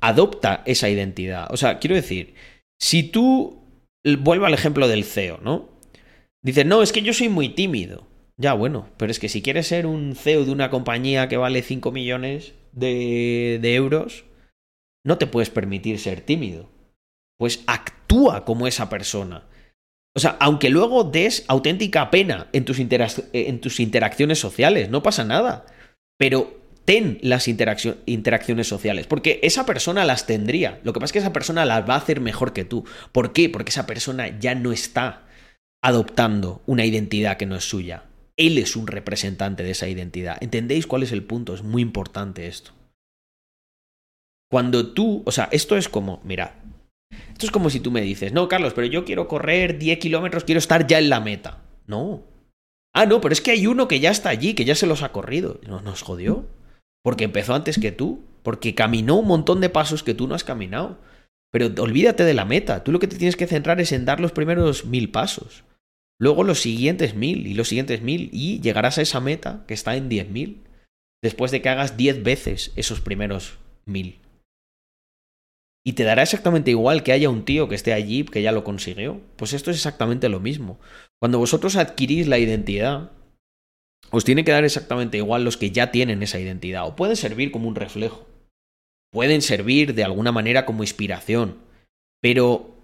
adopta 0.00 0.62
esa 0.66 0.90
identidad. 0.90 1.48
O 1.52 1.56
sea, 1.56 1.78
quiero 1.78 1.96
decir, 1.96 2.34
si 2.80 3.04
tú, 3.04 3.62
vuelvo 4.18 4.46
al 4.46 4.54
ejemplo 4.54 4.88
del 4.88 5.04
CEO, 5.04 5.38
¿no? 5.42 5.68
Dices, 6.44 6.66
no, 6.66 6.82
es 6.82 6.92
que 6.92 7.02
yo 7.02 7.14
soy 7.14 7.28
muy 7.28 7.50
tímido. 7.50 8.06
Ya, 8.36 8.54
bueno, 8.54 8.88
pero 8.96 9.12
es 9.12 9.20
que 9.20 9.28
si 9.28 9.40
quieres 9.42 9.68
ser 9.68 9.86
un 9.86 10.16
CEO 10.16 10.44
de 10.44 10.50
una 10.50 10.70
compañía 10.70 11.28
que 11.28 11.36
vale 11.36 11.62
5 11.62 11.92
millones 11.92 12.54
de, 12.72 13.58
de 13.62 13.74
euros, 13.74 14.24
no 15.04 15.18
te 15.18 15.28
puedes 15.28 15.50
permitir 15.50 15.98
ser 16.00 16.20
tímido. 16.20 16.68
Pues 17.38 17.62
actúa 17.66 18.44
como 18.44 18.66
esa 18.66 18.88
persona. 18.88 19.44
O 20.14 20.20
sea, 20.20 20.36
aunque 20.40 20.68
luego 20.68 21.04
des 21.04 21.44
auténtica 21.48 22.10
pena 22.10 22.48
en 22.52 22.64
tus, 22.64 22.78
en 22.78 23.60
tus 23.60 23.80
interacciones 23.80 24.38
sociales, 24.38 24.90
no 24.90 25.02
pasa 25.02 25.24
nada. 25.24 25.64
Pero 26.18 26.60
ten 26.84 27.18
las 27.22 27.48
interacciones 27.48 28.66
sociales, 28.66 29.06
porque 29.06 29.40
esa 29.42 29.64
persona 29.64 30.04
las 30.04 30.26
tendría. 30.26 30.80
Lo 30.82 30.92
que 30.92 31.00
pasa 31.00 31.06
es 31.06 31.12
que 31.12 31.18
esa 31.20 31.32
persona 31.32 31.64
las 31.64 31.88
va 31.88 31.94
a 31.94 31.98
hacer 31.98 32.20
mejor 32.20 32.52
que 32.52 32.64
tú. 32.64 32.84
¿Por 33.12 33.32
qué? 33.32 33.48
Porque 33.48 33.70
esa 33.70 33.86
persona 33.86 34.38
ya 34.38 34.54
no 34.54 34.72
está 34.72 35.22
adoptando 35.82 36.62
una 36.66 36.84
identidad 36.84 37.36
que 37.36 37.46
no 37.46 37.56
es 37.56 37.64
suya. 37.64 38.04
Él 38.36 38.58
es 38.58 38.76
un 38.76 38.86
representante 38.86 39.62
de 39.62 39.70
esa 39.70 39.88
identidad. 39.88 40.38
¿Entendéis 40.40 40.86
cuál 40.86 41.02
es 41.02 41.12
el 41.12 41.22
punto? 41.22 41.54
Es 41.54 41.62
muy 41.62 41.82
importante 41.82 42.46
esto. 42.46 42.72
Cuando 44.50 44.92
tú, 44.92 45.22
o 45.24 45.32
sea, 45.32 45.48
esto 45.52 45.76
es 45.76 45.88
como, 45.88 46.20
mira, 46.24 46.56
esto 47.42 47.48
es 47.48 47.52
como 47.52 47.70
si 47.70 47.80
tú 47.80 47.90
me 47.90 48.02
dices, 48.02 48.32
no, 48.32 48.46
Carlos, 48.46 48.72
pero 48.72 48.86
yo 48.86 49.04
quiero 49.04 49.26
correr 49.26 49.76
10 49.76 49.98
kilómetros, 49.98 50.44
quiero 50.44 50.60
estar 50.60 50.86
ya 50.86 51.00
en 51.00 51.08
la 51.08 51.18
meta. 51.18 51.58
No. 51.88 52.22
Ah, 52.94 53.04
no, 53.04 53.20
pero 53.20 53.32
es 53.32 53.40
que 53.40 53.50
hay 53.50 53.66
uno 53.66 53.88
que 53.88 53.98
ya 53.98 54.12
está 54.12 54.28
allí, 54.28 54.54
que 54.54 54.64
ya 54.64 54.76
se 54.76 54.86
los 54.86 55.02
ha 55.02 55.10
corrido. 55.10 55.60
No, 55.66 55.80
nos 55.80 56.02
jodió. 56.02 56.46
Porque 57.02 57.24
empezó 57.24 57.54
antes 57.54 57.80
que 57.80 57.90
tú. 57.90 58.24
Porque 58.44 58.76
caminó 58.76 59.16
un 59.16 59.26
montón 59.26 59.60
de 59.60 59.70
pasos 59.70 60.04
que 60.04 60.14
tú 60.14 60.28
no 60.28 60.36
has 60.36 60.44
caminado. 60.44 61.00
Pero 61.50 61.66
olvídate 61.82 62.24
de 62.24 62.34
la 62.34 62.44
meta. 62.44 62.84
Tú 62.84 62.92
lo 62.92 63.00
que 63.00 63.08
te 63.08 63.16
tienes 63.16 63.34
que 63.34 63.48
centrar 63.48 63.80
es 63.80 63.90
en 63.90 64.04
dar 64.04 64.20
los 64.20 64.30
primeros 64.30 64.84
mil 64.84 65.10
pasos. 65.10 65.64
Luego 66.20 66.44
los 66.44 66.60
siguientes 66.60 67.16
mil 67.16 67.48
y 67.48 67.54
los 67.54 67.66
siguientes 67.66 68.02
mil 68.02 68.30
y 68.32 68.60
llegarás 68.60 68.98
a 68.98 69.02
esa 69.02 69.18
meta 69.18 69.64
que 69.66 69.74
está 69.74 69.96
en 69.96 70.08
diez 70.08 70.28
mil 70.28 70.62
después 71.20 71.50
de 71.50 71.60
que 71.60 71.70
hagas 71.70 71.96
diez 71.96 72.22
veces 72.22 72.70
esos 72.76 73.00
primeros 73.00 73.58
mil. 73.84 74.20
Y 75.84 75.94
te 75.94 76.04
dará 76.04 76.22
exactamente 76.22 76.70
igual 76.70 77.02
que 77.02 77.12
haya 77.12 77.28
un 77.28 77.44
tío 77.44 77.68
que 77.68 77.74
esté 77.74 77.92
allí 77.92 78.24
que 78.24 78.42
ya 78.42 78.52
lo 78.52 78.62
consiguió. 78.62 79.20
Pues 79.36 79.52
esto 79.52 79.70
es 79.70 79.78
exactamente 79.78 80.28
lo 80.28 80.38
mismo. 80.38 80.78
Cuando 81.20 81.38
vosotros 81.38 81.76
adquirís 81.76 82.28
la 82.28 82.38
identidad, 82.38 83.10
os 84.10 84.24
tiene 84.24 84.44
que 84.44 84.52
dar 84.52 84.64
exactamente 84.64 85.16
igual 85.16 85.44
los 85.44 85.56
que 85.56 85.70
ya 85.70 85.90
tienen 85.90 86.22
esa 86.22 86.38
identidad. 86.38 86.86
O 86.86 86.94
pueden 86.94 87.16
servir 87.16 87.50
como 87.50 87.68
un 87.68 87.74
reflejo. 87.74 88.28
Pueden 89.10 89.42
servir 89.42 89.94
de 89.94 90.04
alguna 90.04 90.30
manera 90.30 90.66
como 90.66 90.84
inspiración. 90.84 91.58
Pero 92.20 92.76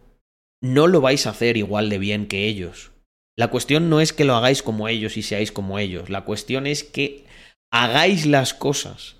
no 0.60 0.88
lo 0.88 1.00
vais 1.00 1.26
a 1.26 1.30
hacer 1.30 1.56
igual 1.56 1.90
de 1.90 1.98
bien 1.98 2.26
que 2.26 2.46
ellos. 2.46 2.90
La 3.36 3.48
cuestión 3.48 3.88
no 3.88 4.00
es 4.00 4.12
que 4.12 4.24
lo 4.24 4.34
hagáis 4.34 4.64
como 4.64 4.88
ellos 4.88 5.16
y 5.16 5.22
seáis 5.22 5.52
como 5.52 5.78
ellos. 5.78 6.10
La 6.10 6.24
cuestión 6.24 6.66
es 6.66 6.82
que 6.82 7.24
hagáis 7.72 8.26
las 8.26 8.54
cosas 8.54 9.16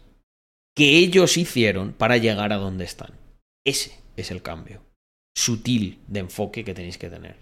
que 0.74 0.98
ellos 0.98 1.36
hicieron 1.36 1.92
para 1.92 2.16
llegar 2.16 2.52
a 2.52 2.56
donde 2.56 2.84
están. 2.84 3.17
Ese 3.68 3.92
es 4.16 4.30
el 4.30 4.40
cambio 4.40 4.80
sutil 5.36 6.00
de 6.08 6.20
enfoque 6.20 6.64
que 6.64 6.74
tenéis 6.74 6.96
que 6.96 7.10
tener. 7.10 7.36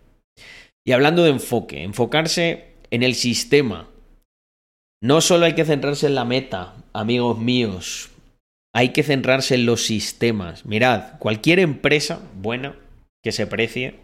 Y 0.84 0.92
hablando 0.92 1.22
de 1.22 1.30
enfoque, 1.30 1.82
enfocarse 1.82 2.74
en 2.90 3.02
el 3.02 3.14
sistema. 3.14 3.88
No 5.00 5.20
solo 5.20 5.46
hay 5.46 5.54
que 5.54 5.64
centrarse 5.64 6.06
en 6.08 6.14
la 6.16 6.24
meta, 6.24 6.74
amigos 6.92 7.38
míos, 7.38 8.10
hay 8.74 8.92
que 8.92 9.02
centrarse 9.02 9.54
en 9.54 9.66
los 9.66 9.86
sistemas. 9.86 10.66
Mirad, 10.66 11.18
cualquier 11.18 11.60
empresa 11.60 12.20
buena 12.34 12.76
que 13.22 13.30
se 13.32 13.46
precie 13.46 14.00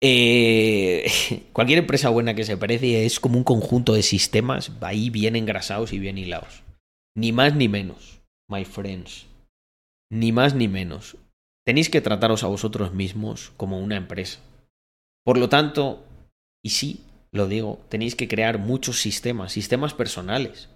eh, 0.00 1.10
cualquier 1.52 1.78
empresa 1.78 2.08
buena 2.08 2.34
que 2.34 2.44
se 2.44 2.56
precie 2.56 3.04
es 3.04 3.20
como 3.20 3.38
un 3.38 3.44
conjunto 3.44 3.94
de 3.94 4.02
sistemas 4.02 4.72
ahí 4.80 5.10
bien 5.10 5.36
engrasados 5.36 5.92
y 5.92 5.98
bien 5.98 6.18
hilados. 6.18 6.62
Ni 7.16 7.32
más 7.32 7.54
ni 7.54 7.68
menos, 7.68 8.20
my 8.48 8.64
friends. 8.64 9.26
Ni 10.10 10.32
más 10.32 10.54
ni 10.54 10.68
menos. 10.68 11.16
Tenéis 11.66 11.90
que 11.90 12.00
trataros 12.00 12.44
a 12.44 12.48
vosotros 12.48 12.94
mismos 12.94 13.52
como 13.56 13.78
una 13.78 13.96
empresa. 13.96 14.40
Por 15.24 15.36
lo 15.36 15.48
tanto, 15.50 16.04
y 16.64 16.70
sí, 16.70 17.04
lo 17.30 17.46
digo, 17.46 17.80
tenéis 17.90 18.16
que 18.16 18.28
crear 18.28 18.58
muchos 18.58 19.00
sistemas, 19.00 19.52
sistemas 19.52 19.92
personales. 19.92 20.70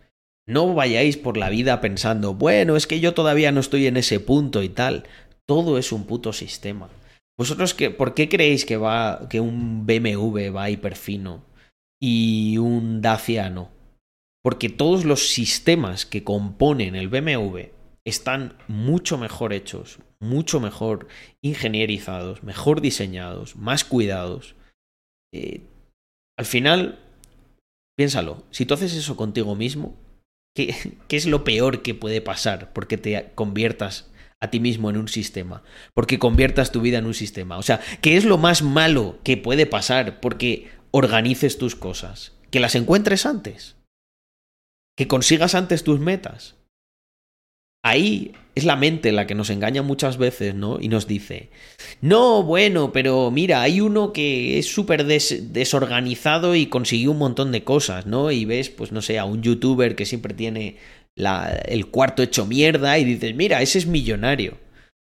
No 0.46 0.74
vayáis 0.74 1.16
por 1.16 1.36
la 1.36 1.48
vida 1.48 1.80
pensando, 1.80 2.34
bueno, 2.34 2.76
es 2.76 2.86
que 2.86 3.00
yo 3.00 3.14
todavía 3.14 3.52
no 3.52 3.60
estoy 3.60 3.86
en 3.86 3.96
ese 3.96 4.20
punto 4.20 4.62
y 4.62 4.68
tal. 4.68 5.04
Todo 5.46 5.78
es 5.78 5.92
un 5.92 6.04
puto 6.04 6.32
sistema. 6.32 6.90
¿Vosotros 7.38 7.74
por 7.96 8.14
qué 8.14 8.28
creéis 8.28 8.66
que, 8.66 8.76
va, 8.76 9.28
que 9.30 9.40
un 9.40 9.86
BMW 9.86 10.50
va 10.54 10.68
hiperfino 10.68 11.42
y 12.00 12.58
un 12.58 13.00
Dacia 13.00 13.48
no? 13.48 13.70
Porque 14.42 14.68
todos 14.68 15.04
los 15.04 15.30
sistemas 15.30 16.04
que 16.04 16.24
componen 16.24 16.96
el 16.96 17.08
BMW 17.08 17.70
están 18.06 18.58
mucho 18.68 19.18
mejor 19.18 19.52
hechos, 19.52 19.98
mucho 20.20 20.60
mejor 20.60 21.08
ingenierizados, 21.42 22.42
mejor 22.42 22.80
diseñados, 22.80 23.56
más 23.56 23.84
cuidados. 23.84 24.56
Eh, 25.32 25.62
al 26.38 26.46
final, 26.46 26.98
Piénsalo, 27.96 28.44
si 28.50 28.64
tú 28.64 28.74
haces 28.74 28.94
eso 28.94 29.16
contigo 29.16 29.54
mismo, 29.54 29.96
¿qué, 30.56 30.74
¿qué, 31.08 31.16
es 31.16 31.26
lo 31.26 31.44
peor 31.44 31.82
que 31.82 31.94
puede 31.94 32.20
pasar 32.20 32.72
porque 32.72 32.96
te 32.98 33.32
conviertas 33.34 34.10
a 34.40 34.50
ti 34.50 34.60
mismo 34.60 34.90
en 34.90 34.96
un 34.96 35.08
sistema? 35.08 35.62
Porque 35.94 36.18
conviertas 36.18 36.72
tu 36.72 36.80
vida 36.80 36.98
en 36.98 37.06
un 37.06 37.14
sistema. 37.14 37.58
O 37.58 37.62
sea, 37.62 37.80
¿qué 38.00 38.16
es 38.16 38.24
lo 38.24 38.38
más 38.38 38.62
malo 38.62 39.18
que 39.24 39.36
puede 39.36 39.66
pasar 39.66 40.20
porque 40.20 40.70
organices 40.90 41.58
tus 41.58 41.76
cosas? 41.76 42.32
Que 42.50 42.60
las 42.60 42.74
encuentres 42.74 43.26
antes. 43.26 43.76
Que 44.96 45.08
consigas 45.08 45.54
antes 45.54 45.84
tus 45.84 46.00
metas. 46.00 46.56
Ahí 47.84 48.32
es 48.54 48.64
la 48.64 48.76
mente 48.76 49.12
la 49.12 49.26
que 49.26 49.34
nos 49.34 49.50
engaña 49.50 49.82
muchas 49.82 50.18
veces, 50.18 50.54
¿no? 50.54 50.78
Y 50.80 50.88
nos 50.88 51.06
dice, 51.06 51.50
no, 52.00 52.42
bueno, 52.42 52.92
pero 52.92 53.30
mira, 53.30 53.62
hay 53.62 53.80
uno 53.80 54.12
que 54.12 54.58
es 54.58 54.66
súper 54.66 55.04
desorganizado 55.04 56.54
y 56.54 56.66
consiguió 56.66 57.10
un 57.10 57.18
montón 57.18 57.50
de 57.50 57.64
cosas, 57.64 58.06
¿no? 58.06 58.30
Y 58.30 58.44
ves, 58.44 58.70
pues 58.70 58.92
no 58.92 59.02
sé, 59.02 59.18
a 59.18 59.24
un 59.24 59.42
youtuber 59.42 59.96
que 59.96 60.06
siempre 60.06 60.34
tiene 60.34 60.76
el 61.16 61.86
cuarto 61.86 62.22
hecho 62.22 62.46
mierda 62.46 62.98
y 62.98 63.04
dices, 63.04 63.34
mira, 63.34 63.62
ese 63.62 63.78
es 63.78 63.86
millonario. 63.86 64.58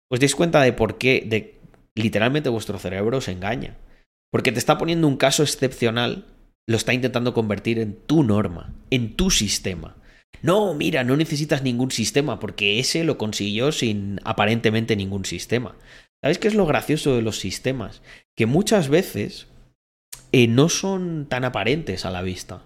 Os 0.09 0.19
dais 0.19 0.35
cuenta 0.35 0.61
de 0.61 0.73
por 0.73 0.97
qué, 0.97 1.23
de 1.25 1.59
literalmente 1.95 2.49
vuestro 2.49 2.79
cerebro 2.79 3.19
se 3.19 3.31
engaña. 3.31 3.77
Porque 4.31 4.51
te 4.51 4.59
está 4.59 4.77
poniendo 4.77 5.07
un 5.07 5.17
caso 5.17 5.43
excepcional, 5.43 6.25
lo 6.67 6.77
está 6.77 6.93
intentando 6.93 7.33
convertir 7.33 7.79
en 7.79 7.95
tu 8.05 8.23
norma, 8.23 8.73
en 8.89 9.15
tu 9.15 9.31
sistema. 9.31 9.95
No, 10.41 10.73
mira, 10.73 11.03
no 11.03 11.17
necesitas 11.17 11.63
ningún 11.63 11.91
sistema, 11.91 12.39
porque 12.39 12.79
ese 12.79 13.03
lo 13.03 13.17
consiguió 13.17 13.71
sin 13.71 14.19
aparentemente 14.23 14.95
ningún 14.95 15.25
sistema. 15.25 15.75
¿Sabes 16.21 16.37
qué 16.37 16.47
es 16.47 16.55
lo 16.55 16.65
gracioso 16.65 17.15
de 17.15 17.21
los 17.21 17.39
sistemas? 17.39 18.01
Que 18.37 18.45
muchas 18.45 18.89
veces 18.89 19.47
eh, 20.31 20.47
no 20.47 20.69
son 20.69 21.27
tan 21.27 21.45
aparentes 21.45 22.05
a 22.05 22.11
la 22.11 22.21
vista. 22.21 22.63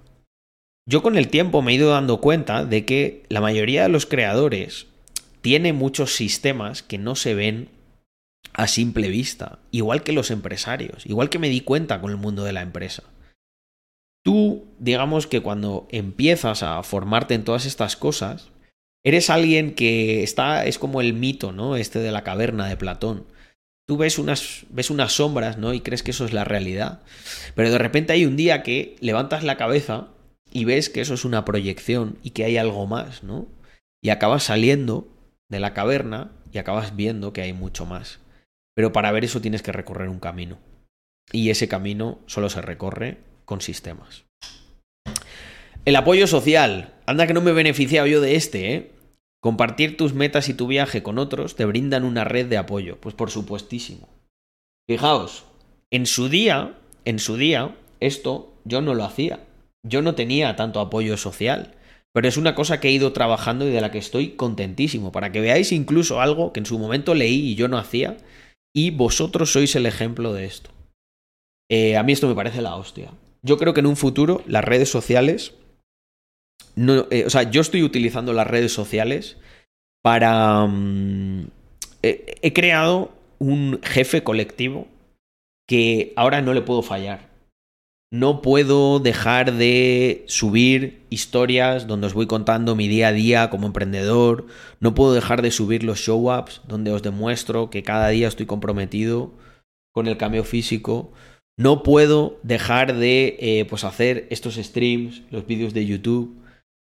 Yo 0.88 1.02
con 1.02 1.18
el 1.18 1.30
tiempo 1.30 1.62
me 1.62 1.72
he 1.72 1.76
ido 1.76 1.92
dando 1.92 2.20
cuenta 2.20 2.66
de 2.66 2.86
que 2.86 3.24
la 3.30 3.42
mayoría 3.42 3.84
de 3.84 3.90
los 3.90 4.06
creadores 4.06 4.88
tiene 5.42 5.72
muchos 5.72 6.16
sistemas 6.16 6.84
que 6.84 6.98
no 6.98 7.16
se 7.16 7.36
ven 7.36 7.70
a 8.54 8.68
simple 8.68 9.08
vista, 9.08 9.60
igual 9.72 10.04
que 10.04 10.12
los 10.12 10.30
empresarios, 10.30 11.06
igual 11.06 11.30
que 11.30 11.40
me 11.40 11.50
di 11.50 11.62
cuenta 11.62 12.02
con 12.02 12.12
el 12.12 12.18
mundo 12.18 12.44
de 12.44 12.54
la 12.54 12.62
empresa. 12.62 13.04
Tú, 14.24 14.66
digamos 14.80 15.28
que 15.28 15.42
cuando 15.42 15.88
empiezas 15.92 16.64
a 16.64 16.82
formarte 16.84 17.34
en 17.34 17.44
todas 17.44 17.66
estas 17.66 17.98
cosas, 17.98 18.52
eres 19.04 19.30
alguien 19.30 19.76
que 19.76 20.24
está, 20.24 20.66
es 20.66 20.80
como 20.80 21.02
el 21.02 21.14
mito, 21.14 21.52
¿no? 21.52 21.76
Este 21.76 22.00
de 22.00 22.12
la 22.12 22.24
caverna 22.24 22.68
de 22.68 22.78
Platón. 22.78 23.26
Tú 23.86 23.98
ves 23.98 24.18
unas, 24.18 24.66
ves 24.70 24.90
unas 24.90 25.12
sombras, 25.12 25.58
¿no? 25.58 25.74
Y 25.74 25.82
crees 25.82 26.04
que 26.04 26.12
eso 26.12 26.24
es 26.24 26.32
la 26.32 26.46
realidad. 26.46 27.02
Pero 27.54 27.70
de 27.70 27.78
repente 27.78 28.14
hay 28.14 28.26
un 28.26 28.38
día 28.38 28.64
que 28.64 28.96
levantas 29.02 29.44
la 29.44 29.58
cabeza 29.58 30.08
y 30.54 30.64
ves 30.64 30.90
que 30.90 31.02
eso 31.02 31.16
es 31.16 31.26
una 31.26 31.44
proyección 31.44 32.18
y 32.24 32.30
que 32.30 32.46
hay 32.46 32.56
algo 32.56 32.88
más, 32.88 33.24
¿no? 33.24 33.48
Y 34.02 34.10
acabas 34.10 34.44
saliendo 34.44 35.08
de 35.50 35.60
la 35.60 35.74
caverna 35.74 36.32
y 36.54 36.60
acabas 36.60 36.96
viendo 36.96 37.34
que 37.34 37.42
hay 37.42 37.52
mucho 37.52 37.86
más. 37.86 38.20
Pero 38.74 38.94
para 38.94 39.12
ver 39.12 39.26
eso 39.26 39.42
tienes 39.42 39.62
que 39.62 39.74
recorrer 39.74 40.08
un 40.08 40.20
camino. 40.20 40.60
Y 41.32 41.50
ese 41.50 41.68
camino 41.68 42.20
solo 42.26 42.50
se 42.50 42.62
recorre 42.62 43.18
sistemas. 43.62 44.26
El 45.86 45.98
apoyo 45.98 46.28
social. 46.28 46.94
Anda 47.06 47.28
que 47.28 47.34
no 47.34 47.42
me 47.42 47.52
he 47.52 47.54
beneficiado 47.54 48.08
yo 48.08 48.22
de 48.22 48.36
este, 48.36 48.74
¿eh? 48.74 48.92
Compartir 49.42 49.98
tus 49.98 50.14
metas 50.14 50.48
y 50.48 50.54
tu 50.54 50.68
viaje 50.68 51.04
con 51.04 51.18
otros 51.18 51.58
te 51.58 51.66
brindan 51.66 52.06
una 52.06 52.24
red 52.24 52.46
de 52.46 52.56
apoyo. 52.56 53.02
Pues 53.02 53.14
por 53.14 53.30
supuestísimo. 53.30 54.08
Fijaos, 54.90 55.44
en 55.92 56.06
su 56.06 56.30
día, 56.30 56.78
en 57.04 57.20
su 57.20 57.36
día, 57.36 57.76
esto 58.00 58.54
yo 58.64 58.80
no 58.80 58.94
lo 58.94 59.04
hacía. 59.04 59.42
Yo 59.86 60.02
no 60.02 60.16
tenía 60.16 60.56
tanto 60.56 60.80
apoyo 60.80 61.18
social. 61.18 61.76
Pero 62.14 62.30
es 62.30 62.38
una 62.38 62.56
cosa 62.56 62.80
que 62.80 62.88
he 62.88 62.92
ido 62.92 63.12
trabajando 63.12 63.68
y 63.68 63.72
de 63.72 63.82
la 63.82 63.92
que 63.92 63.98
estoy 63.98 64.30
contentísimo. 64.38 65.12
Para 65.12 65.34
que 65.34 65.42
veáis 65.42 65.74
incluso 65.74 66.22
algo 66.22 66.54
que 66.54 66.62
en 66.62 66.66
su 66.66 66.80
momento 66.80 67.14
leí 67.14 67.50
y 67.50 67.56
yo 67.56 67.68
no 67.68 67.78
hacía. 67.78 68.16
Y 68.74 68.92
vosotros 68.92 69.52
sois 69.52 69.76
el 69.76 69.86
ejemplo 69.86 70.32
de 70.34 70.46
esto. 70.46 70.70
Eh, 71.70 71.98
a 71.98 72.04
mí 72.04 72.14
esto 72.14 72.30
me 72.30 72.36
parece 72.36 72.62
la 72.62 72.78
hostia 72.78 73.12
yo 73.44 73.58
creo 73.58 73.74
que 73.74 73.82
en 73.82 73.88
un 73.88 73.98
futuro 73.98 74.42
las 74.48 74.64
redes 74.64 74.90
sociales. 74.90 75.54
Eh, 76.76 77.24
o 77.26 77.30
sea, 77.30 77.44
yo 77.44 77.62
estoy 77.62 77.84
utilizando 77.84 78.34
las 78.34 78.48
redes 78.48 78.74
sociales 78.74 79.38
para. 80.02 80.66
Mm, 80.66 81.48
he 82.02 82.54
creado 82.54 83.12
un 83.40 83.80
jefe 83.84 84.24
colectivo 84.24 84.88
que 85.68 86.14
ahora 86.16 86.42
no 86.42 86.54
le 86.54 86.62
puedo 86.62 86.82
fallar. 86.82 87.34
No 88.14 88.44
puedo 88.44 89.00
dejar 89.00 89.54
de 89.54 90.24
subir 90.28 91.02
historias 91.10 91.88
donde 91.88 92.06
os 92.06 92.14
voy 92.14 92.28
contando 92.28 92.76
mi 92.76 92.88
día 92.88 93.08
a 93.08 93.12
día 93.12 93.50
como 93.50 93.66
emprendedor. 93.66 94.46
No 94.80 94.94
puedo 94.94 95.16
dejar 95.16 95.42
de 95.42 95.50
subir 95.50 95.84
los 95.84 95.98
show-ups 95.98 96.62
donde 96.68 96.92
os 96.92 97.02
demuestro 97.02 97.72
que 97.72 97.82
cada 97.82 98.10
día 98.10 98.28
estoy 98.28 98.46
comprometido 98.46 99.32
con 99.92 100.06
el 100.06 100.18
cambio 100.18 100.44
físico. 100.44 101.12
No 101.58 101.84
puedo 101.84 102.40
dejar 102.42 102.96
de 102.96 103.38
eh, 103.40 103.66
pues 103.70 103.84
hacer 103.84 104.28
estos 104.32 104.56
streams, 104.56 105.22
los 105.30 105.46
vídeos 105.46 105.74
de 105.74 105.86
YouTube, 105.86 106.36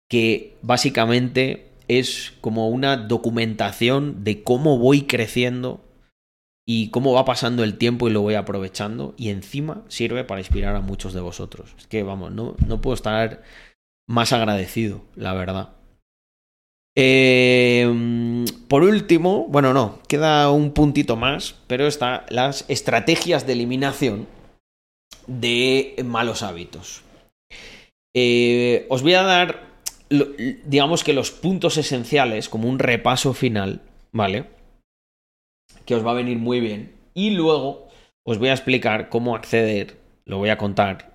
que 0.08 0.56
básicamente 0.62 1.70
es 1.88 2.32
como 2.40 2.68
una 2.68 2.96
documentación 2.96 4.22
de 4.22 4.42
cómo 4.42 4.78
voy 4.78 5.02
creciendo 5.02 5.80
y 6.66 6.88
cómo 6.90 7.12
va 7.12 7.24
pasando 7.24 7.64
el 7.64 7.76
tiempo 7.76 8.08
y 8.08 8.12
lo 8.12 8.22
voy 8.22 8.34
aprovechando 8.34 9.14
y 9.18 9.30
encima 9.30 9.82
sirve 9.88 10.24
para 10.24 10.40
inspirar 10.40 10.76
a 10.76 10.80
muchos 10.80 11.12
de 11.12 11.20
vosotros. 11.20 11.74
Es 11.76 11.86
que 11.86 12.02
vamos, 12.02 12.32
no, 12.32 12.56
no 12.66 12.80
puedo 12.80 12.94
estar 12.94 13.42
más 14.06 14.32
agradecido, 14.32 15.02
la 15.16 15.34
verdad. 15.34 15.70
Eh, 16.96 18.44
por 18.68 18.84
último, 18.84 19.46
bueno, 19.48 19.74
no, 19.74 19.98
queda 20.08 20.50
un 20.50 20.70
puntito 20.70 21.16
más, 21.16 21.56
pero 21.66 21.88
está 21.88 22.24
las 22.28 22.64
estrategias 22.68 23.46
de 23.46 23.54
eliminación 23.54 24.28
de 25.26 25.96
malos 26.04 26.42
hábitos. 26.42 27.02
Eh, 28.14 28.86
os 28.88 29.02
voy 29.02 29.14
a 29.14 29.22
dar, 29.22 29.66
digamos 30.08 31.02
que 31.02 31.12
los 31.12 31.30
puntos 31.30 31.76
esenciales, 31.76 32.48
como 32.48 32.68
un 32.68 32.78
repaso 32.78 33.34
final, 33.34 33.80
¿vale? 34.12 34.46
Que 35.84 35.94
os 35.94 36.06
va 36.06 36.12
a 36.12 36.14
venir 36.14 36.38
muy 36.38 36.60
bien. 36.60 36.94
Y 37.14 37.30
luego 37.30 37.88
os 38.26 38.38
voy 38.38 38.48
a 38.48 38.54
explicar 38.54 39.08
cómo 39.08 39.34
acceder, 39.34 39.98
lo 40.24 40.38
voy 40.38 40.50
a 40.50 40.58
contar, 40.58 41.12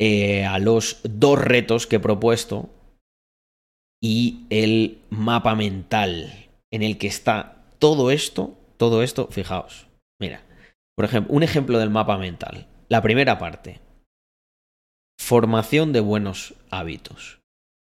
eh, 0.00 0.44
a 0.44 0.58
los 0.58 1.00
dos 1.02 1.38
retos 1.40 1.86
que 1.86 1.96
he 1.96 2.00
propuesto 2.00 2.70
y 4.02 4.46
el 4.50 4.98
mapa 5.10 5.54
mental 5.56 6.48
en 6.72 6.82
el 6.82 6.98
que 6.98 7.08
está 7.08 7.64
todo 7.78 8.10
esto, 8.10 8.56
todo 8.76 9.02
esto, 9.02 9.26
fijaos, 9.28 9.88
mira, 10.20 10.42
por 10.96 11.04
ejemplo, 11.04 11.34
un 11.34 11.42
ejemplo 11.42 11.78
del 11.78 11.90
mapa 11.90 12.16
mental. 12.16 12.66
La 12.90 13.02
primera 13.02 13.36
parte. 13.36 13.82
Formación 15.20 15.92
de 15.92 16.00
buenos 16.00 16.54
hábitos. 16.70 17.38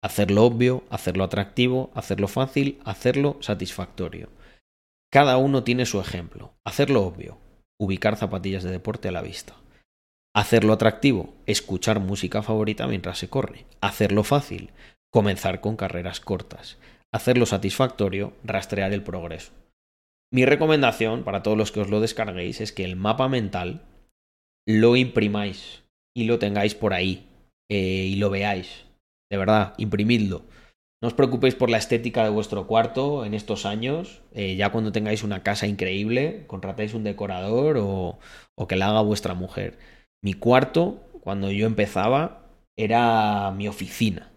Hacerlo 0.03 0.43
obvio, 0.43 0.83
hacerlo 0.89 1.23
atractivo, 1.23 1.89
hacerlo 1.93 2.27
fácil, 2.27 2.81
hacerlo 2.83 3.37
satisfactorio. 3.39 4.27
Cada 5.09 5.37
uno 5.37 5.63
tiene 5.63 5.85
su 5.85 6.01
ejemplo. 6.01 6.53
Hacerlo 6.65 7.03
obvio. 7.03 7.37
Ubicar 7.79 8.17
zapatillas 8.17 8.63
de 8.63 8.71
deporte 8.71 9.07
a 9.07 9.13
la 9.13 9.21
vista. 9.21 9.55
Hacerlo 10.35 10.73
atractivo. 10.73 11.33
Escuchar 11.45 12.01
música 12.01 12.41
favorita 12.43 12.85
mientras 12.85 13.19
se 13.19 13.29
corre. 13.29 13.67
Hacerlo 13.79 14.25
fácil. 14.25 14.71
Comenzar 15.13 15.61
con 15.61 15.77
carreras 15.77 16.19
cortas. 16.19 16.77
Hacerlo 17.13 17.45
satisfactorio. 17.45 18.33
Rastrear 18.43 18.91
el 18.91 19.03
progreso. 19.03 19.53
Mi 20.29 20.45
recomendación 20.45 21.23
para 21.23 21.41
todos 21.41 21.57
los 21.57 21.71
que 21.71 21.79
os 21.79 21.89
lo 21.89 22.01
descarguéis 22.01 22.59
es 22.59 22.73
que 22.73 22.83
el 22.83 22.97
mapa 22.97 23.29
mental 23.29 23.85
lo 24.69 24.95
imprimáis 24.95 25.83
y 26.15 26.25
lo 26.25 26.37
tengáis 26.37 26.75
por 26.75 26.93
ahí 26.93 27.25
eh, 27.71 28.05
y 28.11 28.15
lo 28.17 28.29
veáis. 28.29 28.85
De 29.31 29.37
verdad, 29.37 29.73
imprimidlo. 29.77 30.43
No 31.01 31.07
os 31.07 31.15
preocupéis 31.15 31.55
por 31.55 31.71
la 31.71 31.79
estética 31.79 32.23
de 32.23 32.29
vuestro 32.29 32.67
cuarto 32.67 33.25
en 33.25 33.33
estos 33.33 33.65
años. 33.65 34.21
Eh, 34.31 34.55
ya 34.57 34.71
cuando 34.71 34.91
tengáis 34.91 35.23
una 35.23 35.41
casa 35.41 35.65
increíble, 35.65 36.43
contratáis 36.45 36.93
un 36.93 37.03
decorador 37.03 37.77
o, 37.77 38.19
o 38.55 38.67
que 38.67 38.75
la 38.75 38.89
haga 38.89 39.01
vuestra 39.01 39.33
mujer. 39.33 39.79
Mi 40.21 40.33
cuarto, 40.33 41.01
cuando 41.21 41.49
yo 41.49 41.65
empezaba, 41.65 42.45
era 42.77 43.51
mi 43.51 43.67
oficina. 43.67 44.29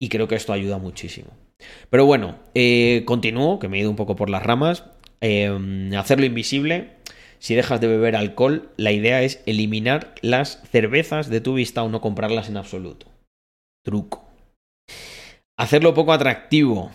Y 0.00 0.08
creo 0.08 0.26
que 0.26 0.34
esto 0.34 0.52
ayuda 0.52 0.78
muchísimo. 0.78 1.30
Pero 1.88 2.04
bueno, 2.04 2.36
eh, 2.54 3.04
continúo, 3.04 3.60
que 3.60 3.68
me 3.68 3.76
he 3.76 3.82
ido 3.82 3.90
un 3.90 3.96
poco 3.96 4.16
por 4.16 4.28
las 4.28 4.42
ramas. 4.42 4.84
hacerlo 5.20 6.26
invisible 6.26 6.96
si 7.42 7.56
dejas 7.56 7.80
de 7.80 7.88
beber 7.88 8.14
alcohol, 8.14 8.70
la 8.76 8.92
idea 8.92 9.20
es 9.20 9.42
eliminar 9.46 10.14
las 10.22 10.62
cervezas 10.70 11.28
de 11.28 11.40
tu 11.40 11.54
vista 11.54 11.82
o 11.82 11.88
no 11.88 12.00
comprarlas 12.00 12.48
en 12.48 12.56
absoluto. 12.56 13.06
Truco. 13.84 14.24
Hacerlo 15.58 15.92
poco 15.92 16.12
atractivo. 16.12 16.92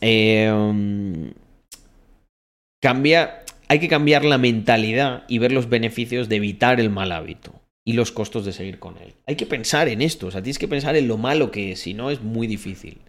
Em, 0.00 1.32
hay 2.82 3.78
que 3.78 3.88
cambiar 3.88 4.24
la 4.24 4.38
mentalidad 4.38 5.22
y 5.28 5.38
ver 5.38 5.52
los 5.52 5.68
beneficios 5.68 6.28
de 6.28 6.36
evitar 6.36 6.80
el 6.80 6.90
mal 6.90 7.12
hábito. 7.12 7.54
y 7.82 7.94
los 7.94 8.12
costos 8.12 8.44
de 8.44 8.52
seguir 8.52 8.78
con 8.78 8.98
él. 8.98 9.14
Hay 9.26 9.36
que 9.36 9.46
pensar 9.46 9.88
en 9.88 10.02
esto, 10.02 10.26
o 10.26 10.30
sea, 10.30 10.42
tienes 10.42 10.58
que 10.58 10.68
pensar 10.68 10.96
en 10.96 11.08
lo 11.08 11.16
malo 11.16 11.50
que 11.50 11.72
es, 11.72 11.80
si 11.80 11.94
no 11.94 12.10
es 12.10 12.20
muy 12.20 12.46
difícil. 12.46 13.00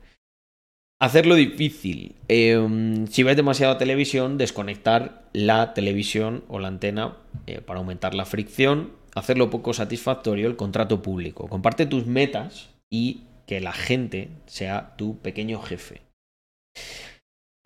Hacerlo 1.02 1.34
difícil. 1.34 2.14
Em, 2.28 3.07
si 3.07 3.23
ves 3.23 3.36
demasiada 3.36 3.80
televisión, 3.80 4.38
desconectar 4.38 5.23
la 5.34 5.73
televisión 5.73 6.44
o 6.48 6.60
la 6.60 6.68
antena 6.68 7.18
eh, 7.48 7.60
para 7.60 7.80
aumentar 7.80 8.14
la 8.14 8.26
fricción. 8.26 8.91
Hacerlo 9.15 9.49
poco 9.49 9.73
satisfactorio 9.73 10.48
el 10.48 10.57
contrato 10.57 11.02
público. 11.02 11.48
Comparte 11.48 11.88
tus 11.88 12.06
metas 12.06 12.69
y 12.91 13.22
que 13.48 13.61
la 13.61 13.72
gente 13.72 14.30
sea 14.45 14.95
tu 14.95 15.18
pequeño 15.18 15.60
jefe. 15.60 16.02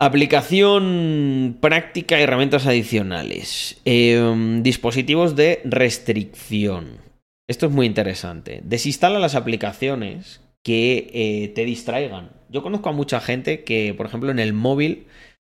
Aplicación 0.00 1.58
práctica 1.60 2.18
y 2.18 2.22
herramientas 2.22 2.66
adicionales. 2.66 3.78
Em, 3.84 4.62
dispositivos 4.62 5.36
de 5.36 5.60
restricción. 5.64 7.02
Esto 7.46 7.66
es 7.66 7.72
muy 7.72 7.84
interesante. 7.84 8.62
Desinstala 8.64 9.18
las 9.18 9.34
aplicaciones 9.34 10.40
que 10.64 11.10
eh, 11.12 11.48
te 11.54 11.66
distraigan. 11.66 12.30
Yo 12.48 12.62
conozco 12.62 12.88
a 12.88 12.92
mucha 12.92 13.20
gente 13.20 13.64
que, 13.64 13.94
por 13.94 14.06
ejemplo, 14.06 14.30
en 14.30 14.38
el 14.38 14.52
móvil, 14.52 15.06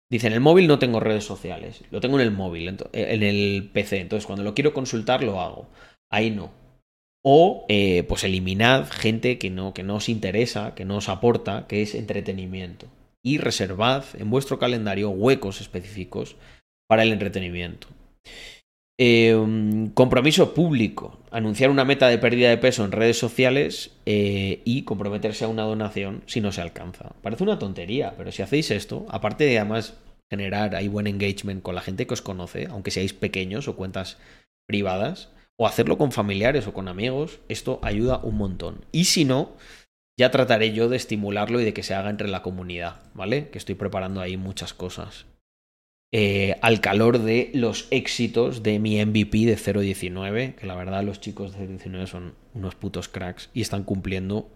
dice, 0.10 0.28
en 0.28 0.34
el 0.34 0.40
móvil 0.40 0.68
no 0.68 0.80
tengo 0.80 1.00
redes 1.00 1.24
sociales, 1.24 1.84
lo 1.92 2.02
tengo 2.02 2.20
en 2.20 2.26
el 2.26 2.32
móvil, 2.32 2.78
en 2.94 3.24
el 3.24 3.70
PC, 3.74 4.00
entonces 4.00 4.26
cuando 4.26 4.44
lo 4.44 4.54
quiero 4.54 4.74
consultar 4.74 5.24
lo 5.24 5.42
hago. 5.42 5.68
Ahí 6.12 6.32
no. 6.32 6.52
O 7.24 7.66
eh, 7.70 8.04
pues 8.04 8.24
eliminad 8.24 8.88
gente 8.90 9.40
que 9.40 9.50
no, 9.50 9.74
que 9.74 9.84
no 9.84 9.96
os 9.96 10.10
interesa, 10.10 10.76
que 10.76 10.86
no 10.86 10.98
os 10.98 11.10
aporta, 11.10 11.66
que 11.68 11.82
es 11.82 11.96
entretenimiento 11.96 12.88
y 13.26 13.40
reservad 13.40 14.06
en 14.20 14.30
vuestro 14.30 14.60
calendario 14.60 15.10
huecos 15.10 15.60
específicos 15.60 16.36
para 16.88 17.02
el 17.02 17.12
entretenimiento. 17.12 17.88
Em, 18.98 19.90
compromiso 19.90 20.54
público. 20.54 21.20
Anunciar 21.30 21.70
una 21.70 21.84
meta 21.84 22.08
de 22.08 22.18
pérdida 22.18 22.50
de 22.50 22.58
peso 22.58 22.86
en 22.86 22.94
redes 22.94 23.20
sociales 23.20 23.92
eh, 24.06 24.62
y 24.64 24.84
comprometerse 24.84 25.44
a 25.44 25.50
una 25.50 25.64
donación 25.64 26.24
si 26.28 26.40
no 26.40 26.54
se 26.54 26.62
alcanza. 26.62 27.14
Parece 27.22 27.44
una 27.44 27.60
tontería, 27.60 28.14
pero 28.18 28.32
si 28.32 28.42
hacéis 28.42 28.72
esto, 28.72 29.06
aparte 29.10 29.44
de 29.44 29.60
además 29.60 29.96
generar 30.30 30.76
ahí 30.76 30.88
buen 30.88 31.08
engagement 31.08 31.62
con 31.62 31.76
la 31.76 31.82
gente 31.82 32.08
que 32.08 32.14
os 32.14 32.22
conoce, 32.22 32.68
aunque 32.70 32.92
seáis 32.92 33.12
pequeños 33.12 33.68
o 33.68 33.76
cuentas 33.76 34.18
privadas, 34.66 35.30
o 35.58 35.68
hacerlo 35.68 35.98
con 35.98 36.14
familiares 36.14 36.66
o 36.66 36.74
con 36.74 36.88
amigos, 36.88 37.40
esto 37.50 37.80
ayuda 37.84 38.22
un 38.24 38.38
montón. 38.38 38.86
Y 38.94 39.06
si 39.06 39.26
no, 39.26 39.58
ya 40.18 40.32
trataré 40.32 40.72
yo 40.72 40.88
de 40.88 40.96
estimularlo 40.96 41.60
y 41.60 41.66
de 41.66 41.74
que 41.74 41.84
se 41.84 41.94
haga 41.94 42.10
entre 42.10 42.30
la 42.30 42.42
comunidad, 42.42 43.02
¿vale? 43.14 43.50
Que 43.50 43.58
estoy 43.58 43.76
preparando 43.76 44.22
ahí 44.22 44.38
muchas 44.38 44.74
cosas. 44.74 45.26
Eh, 46.18 46.56
al 46.62 46.80
calor 46.80 47.20
de 47.20 47.52
los 47.54 47.90
éxitos 47.92 48.64
de 48.64 48.80
mi 48.80 49.04
MVP 49.04 49.40
de 49.40 49.58
0.19, 49.58 50.56
que 50.56 50.66
la 50.66 50.76
verdad 50.76 51.04
los 51.04 51.20
chicos 51.20 51.58
de 51.58 51.68
0.19 51.68 52.06
son 52.06 52.36
unos 52.54 52.76
putos 52.76 53.10
cracks 53.10 53.50
y 53.54 53.62
están 53.62 53.84
cumpliendo 53.84 54.48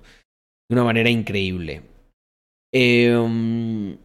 de 0.70 0.76
una 0.76 0.86
manera 0.86 1.10
increíble. 1.10 1.82
Em, 2.72 3.98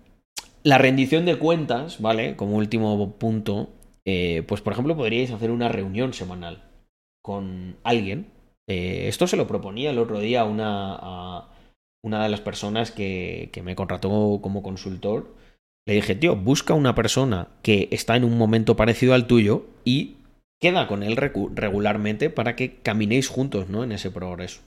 la 0.64 0.78
rendición 0.78 1.26
de 1.26 1.38
cuentas, 1.38 2.00
¿vale? 2.00 2.34
Como 2.34 2.56
último 2.56 3.18
punto, 3.18 3.68
eh, 4.04 4.42
pues 4.48 4.60
por 4.60 4.72
ejemplo 4.72 4.96
podríais 4.96 5.30
hacer 5.30 5.52
una 5.52 5.68
reunión 5.68 6.12
semanal 6.12 6.64
con 7.22 7.76
alguien 7.84 8.34
eh, 8.66 9.08
esto 9.08 9.26
se 9.26 9.36
lo 9.36 9.46
proponía 9.46 9.90
el 9.90 9.98
otro 9.98 10.20
día 10.20 10.44
una, 10.44 10.96
a 11.00 11.48
una 12.02 12.22
de 12.22 12.28
las 12.28 12.40
personas 12.40 12.90
que, 12.90 13.50
que 13.52 13.62
me 13.62 13.76
contrató 13.76 14.40
como 14.42 14.62
consultor. 14.62 15.34
Le 15.86 15.94
dije, 15.94 16.14
tío, 16.14 16.34
busca 16.36 16.74
una 16.74 16.94
persona 16.94 17.48
que 17.62 17.88
está 17.90 18.16
en 18.16 18.24
un 18.24 18.38
momento 18.38 18.76
parecido 18.76 19.14
al 19.14 19.26
tuyo 19.26 19.66
y 19.84 20.16
queda 20.60 20.86
con 20.86 21.02
él 21.02 21.16
regularmente 21.16 22.30
para 22.30 22.56
que 22.56 22.76
caminéis 22.76 23.28
juntos, 23.28 23.68
¿no? 23.68 23.84
En 23.84 23.92
ese 23.92 24.10
progreso. 24.10 24.62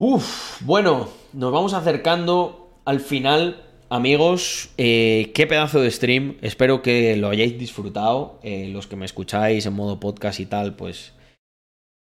Uf, 0.00 0.60
bueno, 0.62 1.08
nos 1.32 1.52
vamos 1.52 1.74
acercando 1.74 2.80
al 2.84 2.98
final, 2.98 3.62
amigos. 3.88 4.70
Eh, 4.78 5.30
qué 5.34 5.46
pedazo 5.46 5.80
de 5.80 5.92
stream. 5.92 6.36
Espero 6.42 6.82
que 6.82 7.16
lo 7.16 7.28
hayáis 7.28 7.56
disfrutado. 7.56 8.40
Eh, 8.42 8.68
los 8.68 8.88
que 8.88 8.96
me 8.96 9.04
escucháis 9.04 9.64
en 9.66 9.74
modo 9.74 10.00
podcast 10.00 10.40
y 10.40 10.46
tal, 10.46 10.74
pues 10.74 11.12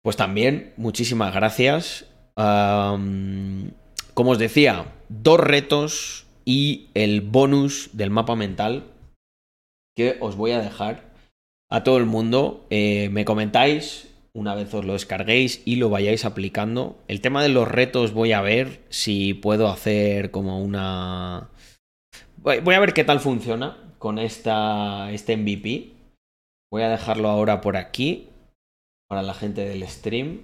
pues 0.03 0.17
también, 0.17 0.73
muchísimas 0.75 1.33
gracias. 1.33 2.05
como 2.35 4.31
os 4.31 4.37
decía, 4.37 4.93
dos 5.07 5.39
retos 5.39 6.25
y 6.45 6.89
el 6.93 7.21
bonus 7.21 7.89
del 7.93 8.09
mapa 8.09 8.35
mental 8.35 8.91
que 9.95 10.17
os 10.21 10.35
voy 10.35 10.51
a 10.51 10.61
dejar 10.61 11.13
a 11.69 11.83
todo 11.83 11.97
el 11.97 12.05
mundo. 12.05 12.65
Eh, 12.69 13.09
me 13.09 13.25
comentáis 13.25 14.13
una 14.35 14.55
vez 14.55 14.73
os 14.73 14.83
lo 14.83 14.93
descarguéis 14.93 15.61
y 15.65 15.75
lo 15.75 15.89
vayáis 15.89 16.25
aplicando. 16.25 16.97
El 17.07 17.21
tema 17.21 17.43
de 17.43 17.49
los 17.49 17.67
retos 17.67 18.13
voy 18.13 18.31
a 18.31 18.41
ver 18.41 18.83
si 18.89 19.33
puedo 19.33 19.67
hacer 19.67 20.31
como 20.31 20.59
una... 20.59 21.49
Voy 22.37 22.75
a 22.75 22.79
ver 22.79 22.93
qué 22.93 23.03
tal 23.03 23.19
funciona 23.19 23.95
con 23.99 24.17
esta, 24.19 25.11
este 25.11 25.37
MVP. 25.37 25.91
Voy 26.71 26.81
a 26.81 26.89
dejarlo 26.89 27.29
ahora 27.29 27.61
por 27.61 27.77
aquí 27.77 28.27
para 29.07 29.21
la 29.21 29.33
gente 29.33 29.63
del 29.65 29.87
stream. 29.87 30.41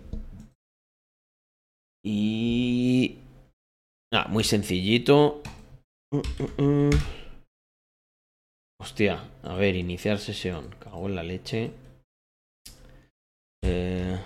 Y... 2.05 3.17
Ah, 4.13 4.27
muy 4.29 4.43
sencillito. 4.43 5.41
Hostia, 8.81 9.29
a 9.43 9.55
ver, 9.55 9.75
iniciar 9.75 10.17
sesión. 10.17 10.75
Cago 10.79 11.07
en 11.07 11.15
la 11.15 11.23
leche. 11.23 11.71
Eh... 13.63 14.17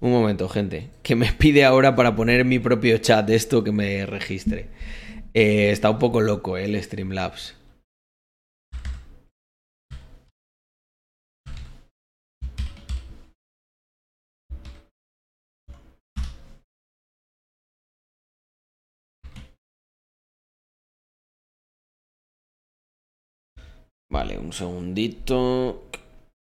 Un 0.00 0.12
momento, 0.12 0.48
gente. 0.48 0.90
Que 1.02 1.14
me 1.14 1.32
pide 1.32 1.64
ahora 1.64 1.94
para 1.96 2.16
poner 2.16 2.40
en 2.40 2.48
mi 2.48 2.58
propio 2.58 2.98
chat 2.98 3.28
esto 3.30 3.64
que 3.64 3.72
me 3.72 4.06
registre. 4.06 4.68
Eh, 5.34 5.70
está 5.70 5.90
un 5.90 5.98
poco 5.98 6.20
loco 6.20 6.56
eh, 6.56 6.64
el 6.64 6.82
Streamlabs. 6.82 7.59
Vale, 24.10 24.38
un 24.38 24.52
segundito. 24.52 25.84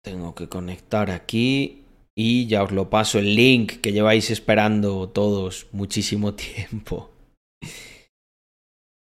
Tengo 0.04 0.34
que 0.34 0.50
conectar 0.50 1.12
aquí. 1.12 1.84
Y 2.16 2.48
ya 2.48 2.64
os 2.64 2.72
lo 2.72 2.90
paso 2.90 3.20
el 3.20 3.36
link 3.36 3.80
que 3.82 3.94
lleváis 3.94 4.32
esperando 4.32 5.10
todos 5.10 5.68
muchísimo 5.72 6.34
tiempo. 6.46 7.12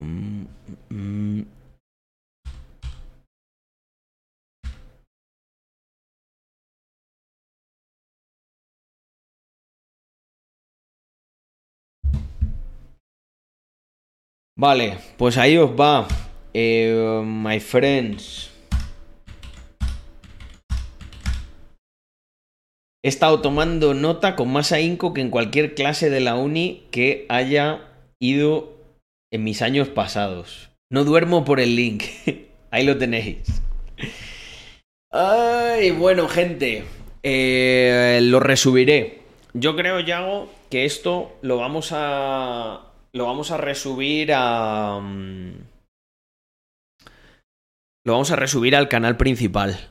Mm, 0.01 0.45
mm. 0.89 1.45
Vale, 14.55 14.97
pues 15.17 15.37
ahí 15.37 15.57
os 15.57 15.71
va, 15.71 16.07
eh, 16.53 17.21
my 17.25 17.59
friends. 17.59 18.49
He 23.05 23.09
estado 23.09 23.41
tomando 23.41 23.93
nota 23.93 24.37
con 24.37 24.51
más 24.51 24.71
ahínco 24.71 25.13
que 25.13 25.21
en 25.21 25.29
cualquier 25.29 25.75
clase 25.75 26.09
de 26.09 26.21
la 26.21 26.35
uni 26.35 26.87
que 26.89 27.25
haya 27.27 27.81
ido 28.19 28.77
en 29.29 29.43
mis 29.43 29.61
años 29.61 29.89
pasados. 29.89 30.69
No 30.89 31.03
duermo 31.03 31.43
por 31.43 31.59
el 31.59 31.75
link. 31.75 32.03
Ahí 32.71 32.85
lo 32.85 32.97
tenéis. 32.97 33.61
Ay, 35.11 35.91
bueno, 35.91 36.29
gente. 36.29 36.85
Eh, 37.23 38.19
lo 38.23 38.39
resubiré. 38.39 39.19
Yo 39.53 39.75
creo, 39.75 39.99
Yago, 39.99 40.49
que 40.69 40.85
esto 40.85 41.37
lo 41.41 41.57
vamos 41.57 41.89
a. 41.91 42.93
Lo 43.11 43.25
vamos 43.25 43.51
a 43.51 43.57
resubir 43.57 44.31
a. 44.33 44.99
Mm, 45.01 45.72
lo 48.05 48.13
vamos 48.13 48.31
a 48.31 48.35
resubir 48.35 48.75
al 48.75 48.89
canal 48.89 49.17
principal. 49.17 49.89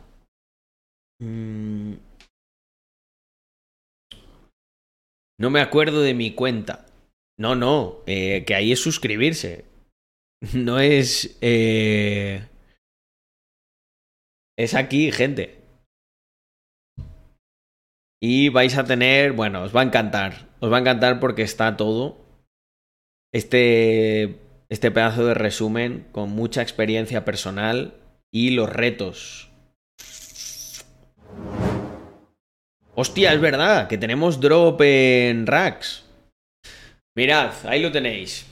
Mm. 1.21 1.95
No 5.41 5.51
me 5.51 5.61
acuerdo 5.61 6.03
de 6.03 6.15
mi 6.15 6.35
cuenta. 6.35 6.87
No, 7.39 7.55
no, 7.55 8.03
eh, 8.07 8.45
que 8.47 8.55
ahí 8.55 8.73
es 8.73 8.81
suscribirse. 8.81 9.65
No 10.55 10.81
es... 10.81 11.39
Eh... 11.41 12.49
Es 14.59 14.75
aquí, 14.75 15.13
gente. 15.13 15.63
Y 18.21 18.49
vais 18.49 18.77
a 18.77 18.85
tener, 18.85 19.33
bueno, 19.33 19.63
os 19.63 19.75
va 19.75 19.81
a 19.81 19.85
encantar. 19.85 20.49
Os 20.61 20.71
va 20.71 20.77
a 20.79 20.81
encantar 20.81 21.21
porque 21.21 21.43
está 21.43 21.77
todo. 21.77 22.25
Este, 23.33 24.41
este 24.69 24.91
pedazo 24.91 25.25
de 25.27 25.35
resumen 25.35 26.09
con 26.13 26.31
mucha 26.31 26.61
experiencia 26.61 27.25
personal 27.25 28.02
y 28.33 28.51
los 28.51 28.69
retos. 28.69 29.51
Hostia, 32.95 33.33
es 33.33 33.41
verdad, 33.41 33.89
que 33.89 33.99
tenemos 33.99 34.41
drop 34.41 34.81
en 34.83 35.47
racks. 35.47 36.05
Mirad, 37.15 37.53
ahí 37.67 37.81
lo 37.81 37.93
tenéis. 37.93 38.47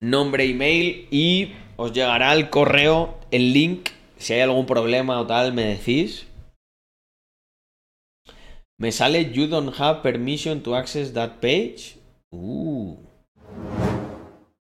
Nombre, 0.00 0.44
email 0.44 1.08
y 1.10 1.52
os 1.76 1.92
llegará 1.92 2.30
al 2.30 2.50
correo 2.50 3.18
el 3.30 3.52
link. 3.52 3.90
Si 4.18 4.34
hay 4.34 4.40
algún 4.40 4.66
problema 4.66 5.20
o 5.20 5.26
tal, 5.26 5.52
me 5.52 5.64
decís. 5.64 6.26
Me 8.78 8.92
sale 8.92 9.32
You 9.32 9.46
don't 9.46 9.74
have 9.80 10.02
permission 10.02 10.62
to 10.62 10.76
access 10.76 11.12
that 11.14 11.40
page. 11.40 11.96
Uh. 12.30 12.96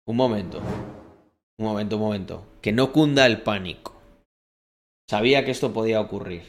Un 0.05 0.15
momento. 0.15 0.61
Un 1.59 1.65
momento, 1.65 1.95
un 1.95 2.01
momento. 2.01 2.45
Que 2.67 2.73
no 2.73 2.91
cunda 2.91 3.25
el 3.25 3.43
pánico. 3.43 3.93
Sabía 5.09 5.45
que 5.45 5.51
esto 5.51 5.71
podía 5.71 6.01
ocurrir. 6.01 6.43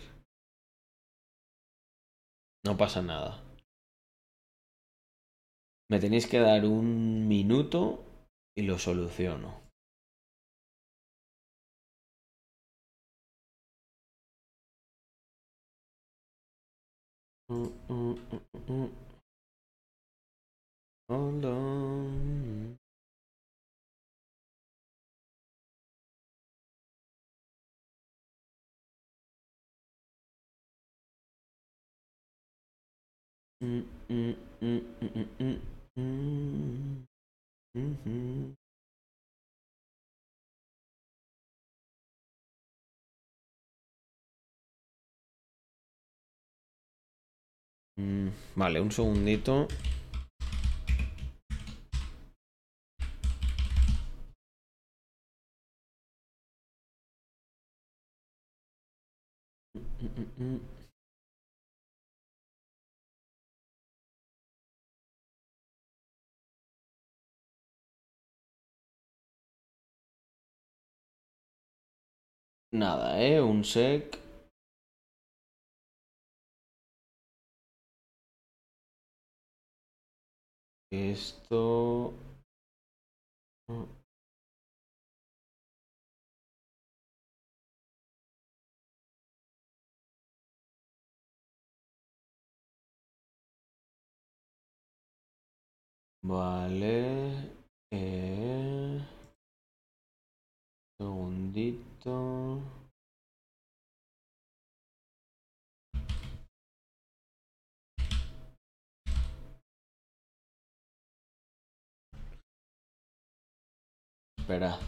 No 2.66 2.77
pasa 2.77 3.03
nada. 3.03 3.40
Me 5.89 6.01
tenéis 6.01 6.27
que 6.27 6.40
dar 6.40 6.65
un 6.65 7.28
minuto 7.28 8.03
y 8.57 8.62
lo 8.62 8.81
soluciono. 8.81 9.61
Mm, 17.49 17.69
mm, 17.89 18.15
mm, 18.66 19.09
Mm, 33.60 33.82
mm, 34.10 34.35
mm, 47.97 48.28
vale, 48.55 48.78
un 48.80 48.90
segundito. 48.90 49.66
Nada, 72.79 73.21
¿eh? 73.21 73.41
Un 73.41 73.65
sec. 73.65 74.17
Esto... 80.93 82.13
Vale. 96.23 97.51
Eh... 97.91 99.01
Segundito. 101.01 101.88
Espera. 114.39 114.79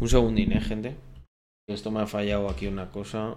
Un 0.00 0.08
segundín, 0.08 0.52
¿eh, 0.52 0.60
gente? 0.60 0.96
Esto 1.68 1.90
me 1.90 2.00
ha 2.00 2.06
fallado 2.06 2.48
aquí 2.48 2.66
una 2.66 2.90
cosa. 2.90 3.36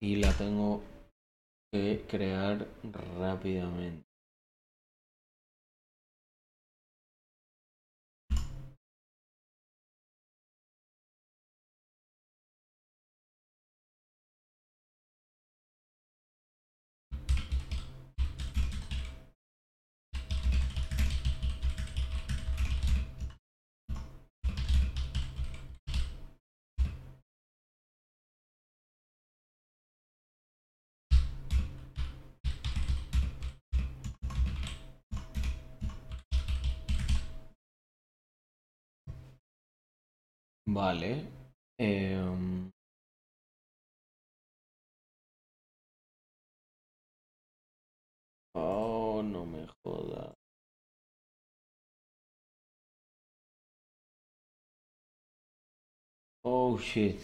Y 0.00 0.16
la 0.16 0.32
tengo 0.32 0.82
que 1.72 2.04
crear 2.08 2.66
rápidamente. 3.18 4.09
Vale. 40.74 41.26
Em, 41.78 42.70
oh, 48.54 49.22
no 49.24 49.44
me 49.46 49.66
joda. 49.82 50.32
Oh, 56.44 56.76
shit. 56.78 57.18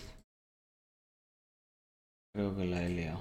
Creo 2.33 2.55
que 2.57 2.65
la 2.67 2.85
he 2.85 2.89
liado. 2.89 3.21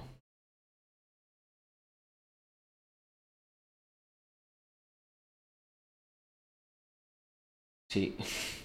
Sí. 7.89 8.15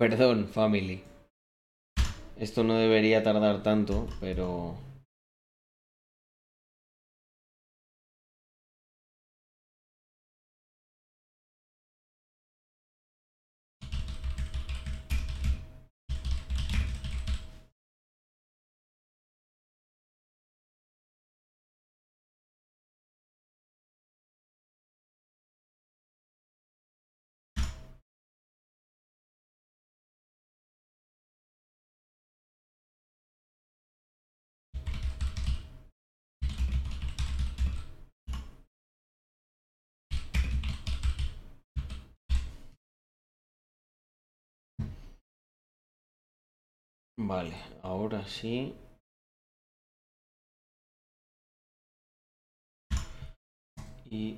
Perdón, 0.00 0.48
family. 0.48 1.02
Esto 2.38 2.64
no 2.64 2.78
debería 2.78 3.22
tardar 3.22 3.62
tanto, 3.62 4.08
pero... 4.18 4.74
Vale, 47.28 47.54
ahora 47.82 48.26
sí. 48.26 48.74
Y 54.10 54.36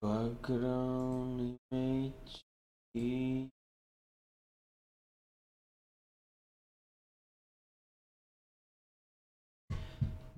background 0.00 1.58
image 1.70 2.42
y 2.94 3.50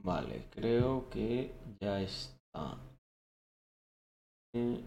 Vale, 0.03 0.47
creo 0.51 1.09
que 1.11 1.53
ya 1.81 2.01
está. 2.01 2.79
Eh. 4.55 4.83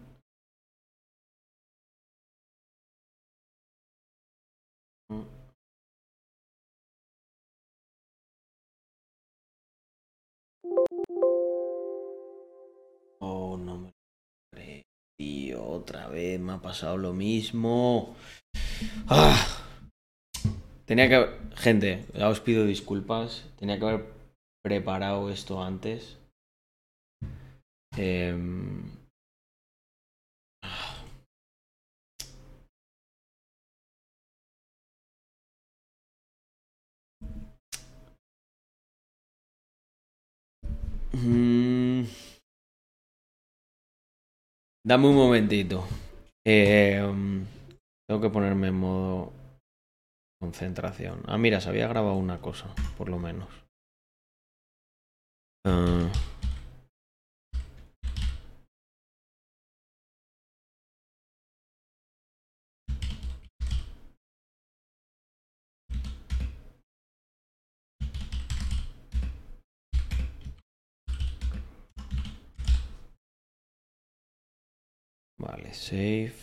Oh, 13.19 13.57
no 13.57 13.77
me 13.77 13.93
Tío, 15.17 15.63
otra 15.63 16.07
vez 16.09 16.39
me 16.39 16.53
ha 16.53 16.61
pasado 16.61 16.97
lo 16.97 17.13
mismo. 17.13 18.15
Ah. 19.07 19.37
Tenía 20.85 21.07
que... 21.07 21.29
Gente, 21.55 22.05
ya 22.15 22.29
os 22.29 22.39
pido 22.39 22.65
disculpas. 22.65 23.45
Tenía 23.57 23.77
que 23.77 23.85
haber 23.85 24.22
preparado 24.63 25.29
esto 25.29 25.61
antes. 25.61 26.17
Eh... 27.97 28.35
Dame 44.85 45.07
un 45.07 45.15
momentito. 45.15 45.85
Eh, 46.45 47.01
tengo 48.05 48.21
que 48.21 48.29
ponerme 48.29 48.67
en 48.67 48.75
modo 48.75 49.31
concentración. 50.41 51.23
Ah, 51.25 51.37
mira, 51.37 51.61
se 51.61 51.69
había 51.69 51.87
grabado 51.87 52.15
una 52.15 52.41
cosa, 52.41 52.73
por 52.97 53.07
lo 53.07 53.17
menos. 53.17 53.62
Uh... 55.65 56.09
Vale, 75.37 75.73
save. 75.73 76.33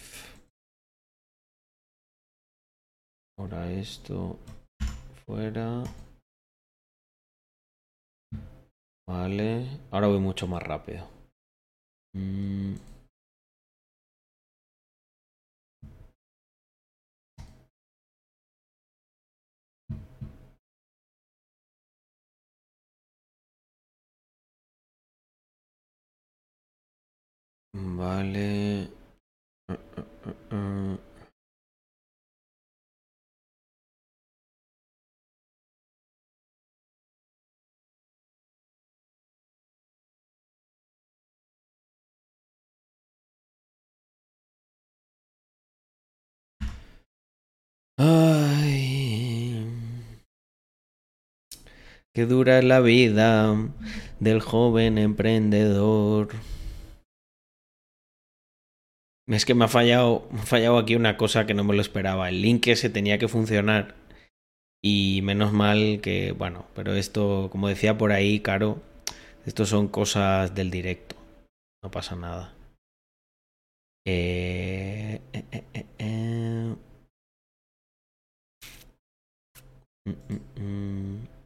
Ahora 3.39 3.71
esto 3.71 4.39
fuera. 5.25 6.10
Vale. 9.11 9.67
Ahora 9.91 10.07
voy 10.07 10.21
mucho 10.21 10.47
más 10.47 10.63
rápido. 10.63 11.05
Mm. 12.15 12.77
Vale. 27.99 28.89
Uh, 29.69 29.75
uh, 29.75 30.55
uh, 30.57 30.90
qué 52.21 52.27
dura 52.27 52.61
la 52.61 52.81
vida 52.81 53.57
del 54.19 54.43
joven 54.43 54.99
emprendedor. 54.99 56.29
Es 59.27 59.47
que 59.47 59.55
me 59.55 59.65
ha 59.65 59.69
fallado, 59.69 60.29
me 60.31 60.41
ha 60.41 60.45
fallado 60.45 60.77
aquí 60.77 60.97
una 60.97 61.17
cosa 61.17 61.47
que 61.47 61.55
no 61.55 61.65
me 61.65 61.75
lo 61.75 61.81
esperaba. 61.81 62.29
El 62.29 62.43
link 62.43 62.67
ese 62.67 62.91
tenía 62.91 63.17
que 63.17 63.27
funcionar. 63.27 63.95
Y 64.83 65.21
menos 65.23 65.55
mal 65.55 66.01
que, 66.03 66.33
bueno, 66.33 66.67
pero 66.75 66.93
esto, 66.93 67.49
como 67.51 67.69
decía 67.69 67.97
por 67.97 68.13
ahí, 68.13 68.41
Caro, 68.41 68.83
esto 69.47 69.65
son 69.65 69.89
cosas 69.89 70.55
del 70.55 70.71
directo. 70.71 71.17
No 71.83 71.91
pasa 71.91 72.17
nada. 72.17 72.53
Eh, 74.05 75.23
eh, 75.33 75.45
eh, 75.53 75.65
eh, 75.73 75.87
eh. 75.99 76.75
Mm, 80.07 80.11
mm, 80.29 80.61
mm. 80.61 81.40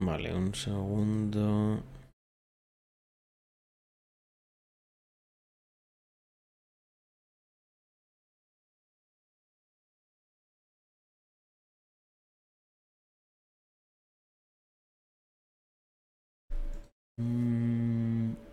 Vale, 0.00 0.34
un 0.34 0.54
segundo. 0.54 1.82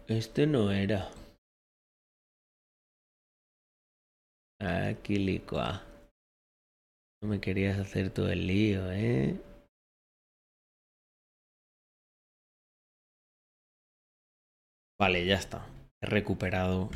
este 0.08 0.48
no 0.48 0.72
era. 0.72 1.10
Aquí, 4.60 5.18
licua. 5.18 5.93
No 7.24 7.30
me 7.30 7.40
querías 7.40 7.80
hacer 7.80 8.10
todo 8.10 8.30
el 8.30 8.46
lío, 8.48 8.92
¿eh? 8.92 9.40
Vale, 15.00 15.26
ya 15.26 15.36
está. 15.36 15.66
He 16.02 16.08
recuperado. 16.08 16.90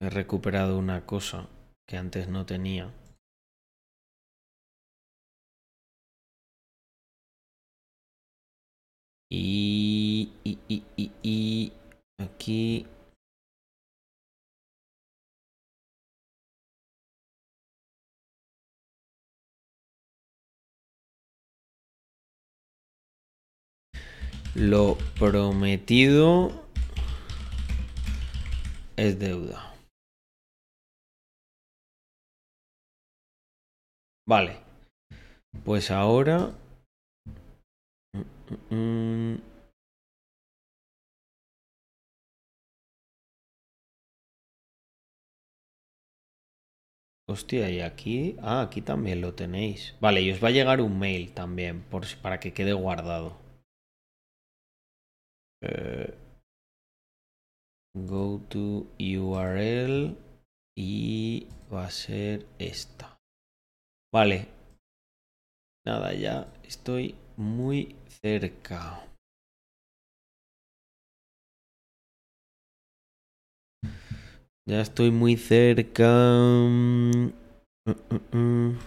He 0.00 0.10
recuperado 0.10 0.76
una 0.76 1.06
cosa 1.06 1.48
que 1.86 1.96
antes 1.96 2.28
no 2.28 2.44
tenía. 2.44 2.92
Y, 9.30 10.32
y, 10.44 10.58
y, 10.68 10.82
y, 10.96 11.12
y 11.22 11.72
aquí 12.18 12.86
Lo 24.58 24.98
prometido 25.20 26.50
es 28.96 29.16
deuda. 29.20 29.72
Vale. 34.26 34.56
Pues 35.64 35.92
ahora... 35.92 36.58
Mm, 38.12 38.74
mm, 38.74 39.34
mm. 39.34 39.40
Hostia, 47.28 47.70
y 47.70 47.80
aquí. 47.80 48.36
Ah, 48.40 48.62
aquí 48.62 48.82
también 48.82 49.20
lo 49.20 49.34
tenéis. 49.34 49.94
Vale, 50.00 50.20
y 50.22 50.32
os 50.32 50.42
va 50.42 50.48
a 50.48 50.50
llegar 50.50 50.80
un 50.80 50.98
mail 50.98 51.32
también, 51.32 51.82
por, 51.82 52.04
para 52.20 52.40
que 52.40 52.52
quede 52.52 52.72
guardado. 52.72 53.47
Eh, 55.60 56.14
go 58.06 58.40
to 58.48 58.86
URL 58.98 60.16
y 60.76 61.48
va 61.72 61.86
a 61.86 61.90
ser 61.90 62.46
esta. 62.58 63.18
Vale. 64.12 64.46
Nada, 65.84 66.12
ya 66.14 66.52
estoy 66.62 67.14
muy 67.36 67.96
cerca. 68.06 69.04
Ya 74.66 74.80
estoy 74.82 75.10
muy 75.10 75.36
cerca. 75.36 76.06
Mm, 76.68 77.32
mm, 77.86 78.36
mm, 78.36 78.78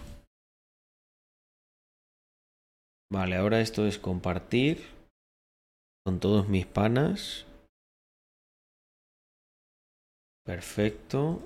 vale, 3.12 3.36
ahora 3.36 3.60
esto 3.60 3.86
es 3.86 3.98
compartir 3.98 4.91
con 6.04 6.18
todos 6.18 6.48
mis 6.48 6.66
panas. 6.66 7.46
Perfecto. 10.44 11.40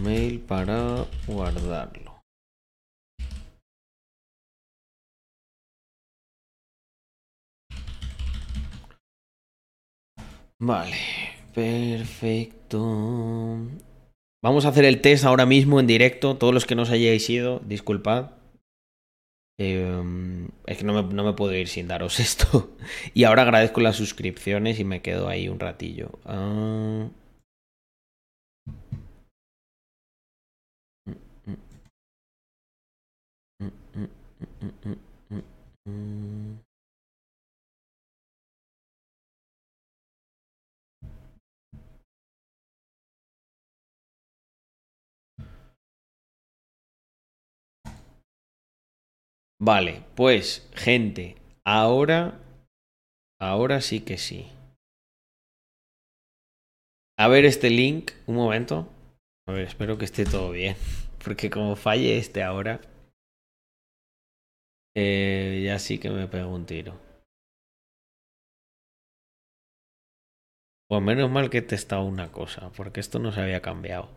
Mail 0.00 0.40
para 0.40 1.06
guardarlo. 1.26 2.10
Vale, 10.58 10.96
perfecto. 11.54 12.78
Vamos 14.42 14.64
a 14.64 14.68
hacer 14.68 14.84
el 14.84 15.00
test 15.00 15.24
ahora 15.24 15.46
mismo 15.46 15.80
en 15.80 15.86
directo. 15.86 16.36
Todos 16.36 16.52
los 16.52 16.66
que 16.66 16.74
nos 16.74 16.90
hayáis 16.90 17.28
ido, 17.30 17.60
disculpad. 17.60 18.32
Em, 19.58 20.48
es 20.66 20.78
que 20.78 20.84
no 20.84 20.94
me, 20.94 21.14
no 21.14 21.24
me, 21.24 21.32
puedo 21.34 21.54
ir 21.54 21.68
sin 21.68 21.88
daros 21.88 22.20
esto. 22.28 22.76
Y 23.14 23.24
ahora 23.24 23.42
agradezco 23.42 23.80
las 23.80 23.96
suscripciones 23.96 24.78
y 24.80 24.84
me 24.84 25.02
quedo 25.02 25.28
ahí 25.28 25.48
un 25.48 25.60
ratillo. 25.60 26.18
Ah. 26.24 27.08
Vale, 49.60 50.04
pues 50.16 50.68
gente, 50.74 51.36
ahora, 51.64 52.40
ahora 53.40 53.80
sí 53.80 54.00
que 54.00 54.18
sí. 54.18 54.46
A 57.18 57.28
ver 57.28 57.44
este 57.44 57.70
link, 57.70 58.12
un 58.26 58.34
momento. 58.36 58.88
A 59.46 59.52
ver, 59.52 59.66
espero 59.66 59.98
que 59.98 60.04
esté 60.06 60.24
todo 60.24 60.50
bien. 60.50 60.76
Porque 61.24 61.50
como 61.50 61.76
falle 61.76 62.16
este 62.18 62.42
ahora, 62.42 62.80
eh, 64.96 65.62
ya 65.64 65.78
sí 65.78 65.98
que 65.98 66.10
me 66.10 66.26
pego 66.28 66.54
un 66.54 66.66
tiro. 66.66 66.94
Pues 70.88 71.02
menos 71.02 71.30
mal 71.30 71.50
que 71.50 71.62
te 71.62 71.76
estado 71.76 72.04
una 72.04 72.32
cosa, 72.32 72.70
porque 72.76 72.98
esto 73.00 73.20
no 73.20 73.30
se 73.30 73.40
había 73.40 73.62
cambiado. 73.62 74.08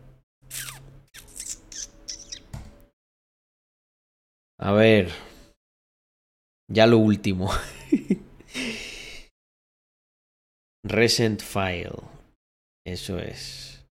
A 4.58 4.72
ver. 4.72 5.10
Ya 6.68 6.86
lo 6.86 6.98
último. 6.98 7.50
Recent 10.84 11.40
file. 11.40 12.02
Eso 12.86 13.18
es. 13.18 13.86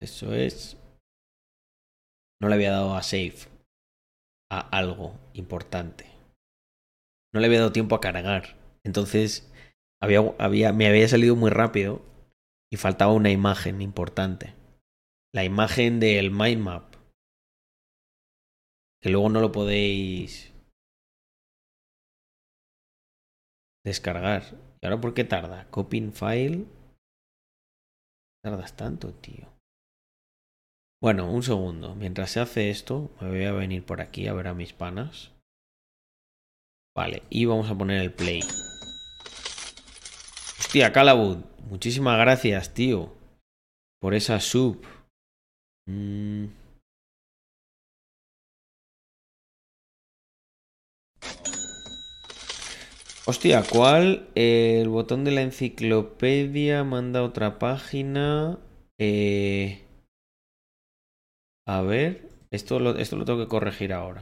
Eso 0.00 0.34
es. 0.34 0.76
No 2.40 2.48
le 2.48 2.54
había 2.54 2.72
dado 2.72 2.94
a 2.94 3.02
save. 3.02 3.49
A 4.50 4.60
algo 4.76 5.18
importante. 5.34 6.06
No 7.32 7.40
le 7.40 7.46
había 7.46 7.60
dado 7.60 7.72
tiempo 7.72 7.94
a 7.94 8.00
cargar. 8.00 8.56
Entonces, 8.84 9.52
había, 10.02 10.20
había, 10.38 10.72
me 10.72 10.88
había 10.88 11.06
salido 11.08 11.36
muy 11.36 11.50
rápido 11.50 12.02
y 12.72 12.76
faltaba 12.76 13.12
una 13.12 13.30
imagen 13.30 13.80
importante. 13.80 14.54
La 15.32 15.44
imagen 15.44 16.00
del 16.00 16.30
mind 16.30 16.62
map. 16.62 16.94
Que 19.00 19.10
luego 19.10 19.28
no 19.28 19.40
lo 19.40 19.52
podéis 19.52 20.50
Descargar. 23.84 24.42
¿Y 24.80 24.86
ahora 24.86 25.00
por 25.00 25.14
qué 25.14 25.24
tarda? 25.24 25.66
Copying 25.70 26.12
file. 26.12 26.66
Tardas 28.42 28.76
tanto, 28.76 29.12
tío. 29.14 29.48
Bueno, 31.02 31.30
un 31.30 31.42
segundo. 31.42 31.94
Mientras 31.94 32.30
se 32.30 32.40
hace 32.40 32.68
esto, 32.68 33.10
me 33.20 33.28
voy 33.30 33.44
a 33.44 33.52
venir 33.52 33.84
por 33.84 34.02
aquí 34.02 34.28
a 34.28 34.34
ver 34.34 34.48
a 34.48 34.54
mis 34.54 34.74
panas. 34.74 35.32
Vale, 36.94 37.22
y 37.30 37.46
vamos 37.46 37.70
a 37.70 37.78
poner 37.78 38.02
el 38.02 38.12
play. 38.12 38.40
Hostia, 40.58 40.92
Calabud. 40.92 41.38
Muchísimas 41.70 42.18
gracias, 42.18 42.74
tío. 42.74 43.14
Por 43.98 44.14
esa 44.14 44.40
sub. 44.40 44.84
Mm. 45.86 46.46
Hostia, 53.24 53.62
¿cuál? 53.70 54.28
el 54.34 54.88
botón 54.88 55.24
de 55.24 55.30
la 55.30 55.42
enciclopedia 55.42 56.84
manda 56.84 57.22
otra 57.22 57.58
página. 57.58 58.58
Eh, 58.98 59.86
a 61.72 61.82
ver, 61.82 62.28
esto 62.50 62.80
lo, 62.80 62.96
esto 62.96 63.14
lo 63.14 63.24
tengo 63.24 63.38
que 63.38 63.48
corregir 63.48 63.92
ahora. 63.92 64.20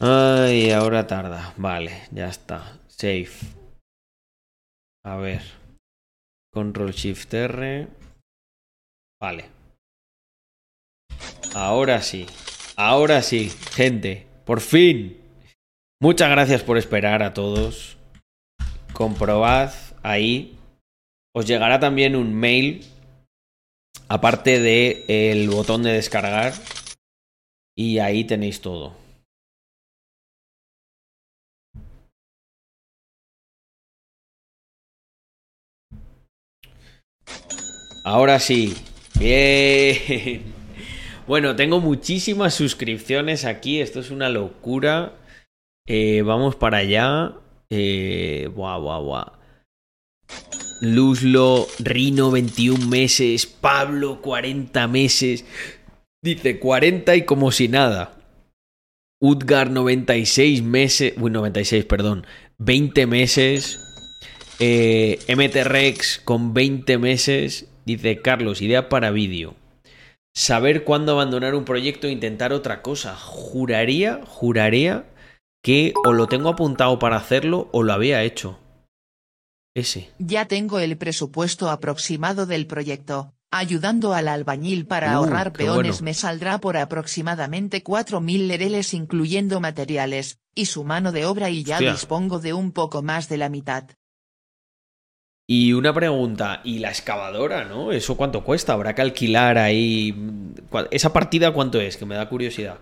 Ay, 0.00 0.70
ahora 0.70 1.06
tarda. 1.06 1.52
Vale, 1.58 2.08
ya 2.12 2.28
está. 2.28 2.80
Safe. 2.88 3.46
A 5.04 5.16
ver. 5.16 5.42
Control 6.50 6.92
Shift 6.92 7.34
R. 7.34 7.88
Vale. 9.20 9.50
Ahora 11.54 12.00
sí. 12.00 12.26
Ahora 12.76 13.22
sí, 13.22 13.50
gente. 13.72 14.26
Por 14.44 14.60
fin. 14.60 15.16
Muchas 16.00 16.28
gracias 16.28 16.62
por 16.62 16.76
esperar 16.76 17.22
a 17.22 17.32
todos. 17.32 17.96
Comprobad 18.92 19.72
ahí. 20.02 20.58
Os 21.32 21.46
llegará 21.46 21.78
también 21.78 22.16
un 22.16 22.34
mail. 22.34 22.84
Aparte 24.08 24.60
de 24.60 25.04
el 25.08 25.48
botón 25.48 25.82
de 25.82 25.92
descargar. 25.92 26.52
Y 27.76 27.98
ahí 28.00 28.24
tenéis 28.24 28.60
todo. 28.60 28.96
Ahora 38.04 38.38
sí. 38.40 38.74
Bien. 39.18 40.63
Bueno, 41.26 41.56
tengo 41.56 41.80
muchísimas 41.80 42.52
suscripciones 42.54 43.46
aquí. 43.46 43.80
Esto 43.80 44.00
es 44.00 44.10
una 44.10 44.28
locura. 44.28 45.14
Eh, 45.86 46.20
vamos 46.22 46.54
para 46.54 46.78
allá. 46.78 47.32
Eh, 47.70 48.50
buah, 48.54 48.76
buah, 48.78 48.98
buah. 48.98 49.32
Luzlo, 50.82 51.66
Rino, 51.78 52.30
21 52.30 52.86
meses. 52.88 53.46
Pablo, 53.46 54.20
40 54.20 54.86
meses. 54.86 55.46
Dice 56.22 56.58
40 56.58 57.16
y 57.16 57.22
como 57.24 57.52
si 57.52 57.68
nada. 57.68 58.16
Udgar 59.18 59.70
96 59.70 60.62
meses, 60.62 61.14
uy, 61.16 61.30
96, 61.30 61.86
perdón, 61.86 62.26
20 62.58 63.06
meses. 63.06 63.80
Eh, 64.58 65.18
MT 65.28 65.64
Rex 65.64 66.20
con 66.22 66.52
20 66.52 66.98
meses. 66.98 67.70
Dice 67.86 68.20
Carlos, 68.20 68.60
idea 68.60 68.90
para 68.90 69.10
vídeo. 69.10 69.54
Saber 70.36 70.82
cuándo 70.82 71.12
abandonar 71.12 71.54
un 71.54 71.64
proyecto 71.64 72.08
e 72.08 72.10
intentar 72.10 72.52
otra 72.52 72.82
cosa. 72.82 73.14
Juraría, 73.16 74.20
juraría 74.26 75.06
que 75.62 75.94
o 76.04 76.12
lo 76.12 76.26
tengo 76.26 76.48
apuntado 76.48 76.98
para 76.98 77.16
hacerlo 77.16 77.68
o 77.72 77.84
lo 77.84 77.92
había 77.92 78.22
hecho. 78.22 78.58
Ese. 79.74 80.10
Ya 80.18 80.46
tengo 80.46 80.80
el 80.80 80.96
presupuesto 80.98 81.70
aproximado 81.70 82.46
del 82.46 82.66
proyecto. 82.66 83.32
Ayudando 83.50 84.12
al 84.12 84.26
albañil 84.26 84.86
para 84.86 85.12
uh, 85.12 85.22
ahorrar 85.22 85.52
peones 85.52 86.02
me 86.02 86.12
saldrá 86.12 86.58
por 86.58 86.76
aproximadamente 86.76 87.84
4.000 87.84 88.48
lereles 88.48 88.92
incluyendo 88.92 89.60
materiales, 89.60 90.40
y 90.54 90.66
su 90.66 90.82
mano 90.82 91.12
de 91.12 91.24
obra 91.26 91.50
y 91.50 91.62
ya 91.62 91.78
dispongo 91.78 92.40
de 92.40 92.52
un 92.52 92.72
poco 92.72 93.02
más 93.02 93.28
de 93.28 93.36
la 93.36 93.48
mitad. 93.48 93.84
Y 95.46 95.74
una 95.74 95.92
pregunta, 95.92 96.62
¿y 96.64 96.78
la 96.78 96.88
excavadora, 96.88 97.64
no? 97.64 97.92
¿Eso 97.92 98.16
cuánto 98.16 98.44
cuesta? 98.44 98.72
¿Habrá 98.72 98.94
que 98.94 99.02
alquilar 99.02 99.58
ahí? 99.58 100.14
¿Esa 100.90 101.12
partida 101.12 101.52
cuánto 101.52 101.80
es? 101.80 101.98
Que 101.98 102.06
me 102.06 102.14
da 102.14 102.28
curiosidad. 102.28 102.78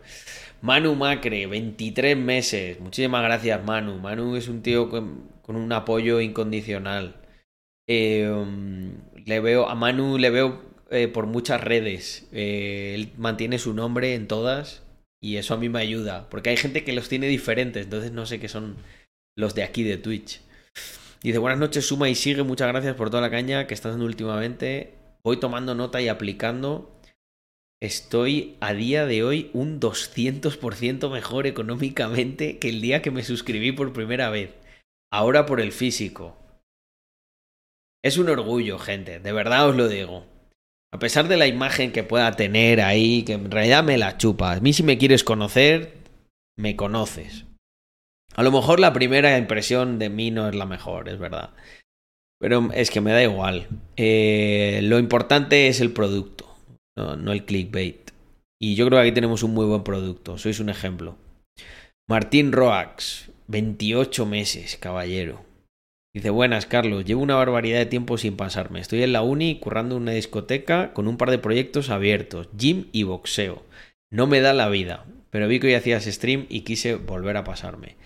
Manu 0.60 0.94
Macre, 0.94 1.47
23 1.47 2.16
meses. 2.16 2.78
Muchísimas 2.80 3.24
gracias, 3.24 3.64
Manu. 3.64 3.98
Manu 3.98 4.36
es 4.36 4.48
un 4.48 4.62
tío 4.62 4.89
con, 4.89 5.28
un 5.47 5.72
apoyo 5.72 6.20
incondicional. 6.20 7.16
Em, 7.89 8.94
le 9.26 9.40
veo, 9.40 9.68
a 9.68 9.74
Manu 9.74 10.18
le 10.18 10.30
veo 10.30 10.62
eh, 10.90 11.09
por 11.09 11.26
muchas 11.26 11.60
redes. 11.62 12.28
Eh, 12.32 12.93
él 12.94 13.12
mantiene 13.18 13.59
su 13.59 13.74
nombre 13.74 14.14
en 14.14 14.28
todas 14.28 14.84
y 15.20 15.36
eso 15.36 15.55
a 15.55 15.56
mí 15.59 15.68
me 15.68 15.80
ayuda. 15.80 16.28
Porque 16.30 16.51
hay 16.51 16.56
gente 16.56 16.84
que 16.84 16.93
los 16.93 17.09
tiene 17.09 17.26
diferentes, 17.26 17.84
entonces 17.84 18.12
no 18.12 18.24
sé 18.26 18.39
qué 18.40 18.48
son 18.48 18.76
los 19.36 19.55
de 19.56 19.64
aquí 19.64 19.82
de 19.82 19.97
Twitch. 19.98 20.40
Dice, 21.23 21.39
buenas 21.39 21.61
noches, 21.61 21.86
suma 21.86 22.09
y 22.09 22.16
sigue. 22.16 22.43
Muchas 22.43 22.69
gracias 22.69 22.97
por 22.97 23.09
toda 23.09 23.23
la 23.23 23.31
caña 23.31 23.66
que 23.69 23.74
estás 23.74 23.93
dando 23.93 24.07
últimamente. 24.07 24.94
Voy 25.23 25.39
tomando 25.39 25.74
nota 25.74 26.01
y 26.01 26.09
aplicando. 26.09 26.99
Estoy 27.81 28.57
a 28.61 28.74
día 28.74 29.07
de 29.07 29.23
hoy 29.23 29.51
un 29.53 29.78
200% 29.78 31.11
mejor 31.11 31.47
económicamente 31.47 32.59
que 32.59 32.70
el 32.70 32.81
día 32.81 33.03
que 33.03 33.12
me 33.12 33.23
suscribí 33.23 33.70
por 33.70 33.93
primera 33.93 34.31
vez. 34.31 34.55
Ahora 35.12 35.47
por 35.47 35.61
el 35.61 35.70
físico. 35.70 36.36
Es 38.05 38.19
un 38.19 38.28
orgullo, 38.28 38.81
gente, 38.81 39.20
de 39.20 39.32
verdad 39.32 39.69
os 39.69 39.77
lo 39.77 39.89
digo. 39.89 40.27
A 40.93 40.99
pesar 40.99 41.28
de 41.28 41.36
la 41.36 41.47
imagen 41.47 41.93
que 41.93 42.03
pueda 42.03 42.32
tener 42.32 42.81
ahí, 42.81 43.23
que 43.23 43.35
en 43.35 43.51
realidad 43.51 43.85
me 43.85 43.97
la 43.97 44.19
chupa. 44.19 44.53
A 44.53 44.61
mí 44.61 44.73
si 44.73 44.82
me 44.82 44.99
quieres 44.99 45.23
conocer, 45.23 45.99
me 46.57 46.74
conoces. 46.74 47.47
A 48.34 48.42
lo 48.42 48.50
mejor 48.50 48.80
la 48.80 48.92
primera 48.92 49.36
impresión 49.36 49.98
de 49.98 50.09
mí 50.09 50.30
no 50.30 50.48
es 50.48 50.54
la 50.54 50.66
mejor, 50.66 51.09
es 51.09 51.18
verdad. 51.18 51.50
Pero 52.40 52.70
es 52.74 52.90
que 52.90 53.00
me 53.00 53.12
da 53.12 53.22
igual. 53.22 53.68
Eh, 53.96 54.80
lo 54.82 54.98
importante 54.98 55.68
es 55.68 55.80
el 55.80 55.92
producto, 55.92 56.56
no, 56.96 57.32
el 57.32 57.44
clickbait. 57.44 58.10
Y 58.60 58.74
yo 58.74 58.86
creo 58.86 58.98
que 58.98 59.09
aquí 59.09 59.14
tenemos 59.14 59.42
un 59.42 59.54
muy 59.54 59.66
buen 59.66 59.82
producto. 59.82 60.38
Sois 60.38 60.60
un 60.60 60.68
ejemplo. 60.68 61.16
Martín 62.09 62.52
Roax, 62.52 63.30
28 63.48 64.26
meses, 64.26 64.76
caballero. 64.76 65.44
Dice, 66.14 66.30
buenas, 66.30 66.66
Carlos. 66.66 67.04
Llevo 67.04 67.22
una 67.22 67.36
barbaridad 67.36 67.78
de 67.78 67.86
tiempo 67.86 68.18
sin 68.18 68.36
pasarme. 68.36 68.80
Estoy 68.80 69.02
en 69.02 69.12
la 69.12 69.22
uni 69.22 69.59
currando 69.59 69.96
una 69.96 70.12
discoteca 70.12 70.92
con 70.92 71.09
un 71.09 71.16
par 71.16 71.30
de 71.30 71.38
proyectos 71.38 71.90
abiertos, 71.90 72.48
gym 72.56 72.86
y 72.92 73.04
boxeo. 73.04 73.62
No 74.10 74.26
me 74.26 74.40
da 74.40 74.52
la 74.52 74.68
vida, 74.68 75.06
pero 75.30 75.48
vi 75.48 75.59
que 75.59 75.68
hoy 75.68 75.74
hacías 75.74 76.04
stream 76.04 76.46
y 76.48 76.60
quise 76.60 76.96
volver 76.96 77.36
a 77.36 77.44
pasarme. 77.44 77.96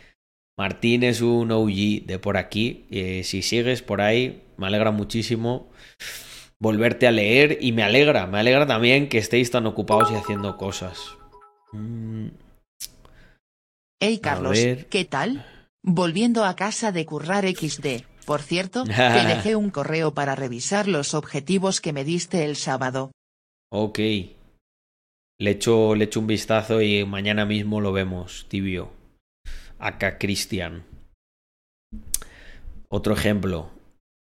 Martín 0.59 1.03
es 1.03 1.21
un 1.21 1.51
OG 1.51 2.07
de 2.07 2.19
por 2.19 2.39
aquí. 2.39 2.87
Eh, 2.91 3.23
si 3.25 3.43
sigues 3.43 3.83
por 3.83 4.01
ahí, 4.01 4.43
me 4.57 4.67
alegra 4.67 4.91
muchísimo 4.91 5.69
volverte 6.59 7.07
a 7.07 7.13
leer 7.13 7.59
y 7.61 7.73
me 7.73 7.83
alegra, 7.83 8.27
me 8.27 8.39
alegra 8.39 8.67
también 8.67 9.11
que 9.11 9.19
estéis 9.19 9.51
tan 9.51 9.67
ocupados 9.67 10.11
y 10.11 10.15
haciendo 10.15 10.57
cosas. 10.57 10.99
Mm. 11.73 12.29
Hey 14.01 14.19
Carlos, 14.19 14.59
¿qué 14.89 15.05
tal? 15.05 15.45
Volviendo 15.83 16.45
a 16.45 16.57
casa 16.57 16.91
de 16.91 17.05
currar 17.05 17.47
XD. 17.47 18.05
Por 18.25 18.41
cierto, 18.41 18.85
te 18.85 18.93
dejé 18.93 19.57
un 19.57 19.71
correo 19.71 20.15
para 20.15 20.35
revisar 20.35 20.89
los 20.89 21.13
objetivos 21.13 21.83
que 21.83 21.93
me 21.93 22.05
diste 22.05 22.45
el 22.45 22.57
sábado. 22.57 23.13
Ok. 23.71 23.99
Le 25.39 25.51
echo, 25.51 25.95
le 25.95 26.05
echo 26.05 26.21
un 26.21 26.27
vistazo 26.27 26.81
y 26.81 27.05
mañana 27.05 27.45
mismo 27.45 27.83
lo 27.83 27.93
vemos, 27.93 28.47
tibio 28.49 28.96
acá 29.79 30.19
Cristian. 30.19 30.85
Otro 32.89 33.15
ejemplo 33.15 33.71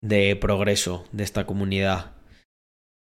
de 0.02 0.36
progreso 0.36 1.06
de 1.12 1.24
esta 1.24 1.46
comunidad. 1.46 2.12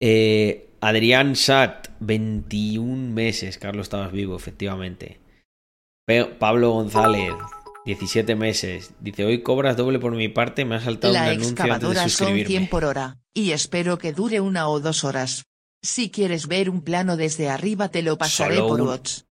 Eh, 0.00 0.70
Adrián 0.80 1.36
Sat, 1.36 1.88
21 2.00 3.12
meses. 3.12 3.58
Carlos, 3.58 3.86
estabas 3.86 4.12
vivo, 4.12 4.36
efectivamente. 4.36 5.20
Pablo 6.38 6.72
González, 6.72 7.32
17 7.84 8.34
meses. 8.34 8.92
Dice, 9.00 9.24
hoy 9.24 9.42
cobras 9.42 9.76
doble 9.76 9.98
por 9.98 10.12
mi 10.12 10.28
parte, 10.28 10.64
me 10.64 10.76
ha 10.76 10.80
saltado 10.80 11.12
La 11.12 11.24
un 11.24 11.28
anuncio 11.28 11.72
antes 11.72 11.94
de 11.94 12.08
son 12.08 12.44
100 12.44 12.68
por 12.68 12.84
hora, 12.84 13.18
y 13.32 13.52
espero 13.52 13.98
que 13.98 14.12
dure 14.12 14.40
una 14.40 14.68
o 14.68 14.80
dos 14.80 15.04
horas. 15.04 15.44
Si 15.82 16.10
quieres 16.10 16.48
ver 16.48 16.68
un 16.68 16.82
plano 16.82 17.16
desde 17.16 17.48
arriba 17.48 17.88
te 17.88 18.02
lo 18.02 18.18
pasaré 18.18 18.58
por 18.58 18.80
WhatsApp 18.80 19.29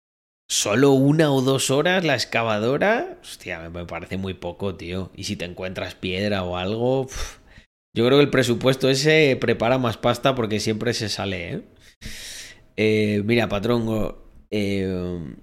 solo 0.52 0.92
una 0.92 1.32
o 1.32 1.42
dos 1.42 1.72
horas 1.72 2.04
la 2.04 2.14
excavadora, 2.14 3.18
hostia, 3.22 3.70
me 3.70 3.86
parece 3.86 4.18
muy 4.18 4.34
poco, 4.34 4.76
tío. 4.76 5.10
Y 5.16 5.24
si 5.24 5.38
te 5.38 5.46
encuentras 5.46 5.96
piedra 5.96 6.44
o 6.44 6.58
algo, 6.58 7.08
yo 7.96 8.06
creo 8.06 8.18
que 8.18 8.24
el 8.26 8.30
presupuesto 8.30 8.90
ese 8.90 9.38
prepara 9.40 9.78
más 9.78 9.96
pasta 9.96 10.36
porque 10.36 10.60
siempre 10.60 10.94
se 10.94 11.08
sale, 11.08 11.54
¿eh? 11.54 11.62
eh 12.76 13.24
mira, 13.24 13.48
patrón, 13.48 14.14
eh, 14.50 15.36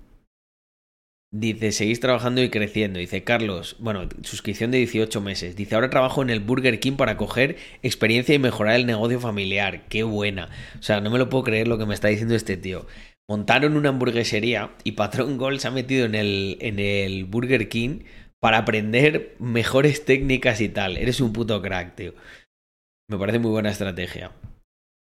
dice, 1.32 1.72
seguís 1.72 2.00
trabajando 2.00 2.42
y 2.42 2.50
creciendo. 2.50 2.98
Dice, 2.98 3.24
Carlos, 3.24 3.76
bueno, 3.78 4.10
suscripción 4.22 4.70
de 4.72 4.78
18 4.78 5.22
meses. 5.22 5.56
Dice, 5.56 5.74
ahora 5.74 5.88
trabajo 5.88 6.20
en 6.20 6.28
el 6.28 6.40
Burger 6.40 6.80
King 6.80 6.96
para 6.96 7.16
coger 7.16 7.56
experiencia 7.82 8.34
y 8.34 8.38
mejorar 8.38 8.76
el 8.76 8.84
negocio 8.84 9.20
familiar. 9.20 9.88
Qué 9.88 10.02
buena. 10.02 10.50
O 10.78 10.82
sea, 10.82 11.00
no 11.00 11.10
me 11.10 11.18
lo 11.18 11.30
puedo 11.30 11.44
creer 11.44 11.66
lo 11.66 11.78
que 11.78 11.86
me 11.86 11.94
está 11.94 12.08
diciendo 12.08 12.34
este 12.34 12.58
tío 12.58 12.86
montaron 13.28 13.76
una 13.76 13.90
hamburguesería 13.90 14.74
y 14.84 14.92
Patrón 14.92 15.36
Gold 15.36 15.60
se 15.60 15.68
ha 15.68 15.70
metido 15.70 16.06
en 16.06 16.14
el, 16.14 16.56
en 16.60 16.78
el 16.78 17.24
Burger 17.24 17.68
King 17.68 18.00
para 18.40 18.58
aprender 18.58 19.36
mejores 19.38 20.04
técnicas 20.04 20.60
y 20.60 20.68
tal. 20.68 20.96
Eres 20.96 21.20
un 21.20 21.32
puto 21.32 21.60
crack, 21.60 21.94
tío. 21.94 22.14
Me 23.08 23.18
parece 23.18 23.38
muy 23.38 23.50
buena 23.50 23.70
estrategia. 23.70 24.32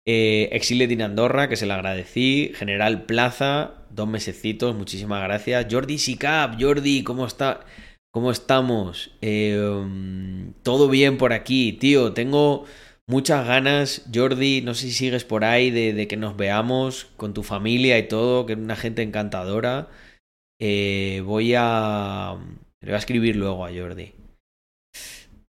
Eh, 0.05 0.49
Exilet 0.51 0.99
Andorra, 1.01 1.47
que 1.47 1.55
se 1.55 1.65
le 1.65 1.73
agradecí. 1.73 2.51
General 2.55 3.05
Plaza, 3.05 3.85
dos 3.89 4.07
mesecitos, 4.07 4.75
muchísimas 4.75 5.23
gracias. 5.23 5.67
Jordi 5.69 5.97
Sicap, 5.97 6.59
Jordi, 6.59 7.03
¿cómo 7.03 7.25
está? 7.25 7.61
¿Cómo 8.11 8.31
estamos? 8.31 9.11
Eh, 9.21 9.57
um, 9.59 10.53
Todo 10.63 10.89
bien 10.89 11.17
por 11.17 11.33
aquí, 11.33 11.73
tío. 11.73 12.13
Tengo 12.13 12.65
muchas 13.11 13.45
ganas, 13.45 14.03
Jordi, 14.13 14.61
no 14.61 14.73
sé 14.73 14.87
si 14.87 14.93
sigues 14.93 15.25
por 15.25 15.43
ahí, 15.43 15.69
de, 15.69 16.07
que 16.07 16.17
nos 16.17 16.37
veamos 16.37 17.11
con 17.17 17.33
tu 17.33 17.43
familia 17.43 17.99
y 17.99 18.07
todo, 18.07 18.45
que 18.45 18.53
es 18.53 18.59
una 18.59 18.77
gente 18.77 19.03
encantadora. 19.03 19.89
Eh, 20.59 21.21
voy 21.25 21.53
a... 21.55 22.37
Le 22.81 22.87
voy 22.87 22.95
a 22.95 22.97
escribir 22.97 23.35
luego 23.35 23.65
a 23.65 23.71
Jordi. 23.71 24.13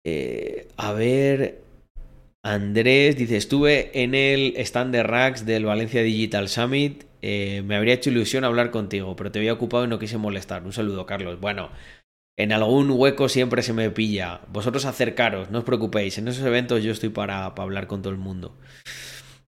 Eh, 0.04 0.68
a 0.76 0.92
ver... 0.92 1.62
Andrés 2.46 3.16
dice, 3.16 3.38
estuve 3.38 4.02
en 4.02 4.14
el 4.14 4.54
stand 4.58 4.92
de 4.92 5.02
Racks 5.02 5.46
del 5.46 5.64
Valencia 5.64 6.02
Digital 6.02 6.50
Summit. 6.50 7.04
Eh, 7.22 7.62
me 7.64 7.74
habría 7.74 7.94
hecho 7.94 8.10
ilusión 8.10 8.44
hablar 8.44 8.70
contigo, 8.70 9.16
pero 9.16 9.32
te 9.32 9.38
había 9.38 9.54
ocupado 9.54 9.86
y 9.86 9.88
no 9.88 9.98
quise 9.98 10.18
molestar. 10.18 10.62
Un 10.62 10.74
saludo, 10.74 11.06
Carlos. 11.06 11.40
Bueno, 11.40 11.70
en 12.36 12.52
algún 12.52 12.90
hueco 12.90 13.28
siempre 13.28 13.62
se 13.62 13.72
me 13.72 13.90
pilla. 13.90 14.40
Vosotros 14.48 14.84
acercaros, 14.84 15.50
no 15.50 15.58
os 15.58 15.64
preocupéis. 15.64 16.18
En 16.18 16.28
esos 16.28 16.44
eventos 16.44 16.82
yo 16.82 16.92
estoy 16.92 17.10
para, 17.10 17.46
hablar 17.46 17.86
con 17.86 18.02
todo 18.02 18.12
el 18.12 18.18
mundo. 18.18 18.58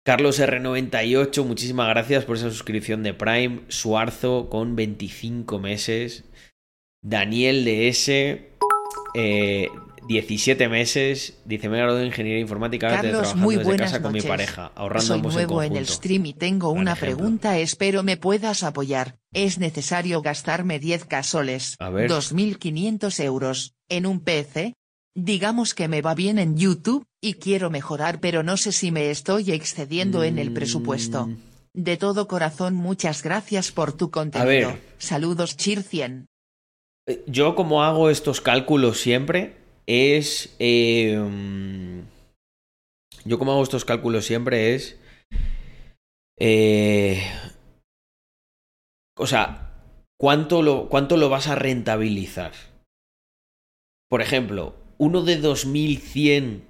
Carlos 0.05 0.39
R98, 0.39 1.43
muchísimas 1.43 1.89
gracias 1.89 2.23
por 2.25 2.37
esa 2.37 2.49
suscripción 2.49 3.03
de 3.03 3.13
Prime. 3.13 3.61
Suarzo 3.67 4.49
con 4.49 4.75
25 4.75 5.59
meses. 5.59 6.25
Daniel 7.03 7.65
DS, 7.65 8.09
eh, 9.15 9.67
17 10.07 10.69
meses, 10.69 11.37
dice, 11.45 11.69
me 11.69 11.77
he 11.77 11.79
graduado 11.79 11.99
de 11.99 12.07
ingeniería 12.07 12.41
informática, 12.41 12.87
Carlos, 12.87 13.11
trabajando 13.11 13.43
muy 13.43 13.55
desde 13.57 13.77
casa 13.77 14.01
con 14.01 14.13
mi 14.13 14.21
pareja, 14.21 14.71
ahorrando 14.75 15.07
Soy 15.07 15.21
nuevo 15.21 15.63
en, 15.63 15.75
el 15.75 15.87
stream 15.87 16.25
y 16.25 16.33
tengo 16.33 16.71
una 16.71 16.95
pregunta, 16.95 17.57
espero 17.57 18.03
me 18.03 18.17
puedas 18.17 18.63
apoyar. 18.63 19.17
Es 19.33 19.59
necesario 19.59 20.21
gastarme 20.21 20.79
10k 20.79 21.23
soles, 21.23 21.75
a 21.79 21.89
2.500 21.89 23.23
euros, 23.23 23.73
en 23.89 24.05
un 24.05 24.19
PC. 24.19 24.73
Digamos 25.15 25.73
que 25.73 25.87
me 25.87 26.01
va 26.01 26.13
bien 26.13 26.37
en 26.37 26.57
YouTube, 26.57 27.07
y 27.21 27.35
quiero 27.35 27.69
mejorar 27.69 28.19
pero 28.19 28.43
no 28.43 28.57
sé 28.57 28.71
si 28.71 28.91
me 28.91 29.09
estoy 29.09 29.51
excediendo 29.51 30.23
en 30.23 30.39
el 30.39 30.53
presupuesto. 30.53 31.27
Mm. 31.27 31.37
De 31.73 31.97
todo 31.97 32.27
corazón 32.27 32.73
muchas 32.73 33.23
gracias 33.23 33.71
por 33.71 33.93
tu 33.93 34.09
contenido. 34.09 34.77
Saludos 34.97 35.57
Chir 35.57 35.83
100. 35.83 36.27
Eh, 37.07 37.23
yo 37.27 37.55
como 37.55 37.83
hago 37.83 38.09
estos 38.09 38.41
cálculos 38.41 38.99
siempre 38.99 39.66
es... 39.87 40.55
Em, 40.59 42.05
yo 43.25 43.39
como 43.39 43.51
hago 43.51 43.63
estos 43.63 43.85
cálculos 43.85 44.25
siempre 44.25 44.75
es... 44.75 44.99
Eh, 46.39 47.23
o 49.17 49.25
sea, 49.25 49.73
¿cuánto 50.19 50.61
lo, 50.61 50.89
¿cuánto 50.89 51.17
lo 51.17 51.29
vas 51.29 51.47
a 51.47 51.55
rentabilizar? 51.55 52.51
Por 54.09 54.21
ejemplo, 54.21 54.75
uno 54.99 55.23
de 55.23 55.37
2100 55.37 56.63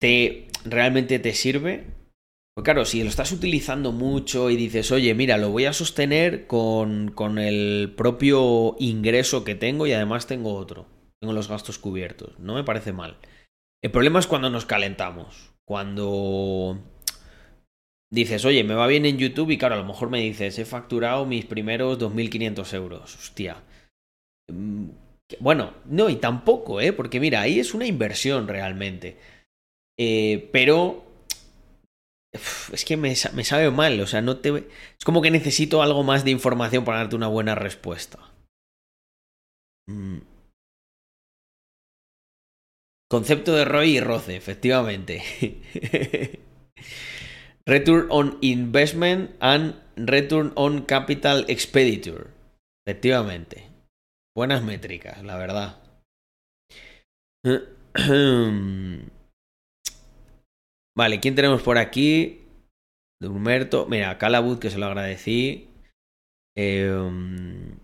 te 0.00 0.48
realmente 0.64 1.18
te 1.18 1.34
sirve 1.34 2.02
pues 2.54 2.64
claro, 2.64 2.84
si 2.84 3.02
lo 3.02 3.08
estás 3.08 3.32
utilizando 3.32 3.92
mucho 3.92 4.50
y 4.50 4.56
dices, 4.56 4.92
oye, 4.92 5.14
mira, 5.14 5.38
lo 5.38 5.50
voy 5.50 5.64
a 5.64 5.72
sostener 5.72 6.46
con, 6.46 7.10
con 7.10 7.38
el 7.38 7.94
propio 7.96 8.76
ingreso 8.78 9.42
que 9.42 9.54
tengo 9.54 9.86
y 9.86 9.92
además 9.94 10.26
tengo 10.26 10.54
otro. 10.54 10.86
Tengo 11.22 11.34
los 11.34 11.46
gastos 11.46 11.78
cubiertos. 11.78 12.36
No 12.40 12.54
me 12.54 12.64
parece 12.64 12.92
mal. 12.92 13.16
El 13.80 13.92
problema 13.92 14.18
es 14.18 14.26
cuando 14.26 14.50
nos 14.50 14.66
calentamos. 14.66 15.52
Cuando 15.64 16.80
dices, 18.10 18.44
oye, 18.44 18.64
me 18.64 18.74
va 18.74 18.88
bien 18.88 19.06
en 19.06 19.18
YouTube 19.18 19.52
y 19.52 19.56
claro, 19.56 19.76
a 19.76 19.78
lo 19.78 19.84
mejor 19.84 20.10
me 20.10 20.20
dices, 20.20 20.58
he 20.58 20.64
facturado 20.64 21.24
mis 21.24 21.44
primeros 21.44 22.00
2.500 22.00 22.74
euros. 22.74 23.14
Hostia. 23.14 23.62
Mm, 24.52 24.88
bueno, 25.38 25.74
no, 25.84 26.10
y 26.10 26.16
tampoco, 26.16 26.80
¿eh? 26.80 26.92
Porque 26.92 27.20
mira, 27.20 27.42
ahí 27.42 27.60
es 27.60 27.72
una 27.72 27.86
inversión 27.86 28.48
realmente. 28.48 29.16
Eh, 29.96 30.50
pero 30.52 31.04
es 32.72 32.84
que 32.84 32.96
me, 32.96 33.14
sabe 33.14 33.70
mal, 33.70 34.00
o 34.00 34.08
sea, 34.08 34.22
no 34.22 34.38
te... 34.38 34.48
Es 34.98 35.04
como 35.04 35.22
que 35.22 35.30
necesito 35.30 35.82
algo 35.82 36.02
más 36.02 36.24
de 36.24 36.32
información 36.32 36.84
para 36.84 36.98
darte 36.98 37.14
una 37.14 37.28
buena 37.28 37.54
respuesta. 37.54 38.18
Mm. 39.86 40.31
Concepto 43.12 43.52
de 43.52 43.66
ROI 43.66 43.90
y 43.90 44.00
roce, 44.00 44.36
efectivamente. 44.36 45.22
return 47.66 48.06
on 48.08 48.38
Investment 48.40 49.32
and 49.38 49.74
Return 49.96 50.52
on 50.56 50.86
Capital 50.86 51.44
Expenditure. 51.46 52.28
Efectivamente. 52.86 53.68
Buenas 54.34 54.62
métricas, 54.64 55.22
la 55.22 55.36
verdad. 55.36 55.82
Vale, 60.96 61.20
¿quién 61.20 61.34
tenemos 61.34 61.60
por 61.60 61.76
aquí? 61.76 62.46
De 63.20 63.28
Humberto. 63.28 63.84
Mira, 63.90 64.16
Calabud, 64.16 64.58
que 64.58 64.70
se 64.70 64.78
lo 64.78 64.86
agradecí. 64.86 65.68
Em, 66.56 67.78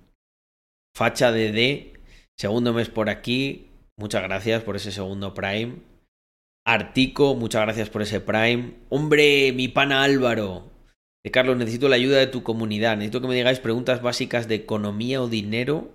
Facha 0.97 1.33
de 1.33 1.53
D. 1.53 2.01
Segundo 2.39 2.73
mes 2.73 2.89
por 2.89 3.11
aquí. 3.11 3.68
Muchas 3.99 4.23
gracias 4.23 4.63
por 4.63 4.77
ese 4.77 4.93
segundo 4.93 5.35
Prime. 5.35 5.83
Artico, 6.65 7.35
muchas 7.35 7.63
gracias 7.63 7.91
por 7.91 8.03
ese 8.03 8.21
Prime. 8.21 8.75
Hombre, 8.89 9.53
mi 9.53 9.67
pana 9.67 10.05
Álvaro. 10.05 10.71
De 11.25 11.33
Carlos, 11.33 11.57
necesito 11.57 11.89
la 11.89 11.97
ayuda 11.97 12.19
de 12.19 12.29
tu 12.29 12.45
comunidad. 12.45 12.97
Necesito 12.97 13.21
que 13.21 13.27
me 13.27 13.35
digáis 13.35 13.59
preguntas 13.59 14.01
básicas 14.01 14.47
de 14.47 14.55
economía 14.55 15.21
o 15.21 15.29
dinero 15.29 15.91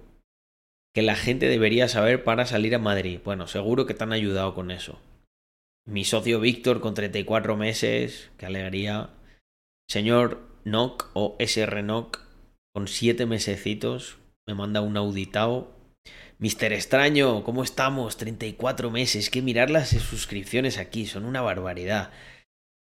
que 0.94 1.02
la 1.02 1.16
gente 1.16 1.48
debería 1.48 1.88
saber 1.88 2.24
para 2.24 2.46
salir 2.46 2.76
a 2.76 2.80
Madrid. 2.80 3.20
Bueno, 3.24 3.48
seguro 3.48 3.86
que 3.86 3.94
te 3.94 4.04
han 4.04 4.14
ayudado 4.14 4.54
con 4.54 4.70
eso. 4.70 5.00
Mi 5.86 6.04
socio 6.04 6.40
Víctor 6.40 6.82
con 6.82 6.94
34 6.94 7.58
meses, 7.58 8.32
qué 8.38 8.46
alegría. 8.46 9.12
Señor 9.90 10.42
Nock 10.66 11.10
o 11.14 11.36
SR 11.40 11.84
Nock 11.84 12.20
con 12.74 12.88
7 12.88 13.26
mesecitos, 13.26 14.18
me 14.48 14.56
manda 14.56 14.82
un 14.82 14.98
auditado. 14.98 15.73
Mister 16.40 16.74
Extraño, 16.74 17.44
¿cómo 17.44 17.64
estamos? 17.64 18.18
34 18.18 18.92
meses, 18.92 19.30
que 19.30 19.42
mirar 19.42 19.70
las 19.70 19.90
suscripciones 19.90 20.78
aquí, 20.78 21.06
son 21.06 21.26
una 21.26 21.42
barbaridad. 21.42 22.12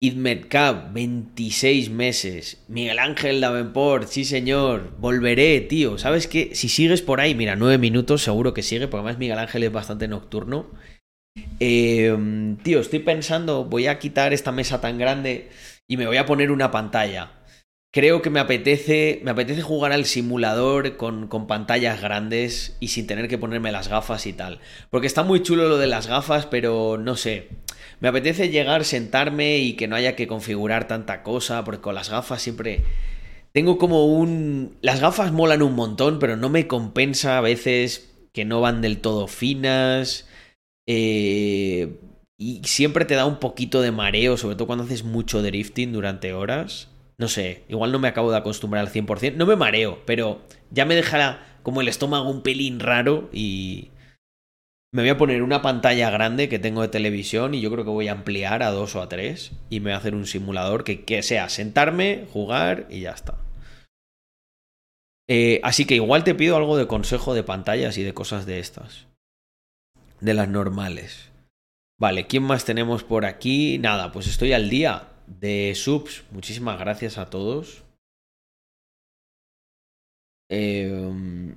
Idmedcap, 0.01 0.93
26 0.93 1.91
meses. 1.91 2.63
Miguel 2.69 2.99
Ángel 2.99 3.41
Davenport, 3.41 4.09
sí 4.09 4.25
señor. 4.25 4.97
Volveré, 4.99 5.61
tío. 5.63 5.97
¿Sabes 5.99 6.27
qué? 6.27 6.55
Si 6.55 6.69
sigues 6.69 7.01
por 7.01 7.21
ahí, 7.21 7.35
mira, 7.35 7.57
9 7.57 7.79
minutos 7.79 8.23
seguro 8.23 8.53
que 8.53 8.63
sigue, 8.63 8.89
porque 8.89 9.01
además 9.01 9.19
Miguel 9.19 9.39
Ángel 9.39 9.63
es 9.63 9.73
bastante 9.73 10.09
nocturno. 10.09 10.67
Eh, 11.61 12.57
tío, 12.63 12.81
estoy 12.81 12.99
pensando, 13.01 13.65
voy 13.65 13.87
a 13.87 13.99
quitar 13.99 14.33
esta 14.33 14.53
mesa 14.53 14.81
tan 14.81 14.99
grande 14.99 15.51
y 15.89 15.97
me 15.97 16.07
voy 16.07 16.17
a 16.17 16.27
poner 16.27 16.51
una 16.51 16.71
pantalla. 16.71 17.31
Creo 17.95 18.23
que 18.23 18.31
me 18.31 18.41
apetece, 18.41 19.21
me 19.23 19.31
apetece 19.31 19.63
jugar 19.63 19.93
al 19.93 20.05
simulador 20.05 20.97
con, 20.97 21.29
con 21.29 21.47
pantallas 21.47 22.01
grandes 22.01 22.77
y 22.81 22.89
sin 22.89 23.07
tener 23.07 23.29
que 23.29 23.39
ponerme 23.39 23.71
las 23.71 23.87
gafas 23.87 24.27
y 24.27 24.33
tal. 24.33 24.59
Porque 24.91 25.07
está 25.07 25.23
muy 25.23 25.45
chulo 25.45 25.69
lo 25.69 25.79
de 25.79 25.87
las 25.87 26.09
gafas, 26.09 26.45
pero 26.45 26.99
no 26.99 27.15
sé. 27.15 27.51
Me 28.01 28.09
apetece 28.09 28.49
llegar, 28.49 28.85
sentarme 28.85 29.59
y 29.59 29.75
que 29.75 29.87
no 29.87 29.95
haya 29.95 30.17
que 30.17 30.27
configurar 30.27 30.89
tanta 30.89 31.23
cosa, 31.23 31.63
porque 31.63 31.83
con 31.83 31.95
las 31.95 32.11
gafas 32.11 32.43
siempre 32.43 32.83
tengo 33.53 33.79
como 33.79 34.07
un... 34.07 34.77
Las 34.81 35.01
gafas 35.01 35.31
molan 35.31 35.63
un 35.63 35.77
montón, 35.77 36.19
pero 36.19 36.37
no 36.37 36.49
me 36.49 36.67
compensa 36.67 37.39
a 37.39 37.43
veces 37.43 38.13
que 38.33 38.45
no 38.45 38.61
van 38.61 38.83
del 38.83 38.99
todo 38.99 39.29
finas 39.29 40.27
eh, 40.89 41.97
y 42.37 42.61
siempre 42.65 43.05
te 43.05 43.15
da 43.15 43.25
un 43.25 43.39
poquito 43.39 43.83
de 43.83 43.93
mareo, 43.93 44.37
sobre 44.37 44.57
todo 44.57 44.67
cuando 44.67 44.83
haces 44.83 45.05
mucho 45.05 45.43
drifting 45.43 45.93
durante 45.93 46.33
horas. 46.33 46.89
No 47.17 47.29
sé, 47.29 47.65
igual 47.69 47.93
no 47.93 47.99
me 47.99 48.09
acabo 48.09 48.31
de 48.31 48.39
acostumbrar 48.39 48.85
al 48.87 48.93
100%. 48.93 49.35
No 49.35 49.47
me 49.47 49.57
mareo, 49.57 50.03
pero 50.07 50.43
ya 50.71 50.85
me 50.85 50.95
dejará 50.95 51.59
como 51.63 51.81
el 51.81 51.89
estómago 51.89 52.31
un 52.31 52.43
pelín 52.43 52.81
raro 52.81 53.31
y... 53.33 53.91
Me 54.93 55.03
voy 55.03 55.11
a 55.11 55.19
poner 55.19 55.43
una 55.43 55.61
pantalla 55.61 56.09
grande 56.11 56.49
que 56.49 56.61
tengo 56.61 56.81
de 56.81 56.87
televisión 56.87 57.53
y 57.53 57.61
yo 57.61 57.69
creo 57.73 57.85
que 57.85 57.91
voy 57.91 58.07
a 58.07 58.13
ampliar 58.13 58.63
a 58.63 58.71
dos 58.71 58.95
o 58.95 59.03
a 59.03 59.09
tres 59.09 59.51
y 59.69 59.81
me 59.81 59.87
voy 59.91 59.95
a 59.95 59.97
hacer 59.97 60.15
un 60.15 60.25
simulador 60.25 60.85
que, 60.85 61.05
que 61.05 61.25
sea 61.25 61.49
sentarme, 61.49 62.27
jugar 62.33 62.87
y 62.91 63.01
ya 63.01 63.11
está. 63.11 63.39
Eh, 65.29 65.59
así 65.65 65.85
que 65.85 65.97
igual 65.97 66.23
te 66.23 66.37
pido 66.37 66.57
algo 66.57 66.77
de 66.77 66.87
consejo 66.87 67.35
de 67.35 67.43
pantallas 67.43 67.99
y 67.99 68.05
de 68.05 68.15
cosas 68.15 68.47
de 68.47 68.61
estas 68.61 69.09
de 70.21 70.35
las 70.35 70.49
normales. 70.49 71.31
Vale, 71.99 72.27
¿quién 72.27 72.43
más 72.43 72.65
tenemos 72.65 73.05
por 73.05 73.25
aquí? 73.25 73.79
Nada, 73.79 74.11
pues 74.11 74.27
estoy 74.27 74.53
al 74.53 74.71
día 74.71 75.09
de 75.27 75.73
subs. 75.75 76.25
Muchísimas 76.31 76.79
gracias 76.79 77.19
a 77.19 77.31
todos. 77.31 77.85
Em, 80.51 81.57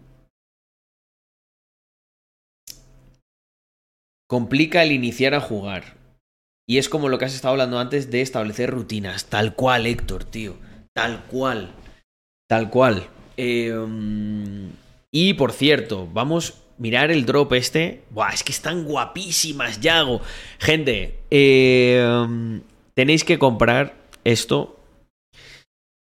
complica 4.30 4.84
el 4.84 4.92
iniciar 4.92 5.34
a 5.34 5.42
jugar. 5.42 5.98
Y 6.70 6.80
es 6.80 6.90
como 6.90 7.08
lo 7.08 7.18
que 7.18 7.26
has 7.26 7.34
estado 7.34 7.54
hablando 7.54 7.80
antes 7.80 8.12
de 8.12 8.22
establecer 8.22 8.70
rutinas. 8.72 9.26
Tal 9.26 9.56
cual, 9.56 9.86
Héctor, 9.86 10.24
tío. 10.26 10.58
Tal 10.94 11.26
cual. 11.28 11.74
Tal 12.50 12.70
cual. 12.70 13.08
Em, 13.38 14.72
y 15.12 15.34
por 15.36 15.54
cierto, 15.54 16.08
vamos 16.12 16.64
mirar 16.78 17.12
el 17.12 17.26
drop 17.26 17.54
este. 17.54 18.04
Buah, 18.10 18.34
es 18.34 18.44
que 18.44 18.52
están 18.52 18.84
guapísimas, 18.84 19.80
Yago. 19.80 20.22
Gente, 20.60 21.20
eh, 21.30 22.62
tenéis 22.98 23.24
que 23.24 23.38
comprar 23.38 23.94
esto. 24.24 24.80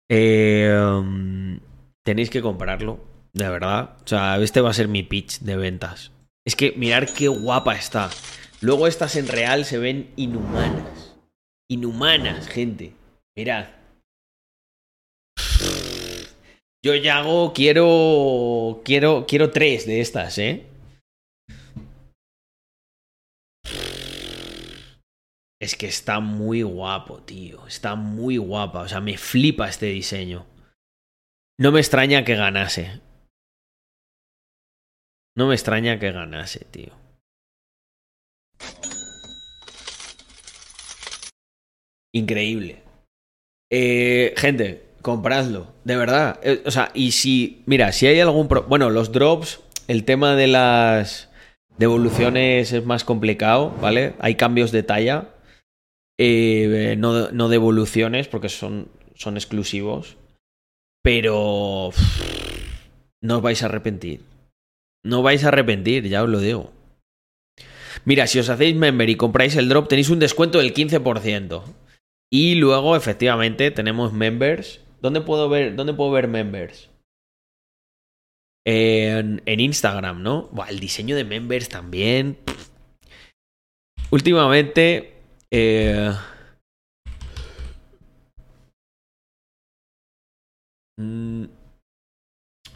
Eh, 0.10 1.60
tenéis 2.06 2.30
que 2.30 2.42
comprarlo, 2.42 3.04
de 3.34 3.50
verdad. 3.50 3.98
O 4.06 4.08
sea, 4.08 4.38
este 4.38 4.62
va 4.62 4.70
a 4.70 4.74
ser 4.74 4.88
mi 4.88 5.04
pitch 5.04 5.40
de 5.40 5.58
ventas. 5.58 6.14
Es 6.48 6.56
que 6.56 6.72
mirar 6.78 7.12
qué 7.14 7.28
guapa 7.28 7.76
está. 7.76 8.10
Luego 8.62 8.88
estas 8.88 9.18
en 9.18 9.28
real 9.28 9.66
se 9.66 9.78
ven 9.78 10.12
inhumanas. 10.16 11.18
Inhumanas, 11.70 12.48
gente. 12.48 12.94
Mirad. 13.36 13.66
Yo 16.82 16.96
ya 16.96 17.18
hago, 17.18 17.52
quiero, 17.52 18.82
quiero, 18.86 19.26
quiero 19.28 19.50
tres 19.50 19.86
de 19.86 20.00
estas, 20.00 20.38
¿eh? 20.38 20.66
Es 25.66 25.76
que 25.76 25.88
está 25.88 26.20
muy 26.20 26.62
guapo, 26.62 27.24
tío. 27.24 27.66
Está 27.66 27.96
muy 27.96 28.38
guapa. 28.38 28.82
O 28.82 28.88
sea, 28.88 29.02
me 29.02 29.18
flipa 29.18 29.68
este 29.68 29.88
diseño. 29.88 30.46
No 31.60 31.72
me 31.72 31.80
extraña 31.80 32.24
que 32.24 32.36
ganase. 32.36 33.02
No 35.36 35.48
me 35.48 35.56
extraña 35.56 35.98
que 35.98 36.12
ganase, 36.12 36.66
tío. 36.66 36.94
Increíble. 42.14 42.84
Eh, 43.72 44.36
gente, 44.38 44.90
compradlo, 45.02 45.74
de 45.84 45.98
verdad. 45.98 46.40
Eh, 46.44 46.62
o 46.64 46.70
sea, 46.70 46.92
y 46.94 47.14
si, 47.14 47.64
mira, 47.66 47.92
si 47.92 48.06
hay 48.06 48.20
algún... 48.20 48.48
bueno, 48.68 48.92
los 48.92 49.12
drops, 49.12 49.62
el 49.88 50.06
tema 50.06 50.36
de 50.36 50.46
las 50.46 51.32
devoluciones 51.80 52.72
es 52.72 52.86
más 52.86 53.04
complicado, 53.04 53.72
¿vale? 53.82 54.14
Hay 54.20 54.36
cambios 54.36 54.72
de 54.72 54.84
talla, 54.84 55.30
eh, 56.18 56.96
no, 56.98 57.32
no 57.32 57.50
devoluciones, 57.50 58.28
porque 58.28 58.50
son, 58.50 58.88
son 59.16 59.38
exclusivos, 59.38 60.18
pero 61.04 61.92
no 63.22 63.38
os 63.38 63.42
vais 63.42 63.64
a 63.64 63.66
arrepentir. 63.68 64.22
No 65.04 65.22
vais 65.22 65.44
a 65.44 65.50
arrepentir, 65.50 66.08
ya 66.08 66.24
os 66.24 66.30
lo 66.30 66.40
digo. 66.40 66.72
Mira, 68.06 68.28
si 68.28 68.40
os 68.40 68.50
hacéis 68.50 68.76
member 68.76 69.10
y 69.10 69.16
compráis 69.16 69.56
el 69.56 69.70
drop, 69.70 69.88
tenéis 69.88 70.10
un 70.10 70.20
descuento 70.20 70.60
del 70.60 70.74
15%. 70.74 71.64
Y 72.32 72.56
luego, 72.56 72.96
efectivamente, 72.96 73.72
tenemos 73.72 74.14
members. 74.14 74.82
¿Dónde 75.02 75.22
puedo 75.22 75.50
ver, 75.50 75.76
dónde 75.76 75.94
puedo 75.94 76.12
ver 76.12 76.28
members? 76.28 76.90
En, 78.68 79.42
Instagram, 79.46 80.24
¿no? 80.24 80.50
el 80.68 80.80
diseño 80.80 81.16
de 81.16 81.24
members 81.24 81.70
también. 81.70 82.38
Últimamente. 84.10 85.15
Eh, 85.58 86.12
mm, 91.00 91.46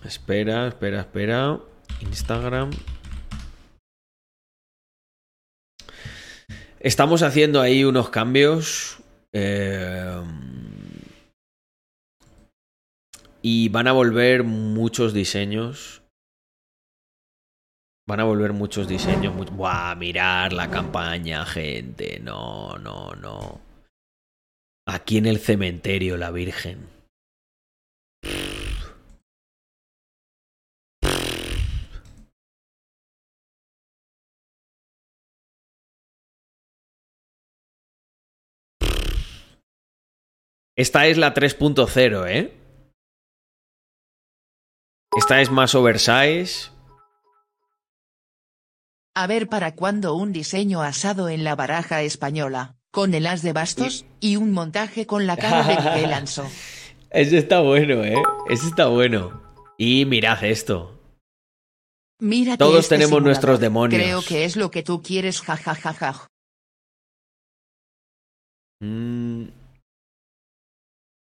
espera, 0.05 0.67
espera, 0.69 1.01
espera. 1.01 1.59
Instagram. 1.99 2.71
Estamos 6.79 7.21
haciendo 7.21 7.59
ahí 7.59 7.83
unos 7.83 8.11
cambios. 8.11 9.03
Eh, 9.33 10.23
y 13.41 13.67
van 13.67 13.87
a 13.89 13.91
volver 13.91 14.45
muchos 14.45 15.13
diseños. 15.13 15.98
Van 18.09 18.19
a 18.21 18.23
volver 18.23 18.53
muchos 18.53 18.87
diseños. 18.87 19.35
Buah, 19.55 19.93
mirar 19.93 20.51
la 20.51 20.71
campaña, 20.71 21.45
gente. 21.45 22.19
No, 22.19 22.75
no, 22.79 23.13
no. 23.13 23.61
Aquí 24.87 25.19
en 25.19 25.27
el 25.27 25.37
cementerio, 25.37 26.17
la 26.17 26.31
Virgen. 26.31 26.89
Esta 40.75 41.05
es 41.05 41.19
la 41.19 41.35
3.0, 41.35 42.27
¿eh? 42.27 42.53
Esta 45.15 45.41
es 45.41 45.51
más 45.51 45.75
oversize. 45.75 46.78
A 49.15 49.27
ver 49.27 49.49
para 49.49 49.75
cuándo 49.75 50.15
un 50.15 50.31
diseño 50.31 50.81
asado 50.81 51.29
en 51.29 51.43
la 51.43 51.55
baraja 51.55 52.01
española, 52.03 52.75
con 52.91 53.13
el 53.13 53.27
as 53.27 53.41
de 53.41 53.53
bastos 53.53 54.05
y, 54.19 54.35
un 54.35 54.51
montaje 54.51 55.05
con 55.05 55.27
la 55.27 55.37
cara 55.37 55.63
de 55.63 55.75
Miguel 55.91 56.13
Anso. 56.13 56.47
Ese 57.09 57.37
está 57.37 57.61
bueno, 57.61 58.03
¿eh? 58.03 58.21
Ese 58.49 58.67
está 58.67 58.87
bueno. 58.87 59.41
Y 59.77 60.05
mirad 60.05 60.43
esto. 60.43 60.99
Todos 62.57 62.79
este 62.79 62.97
tenemos 62.97 63.21
nuestros 63.23 63.59
demonios. 63.59 64.01
Creo 64.01 64.21
que 64.21 64.43
es 64.43 64.57
lo 64.57 64.69
que 64.71 64.83
tú 64.83 65.01
quieres, 65.01 65.41
jajajaja. 65.41 66.27
Mm. 68.81 69.45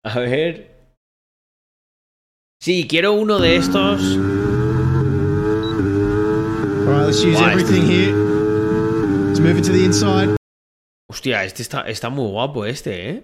A 0.05 0.19
ver. 0.19 0.97
Sí, 2.61 2.87
quiero 2.87 3.15
uno 3.15 3.39
de 3.39 3.57
estos. 3.57 4.01
Hostia, 11.11 11.45
este 11.45 11.61
está, 11.61 11.83
está 11.83 12.09
muy 12.09 12.31
guapo 12.31 12.65
este, 12.65 13.11
¿eh? 13.11 13.23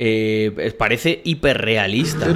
eh 0.00 0.74
parece 0.76 1.20
hiperrealista. 1.24 2.26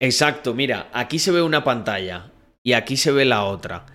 Exacto, 0.00 0.52
mira, 0.52 0.90
aquí 0.92 1.20
se 1.20 1.30
ve 1.30 1.42
una 1.42 1.62
pantalla 1.62 2.32
y 2.64 2.72
aquí 2.72 2.96
se 2.96 3.12
ve 3.12 3.24
la 3.24 3.44
otra. 3.44 3.86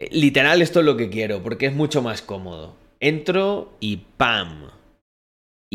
Eh, 0.00 0.08
literal, 0.12 0.62
esto 0.62 0.80
es 0.80 0.86
lo 0.86 0.96
que 0.96 1.10
quiero, 1.10 1.42
porque 1.42 1.66
es 1.66 1.74
mucho 1.74 2.00
más 2.00 2.22
cómodo. 2.22 2.74
Entro 3.00 3.76
y 3.80 3.98
¡pam! 4.16 4.70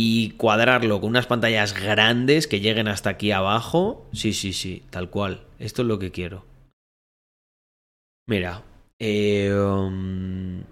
Y 0.01 0.30
cuadrarlo 0.38 1.01
con 1.01 1.09
unas 1.09 1.27
pantallas 1.27 1.73
grandes 1.73 2.47
que 2.47 2.61
lleguen 2.61 2.88
hasta 2.88 3.09
aquí 3.09 3.34
abajo. 3.34 4.07
Sí, 4.13 4.31
sí, 4.31 4.53
sí, 4.53 4.81
tal 4.91 5.09
cual. 5.09 5.45
Esto 5.59 5.81
es 5.81 5.89
lo 5.89 5.99
que 5.99 6.09
quiero. 6.09 6.45
Mira. 8.26 8.63
Eh, 8.97 9.53
um, 9.53 10.63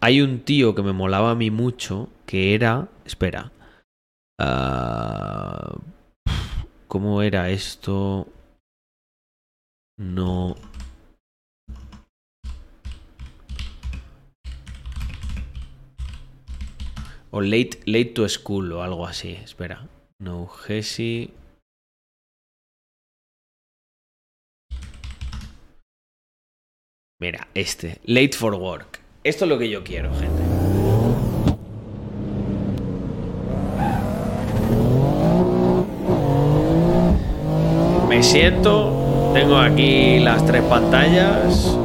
hay 0.00 0.20
un 0.20 0.44
tío 0.44 0.76
que 0.76 0.82
me 0.82 0.92
molaba 0.92 1.32
a 1.32 1.34
mí 1.34 1.50
mucho, 1.50 2.10
que 2.26 2.54
era... 2.54 2.88
Espera. 3.04 3.50
Uh, 4.40 5.80
¿Cómo 6.86 7.22
era 7.22 7.50
esto? 7.50 8.28
No... 9.98 10.54
O 17.34 17.40
late, 17.40 17.80
late 17.86 18.12
to 18.14 18.28
school 18.28 18.72
o 18.72 18.82
algo 18.82 19.06
así. 19.06 19.38
Espera. 19.42 19.88
No 20.18 20.50
Hesi. 20.68 21.32
Mira, 27.18 27.48
este. 27.54 28.00
Late 28.04 28.36
for 28.36 28.54
work. 28.54 29.00
Esto 29.24 29.46
es 29.46 29.48
lo 29.48 29.58
que 29.58 29.70
yo 29.70 29.82
quiero, 29.82 30.12
gente. 30.12 30.42
Me 38.08 38.22
siento. 38.22 39.32
Tengo 39.32 39.56
aquí 39.56 40.18
las 40.18 40.44
tres 40.44 40.62
pantallas. 40.64 41.78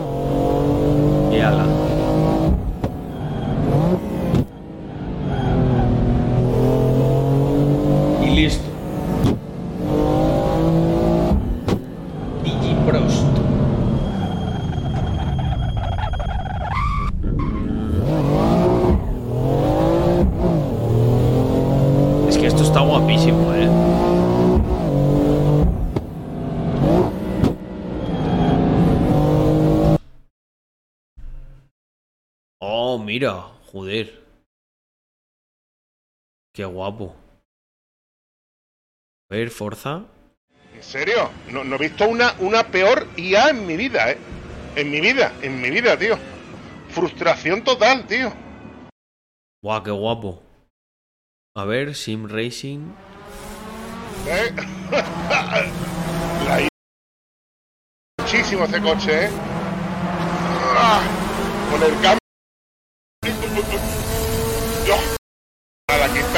Y 1.32 1.40
ala. 1.40 1.87
Mira, 33.18 33.34
joder. 33.72 34.24
Qué 36.54 36.64
guapo. 36.66 37.16
A 39.32 39.36
ver, 39.36 39.50
Forza. 39.50 40.06
¿En 40.76 40.84
serio? 40.84 41.32
No, 41.52 41.64
he 41.64 41.78
visto 41.80 42.08
una, 42.08 42.36
una 42.40 42.68
peor 42.68 43.08
IA 43.18 43.50
en 43.50 43.66
mi 43.66 43.76
vida, 43.76 44.12
¿eh? 44.12 44.18
En 44.76 44.92
mi 44.92 45.02
vida, 45.02 45.34
en 45.42 45.60
mi 45.60 45.72
vida, 45.72 45.98
tío. 45.98 46.16
Frustración 46.90 47.64
total, 47.64 48.06
tío. 48.06 48.32
Guau, 49.64 49.84
qué 49.84 49.92
guapo. 49.92 50.44
A 51.56 51.66
ver, 51.66 51.96
Sim 51.96 52.28
Racing. 52.30 52.94
¿Eh? 54.28 54.54
La 56.46 56.68
muchísimo 58.20 58.66
ese 58.66 58.80
coche, 58.80 59.26
¿eh? 59.26 59.30
Ah, 60.78 61.02
con 61.72 61.82
el 61.82 61.94
cambio 62.02 62.27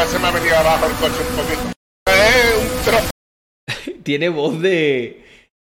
se 0.10 0.18
me 0.18 0.28
ha 0.28 0.32
venido 0.32 0.56
abajo 0.58 0.88
el 0.88 0.94
coche 0.94 1.22
un 1.30 1.36
poquito. 1.36 1.74
un 3.96 4.04
tiene 4.04 4.30
voz 4.30 4.60
de. 4.60 5.26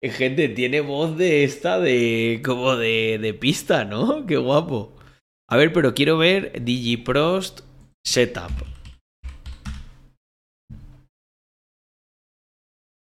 Gente, 0.02 0.48
tiene 0.50 0.80
voz 0.80 1.16
de 1.16 1.44
esta 1.44 1.78
de. 1.78 2.42
como 2.44 2.76
de, 2.76 3.18
de 3.20 3.34
pista, 3.34 3.84
¿no? 3.84 4.26
Qué 4.26 4.36
guapo. 4.36 4.94
A 5.48 5.56
ver, 5.56 5.72
pero 5.72 5.94
quiero 5.94 6.18
ver 6.18 6.62
DigiProst 6.62 7.60
Setup. 8.04 8.52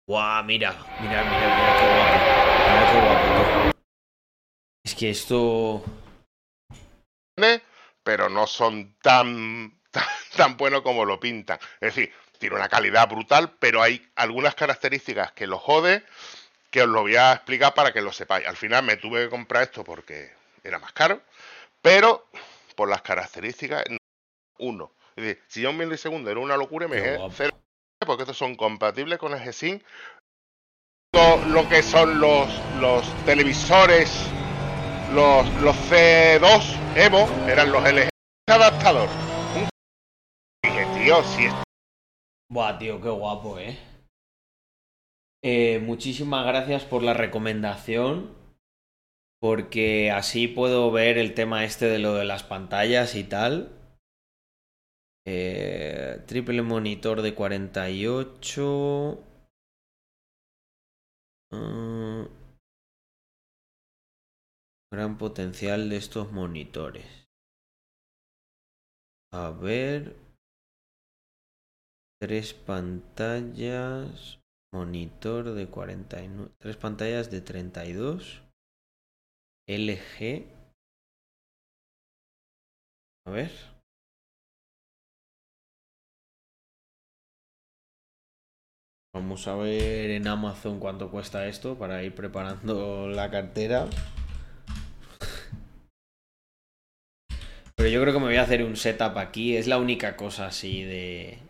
Guau, 0.09 0.45
mira, 0.45 0.73
mira, 1.01 1.25
mira, 1.25 1.25
mira 1.25 1.77
qué 1.79 1.87
guapo. 1.95 2.19
Mira 2.69 2.93
qué 2.93 3.01
guapo. 3.01 3.79
Es 4.85 4.95
que 4.95 5.11
esto 5.11 5.85
pero 8.09 8.31
no 8.31 8.47
son 8.47 8.97
tan, 9.03 9.78
tan, 10.37 10.57
buenos 10.57 10.83
como 10.83 11.05
lo 11.05 11.19
pintan. 11.21 11.59
Es 11.81 11.95
decir, 11.95 12.13
tiene 12.39 12.57
una 12.57 12.69
calidad 12.69 13.09
brutal, 13.09 13.53
pero 13.59 13.83
hay 13.83 14.07
algunas 14.17 14.55
características 14.55 15.33
que 15.33 15.47
lo 15.47 15.59
jode, 15.59 16.05
que 16.71 16.83
os 16.83 16.89
lo 16.89 17.03
voy 17.03 17.17
a 17.17 17.33
explicar 17.33 17.75
para 17.75 17.93
que 17.93 18.03
lo 18.03 18.13
sepáis. 18.13 18.47
Al 18.47 18.57
final 18.57 18.85
me 18.85 18.97
tuve 18.97 19.25
que 19.25 19.31
comprar 19.31 19.63
esto 19.63 19.85
porque 19.85 20.33
era 20.63 20.79
más 20.79 20.93
caro, 20.93 21.23
pero 21.83 22.29
por 22.77 22.89
las 22.89 23.03
características, 23.03 23.85
uno. 24.59 24.93
Es 25.17 25.25
decir, 25.25 25.43
si 25.49 25.63
ya 25.63 25.71
un 25.71 25.77
milisegundo 25.77 26.31
era 26.31 26.41
una 26.41 26.57
locura, 26.57 26.87
me 26.87 26.97
dije 26.97 27.19
cero, 27.35 27.59
porque 28.07 28.23
estos 28.23 28.39
son 28.39 28.55
compatibles 28.55 29.19
con 29.19 29.33
el 29.33 29.41
G-Sync. 29.41 29.83
Lo, 31.49 31.69
que 31.69 31.83
son 31.83 32.21
los, 32.21 32.49
los 32.81 33.05
televisores, 33.25 34.13
los, 35.13 35.49
los 35.63 35.75
C2 35.91 36.97
Evo, 36.97 37.29
eran 37.49 37.73
los 37.73 37.83
LG 37.83 38.09
adaptador. 38.49 39.09
Es... 41.09 41.55
Buah, 42.53 42.79
tío, 42.79 43.01
qué 43.01 43.09
guapo, 43.09 43.59
eh. 43.59 43.79
eh. 45.43 45.79
Muchísimas 45.79 46.45
gracias 46.45 46.85
por 46.85 47.03
la 47.03 47.15
recomendación. 47.15 48.37
Porque 49.41 50.11
así 50.11 50.49
puedo 50.49 50.91
ver 50.91 51.17
el 51.17 51.33
tema 51.33 51.65
este 51.65 51.87
de 51.87 51.99
lo 51.99 52.13
de 52.13 52.27
las 52.27 52.43
pantallas 52.43 53.15
y 53.15 53.25
tal. 53.25 53.73
Eh, 55.27 56.23
triple 56.27 56.61
monitor 56.61 57.23
de 57.23 57.35
48. 57.35 59.25
Uh, 61.51 62.27
gran 64.93 65.17
potencial 65.17 65.89
de 65.89 65.97
estos 65.97 66.33
monitores. 66.33 67.27
A 69.33 69.51
ver. 69.53 70.28
Tres 72.21 72.53
pantallas. 72.53 74.41
Monitor 74.73 75.55
de 75.55 75.67
49. 75.69 76.51
Tres 76.59 76.77
pantallas 76.77 77.31
de 77.31 77.41
32. 77.41 78.43
LG. 79.69 80.45
A 83.27 83.31
ver. 83.31 83.51
Vamos 89.15 89.47
a 89.47 89.55
ver 89.57 90.11
en 90.11 90.27
Amazon 90.27 90.81
cuánto 90.81 91.11
cuesta 91.11 91.47
esto 91.47 91.79
para 91.79 92.03
ir 92.03 92.15
preparando 92.15 93.09
la 93.09 93.31
cartera. 93.31 93.89
Pero 97.77 97.89
yo 97.89 98.01
creo 98.03 98.13
que 98.13 98.21
me 98.21 98.27
voy 98.27 98.37
a 98.37 98.43
hacer 98.43 98.65
un 98.65 98.77
setup 98.77 99.19
aquí. 99.19 99.57
Es 99.57 99.67
la 99.69 99.79
única 99.79 100.17
cosa 100.17 100.47
así 100.49 100.83
de... 100.83 101.48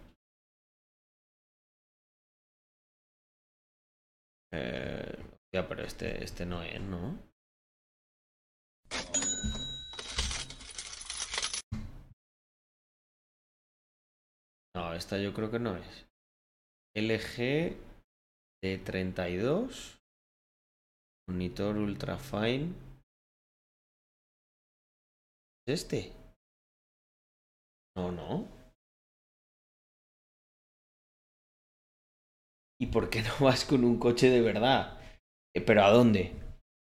Eh, 4.52 5.16
ya, 5.54 5.68
pero 5.68 5.82
este, 5.82 6.24
este 6.24 6.46
no 6.46 6.62
es, 6.62 6.80
¿no? 6.80 7.18
No, 14.74 14.94
esta 14.94 15.18
yo 15.18 15.34
creo 15.34 15.50
que 15.50 15.58
no 15.58 15.76
es. 15.76 16.06
LG 16.94 17.76
de 18.62 18.78
32. 18.78 19.98
Monitor 21.28 21.76
ultra 21.76 22.16
fine. 22.16 22.72
¿Es 25.66 25.82
este? 25.82 26.12
No, 27.96 28.10
no. 28.10 28.57
¿Y 32.80 32.86
por 32.86 33.10
qué 33.10 33.22
no 33.22 33.30
vas 33.40 33.64
con 33.64 33.84
un 33.84 33.98
coche 33.98 34.30
de 34.30 34.40
verdad? 34.40 34.98
Eh, 35.54 35.60
¿Pero 35.60 35.84
a 35.84 35.90
dónde? 35.90 36.32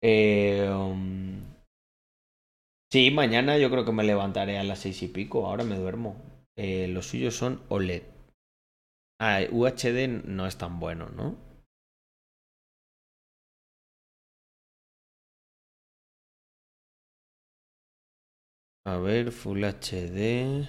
Eh, 0.02 0.68
um, 0.70 1.40
Sí, 2.90 3.10
mañana 3.10 3.58
yo 3.58 3.70
creo 3.70 3.84
que 3.84 3.92
me 3.92 4.04
levantaré 4.04 4.56
a 4.58 4.64
las 4.64 4.78
seis 4.78 5.02
y 5.02 5.08
pico. 5.08 5.46
Ahora 5.46 5.64
me 5.64 5.76
duermo. 5.76 6.16
Eh, 6.56 6.86
los 6.88 7.06
suyos 7.08 7.34
son 7.36 7.60
OLED. 7.68 8.02
Ah, 9.20 9.40
UHD 9.50 10.06
no 10.08 10.46
es 10.46 10.56
tan 10.56 10.78
bueno, 10.78 11.08
¿no? 11.10 11.36
A 18.86 18.96
ver, 18.96 19.30
Full 19.30 19.62
HD. 19.62 20.66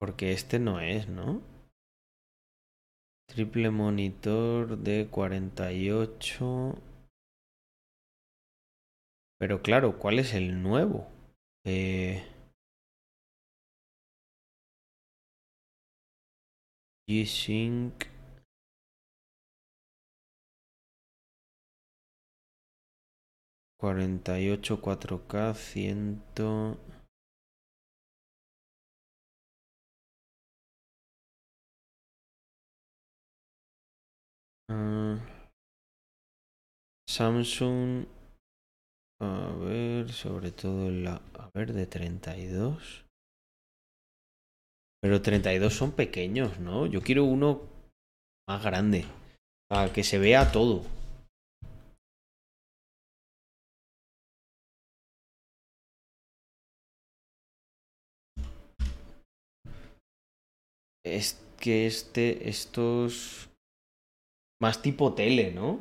Porque 0.00 0.32
este 0.32 0.58
no 0.58 0.80
es, 0.80 1.08
¿no? 1.08 1.42
Triple 3.28 3.70
monitor 3.70 4.76
de 4.76 5.08
48. 5.08 6.74
Pero 9.38 9.60
claro, 9.60 9.98
¿cuál 9.98 10.20
es 10.20 10.34
el 10.34 10.62
nuevo? 10.62 11.08
Eh... 11.64 12.22
G-Sync. 17.08 18.06
Cuarenta 23.76 24.38
y 24.38 24.48
ocho 24.48 24.80
cuatro 24.80 25.26
K 25.26 25.52
ciento. 25.54 26.78
Ah. 34.70 35.18
Samsung 37.08 38.06
a 39.20 39.52
ver, 39.58 40.10
sobre 40.12 40.50
todo 40.50 40.90
la... 40.90 41.20
A 41.34 41.50
ver, 41.52 41.74
de 41.74 41.86
32. 41.86 43.04
Pero 45.02 45.20
32 45.20 45.74
son 45.74 45.92
pequeños, 45.92 46.58
¿no? 46.58 46.86
Yo 46.86 47.02
quiero 47.02 47.24
uno 47.24 47.60
más 48.48 48.62
grande. 48.62 49.04
Para 49.68 49.92
que 49.92 50.04
se 50.04 50.18
vea 50.18 50.52
todo. 50.52 50.84
Es 61.04 61.38
que 61.58 61.86
este, 61.86 62.48
estos... 62.48 63.49
Más 64.60 64.82
tipo 64.82 65.14
tele, 65.14 65.52
¿no? 65.52 65.80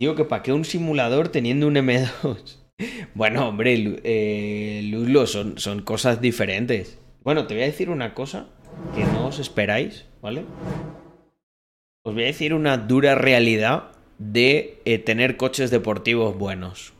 Digo 0.00 0.14
que 0.14 0.24
para 0.24 0.42
qué 0.42 0.52
un 0.52 0.64
simulador 0.64 1.28
teniendo 1.28 1.66
un 1.66 1.74
M2. 1.74 2.58
bueno, 3.14 3.48
hombre, 3.48 4.00
eh, 4.04 5.26
son, 5.26 5.58
son 5.58 5.82
cosas 5.82 6.20
diferentes. 6.20 6.98
Bueno, 7.22 7.46
te 7.46 7.54
voy 7.54 7.62
a 7.62 7.66
decir 7.66 7.90
una 7.90 8.14
cosa 8.14 8.48
que 8.94 9.04
no 9.04 9.28
os 9.28 9.38
esperáis, 9.38 10.06
¿vale? 10.20 10.44
Os 12.04 12.12
voy 12.12 12.24
a 12.24 12.26
decir 12.26 12.52
una 12.52 12.76
dura 12.76 13.14
realidad 13.14 13.92
de 14.18 14.80
eh, 14.84 14.98
tener 14.98 15.36
coches 15.36 15.70
deportivos 15.70 16.36
buenos. 16.36 16.92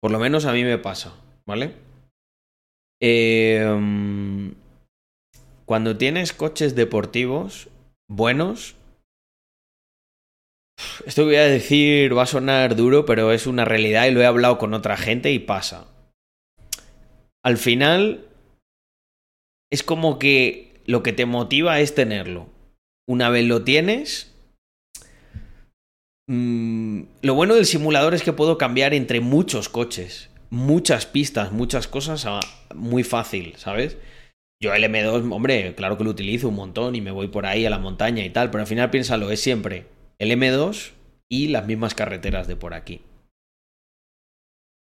Por 0.00 0.10
lo 0.10 0.18
menos 0.18 0.44
a 0.44 0.52
mí 0.52 0.62
me 0.64 0.78
pasa, 0.78 1.14
¿vale? 1.46 1.74
Em, 3.00 4.54
cuando 5.66 5.96
tienes 5.96 6.32
coches 6.32 6.74
deportivos 6.74 7.68
buenos, 8.08 8.76
esto 11.06 11.22
que 11.22 11.26
voy 11.26 11.36
a 11.36 11.46
decir 11.46 12.16
va 12.16 12.22
a 12.22 12.26
sonar 12.26 12.76
duro, 12.76 13.06
pero 13.06 13.32
es 13.32 13.46
una 13.46 13.64
realidad 13.64 14.06
y 14.06 14.10
lo 14.10 14.20
he 14.20 14.26
hablado 14.26 14.58
con 14.58 14.74
otra 14.74 14.96
gente 14.96 15.32
y 15.32 15.38
pasa. 15.38 15.86
Al 17.44 17.56
final, 17.56 18.26
es 19.70 19.82
como 19.82 20.18
que 20.18 20.80
lo 20.86 21.02
que 21.02 21.12
te 21.12 21.26
motiva 21.26 21.80
es 21.80 21.94
tenerlo. 21.94 22.46
Una 23.08 23.30
vez 23.30 23.46
lo 23.46 23.64
tienes, 23.64 24.32
mmm, 26.28 27.02
lo 27.22 27.34
bueno 27.34 27.54
del 27.54 27.66
simulador 27.66 28.14
es 28.14 28.22
que 28.22 28.32
puedo 28.32 28.58
cambiar 28.58 28.94
entre 28.94 29.20
muchos 29.20 29.68
coches, 29.68 30.30
muchas 30.50 31.06
pistas, 31.06 31.52
muchas 31.52 31.88
cosas 31.88 32.26
muy 32.74 33.02
fácil, 33.02 33.54
¿sabes? 33.56 33.96
Yo 34.62 34.72
el 34.72 34.84
M2, 34.84 35.32
hombre, 35.34 35.74
claro 35.74 35.98
que 35.98 36.04
lo 36.04 36.10
utilizo 36.10 36.48
un 36.48 36.54
montón 36.54 36.94
y 36.94 37.00
me 37.00 37.10
voy 37.10 37.26
por 37.26 37.46
ahí 37.46 37.66
a 37.66 37.70
la 37.70 37.80
montaña 37.80 38.24
y 38.24 38.30
tal, 38.30 38.52
pero 38.52 38.62
al 38.62 38.68
final 38.68 38.90
piénsalo, 38.90 39.32
es 39.32 39.40
siempre 39.40 39.86
el 40.20 40.30
M2 40.30 40.92
y 41.28 41.48
las 41.48 41.66
mismas 41.66 41.96
carreteras 41.96 42.46
de 42.46 42.54
por 42.54 42.72
aquí. 42.72 43.02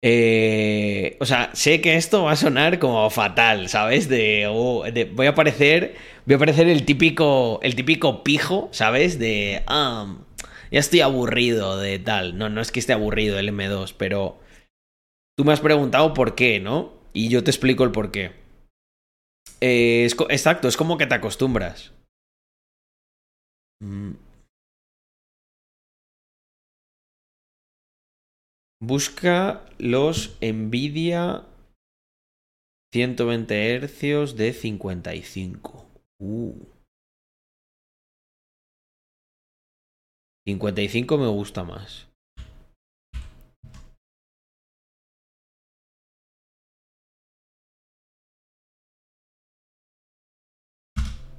Eh, 0.02 1.18
o 1.20 1.26
sea, 1.26 1.50
sé 1.52 1.82
que 1.82 1.96
esto 1.96 2.22
va 2.24 2.32
a 2.32 2.36
sonar 2.36 2.78
como 2.78 3.10
fatal, 3.10 3.68
¿sabes? 3.68 4.08
De, 4.08 4.46
oh, 4.48 4.84
voy 5.12 5.26
a 5.26 5.34
parecer, 5.34 5.96
voy 6.24 6.36
a 6.36 6.62
el 6.62 6.84
típico, 6.86 7.60
el 7.62 7.74
típico 7.74 8.24
pijo, 8.24 8.70
¿sabes? 8.72 9.18
De, 9.18 9.64
ah, 9.66 10.16
ya 10.70 10.80
estoy 10.80 11.02
aburrido 11.02 11.76
de 11.78 11.98
tal. 11.98 12.38
No, 12.38 12.48
no 12.48 12.62
es 12.62 12.72
que 12.72 12.80
esté 12.80 12.94
aburrido 12.94 13.38
el 13.38 13.50
M2, 13.50 13.94
pero 13.98 14.38
tú 15.36 15.44
me 15.44 15.52
has 15.52 15.60
preguntado 15.60 16.14
por 16.14 16.34
qué, 16.34 16.58
¿no? 16.58 16.94
Y 17.12 17.28
yo 17.28 17.44
te 17.44 17.50
explico 17.50 17.84
el 17.84 17.92
por 17.92 18.10
qué. 18.10 18.47
Eh, 19.60 20.06
exacto, 20.30 20.68
es 20.68 20.76
como 20.76 20.98
que 20.98 21.06
te 21.06 21.14
acostumbras. 21.14 21.92
Mm. 23.82 24.12
Busca 28.80 29.66
los 29.78 30.38
Nvidia 30.40 31.44
120 32.92 33.80
Hz 33.80 34.36
de 34.36 34.52
55. 34.52 35.86
Uh. 36.20 36.54
55 40.46 41.18
me 41.18 41.28
gusta 41.28 41.64
más. 41.64 42.07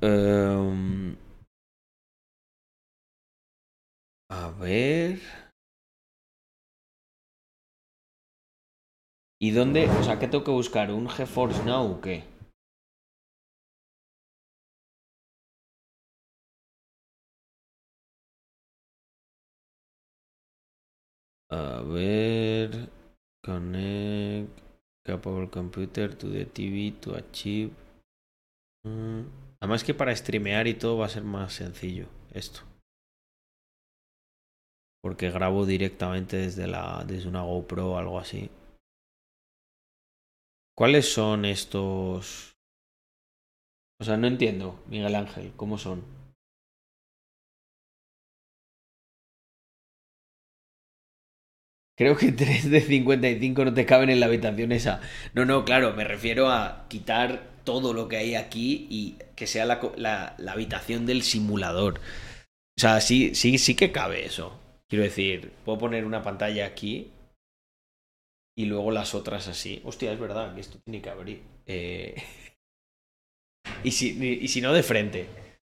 Em, 0.01 1.15
a 4.29 4.49
ver. 4.49 5.19
¿Y 9.41 9.51
dónde? 9.51 9.89
O 9.89 10.03
sea, 10.03 10.17
¿qué 10.17 10.29
tengo 10.29 10.45
que 10.45 10.51
buscar? 10.51 10.91
¿Un 10.91 11.09
GeForce 11.09 11.63
Now 11.65 11.91
o 11.91 11.99
qué? 12.01 12.23
A 21.51 21.81
ver. 21.83 22.89
Connect. 23.43 24.49
Capable 25.05 25.47
computer 25.47 26.07
to 26.15 26.27
the 26.27 26.45
TV 26.45 26.91
to 27.01 27.13
achieve. 27.13 27.71
Mm, 28.85 29.23
además 29.61 29.83
que 29.83 29.93
para 29.93 30.15
streamear 30.15 30.67
y 30.67 30.73
todo 30.73 30.97
va 30.97 31.05
a 31.05 31.09
ser 31.09 31.23
más 31.23 31.53
sencillo 31.53 32.07
esto. 32.33 32.61
Porque 35.01 35.31
grabo 35.31 35.65
directamente 35.65 36.37
desde 36.37 36.67
la 36.67 37.03
desde 37.07 37.29
una 37.29 37.41
GoPro 37.43 37.91
o 37.91 37.97
algo 37.97 38.19
así. 38.19 38.49
¿Cuáles 40.75 41.11
son 41.13 41.45
estos? 41.45 42.55
O 44.01 44.05
sea, 44.05 44.15
no 44.17 44.27
entiendo, 44.27 44.81
Miguel 44.87 45.15
Ángel, 45.15 45.51
¿cómo 45.57 45.77
son? 45.77 46.03
Creo 51.97 52.15
que 52.15 52.31
3 52.41 52.69
de 52.71 52.81
55 52.81 53.65
no 53.65 53.73
te 53.73 53.85
caben 53.85 54.09
en 54.09 54.19
la 54.21 54.27
habitación 54.27 54.71
esa. 54.71 55.01
No, 55.33 55.45
no, 55.45 55.65
claro, 55.65 55.93
me 55.93 56.05
refiero 56.05 56.49
a 56.49 56.85
quitar 56.87 57.58
todo 57.69 57.93
lo 57.93 58.07
que 58.07 58.17
hay 58.17 58.33
aquí 58.33 58.87
y 58.89 59.19
que 59.35 59.45
sea 59.45 59.63
la, 59.63 59.79
la, 59.95 60.51
habitación 60.51 61.05
del 61.05 61.21
simulador. 61.21 61.99
O 61.99 62.81
sea, 62.81 62.99
sí, 62.99 63.35
sí, 63.35 63.59
sí 63.59 63.75
que 63.75 63.91
cabe 63.91 64.25
eso. 64.25 64.59
Quiero 64.87 65.03
decir, 65.03 65.51
puedo 65.65 65.77
poner 65.77 66.03
una 66.03 66.23
pantalla 66.23 66.65
aquí 66.65 67.11
y 68.57 68.65
luego 68.65 68.89
las 68.89 69.13
otras 69.13 69.47
así. 69.47 69.83
Hostia, 69.85 70.11
es 70.11 70.19
verdad 70.19 70.55
que 70.55 70.61
esto 70.61 70.79
tiene 70.83 70.99
que 70.99 71.11
abrir. 71.11 71.43
Eh... 71.67 72.15
y, 73.83 73.91
si, 73.91 74.17
y 74.19 74.47
si 74.47 74.61
no, 74.61 74.73
de 74.73 74.81
frente. 74.81 75.27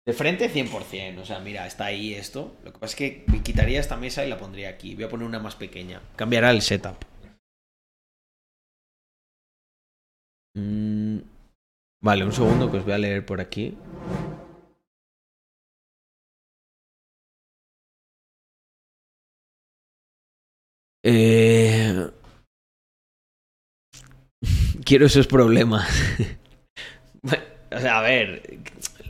De 0.03 0.13
frente 0.13 0.51
100%, 0.51 1.19
o 1.19 1.25
sea, 1.25 1.39
mira, 1.41 1.67
está 1.67 1.85
ahí 1.85 2.15
esto. 2.15 2.57
Lo 2.63 2.73
que 2.73 2.79
pasa 2.79 2.93
es 2.93 2.95
que 2.95 3.25
quitaría 3.43 3.79
esta 3.79 3.97
mesa 3.97 4.25
y 4.25 4.29
la 4.29 4.39
pondría 4.39 4.69
aquí. 4.69 4.95
Voy 4.95 5.03
a 5.03 5.09
poner 5.09 5.27
una 5.27 5.39
más 5.39 5.55
pequeña. 5.55 6.01
Cambiará 6.15 6.49
el 6.49 6.63
setup. 6.63 7.05
Mm, 10.55 11.19
vale, 12.03 12.23
un 12.25 12.31
segundo 12.33 12.69
que 12.69 12.77
os 12.77 12.83
voy 12.85 12.93
a 12.93 12.97
leer 12.99 13.25
por 13.25 13.41
aquí. 13.41 13.75
Eh... 21.03 22.09
Quiero 24.85 25.05
esos 25.05 25.27
problemas. 25.27 25.87
a 27.89 28.01
ver, 28.01 28.59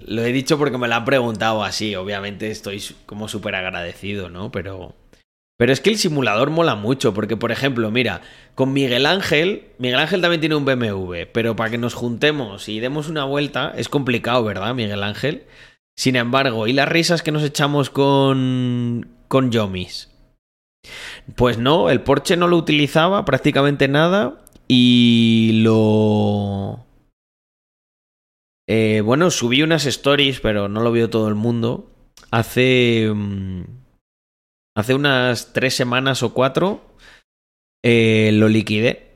lo 0.06 0.24
he 0.24 0.32
dicho 0.32 0.58
porque 0.58 0.78
me 0.78 0.88
lo 0.88 0.96
han 0.96 1.06
preguntado 1.06 1.64
así. 1.64 1.96
Obviamente 1.96 2.50
estoy 2.52 2.82
como 3.06 3.28
súper 3.28 3.56
agradecido, 3.56 4.30
¿no? 4.30 4.52
Pero. 4.52 4.96
Pero 5.58 5.72
es 5.72 5.82
que 5.82 5.90
el 5.90 5.98
simulador 5.98 6.50
mola 6.50 6.76
mucho, 6.76 7.14
porque 7.14 7.38
por 7.38 7.52
ejemplo, 7.52 7.92
mira, 7.92 8.22
con 8.56 8.74
Miguel 8.74 9.06
Ángel, 9.06 9.68
Miguel 9.78 10.00
Ángel 10.00 10.22
también 10.22 10.42
tiene 10.42 10.56
un 10.56 10.66
BMW, 10.66 11.26
pero 11.32 11.56
para 11.56 11.70
que 11.70 11.78
nos 11.78 11.94
juntemos 11.94 12.68
y 12.70 12.80
demos 12.80 13.08
una 13.08 13.24
vuelta 13.24 13.74
es 13.76 13.90
complicado, 13.90 14.44
¿verdad, 14.44 14.74
Miguel 14.74 15.04
Ángel? 15.04 15.46
Sin 15.96 16.16
embargo, 16.16 16.68
¿y 16.68 16.74
las 16.74 16.90
risas 16.90 17.22
que 17.22 17.32
nos 17.32 17.44
echamos 17.44 17.90
con 17.90 19.10
con 19.28 19.52
Yomis? 19.52 20.10
Pues 21.36 21.58
no, 21.58 21.90
el 21.90 22.02
Porsche 22.02 22.36
no 22.36 22.48
lo 22.48 22.58
utilizaba 22.58 23.24
prácticamente 23.26 23.88
nada 23.88 24.44
y 24.68 25.62
lo 25.64 26.84
eh, 28.68 29.02
bueno, 29.02 29.30
subí 29.30 29.62
unas 29.62 29.86
stories, 29.86 30.40
pero 30.40 30.70
no 30.70 30.82
lo 30.82 30.92
vio 30.92 31.10
todo 31.10 31.28
el 31.28 31.36
mundo. 31.36 31.92
Hace. 32.32 33.12
Mm, 33.14 33.83
hace 34.76 34.94
unas 34.94 35.54
tres 35.54 35.76
semanas 35.76 36.24
o 36.24 36.34
cuatro. 36.34 36.82
Eh, 37.84 38.32
lo 38.34 38.48
liquidé. 38.48 39.12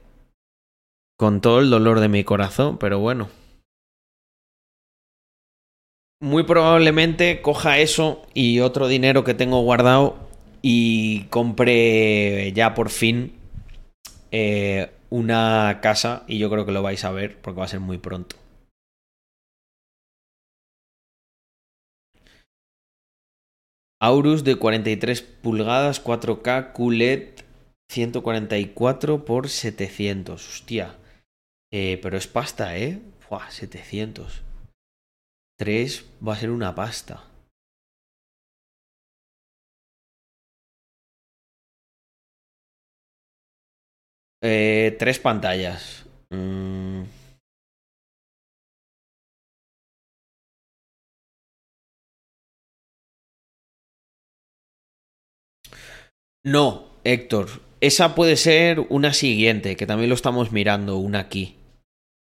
Con 1.17 1.41
todo 1.41 1.59
el 1.59 1.69
dolor 1.69 1.99
de 1.99 2.09
mi 2.09 2.23
corazón, 2.23 2.77
pero 2.77 2.99
bueno. 2.99 3.29
Muy 6.19 6.43
probablemente 6.43 7.41
coja 7.41 7.77
eso 7.77 8.23
y 8.33 8.59
otro 8.59 8.87
dinero 8.87 9.23
que 9.23 9.33
tengo 9.33 9.61
guardado 9.61 10.17
y 10.63 11.25
compre 11.25 12.51
ya 12.53 12.73
por 12.73 12.89
fin 12.89 13.33
eh, 14.31 14.91
una 15.09 15.79
casa 15.81 16.23
y 16.27 16.39
yo 16.39 16.49
creo 16.49 16.65
que 16.65 16.71
lo 16.71 16.81
vais 16.81 17.03
a 17.05 17.11
ver 17.11 17.37
porque 17.39 17.59
va 17.59 17.65
a 17.65 17.69
ser 17.69 17.79
muy 17.79 17.97
pronto. 17.97 18.35
Aurus 23.99 24.43
de 24.43 24.55
43 24.55 25.21
pulgadas 25.21 26.03
4K 26.03 26.71
QLED 26.73 27.41
144 27.89 29.25
por 29.25 29.49
700. 29.49 30.47
Hostia. 30.47 30.95
Eh, 31.71 31.99
pero 32.01 32.17
es 32.17 32.27
pasta, 32.27 32.77
¿eh? 32.77 33.01
Buah, 33.29 33.49
700. 33.49 34.43
3 35.57 36.05
va 36.25 36.33
a 36.33 36.37
ser 36.37 36.51
una 36.51 36.75
pasta. 36.75 37.23
Eh, 44.43 44.95
tres 44.99 45.19
pantallas. 45.19 46.05
Mm. 46.29 47.03
No, 56.43 56.87
Héctor. 57.03 57.47
Esa 57.79 58.15
puede 58.15 58.37
ser 58.37 58.79
una 58.89 59.13
siguiente, 59.13 59.75
que 59.75 59.85
también 59.85 60.09
lo 60.09 60.15
estamos 60.15 60.51
mirando, 60.51 60.97
una 60.97 61.19
aquí. 61.19 61.55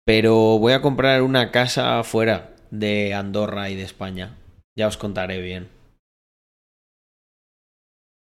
Pero 0.05 0.59
voy 0.59 0.73
a 0.73 0.81
comprar 0.81 1.21
una 1.21 1.51
casa 1.51 2.03
fuera 2.03 2.55
de 2.71 3.13
Andorra 3.13 3.69
y 3.69 3.75
de 3.75 3.84
España. 3.84 4.38
Ya 4.77 4.88
os 4.88 4.97
contaré 4.97 5.41
bien. 5.41 5.69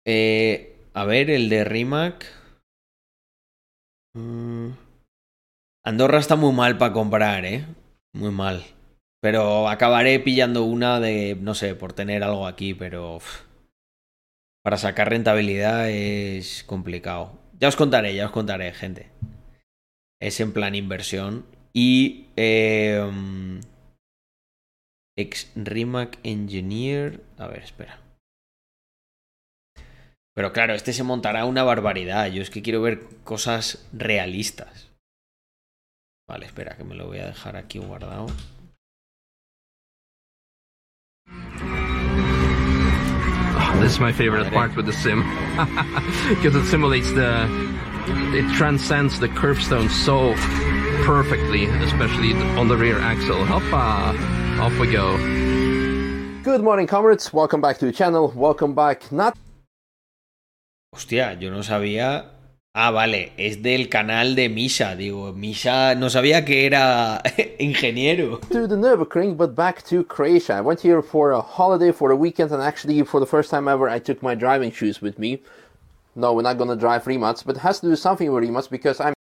Eh, 0.06 0.77
a 0.93 1.06
ver, 1.06 1.30
el 1.30 1.49
de 1.49 1.64
Rimac. 1.64 2.26
Mm. 4.14 4.72
Andorra 5.84 6.19
está 6.19 6.35
muy 6.35 6.53
mal 6.53 6.77
para 6.77 6.93
comprar, 6.93 7.45
¿eh? 7.45 7.65
Muy 8.14 8.31
mal. 8.31 8.64
Pero 9.22 9.69
acabaré 9.69 10.19
pillando 10.19 10.64
una 10.64 10.99
de, 10.99 11.38
no 11.39 11.53
sé, 11.53 11.76
por 11.76 11.93
tener 11.93 12.23
algo 12.23 12.48
aquí, 12.48 12.73
pero 12.73 13.19
para 14.64 14.78
sacar 14.78 15.10
rentabilidad 15.10 15.90
es 15.90 16.64
complicado. 16.64 17.40
Ya 17.60 17.68
os 17.68 17.76
contaré, 17.76 18.16
ya 18.16 18.26
os 18.26 18.32
contaré, 18.32 18.74
gente. 18.74 19.12
Es 20.20 20.40
en 20.40 20.54
plan 20.54 20.76
inversión. 20.76 21.46
Y 21.74 22.28
eh, 22.36 23.02
ex 25.18 25.52
Rimac 25.56 26.20
Engineer. 26.24 27.22
A 27.38 27.48
ver, 27.48 27.64
espera. 27.64 28.00
Pero 30.34 30.54
claro, 30.54 30.74
este 30.74 30.94
se 30.94 31.04
montará 31.04 31.46
una 31.46 31.64
barbaridad. 31.64 32.28
Yo 32.28 32.42
es 32.42 32.50
que 32.50 32.62
quiero 32.62 32.82
ver 32.82 33.06
cosas 33.24 33.88
realistas. 33.94 34.90
Vale, 36.28 36.46
espera, 36.46 36.78
que 36.78 36.84
me 36.84 36.96
lo 36.96 37.08
voy 37.08 37.20
a 37.20 37.28
dejar 37.28 37.58
aquí 37.58 37.80
guardado. 37.80 38.28
This 43.80 43.93
is 43.93 43.99
my 43.99 44.11
favorite 44.11 44.52
part 44.52 44.76
with 44.76 44.85
the 44.85 44.93
sim 44.93 45.22
because 46.30 46.56
it 46.56 46.65
simulates 46.65 47.11
the 47.14 47.48
it 48.34 48.56
transcends 48.56 49.19
the 49.19 49.27
curbstone 49.27 49.89
so 49.89 50.34
perfectly, 51.03 51.65
especially 51.65 52.34
on 52.57 52.68
the 52.68 52.77
rear 52.77 52.99
axle. 52.99 53.43
Hoppa, 53.45 54.60
off 54.60 54.77
we 54.80 54.91
go. 54.91 55.18
Good 56.43 56.61
morning, 56.64 56.88
comrades. 56.88 57.31
Welcome 57.31 57.61
back 57.61 57.77
to 57.80 57.85
the 57.85 57.91
channel. 57.91 58.31
Welcome 58.35 58.73
back. 58.73 59.11
Not. 59.11 59.38
Hostia, 60.93 61.38
yo 61.39 61.49
no 61.52 61.61
sabía 61.61 62.26
Ah, 62.73 62.89
vale, 62.89 63.34
es 63.35 63.61
del 63.61 63.89
canal 63.89 64.34
de 64.34 64.48
Misha. 64.48 64.95
Digo, 64.95 65.34
Misha 65.34 65.93
no 65.93 66.10
sabía 66.10 66.45
que 66.45 66.65
era 66.65 67.22
ingeniero. 67.60 68.39
To 68.49 68.65
the 68.65 68.77
Nürburgring, 68.77 69.35
but 69.35 69.53
back 69.53 69.84
to 69.89 70.06
Croatia. 70.06 70.53
I 70.53 70.61
went 70.61 70.80
here 70.80 71.02
for 71.02 71.31
a 71.31 71.41
holiday 71.41 71.91
for 71.91 72.11
a 72.11 72.15
weekend, 72.15 72.52
and 72.53 72.64
actually, 72.64 73.03
for 73.03 73.19
the 73.19 73.26
first 73.26 73.49
time 73.49 73.68
ever, 73.68 73.89
I 73.89 73.99
took 73.99 74.23
my 74.23 74.35
driving 74.35 74.72
shoes 74.72 75.02
with 75.02 75.19
me. 75.19 75.41
No, 76.15 76.34
we're 76.34 76.43
not 76.43 76.57
gonna 76.57 76.77
drive 76.77 77.06
Rimac, 77.06 77.43
but 77.45 77.57
it 77.57 77.60
has 77.60 77.81
to 77.81 77.88
do 77.88 77.95
something 77.98 78.31
with 78.31 78.41
Rimac 78.41 78.69
because 78.69 79.02
I'm 79.02 79.14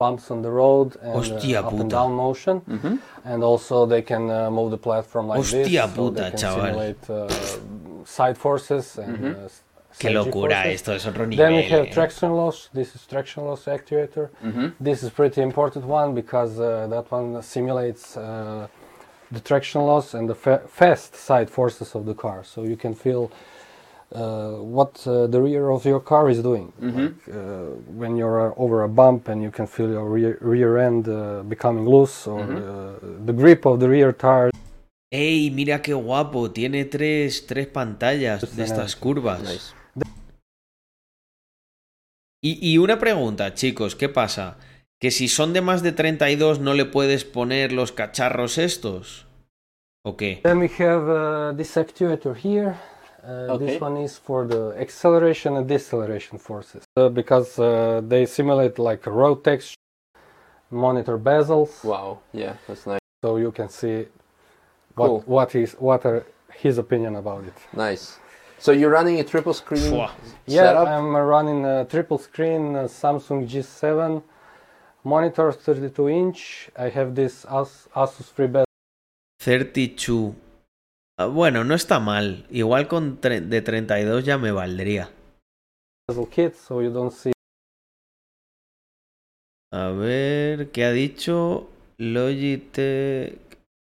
bumps 0.00 0.30
on 0.30 0.40
the 0.40 0.50
road 0.50 0.96
and 1.02 1.12
Hostia 1.12 1.60
uh, 1.60 1.66
up 1.66 1.72
and 1.74 1.90
down 1.90 2.12
motion, 2.12 2.62
mm 2.66 2.78
-hmm. 2.78 2.98
and 3.24 3.44
also 3.44 3.86
they 3.86 4.02
can 4.02 4.30
uh, 4.30 4.50
move 4.50 4.70
the 4.70 4.82
platform 4.88 5.26
like 5.26 5.36
Hostia 5.36 5.86
this, 5.86 5.96
puta, 5.96 6.16
so 6.16 6.22
they 6.22 6.30
can 6.30 6.38
chaval. 6.38 6.64
simulate 6.64 7.12
uh, 7.12 7.28
side 8.04 8.34
forces 8.34 8.98
and 8.98 9.18
mm 9.18 9.24
-hmm. 9.24 9.63
Qué 9.98 10.10
locura, 10.10 10.66
esto 10.68 10.92
es 10.92 11.06
otro 11.06 11.26
nivel. 11.26 11.44
Then 11.44 11.56
we 11.56 11.62
have 11.70 11.86
eh. 11.86 11.92
traction 11.92 12.32
loss. 12.32 12.68
This 12.72 12.94
is 12.94 13.06
traction 13.06 13.44
loss 13.44 13.66
actuator. 13.66 14.30
This 14.80 15.02
is 15.02 15.10
pretty 15.10 15.40
important 15.40 15.84
one 15.84 16.14
because 16.14 16.58
uh, 16.58 16.86
that 16.88 17.10
one 17.10 17.42
simulates 17.42 18.16
uh, 18.16 18.66
the 19.30 19.40
traction 19.40 19.82
loss 19.82 20.14
and 20.14 20.28
the 20.28 20.34
fa 20.34 20.62
fast 20.68 21.14
side 21.14 21.48
forces 21.48 21.94
of 21.94 22.06
the 22.06 22.14
car. 22.14 22.44
So 22.44 22.64
you 22.64 22.76
can 22.76 22.94
feel 22.94 23.30
uh, 24.12 24.50
what 24.50 25.06
uh, 25.06 25.26
the 25.26 25.40
rear 25.40 25.70
of 25.70 25.84
your 25.84 26.00
car 26.00 26.28
is 26.28 26.42
doing. 26.42 26.72
-hmm. 26.80 26.96
like, 26.96 27.28
uh, 27.28 27.36
when 27.98 28.16
you're 28.16 28.52
over 28.56 28.82
a 28.82 28.88
bump 28.88 29.28
and 29.28 29.42
you 29.42 29.50
can 29.50 29.66
feel 29.66 29.90
your 29.90 30.08
rear, 30.12 30.38
rear 30.40 30.76
end 30.78 31.04
becoming 31.48 31.86
loose 31.88 32.30
or 32.30 32.44
the 33.26 33.32
grip 33.32 33.66
of 33.66 33.78
the 33.78 33.88
rear 33.88 34.12
tire. 34.12 34.50
¡Ey, 35.10 35.50
mira 35.50 35.80
qué 35.80 35.94
guapo! 35.94 36.50
Tiene 36.50 36.84
tres, 36.84 37.46
tres 37.46 37.68
pantallas 37.68 38.56
de 38.56 38.64
estas 38.64 38.96
curvas. 38.96 39.74
Nice. 42.44 42.58
Y, 42.60 42.76
una 42.76 42.98
pregunta, 42.98 43.54
chicos, 43.54 43.96
¿qué 43.96 44.10
pasa? 44.10 44.58
¿Que 45.00 45.10
si 45.10 45.28
son 45.28 45.54
de 45.54 45.62
más 45.62 45.82
de 45.82 45.92
32 45.92 46.60
no 46.60 46.74
le 46.74 46.84
puedes 46.84 47.24
poner 47.24 47.72
los 47.72 47.90
cacharros 47.90 48.58
estos? 48.58 49.26
¿O 50.04 50.16
qué? 50.16 50.40
Then 50.42 50.58
we 50.58 50.68
have 50.78 51.08
uh, 51.08 51.56
this 51.56 51.76
actuator 51.78 52.36
here. 52.36 52.76
Uh, 53.22 53.56
This 53.56 53.80
one 53.80 53.96
is 53.96 54.18
for 54.18 54.46
the 54.46 54.78
acceleration 54.78 55.56
and 55.56 55.66
deceleration 55.66 56.38
forces 56.38 56.84
uh, 56.98 57.08
because 57.08 57.58
uh, 57.58 58.02
they 58.06 58.26
simulate 58.26 58.78
like 58.78 59.06
road 59.06 59.42
texture, 59.42 59.78
monitor 60.70 61.16
bezels. 61.16 61.82
Wow, 61.82 62.18
yeah, 62.34 62.56
that's 62.66 62.86
nice. 62.86 63.00
So 63.24 63.38
you 63.38 63.50
can 63.50 63.70
see 63.70 64.06
what 64.94 65.08
cool. 65.08 65.22
what 65.24 65.54
is 65.54 65.74
what 65.78 66.04
are 66.04 66.26
his 66.52 66.76
opinion 66.76 67.16
about 67.16 67.44
it. 67.44 67.54
Nice. 67.72 68.18
So 68.58 68.72
you're 68.72 68.90
running 68.90 69.20
a 69.20 69.24
triple 69.24 69.52
screen 69.54 69.92
Yeah, 70.46 70.62
setup? 70.62 70.88
I'm 70.88 71.14
running 71.14 71.64
a 71.64 71.84
triple 71.84 72.18
screen 72.18 72.76
uh, 72.76 72.84
Samsung 72.84 73.46
G7 73.48 74.22
monitor 75.04 75.52
32 75.52 76.08
inch. 76.08 76.70
I 76.76 76.88
have 76.88 77.14
this 77.14 77.44
As 77.44 77.88
Asus 77.94 78.32
FreeBuds. 78.32 78.64
32. 79.38 80.34
Uh, 81.18 81.26
bueno, 81.28 81.62
no 81.64 81.74
está 81.74 82.00
mal. 82.00 82.46
Igual 82.50 82.88
con 82.88 83.20
de 83.20 83.62
32 83.62 84.24
ya 84.24 84.38
me 84.38 84.50
valdría. 84.50 85.10
Kit, 86.30 86.54
so 86.54 86.82
you 86.82 86.90
don't 86.90 87.12
see. 87.12 87.32
A 89.72 89.88
ver, 89.88 90.70
¿qué 90.70 90.84
ha 90.84 90.92
dicho? 90.92 91.68
Logitech. 91.98 93.38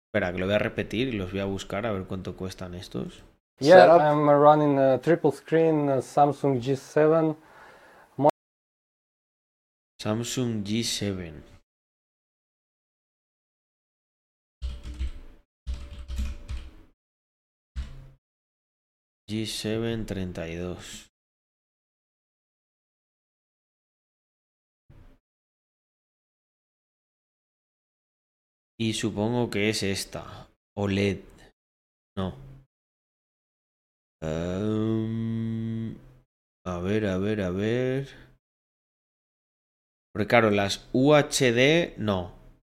Espera, 0.08 0.34
que 0.34 0.40
lo 0.40 0.46
voy 0.46 0.56
a 0.56 0.60
repetir 0.60 1.08
y 1.10 1.12
los 1.14 1.32
voy 1.32 1.40
a 1.42 1.46
buscar 1.46 1.86
a 1.86 1.92
ver 1.92 2.04
cuánto 2.04 2.36
cuestan 2.36 2.76
estos. 2.76 3.24
Yeah, 3.62 3.86
setup. 3.86 4.02
I'm 4.02 4.28
running 4.28 4.80
a 4.80 4.98
triple 4.98 5.32
screen 5.32 5.88
a 5.88 5.98
Samsung 5.98 6.60
G7. 6.60 7.36
Samsung 10.02 10.64
G7. 10.64 11.44
G7 19.30 20.06
32. 20.08 21.12
Y 28.80 28.94
supongo 28.94 29.52
que 29.52 29.70
es 29.70 29.84
esta. 29.84 30.50
OLED. 30.76 31.22
No. 32.18 32.51
A 34.24 34.28
ver, 36.80 37.08
a 37.08 37.18
ver, 37.18 37.42
a 37.42 37.50
ver. 37.50 38.08
Porque 40.14 40.28
claro, 40.28 40.52
las 40.52 40.88
UHD 40.94 41.98
no. 41.98 42.36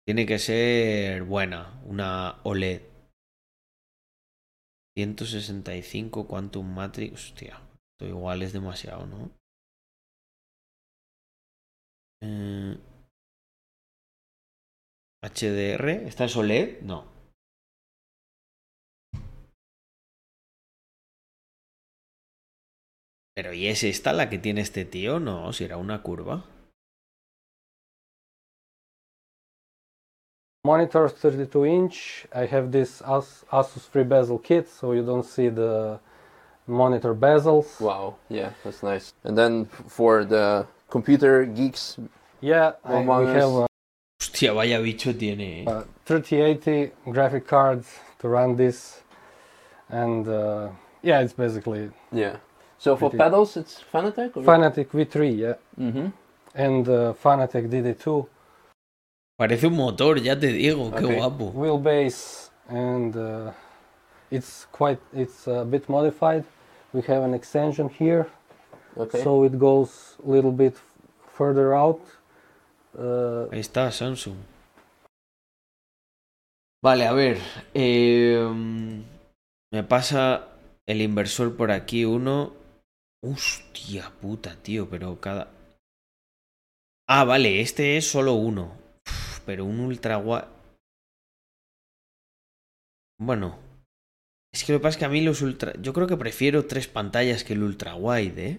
Tiene 0.07 0.25
que 0.27 0.39
ser 0.39 1.25
buena. 1.25 1.83
Una 1.85 2.41
OLED. 2.45 2.83
165 4.97 6.29
Quantum 6.29 6.73
Matrix. 6.75 7.15
Hostia. 7.15 7.61
Esto 7.93 8.07
igual 8.07 8.43
es 8.43 8.53
demasiado, 8.53 9.07
¿no? 9.07 9.31
HDR. 15.23 15.91
Eh, 15.91 16.07
¿Esta 16.07 16.25
es 16.25 16.37
OLED? 16.37 16.83
No. 16.83 17.12
Pero 23.35 23.55
¿y 23.55 23.69
es 23.69 23.83
esta 23.83 24.13
la 24.13 24.29
que 24.29 24.39
tiene 24.39 24.61
este 24.61 24.85
tío? 24.85 25.19
No, 25.19 25.53
si 25.53 25.65
era 25.65 25.79
una 25.79 26.03
curva. 26.03 26.45
Monitor 30.65 31.11
32 31.11 31.67
inch. 31.67 32.27
I 32.35 32.47
have 32.47 32.71
this 32.71 33.03
Asus 33.03 33.89
free 33.89 34.05
bezel 34.05 34.39
kit, 34.39 34.69
so 34.69 34.93
you 34.93 35.03
don't 35.03 35.25
see 35.25 35.49
the 35.49 35.99
monitor 36.67 37.15
bezels. 37.15 37.81
Wow, 37.81 38.17
yeah, 38.29 38.51
that's 38.63 38.83
nice. 38.83 39.13
And 39.25 39.37
then 39.37 39.65
for 39.89 40.25
the 40.25 40.67
computer 40.89 41.45
geeks. 41.47 41.99
Yeah, 42.41 42.73
I, 42.85 43.01
we 43.01 43.27
have. 43.27 43.51
A, 43.51 43.67
Hostia, 44.21 44.53
vaya 44.55 44.79
bicho 44.79 45.13
tiene. 45.19 45.67
Uh, 45.67 45.85
3080 46.05 46.93
graphic 47.11 47.49
cards 47.49 47.89
to 48.21 48.29
run 48.29 48.55
this, 48.55 49.03
and 49.89 50.29
uh, 50.29 50.69
yeah, 51.03 51.21
it's 51.23 51.33
basically 51.33 51.91
yeah 52.13 52.37
So 52.83 52.97
for 52.97 53.11
pedals, 53.11 53.57
it's 53.57 53.81
Fanatec? 53.93 54.37
Or 54.37 54.43
Fanatec 54.43 54.89
V3, 54.91 55.39
yeah. 55.39 55.55
Mm 55.79 55.93
-hmm. 55.93 56.09
And 56.55 56.89
uh, 56.89 57.15
Fanatec 57.15 57.71
DD2. 57.71 58.27
Parece 59.39 59.67
un 59.67 59.77
motor, 59.77 60.19
ya 60.19 60.35
te 60.35 60.49
digo, 60.49 60.89
okay. 60.89 61.07
qué 61.07 61.15
guapo. 61.15 61.53
Wheelbase, 61.55 62.51
and 62.67 63.15
uh, 63.15 63.53
it's 64.31 64.67
quite, 64.73 64.99
it's 65.15 65.47
a 65.47 65.65
bit 65.65 65.89
modified. 65.89 66.45
We 66.93 67.03
have 67.07 67.23
an 67.23 67.35
extension 67.35 67.89
here, 67.89 68.27
okay. 68.97 69.23
so 69.23 69.45
it 69.45 69.57
goes 69.59 70.19
a 70.27 70.29
little 70.29 70.51
bit 70.53 70.75
further 71.39 71.75
out. 71.75 72.03
Uh, 72.99 73.47
Ahí 73.53 73.61
está, 73.61 73.93
Samsung. 73.93 74.39
Vale, 76.83 77.07
a 77.07 77.13
ver. 77.13 77.39
Eh, 77.75 78.43
me 79.71 79.83
pasa 79.85 80.49
el 80.85 81.01
inversor 81.01 81.55
por 81.55 81.71
aquí 81.71 82.05
uno 82.05 82.62
Hostia 83.25 84.11
puta, 84.21 84.61
tío, 84.63 84.89
pero 84.91 85.21
cada... 85.21 85.49
Ah, 87.09 87.25
vale, 87.25 87.61
este 87.61 87.97
es 87.97 88.11
solo 88.11 88.35
uno. 88.35 88.77
pero 89.47 89.65
un 89.65 89.79
ultra 89.81 90.19
wide... 90.19 90.47
Bueno. 93.21 93.59
Es 94.53 94.65
que 94.65 94.73
lo 94.73 94.79
que 94.79 94.83
pasa 94.83 94.97
es 94.97 94.99
que 94.99 95.05
a 95.05 95.09
mí 95.09 95.21
los 95.21 95.41
ultra... 95.41 95.73
Yo 95.81 95.93
creo 95.93 96.09
que 96.09 96.17
prefiero 96.17 96.67
tres 96.67 96.89
pantallas 96.89 97.45
que 97.45 97.53
el 97.53 97.63
ultra 97.63 97.95
wide, 97.95 98.49
¿eh? 98.49 98.59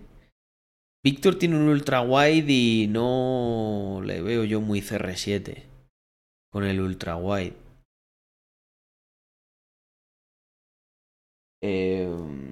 Víctor 1.04 1.38
tiene 1.38 1.58
un 1.58 1.68
ultra 1.68 2.02
wide 2.02 2.46
y 2.48 2.88
no 2.88 4.02
le 4.06 4.22
veo 4.22 4.46
yo 4.46 4.62
muy 4.62 4.80
CR7 4.80 5.66
con 6.50 6.64
el 6.64 6.80
ultra 6.80 7.18
wide. 7.18 7.58
Eh... 11.62 12.43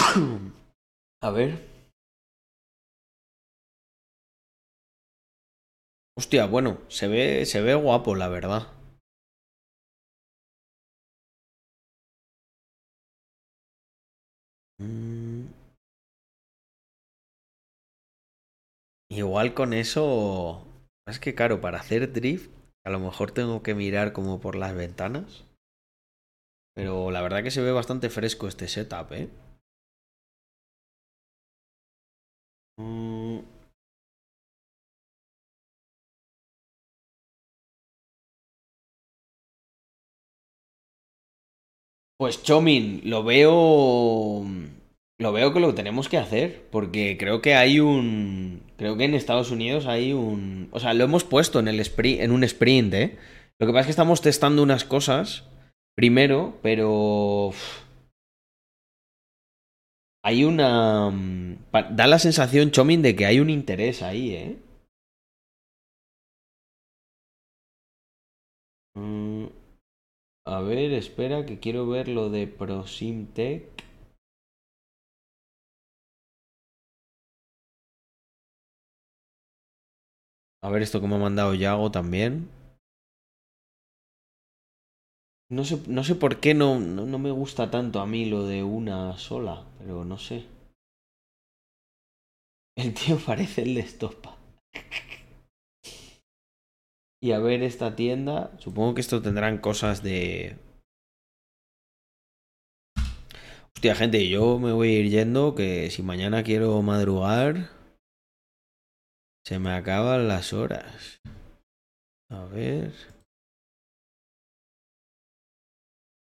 A 1.22 1.32
ver. 1.32 1.54
Hostia, 6.18 6.46
bueno, 6.48 6.80
se 6.90 7.08
ve, 7.08 7.46
se 7.46 7.62
ve 7.62 7.76
guapo, 7.76 8.16
la 8.16 8.28
verdad. 8.28 8.68
Mm. 14.82 15.48
Igual 19.10 19.54
con 19.54 19.74
eso. 19.74 20.66
Es 21.06 21.20
que, 21.20 21.36
claro, 21.36 21.62
para 21.62 21.80
hacer 21.80 22.12
drift, 22.14 22.52
a 22.86 22.90
lo 22.90 23.00
mejor 23.00 23.32
tengo 23.32 23.64
que 23.64 23.76
mirar 23.76 24.14
como 24.14 24.40
por 24.40 24.56
las 24.56 24.76
ventanas. 24.76 25.44
Pero 26.76 27.12
la 27.12 27.22
verdad 27.22 27.44
que 27.44 27.52
se 27.52 27.62
ve 27.62 27.72
bastante 27.74 28.10
fresco 28.10 28.48
este 28.48 28.68
setup, 28.70 29.12
¿eh? 29.12 29.30
Mm. 32.78 33.40
Pues 42.20 42.42
Chomin, 42.42 43.02
lo 43.04 43.24
veo. 43.24 44.44
Lo 45.20 45.32
veo 45.34 45.54
que 45.54 45.60
lo 45.60 45.74
tenemos 45.76 46.10
que 46.10 46.18
hacer. 46.18 46.68
Porque 46.72 47.16
creo 47.20 47.42
que 47.42 47.56
hay 47.56 47.80
un. 47.80 48.64
Creo 48.78 48.98
que 48.98 49.06
en 49.06 49.14
Estados 49.14 49.52
Unidos 49.52 49.86
hay 49.86 50.14
un. 50.14 50.70
O 50.72 50.80
sea, 50.80 50.94
lo 50.94 51.04
hemos 51.04 51.24
puesto 51.24 51.60
en 51.60 51.68
el 51.68 51.80
sprint, 51.80 52.22
en 52.22 52.32
un 52.32 52.44
sprint, 52.44 52.94
¿eh? 52.94 53.18
Lo 53.60 53.68
que 53.68 53.74
pasa 53.74 53.82
es 53.82 53.86
que 53.88 53.92
estamos 53.92 54.22
testando 54.22 54.64
unas 54.64 54.84
cosas 54.84 55.44
primero, 55.96 56.58
pero. 56.64 57.52
Hay 60.28 60.44
una. 60.44 61.10
Mm, 61.10 61.56
da 61.96 62.06
la 62.06 62.20
sensación, 62.20 62.72
Chomin, 62.72 63.02
de 63.02 63.16
que 63.16 63.26
hay 63.26 63.40
un 63.40 63.50
interés 63.50 64.02
ahí, 64.04 64.32
¿eh? 64.32 64.58
Mm, 68.98 69.46
a 70.46 70.62
ver, 70.62 70.92
espera, 70.94 71.46
que 71.46 71.60
quiero 71.60 71.88
ver 71.88 72.10
lo 72.10 72.30
de 72.30 72.48
ProSimTech. 72.48 73.64
A 80.62 80.70
ver 80.70 80.82
esto 80.82 81.00
que 81.02 81.08
me 81.08 81.16
ha 81.16 81.20
mandado 81.20 81.54
Yago 81.56 81.90
también. 81.90 82.50
No 85.50 85.64
sé, 85.64 85.82
no 85.88 86.04
sé 86.04 86.16
por 86.16 86.42
qué 86.42 86.54
no, 86.54 86.78
no, 86.80 87.20
me 87.20 87.32
gusta 87.32 87.72
tanto 87.72 88.02
a 88.02 88.06
mí 88.06 88.26
lo 88.26 88.44
de 88.44 88.64
una 88.64 89.18
sola, 89.18 89.66
pero 89.78 90.04
no 90.04 90.18
sé. 90.18 90.46
El 92.76 92.94
tío 92.94 93.18
parece 93.26 93.62
el 93.62 93.76
de 93.76 93.82
Estopa. 93.82 94.38
Y 97.22 97.32
a 97.32 97.40
ver 97.40 97.64
esta 97.64 97.96
tienda. 97.96 98.52
Supongo 98.60 98.94
que 98.94 99.02
esto 99.02 99.22
tendrán 99.22 99.58
cosas 99.58 100.04
de. 100.04 100.58
Hostia, 103.76 103.96
gente, 103.96 104.28
yo 104.30 104.60
me 104.60 104.72
voy 104.72 104.90
a 104.90 105.00
ir 105.00 105.10
yendo. 105.10 105.56
Que 105.56 105.90
si 105.90 106.04
mañana 106.04 106.44
quiero 106.44 106.80
madrugar. 106.82 107.70
Se 109.46 109.60
me 109.60 109.72
acaban 109.72 110.28
las 110.28 110.54
horas. 110.54 111.20
A 112.30 112.44
ver. 112.46 113.17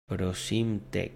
ProSimTech. 0.08 1.14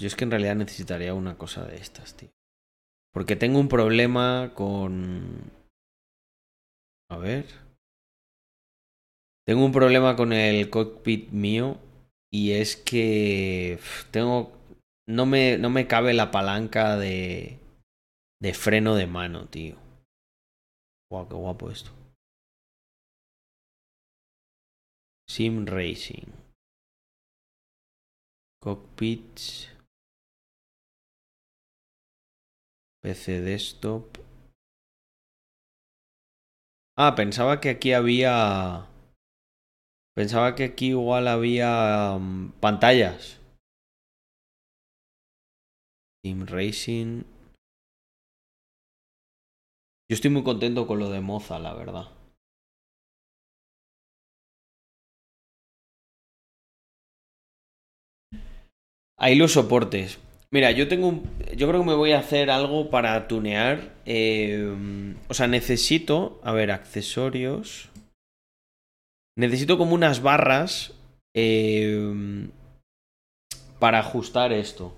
Yo 0.00 0.06
es 0.06 0.16
que 0.16 0.24
en 0.24 0.30
realidad 0.30 0.56
necesitaría 0.56 1.14
una 1.14 1.36
cosa 1.36 1.64
de 1.66 1.76
estas, 1.76 2.16
tío. 2.16 2.30
Porque 3.12 3.36
tengo 3.36 3.60
un 3.60 3.68
problema 3.68 4.52
con... 4.54 5.52
A 7.10 7.18
ver. 7.18 7.46
Tengo 9.46 9.64
un 9.64 9.72
problema 9.72 10.16
con 10.16 10.32
el 10.32 10.68
cockpit 10.70 11.30
mío 11.30 11.78
y 12.32 12.52
es 12.52 12.76
que 12.76 13.78
tengo... 14.10 14.52
No 15.06 15.26
me, 15.26 15.58
no 15.58 15.70
me 15.70 15.86
cabe 15.86 16.14
la 16.14 16.30
palanca 16.30 16.96
de... 16.96 17.58
de 18.40 18.54
freno 18.54 18.96
de 18.96 19.06
mano, 19.06 19.48
tío. 19.48 19.76
Guau, 21.10 21.28
qué 21.28 21.34
guapo 21.34 21.70
esto. 21.70 21.90
Sim 25.28 25.66
Racing. 25.66 26.43
Cockpits. 28.64 29.68
PC 33.02 33.42
desktop. 33.42 34.16
Ah, 36.96 37.14
pensaba 37.14 37.60
que 37.60 37.68
aquí 37.68 37.92
había... 37.92 38.88
Pensaba 40.16 40.54
que 40.54 40.64
aquí 40.64 40.90
igual 40.96 41.28
había 41.28 42.14
um, 42.16 42.52
pantallas. 42.52 43.38
Team 46.22 46.46
Racing. 46.46 47.24
Yo 50.08 50.14
estoy 50.14 50.30
muy 50.30 50.42
contento 50.42 50.86
con 50.86 51.00
lo 51.00 51.10
de 51.10 51.20
Moza, 51.20 51.58
la 51.58 51.74
verdad. 51.74 52.23
Ahí 59.18 59.36
los 59.36 59.52
soportes. 59.52 60.18
Mira, 60.50 60.70
yo 60.70 60.86
tengo 60.88 61.08
un. 61.08 61.30
Yo 61.56 61.68
creo 61.68 61.80
que 61.80 61.88
me 61.88 61.94
voy 61.94 62.12
a 62.12 62.20
hacer 62.20 62.50
algo 62.50 62.90
para 62.90 63.26
tunear. 63.26 63.92
Eh, 64.06 65.14
o 65.28 65.34
sea, 65.34 65.48
necesito. 65.48 66.40
A 66.44 66.52
ver, 66.52 66.70
accesorios. 66.70 67.90
Necesito 69.36 69.78
como 69.78 69.94
unas 69.94 70.22
barras. 70.22 70.94
Eh, 71.34 72.48
para 73.80 73.98
ajustar 73.98 74.52
esto. 74.52 74.94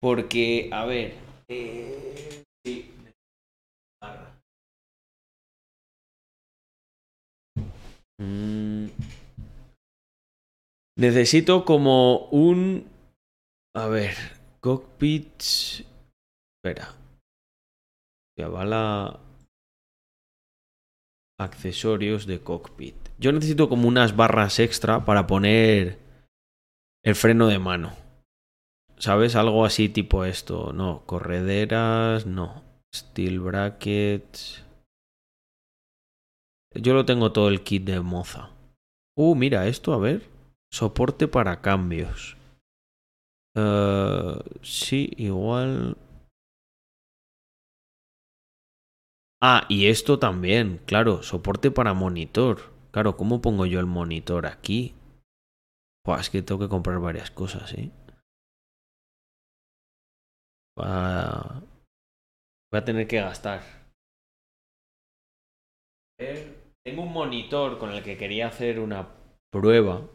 Porque, 0.00 0.68
a 0.72 0.84
ver. 0.84 1.14
Eh, 1.48 2.44
sí. 2.64 2.90
Mm. 8.18 8.86
Necesito 10.96 11.64
como 11.64 12.28
un 12.28 12.91
a 13.74 13.86
ver, 13.88 14.14
cockpits. 14.60 15.84
Espera. 16.56 16.94
Ya 18.38 18.48
va 18.48 18.64
la. 18.64 19.20
Accesorios 21.40 22.26
de 22.26 22.40
cockpit. 22.40 22.94
Yo 23.18 23.32
necesito 23.32 23.68
como 23.68 23.88
unas 23.88 24.14
barras 24.14 24.58
extra 24.58 25.04
para 25.04 25.26
poner 25.26 25.98
el 27.04 27.14
freno 27.14 27.48
de 27.48 27.58
mano. 27.58 27.96
¿Sabes? 28.98 29.34
Algo 29.34 29.64
así 29.64 29.88
tipo 29.88 30.24
esto. 30.24 30.72
No, 30.72 31.04
correderas, 31.06 32.26
no. 32.26 32.62
Steel 32.94 33.40
brackets. 33.40 34.64
Yo 36.74 36.94
lo 36.94 37.04
tengo 37.04 37.32
todo 37.32 37.48
el 37.48 37.62
kit 37.62 37.84
de 37.84 38.00
moza. 38.00 38.50
Uh, 39.16 39.34
mira 39.34 39.66
esto, 39.66 39.92
a 39.92 39.98
ver. 39.98 40.28
Soporte 40.70 41.28
para 41.28 41.60
cambios. 41.60 42.36
Uh, 43.54 44.40
sí, 44.62 45.10
igual. 45.16 45.96
Ah, 49.42 49.66
y 49.68 49.88
esto 49.88 50.18
también, 50.18 50.78
claro, 50.86 51.22
soporte 51.22 51.70
para 51.70 51.94
monitor. 51.94 52.72
Claro, 52.92 53.16
¿cómo 53.16 53.42
pongo 53.42 53.66
yo 53.66 53.80
el 53.80 53.86
monitor 53.86 54.46
aquí? 54.46 54.94
Pues 56.04 56.20
es 56.20 56.30
que 56.30 56.42
tengo 56.42 56.60
que 56.60 56.68
comprar 56.68 57.00
varias 57.00 57.30
cosas, 57.30 57.72
¿eh? 57.74 57.90
Voy 60.76 60.86
a 60.86 62.84
tener 62.84 63.06
que 63.06 63.20
gastar. 63.20 63.62
Tengo 66.84 67.02
un 67.02 67.12
monitor 67.12 67.78
con 67.78 67.90
el 67.92 68.02
que 68.02 68.16
quería 68.16 68.48
hacer 68.48 68.80
una 68.80 69.08
prueba 69.52 70.08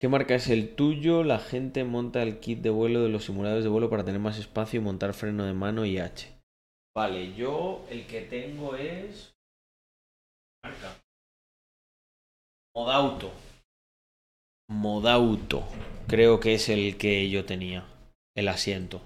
¿Qué 0.00 0.08
marca 0.08 0.34
es 0.34 0.48
el 0.48 0.74
tuyo? 0.76 1.24
La 1.24 1.38
gente 1.38 1.84
monta 1.84 2.22
el 2.22 2.40
kit 2.40 2.60
de 2.60 2.70
vuelo 2.70 3.02
de 3.02 3.10
los 3.10 3.26
simuladores 3.26 3.64
de 3.64 3.70
vuelo 3.70 3.90
para 3.90 4.02
tener 4.02 4.18
más 4.18 4.38
espacio 4.38 4.80
y 4.80 4.82
montar 4.82 5.12
freno 5.12 5.44
de 5.44 5.52
mano 5.52 5.84
y 5.84 5.98
H. 5.98 6.40
Vale, 6.96 7.34
yo 7.34 7.84
el 7.90 8.06
que 8.06 8.22
tengo 8.22 8.76
es. 8.76 9.34
Marca. 10.64 10.96
Modauto. 12.74 13.30
Modauto. 14.70 15.64
Creo 16.08 16.40
que 16.40 16.54
es 16.54 16.70
el 16.70 16.96
que 16.96 17.28
yo 17.28 17.44
tenía. 17.44 17.84
El 18.34 18.48
asiento. 18.48 19.02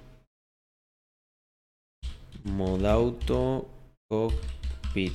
Modauto 2.44 3.66
Cockpit. 4.08 5.14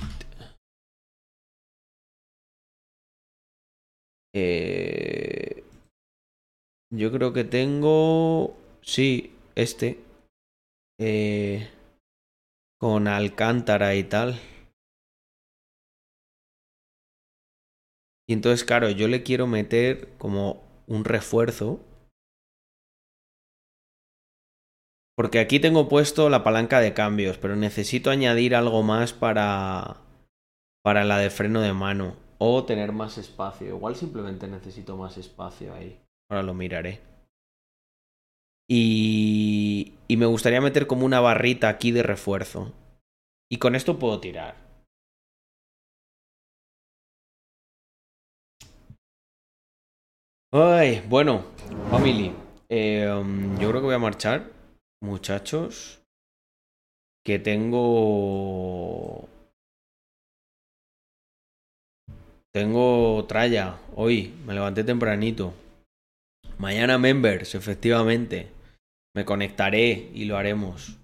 Eh, 4.34 5.59
Yo 6.92 7.12
creo 7.12 7.32
que 7.32 7.44
tengo. 7.44 8.56
Sí, 8.82 9.32
este. 9.54 10.02
Eh, 10.98 11.70
con 12.78 13.06
Alcántara 13.06 13.94
y 13.94 14.04
tal. 14.04 14.40
Y 18.28 18.32
entonces, 18.32 18.64
claro, 18.64 18.90
yo 18.90 19.08
le 19.08 19.22
quiero 19.22 19.46
meter 19.46 20.16
como 20.18 20.62
un 20.86 21.04
refuerzo. 21.04 21.80
Porque 25.16 25.38
aquí 25.38 25.60
tengo 25.60 25.88
puesto 25.88 26.28
la 26.30 26.42
palanca 26.42 26.80
de 26.80 26.94
cambios, 26.94 27.38
pero 27.38 27.54
necesito 27.54 28.10
añadir 28.10 28.54
algo 28.54 28.82
más 28.82 29.12
para, 29.12 29.98
para 30.82 31.04
la 31.04 31.18
de 31.18 31.30
freno 31.30 31.60
de 31.60 31.72
mano. 31.72 32.16
O 32.38 32.64
tener 32.64 32.92
más 32.92 33.18
espacio. 33.18 33.68
Igual 33.68 33.96
simplemente 33.96 34.48
necesito 34.48 34.96
más 34.96 35.18
espacio 35.18 35.74
ahí. 35.74 36.00
Ahora 36.30 36.44
lo 36.44 36.54
miraré. 36.54 37.00
Y, 38.68 39.94
y 40.06 40.16
me 40.16 40.26
gustaría 40.26 40.60
meter 40.60 40.86
como 40.86 41.04
una 41.04 41.20
barrita 41.20 41.68
aquí 41.68 41.90
de 41.90 42.04
refuerzo. 42.04 42.72
Y 43.50 43.58
con 43.58 43.74
esto 43.74 43.98
puedo 43.98 44.20
tirar. 44.20 44.54
Ay, 50.52 51.04
bueno, 51.08 51.44
family. 51.90 52.32
Um, 52.70 53.58
yo 53.58 53.68
creo 53.70 53.80
que 53.80 53.86
voy 53.86 53.94
a 53.94 53.98
marchar, 53.98 54.52
muchachos. 55.02 56.00
Que 57.24 57.40
tengo 57.40 59.28
Tengo 62.52 63.24
tralla 63.28 63.78
hoy, 63.94 64.34
me 64.44 64.54
levanté 64.54 64.82
tempranito. 64.82 65.54
Mañana 66.60 66.98
members, 66.98 67.54
efectivamente. 67.54 68.50
Me 69.16 69.24
conectaré 69.24 70.10
y 70.12 70.26
lo 70.26 70.36
haremos. 70.36 70.98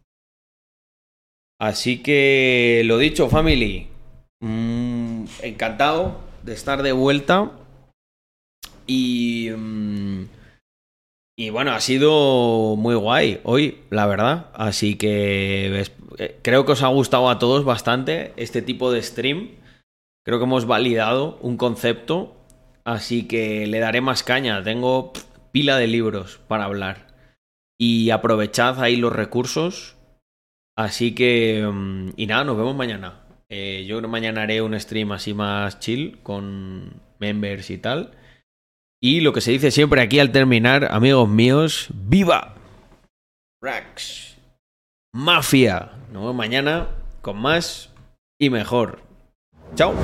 Así 1.58 2.02
que 2.02 2.82
lo 2.84 2.98
dicho, 2.98 3.30
family. 3.30 3.88
Mm, 4.40 5.24
encantado 5.40 6.20
de 6.42 6.52
estar 6.52 6.82
de 6.82 6.92
vuelta. 6.92 7.52
Y. 8.86 9.48
Mm, 9.56 10.26
y 11.38 11.48
bueno, 11.48 11.72
ha 11.72 11.80
sido 11.80 12.76
muy 12.76 12.94
guay 12.94 13.40
hoy, 13.42 13.78
la 13.88 14.04
verdad. 14.06 14.50
Así 14.52 14.96
que 14.96 15.86
eh, 16.18 16.38
creo 16.42 16.66
que 16.66 16.72
os 16.72 16.82
ha 16.82 16.88
gustado 16.88 17.30
a 17.30 17.38
todos 17.38 17.64
bastante 17.64 18.34
este 18.36 18.60
tipo 18.60 18.92
de 18.92 19.02
stream. 19.02 19.52
Creo 20.22 20.38
que 20.38 20.44
hemos 20.44 20.66
validado 20.66 21.38
un 21.40 21.56
concepto, 21.56 22.36
así 22.84 23.26
que 23.26 23.66
le 23.66 23.80
daré 23.80 24.02
más 24.02 24.22
caña. 24.22 24.62
Tengo 24.62 25.12
pila 25.56 25.78
de 25.78 25.86
libros 25.86 26.38
para 26.48 26.64
hablar. 26.64 27.14
Y 27.80 28.10
aprovechad 28.10 28.78
ahí 28.82 28.96
los 28.96 29.10
recursos. 29.10 29.96
Así 30.76 31.14
que... 31.14 31.66
Mm, 31.66 32.10
y 32.14 32.26
nada, 32.26 32.44
nos 32.44 32.58
vemos 32.58 32.76
mañana. 32.76 33.24
Eh, 33.48 33.86
yo 33.88 34.02
mañana 34.02 34.42
haré 34.42 34.60
un 34.60 34.78
stream 34.78 35.12
así 35.12 35.32
más 35.32 35.80
chill 35.80 36.18
con 36.22 37.00
members 37.18 37.70
y 37.70 37.78
tal. 37.78 38.12
Y 39.00 39.20
lo 39.20 39.32
que 39.32 39.40
se 39.40 39.52
dice 39.52 39.70
siempre 39.70 40.02
aquí 40.02 40.18
al 40.18 40.30
terminar, 40.30 40.92
amigos 40.92 41.26
míos, 41.26 41.88
¡viva! 41.94 42.54
Rax. 43.62 44.36
Mafia. 45.14 45.92
Nos 46.12 46.20
vemos 46.20 46.34
mañana 46.34 46.88
con 47.22 47.38
más 47.38 47.90
y 48.38 48.50
mejor. 48.50 49.00
Chao. 49.74 49.94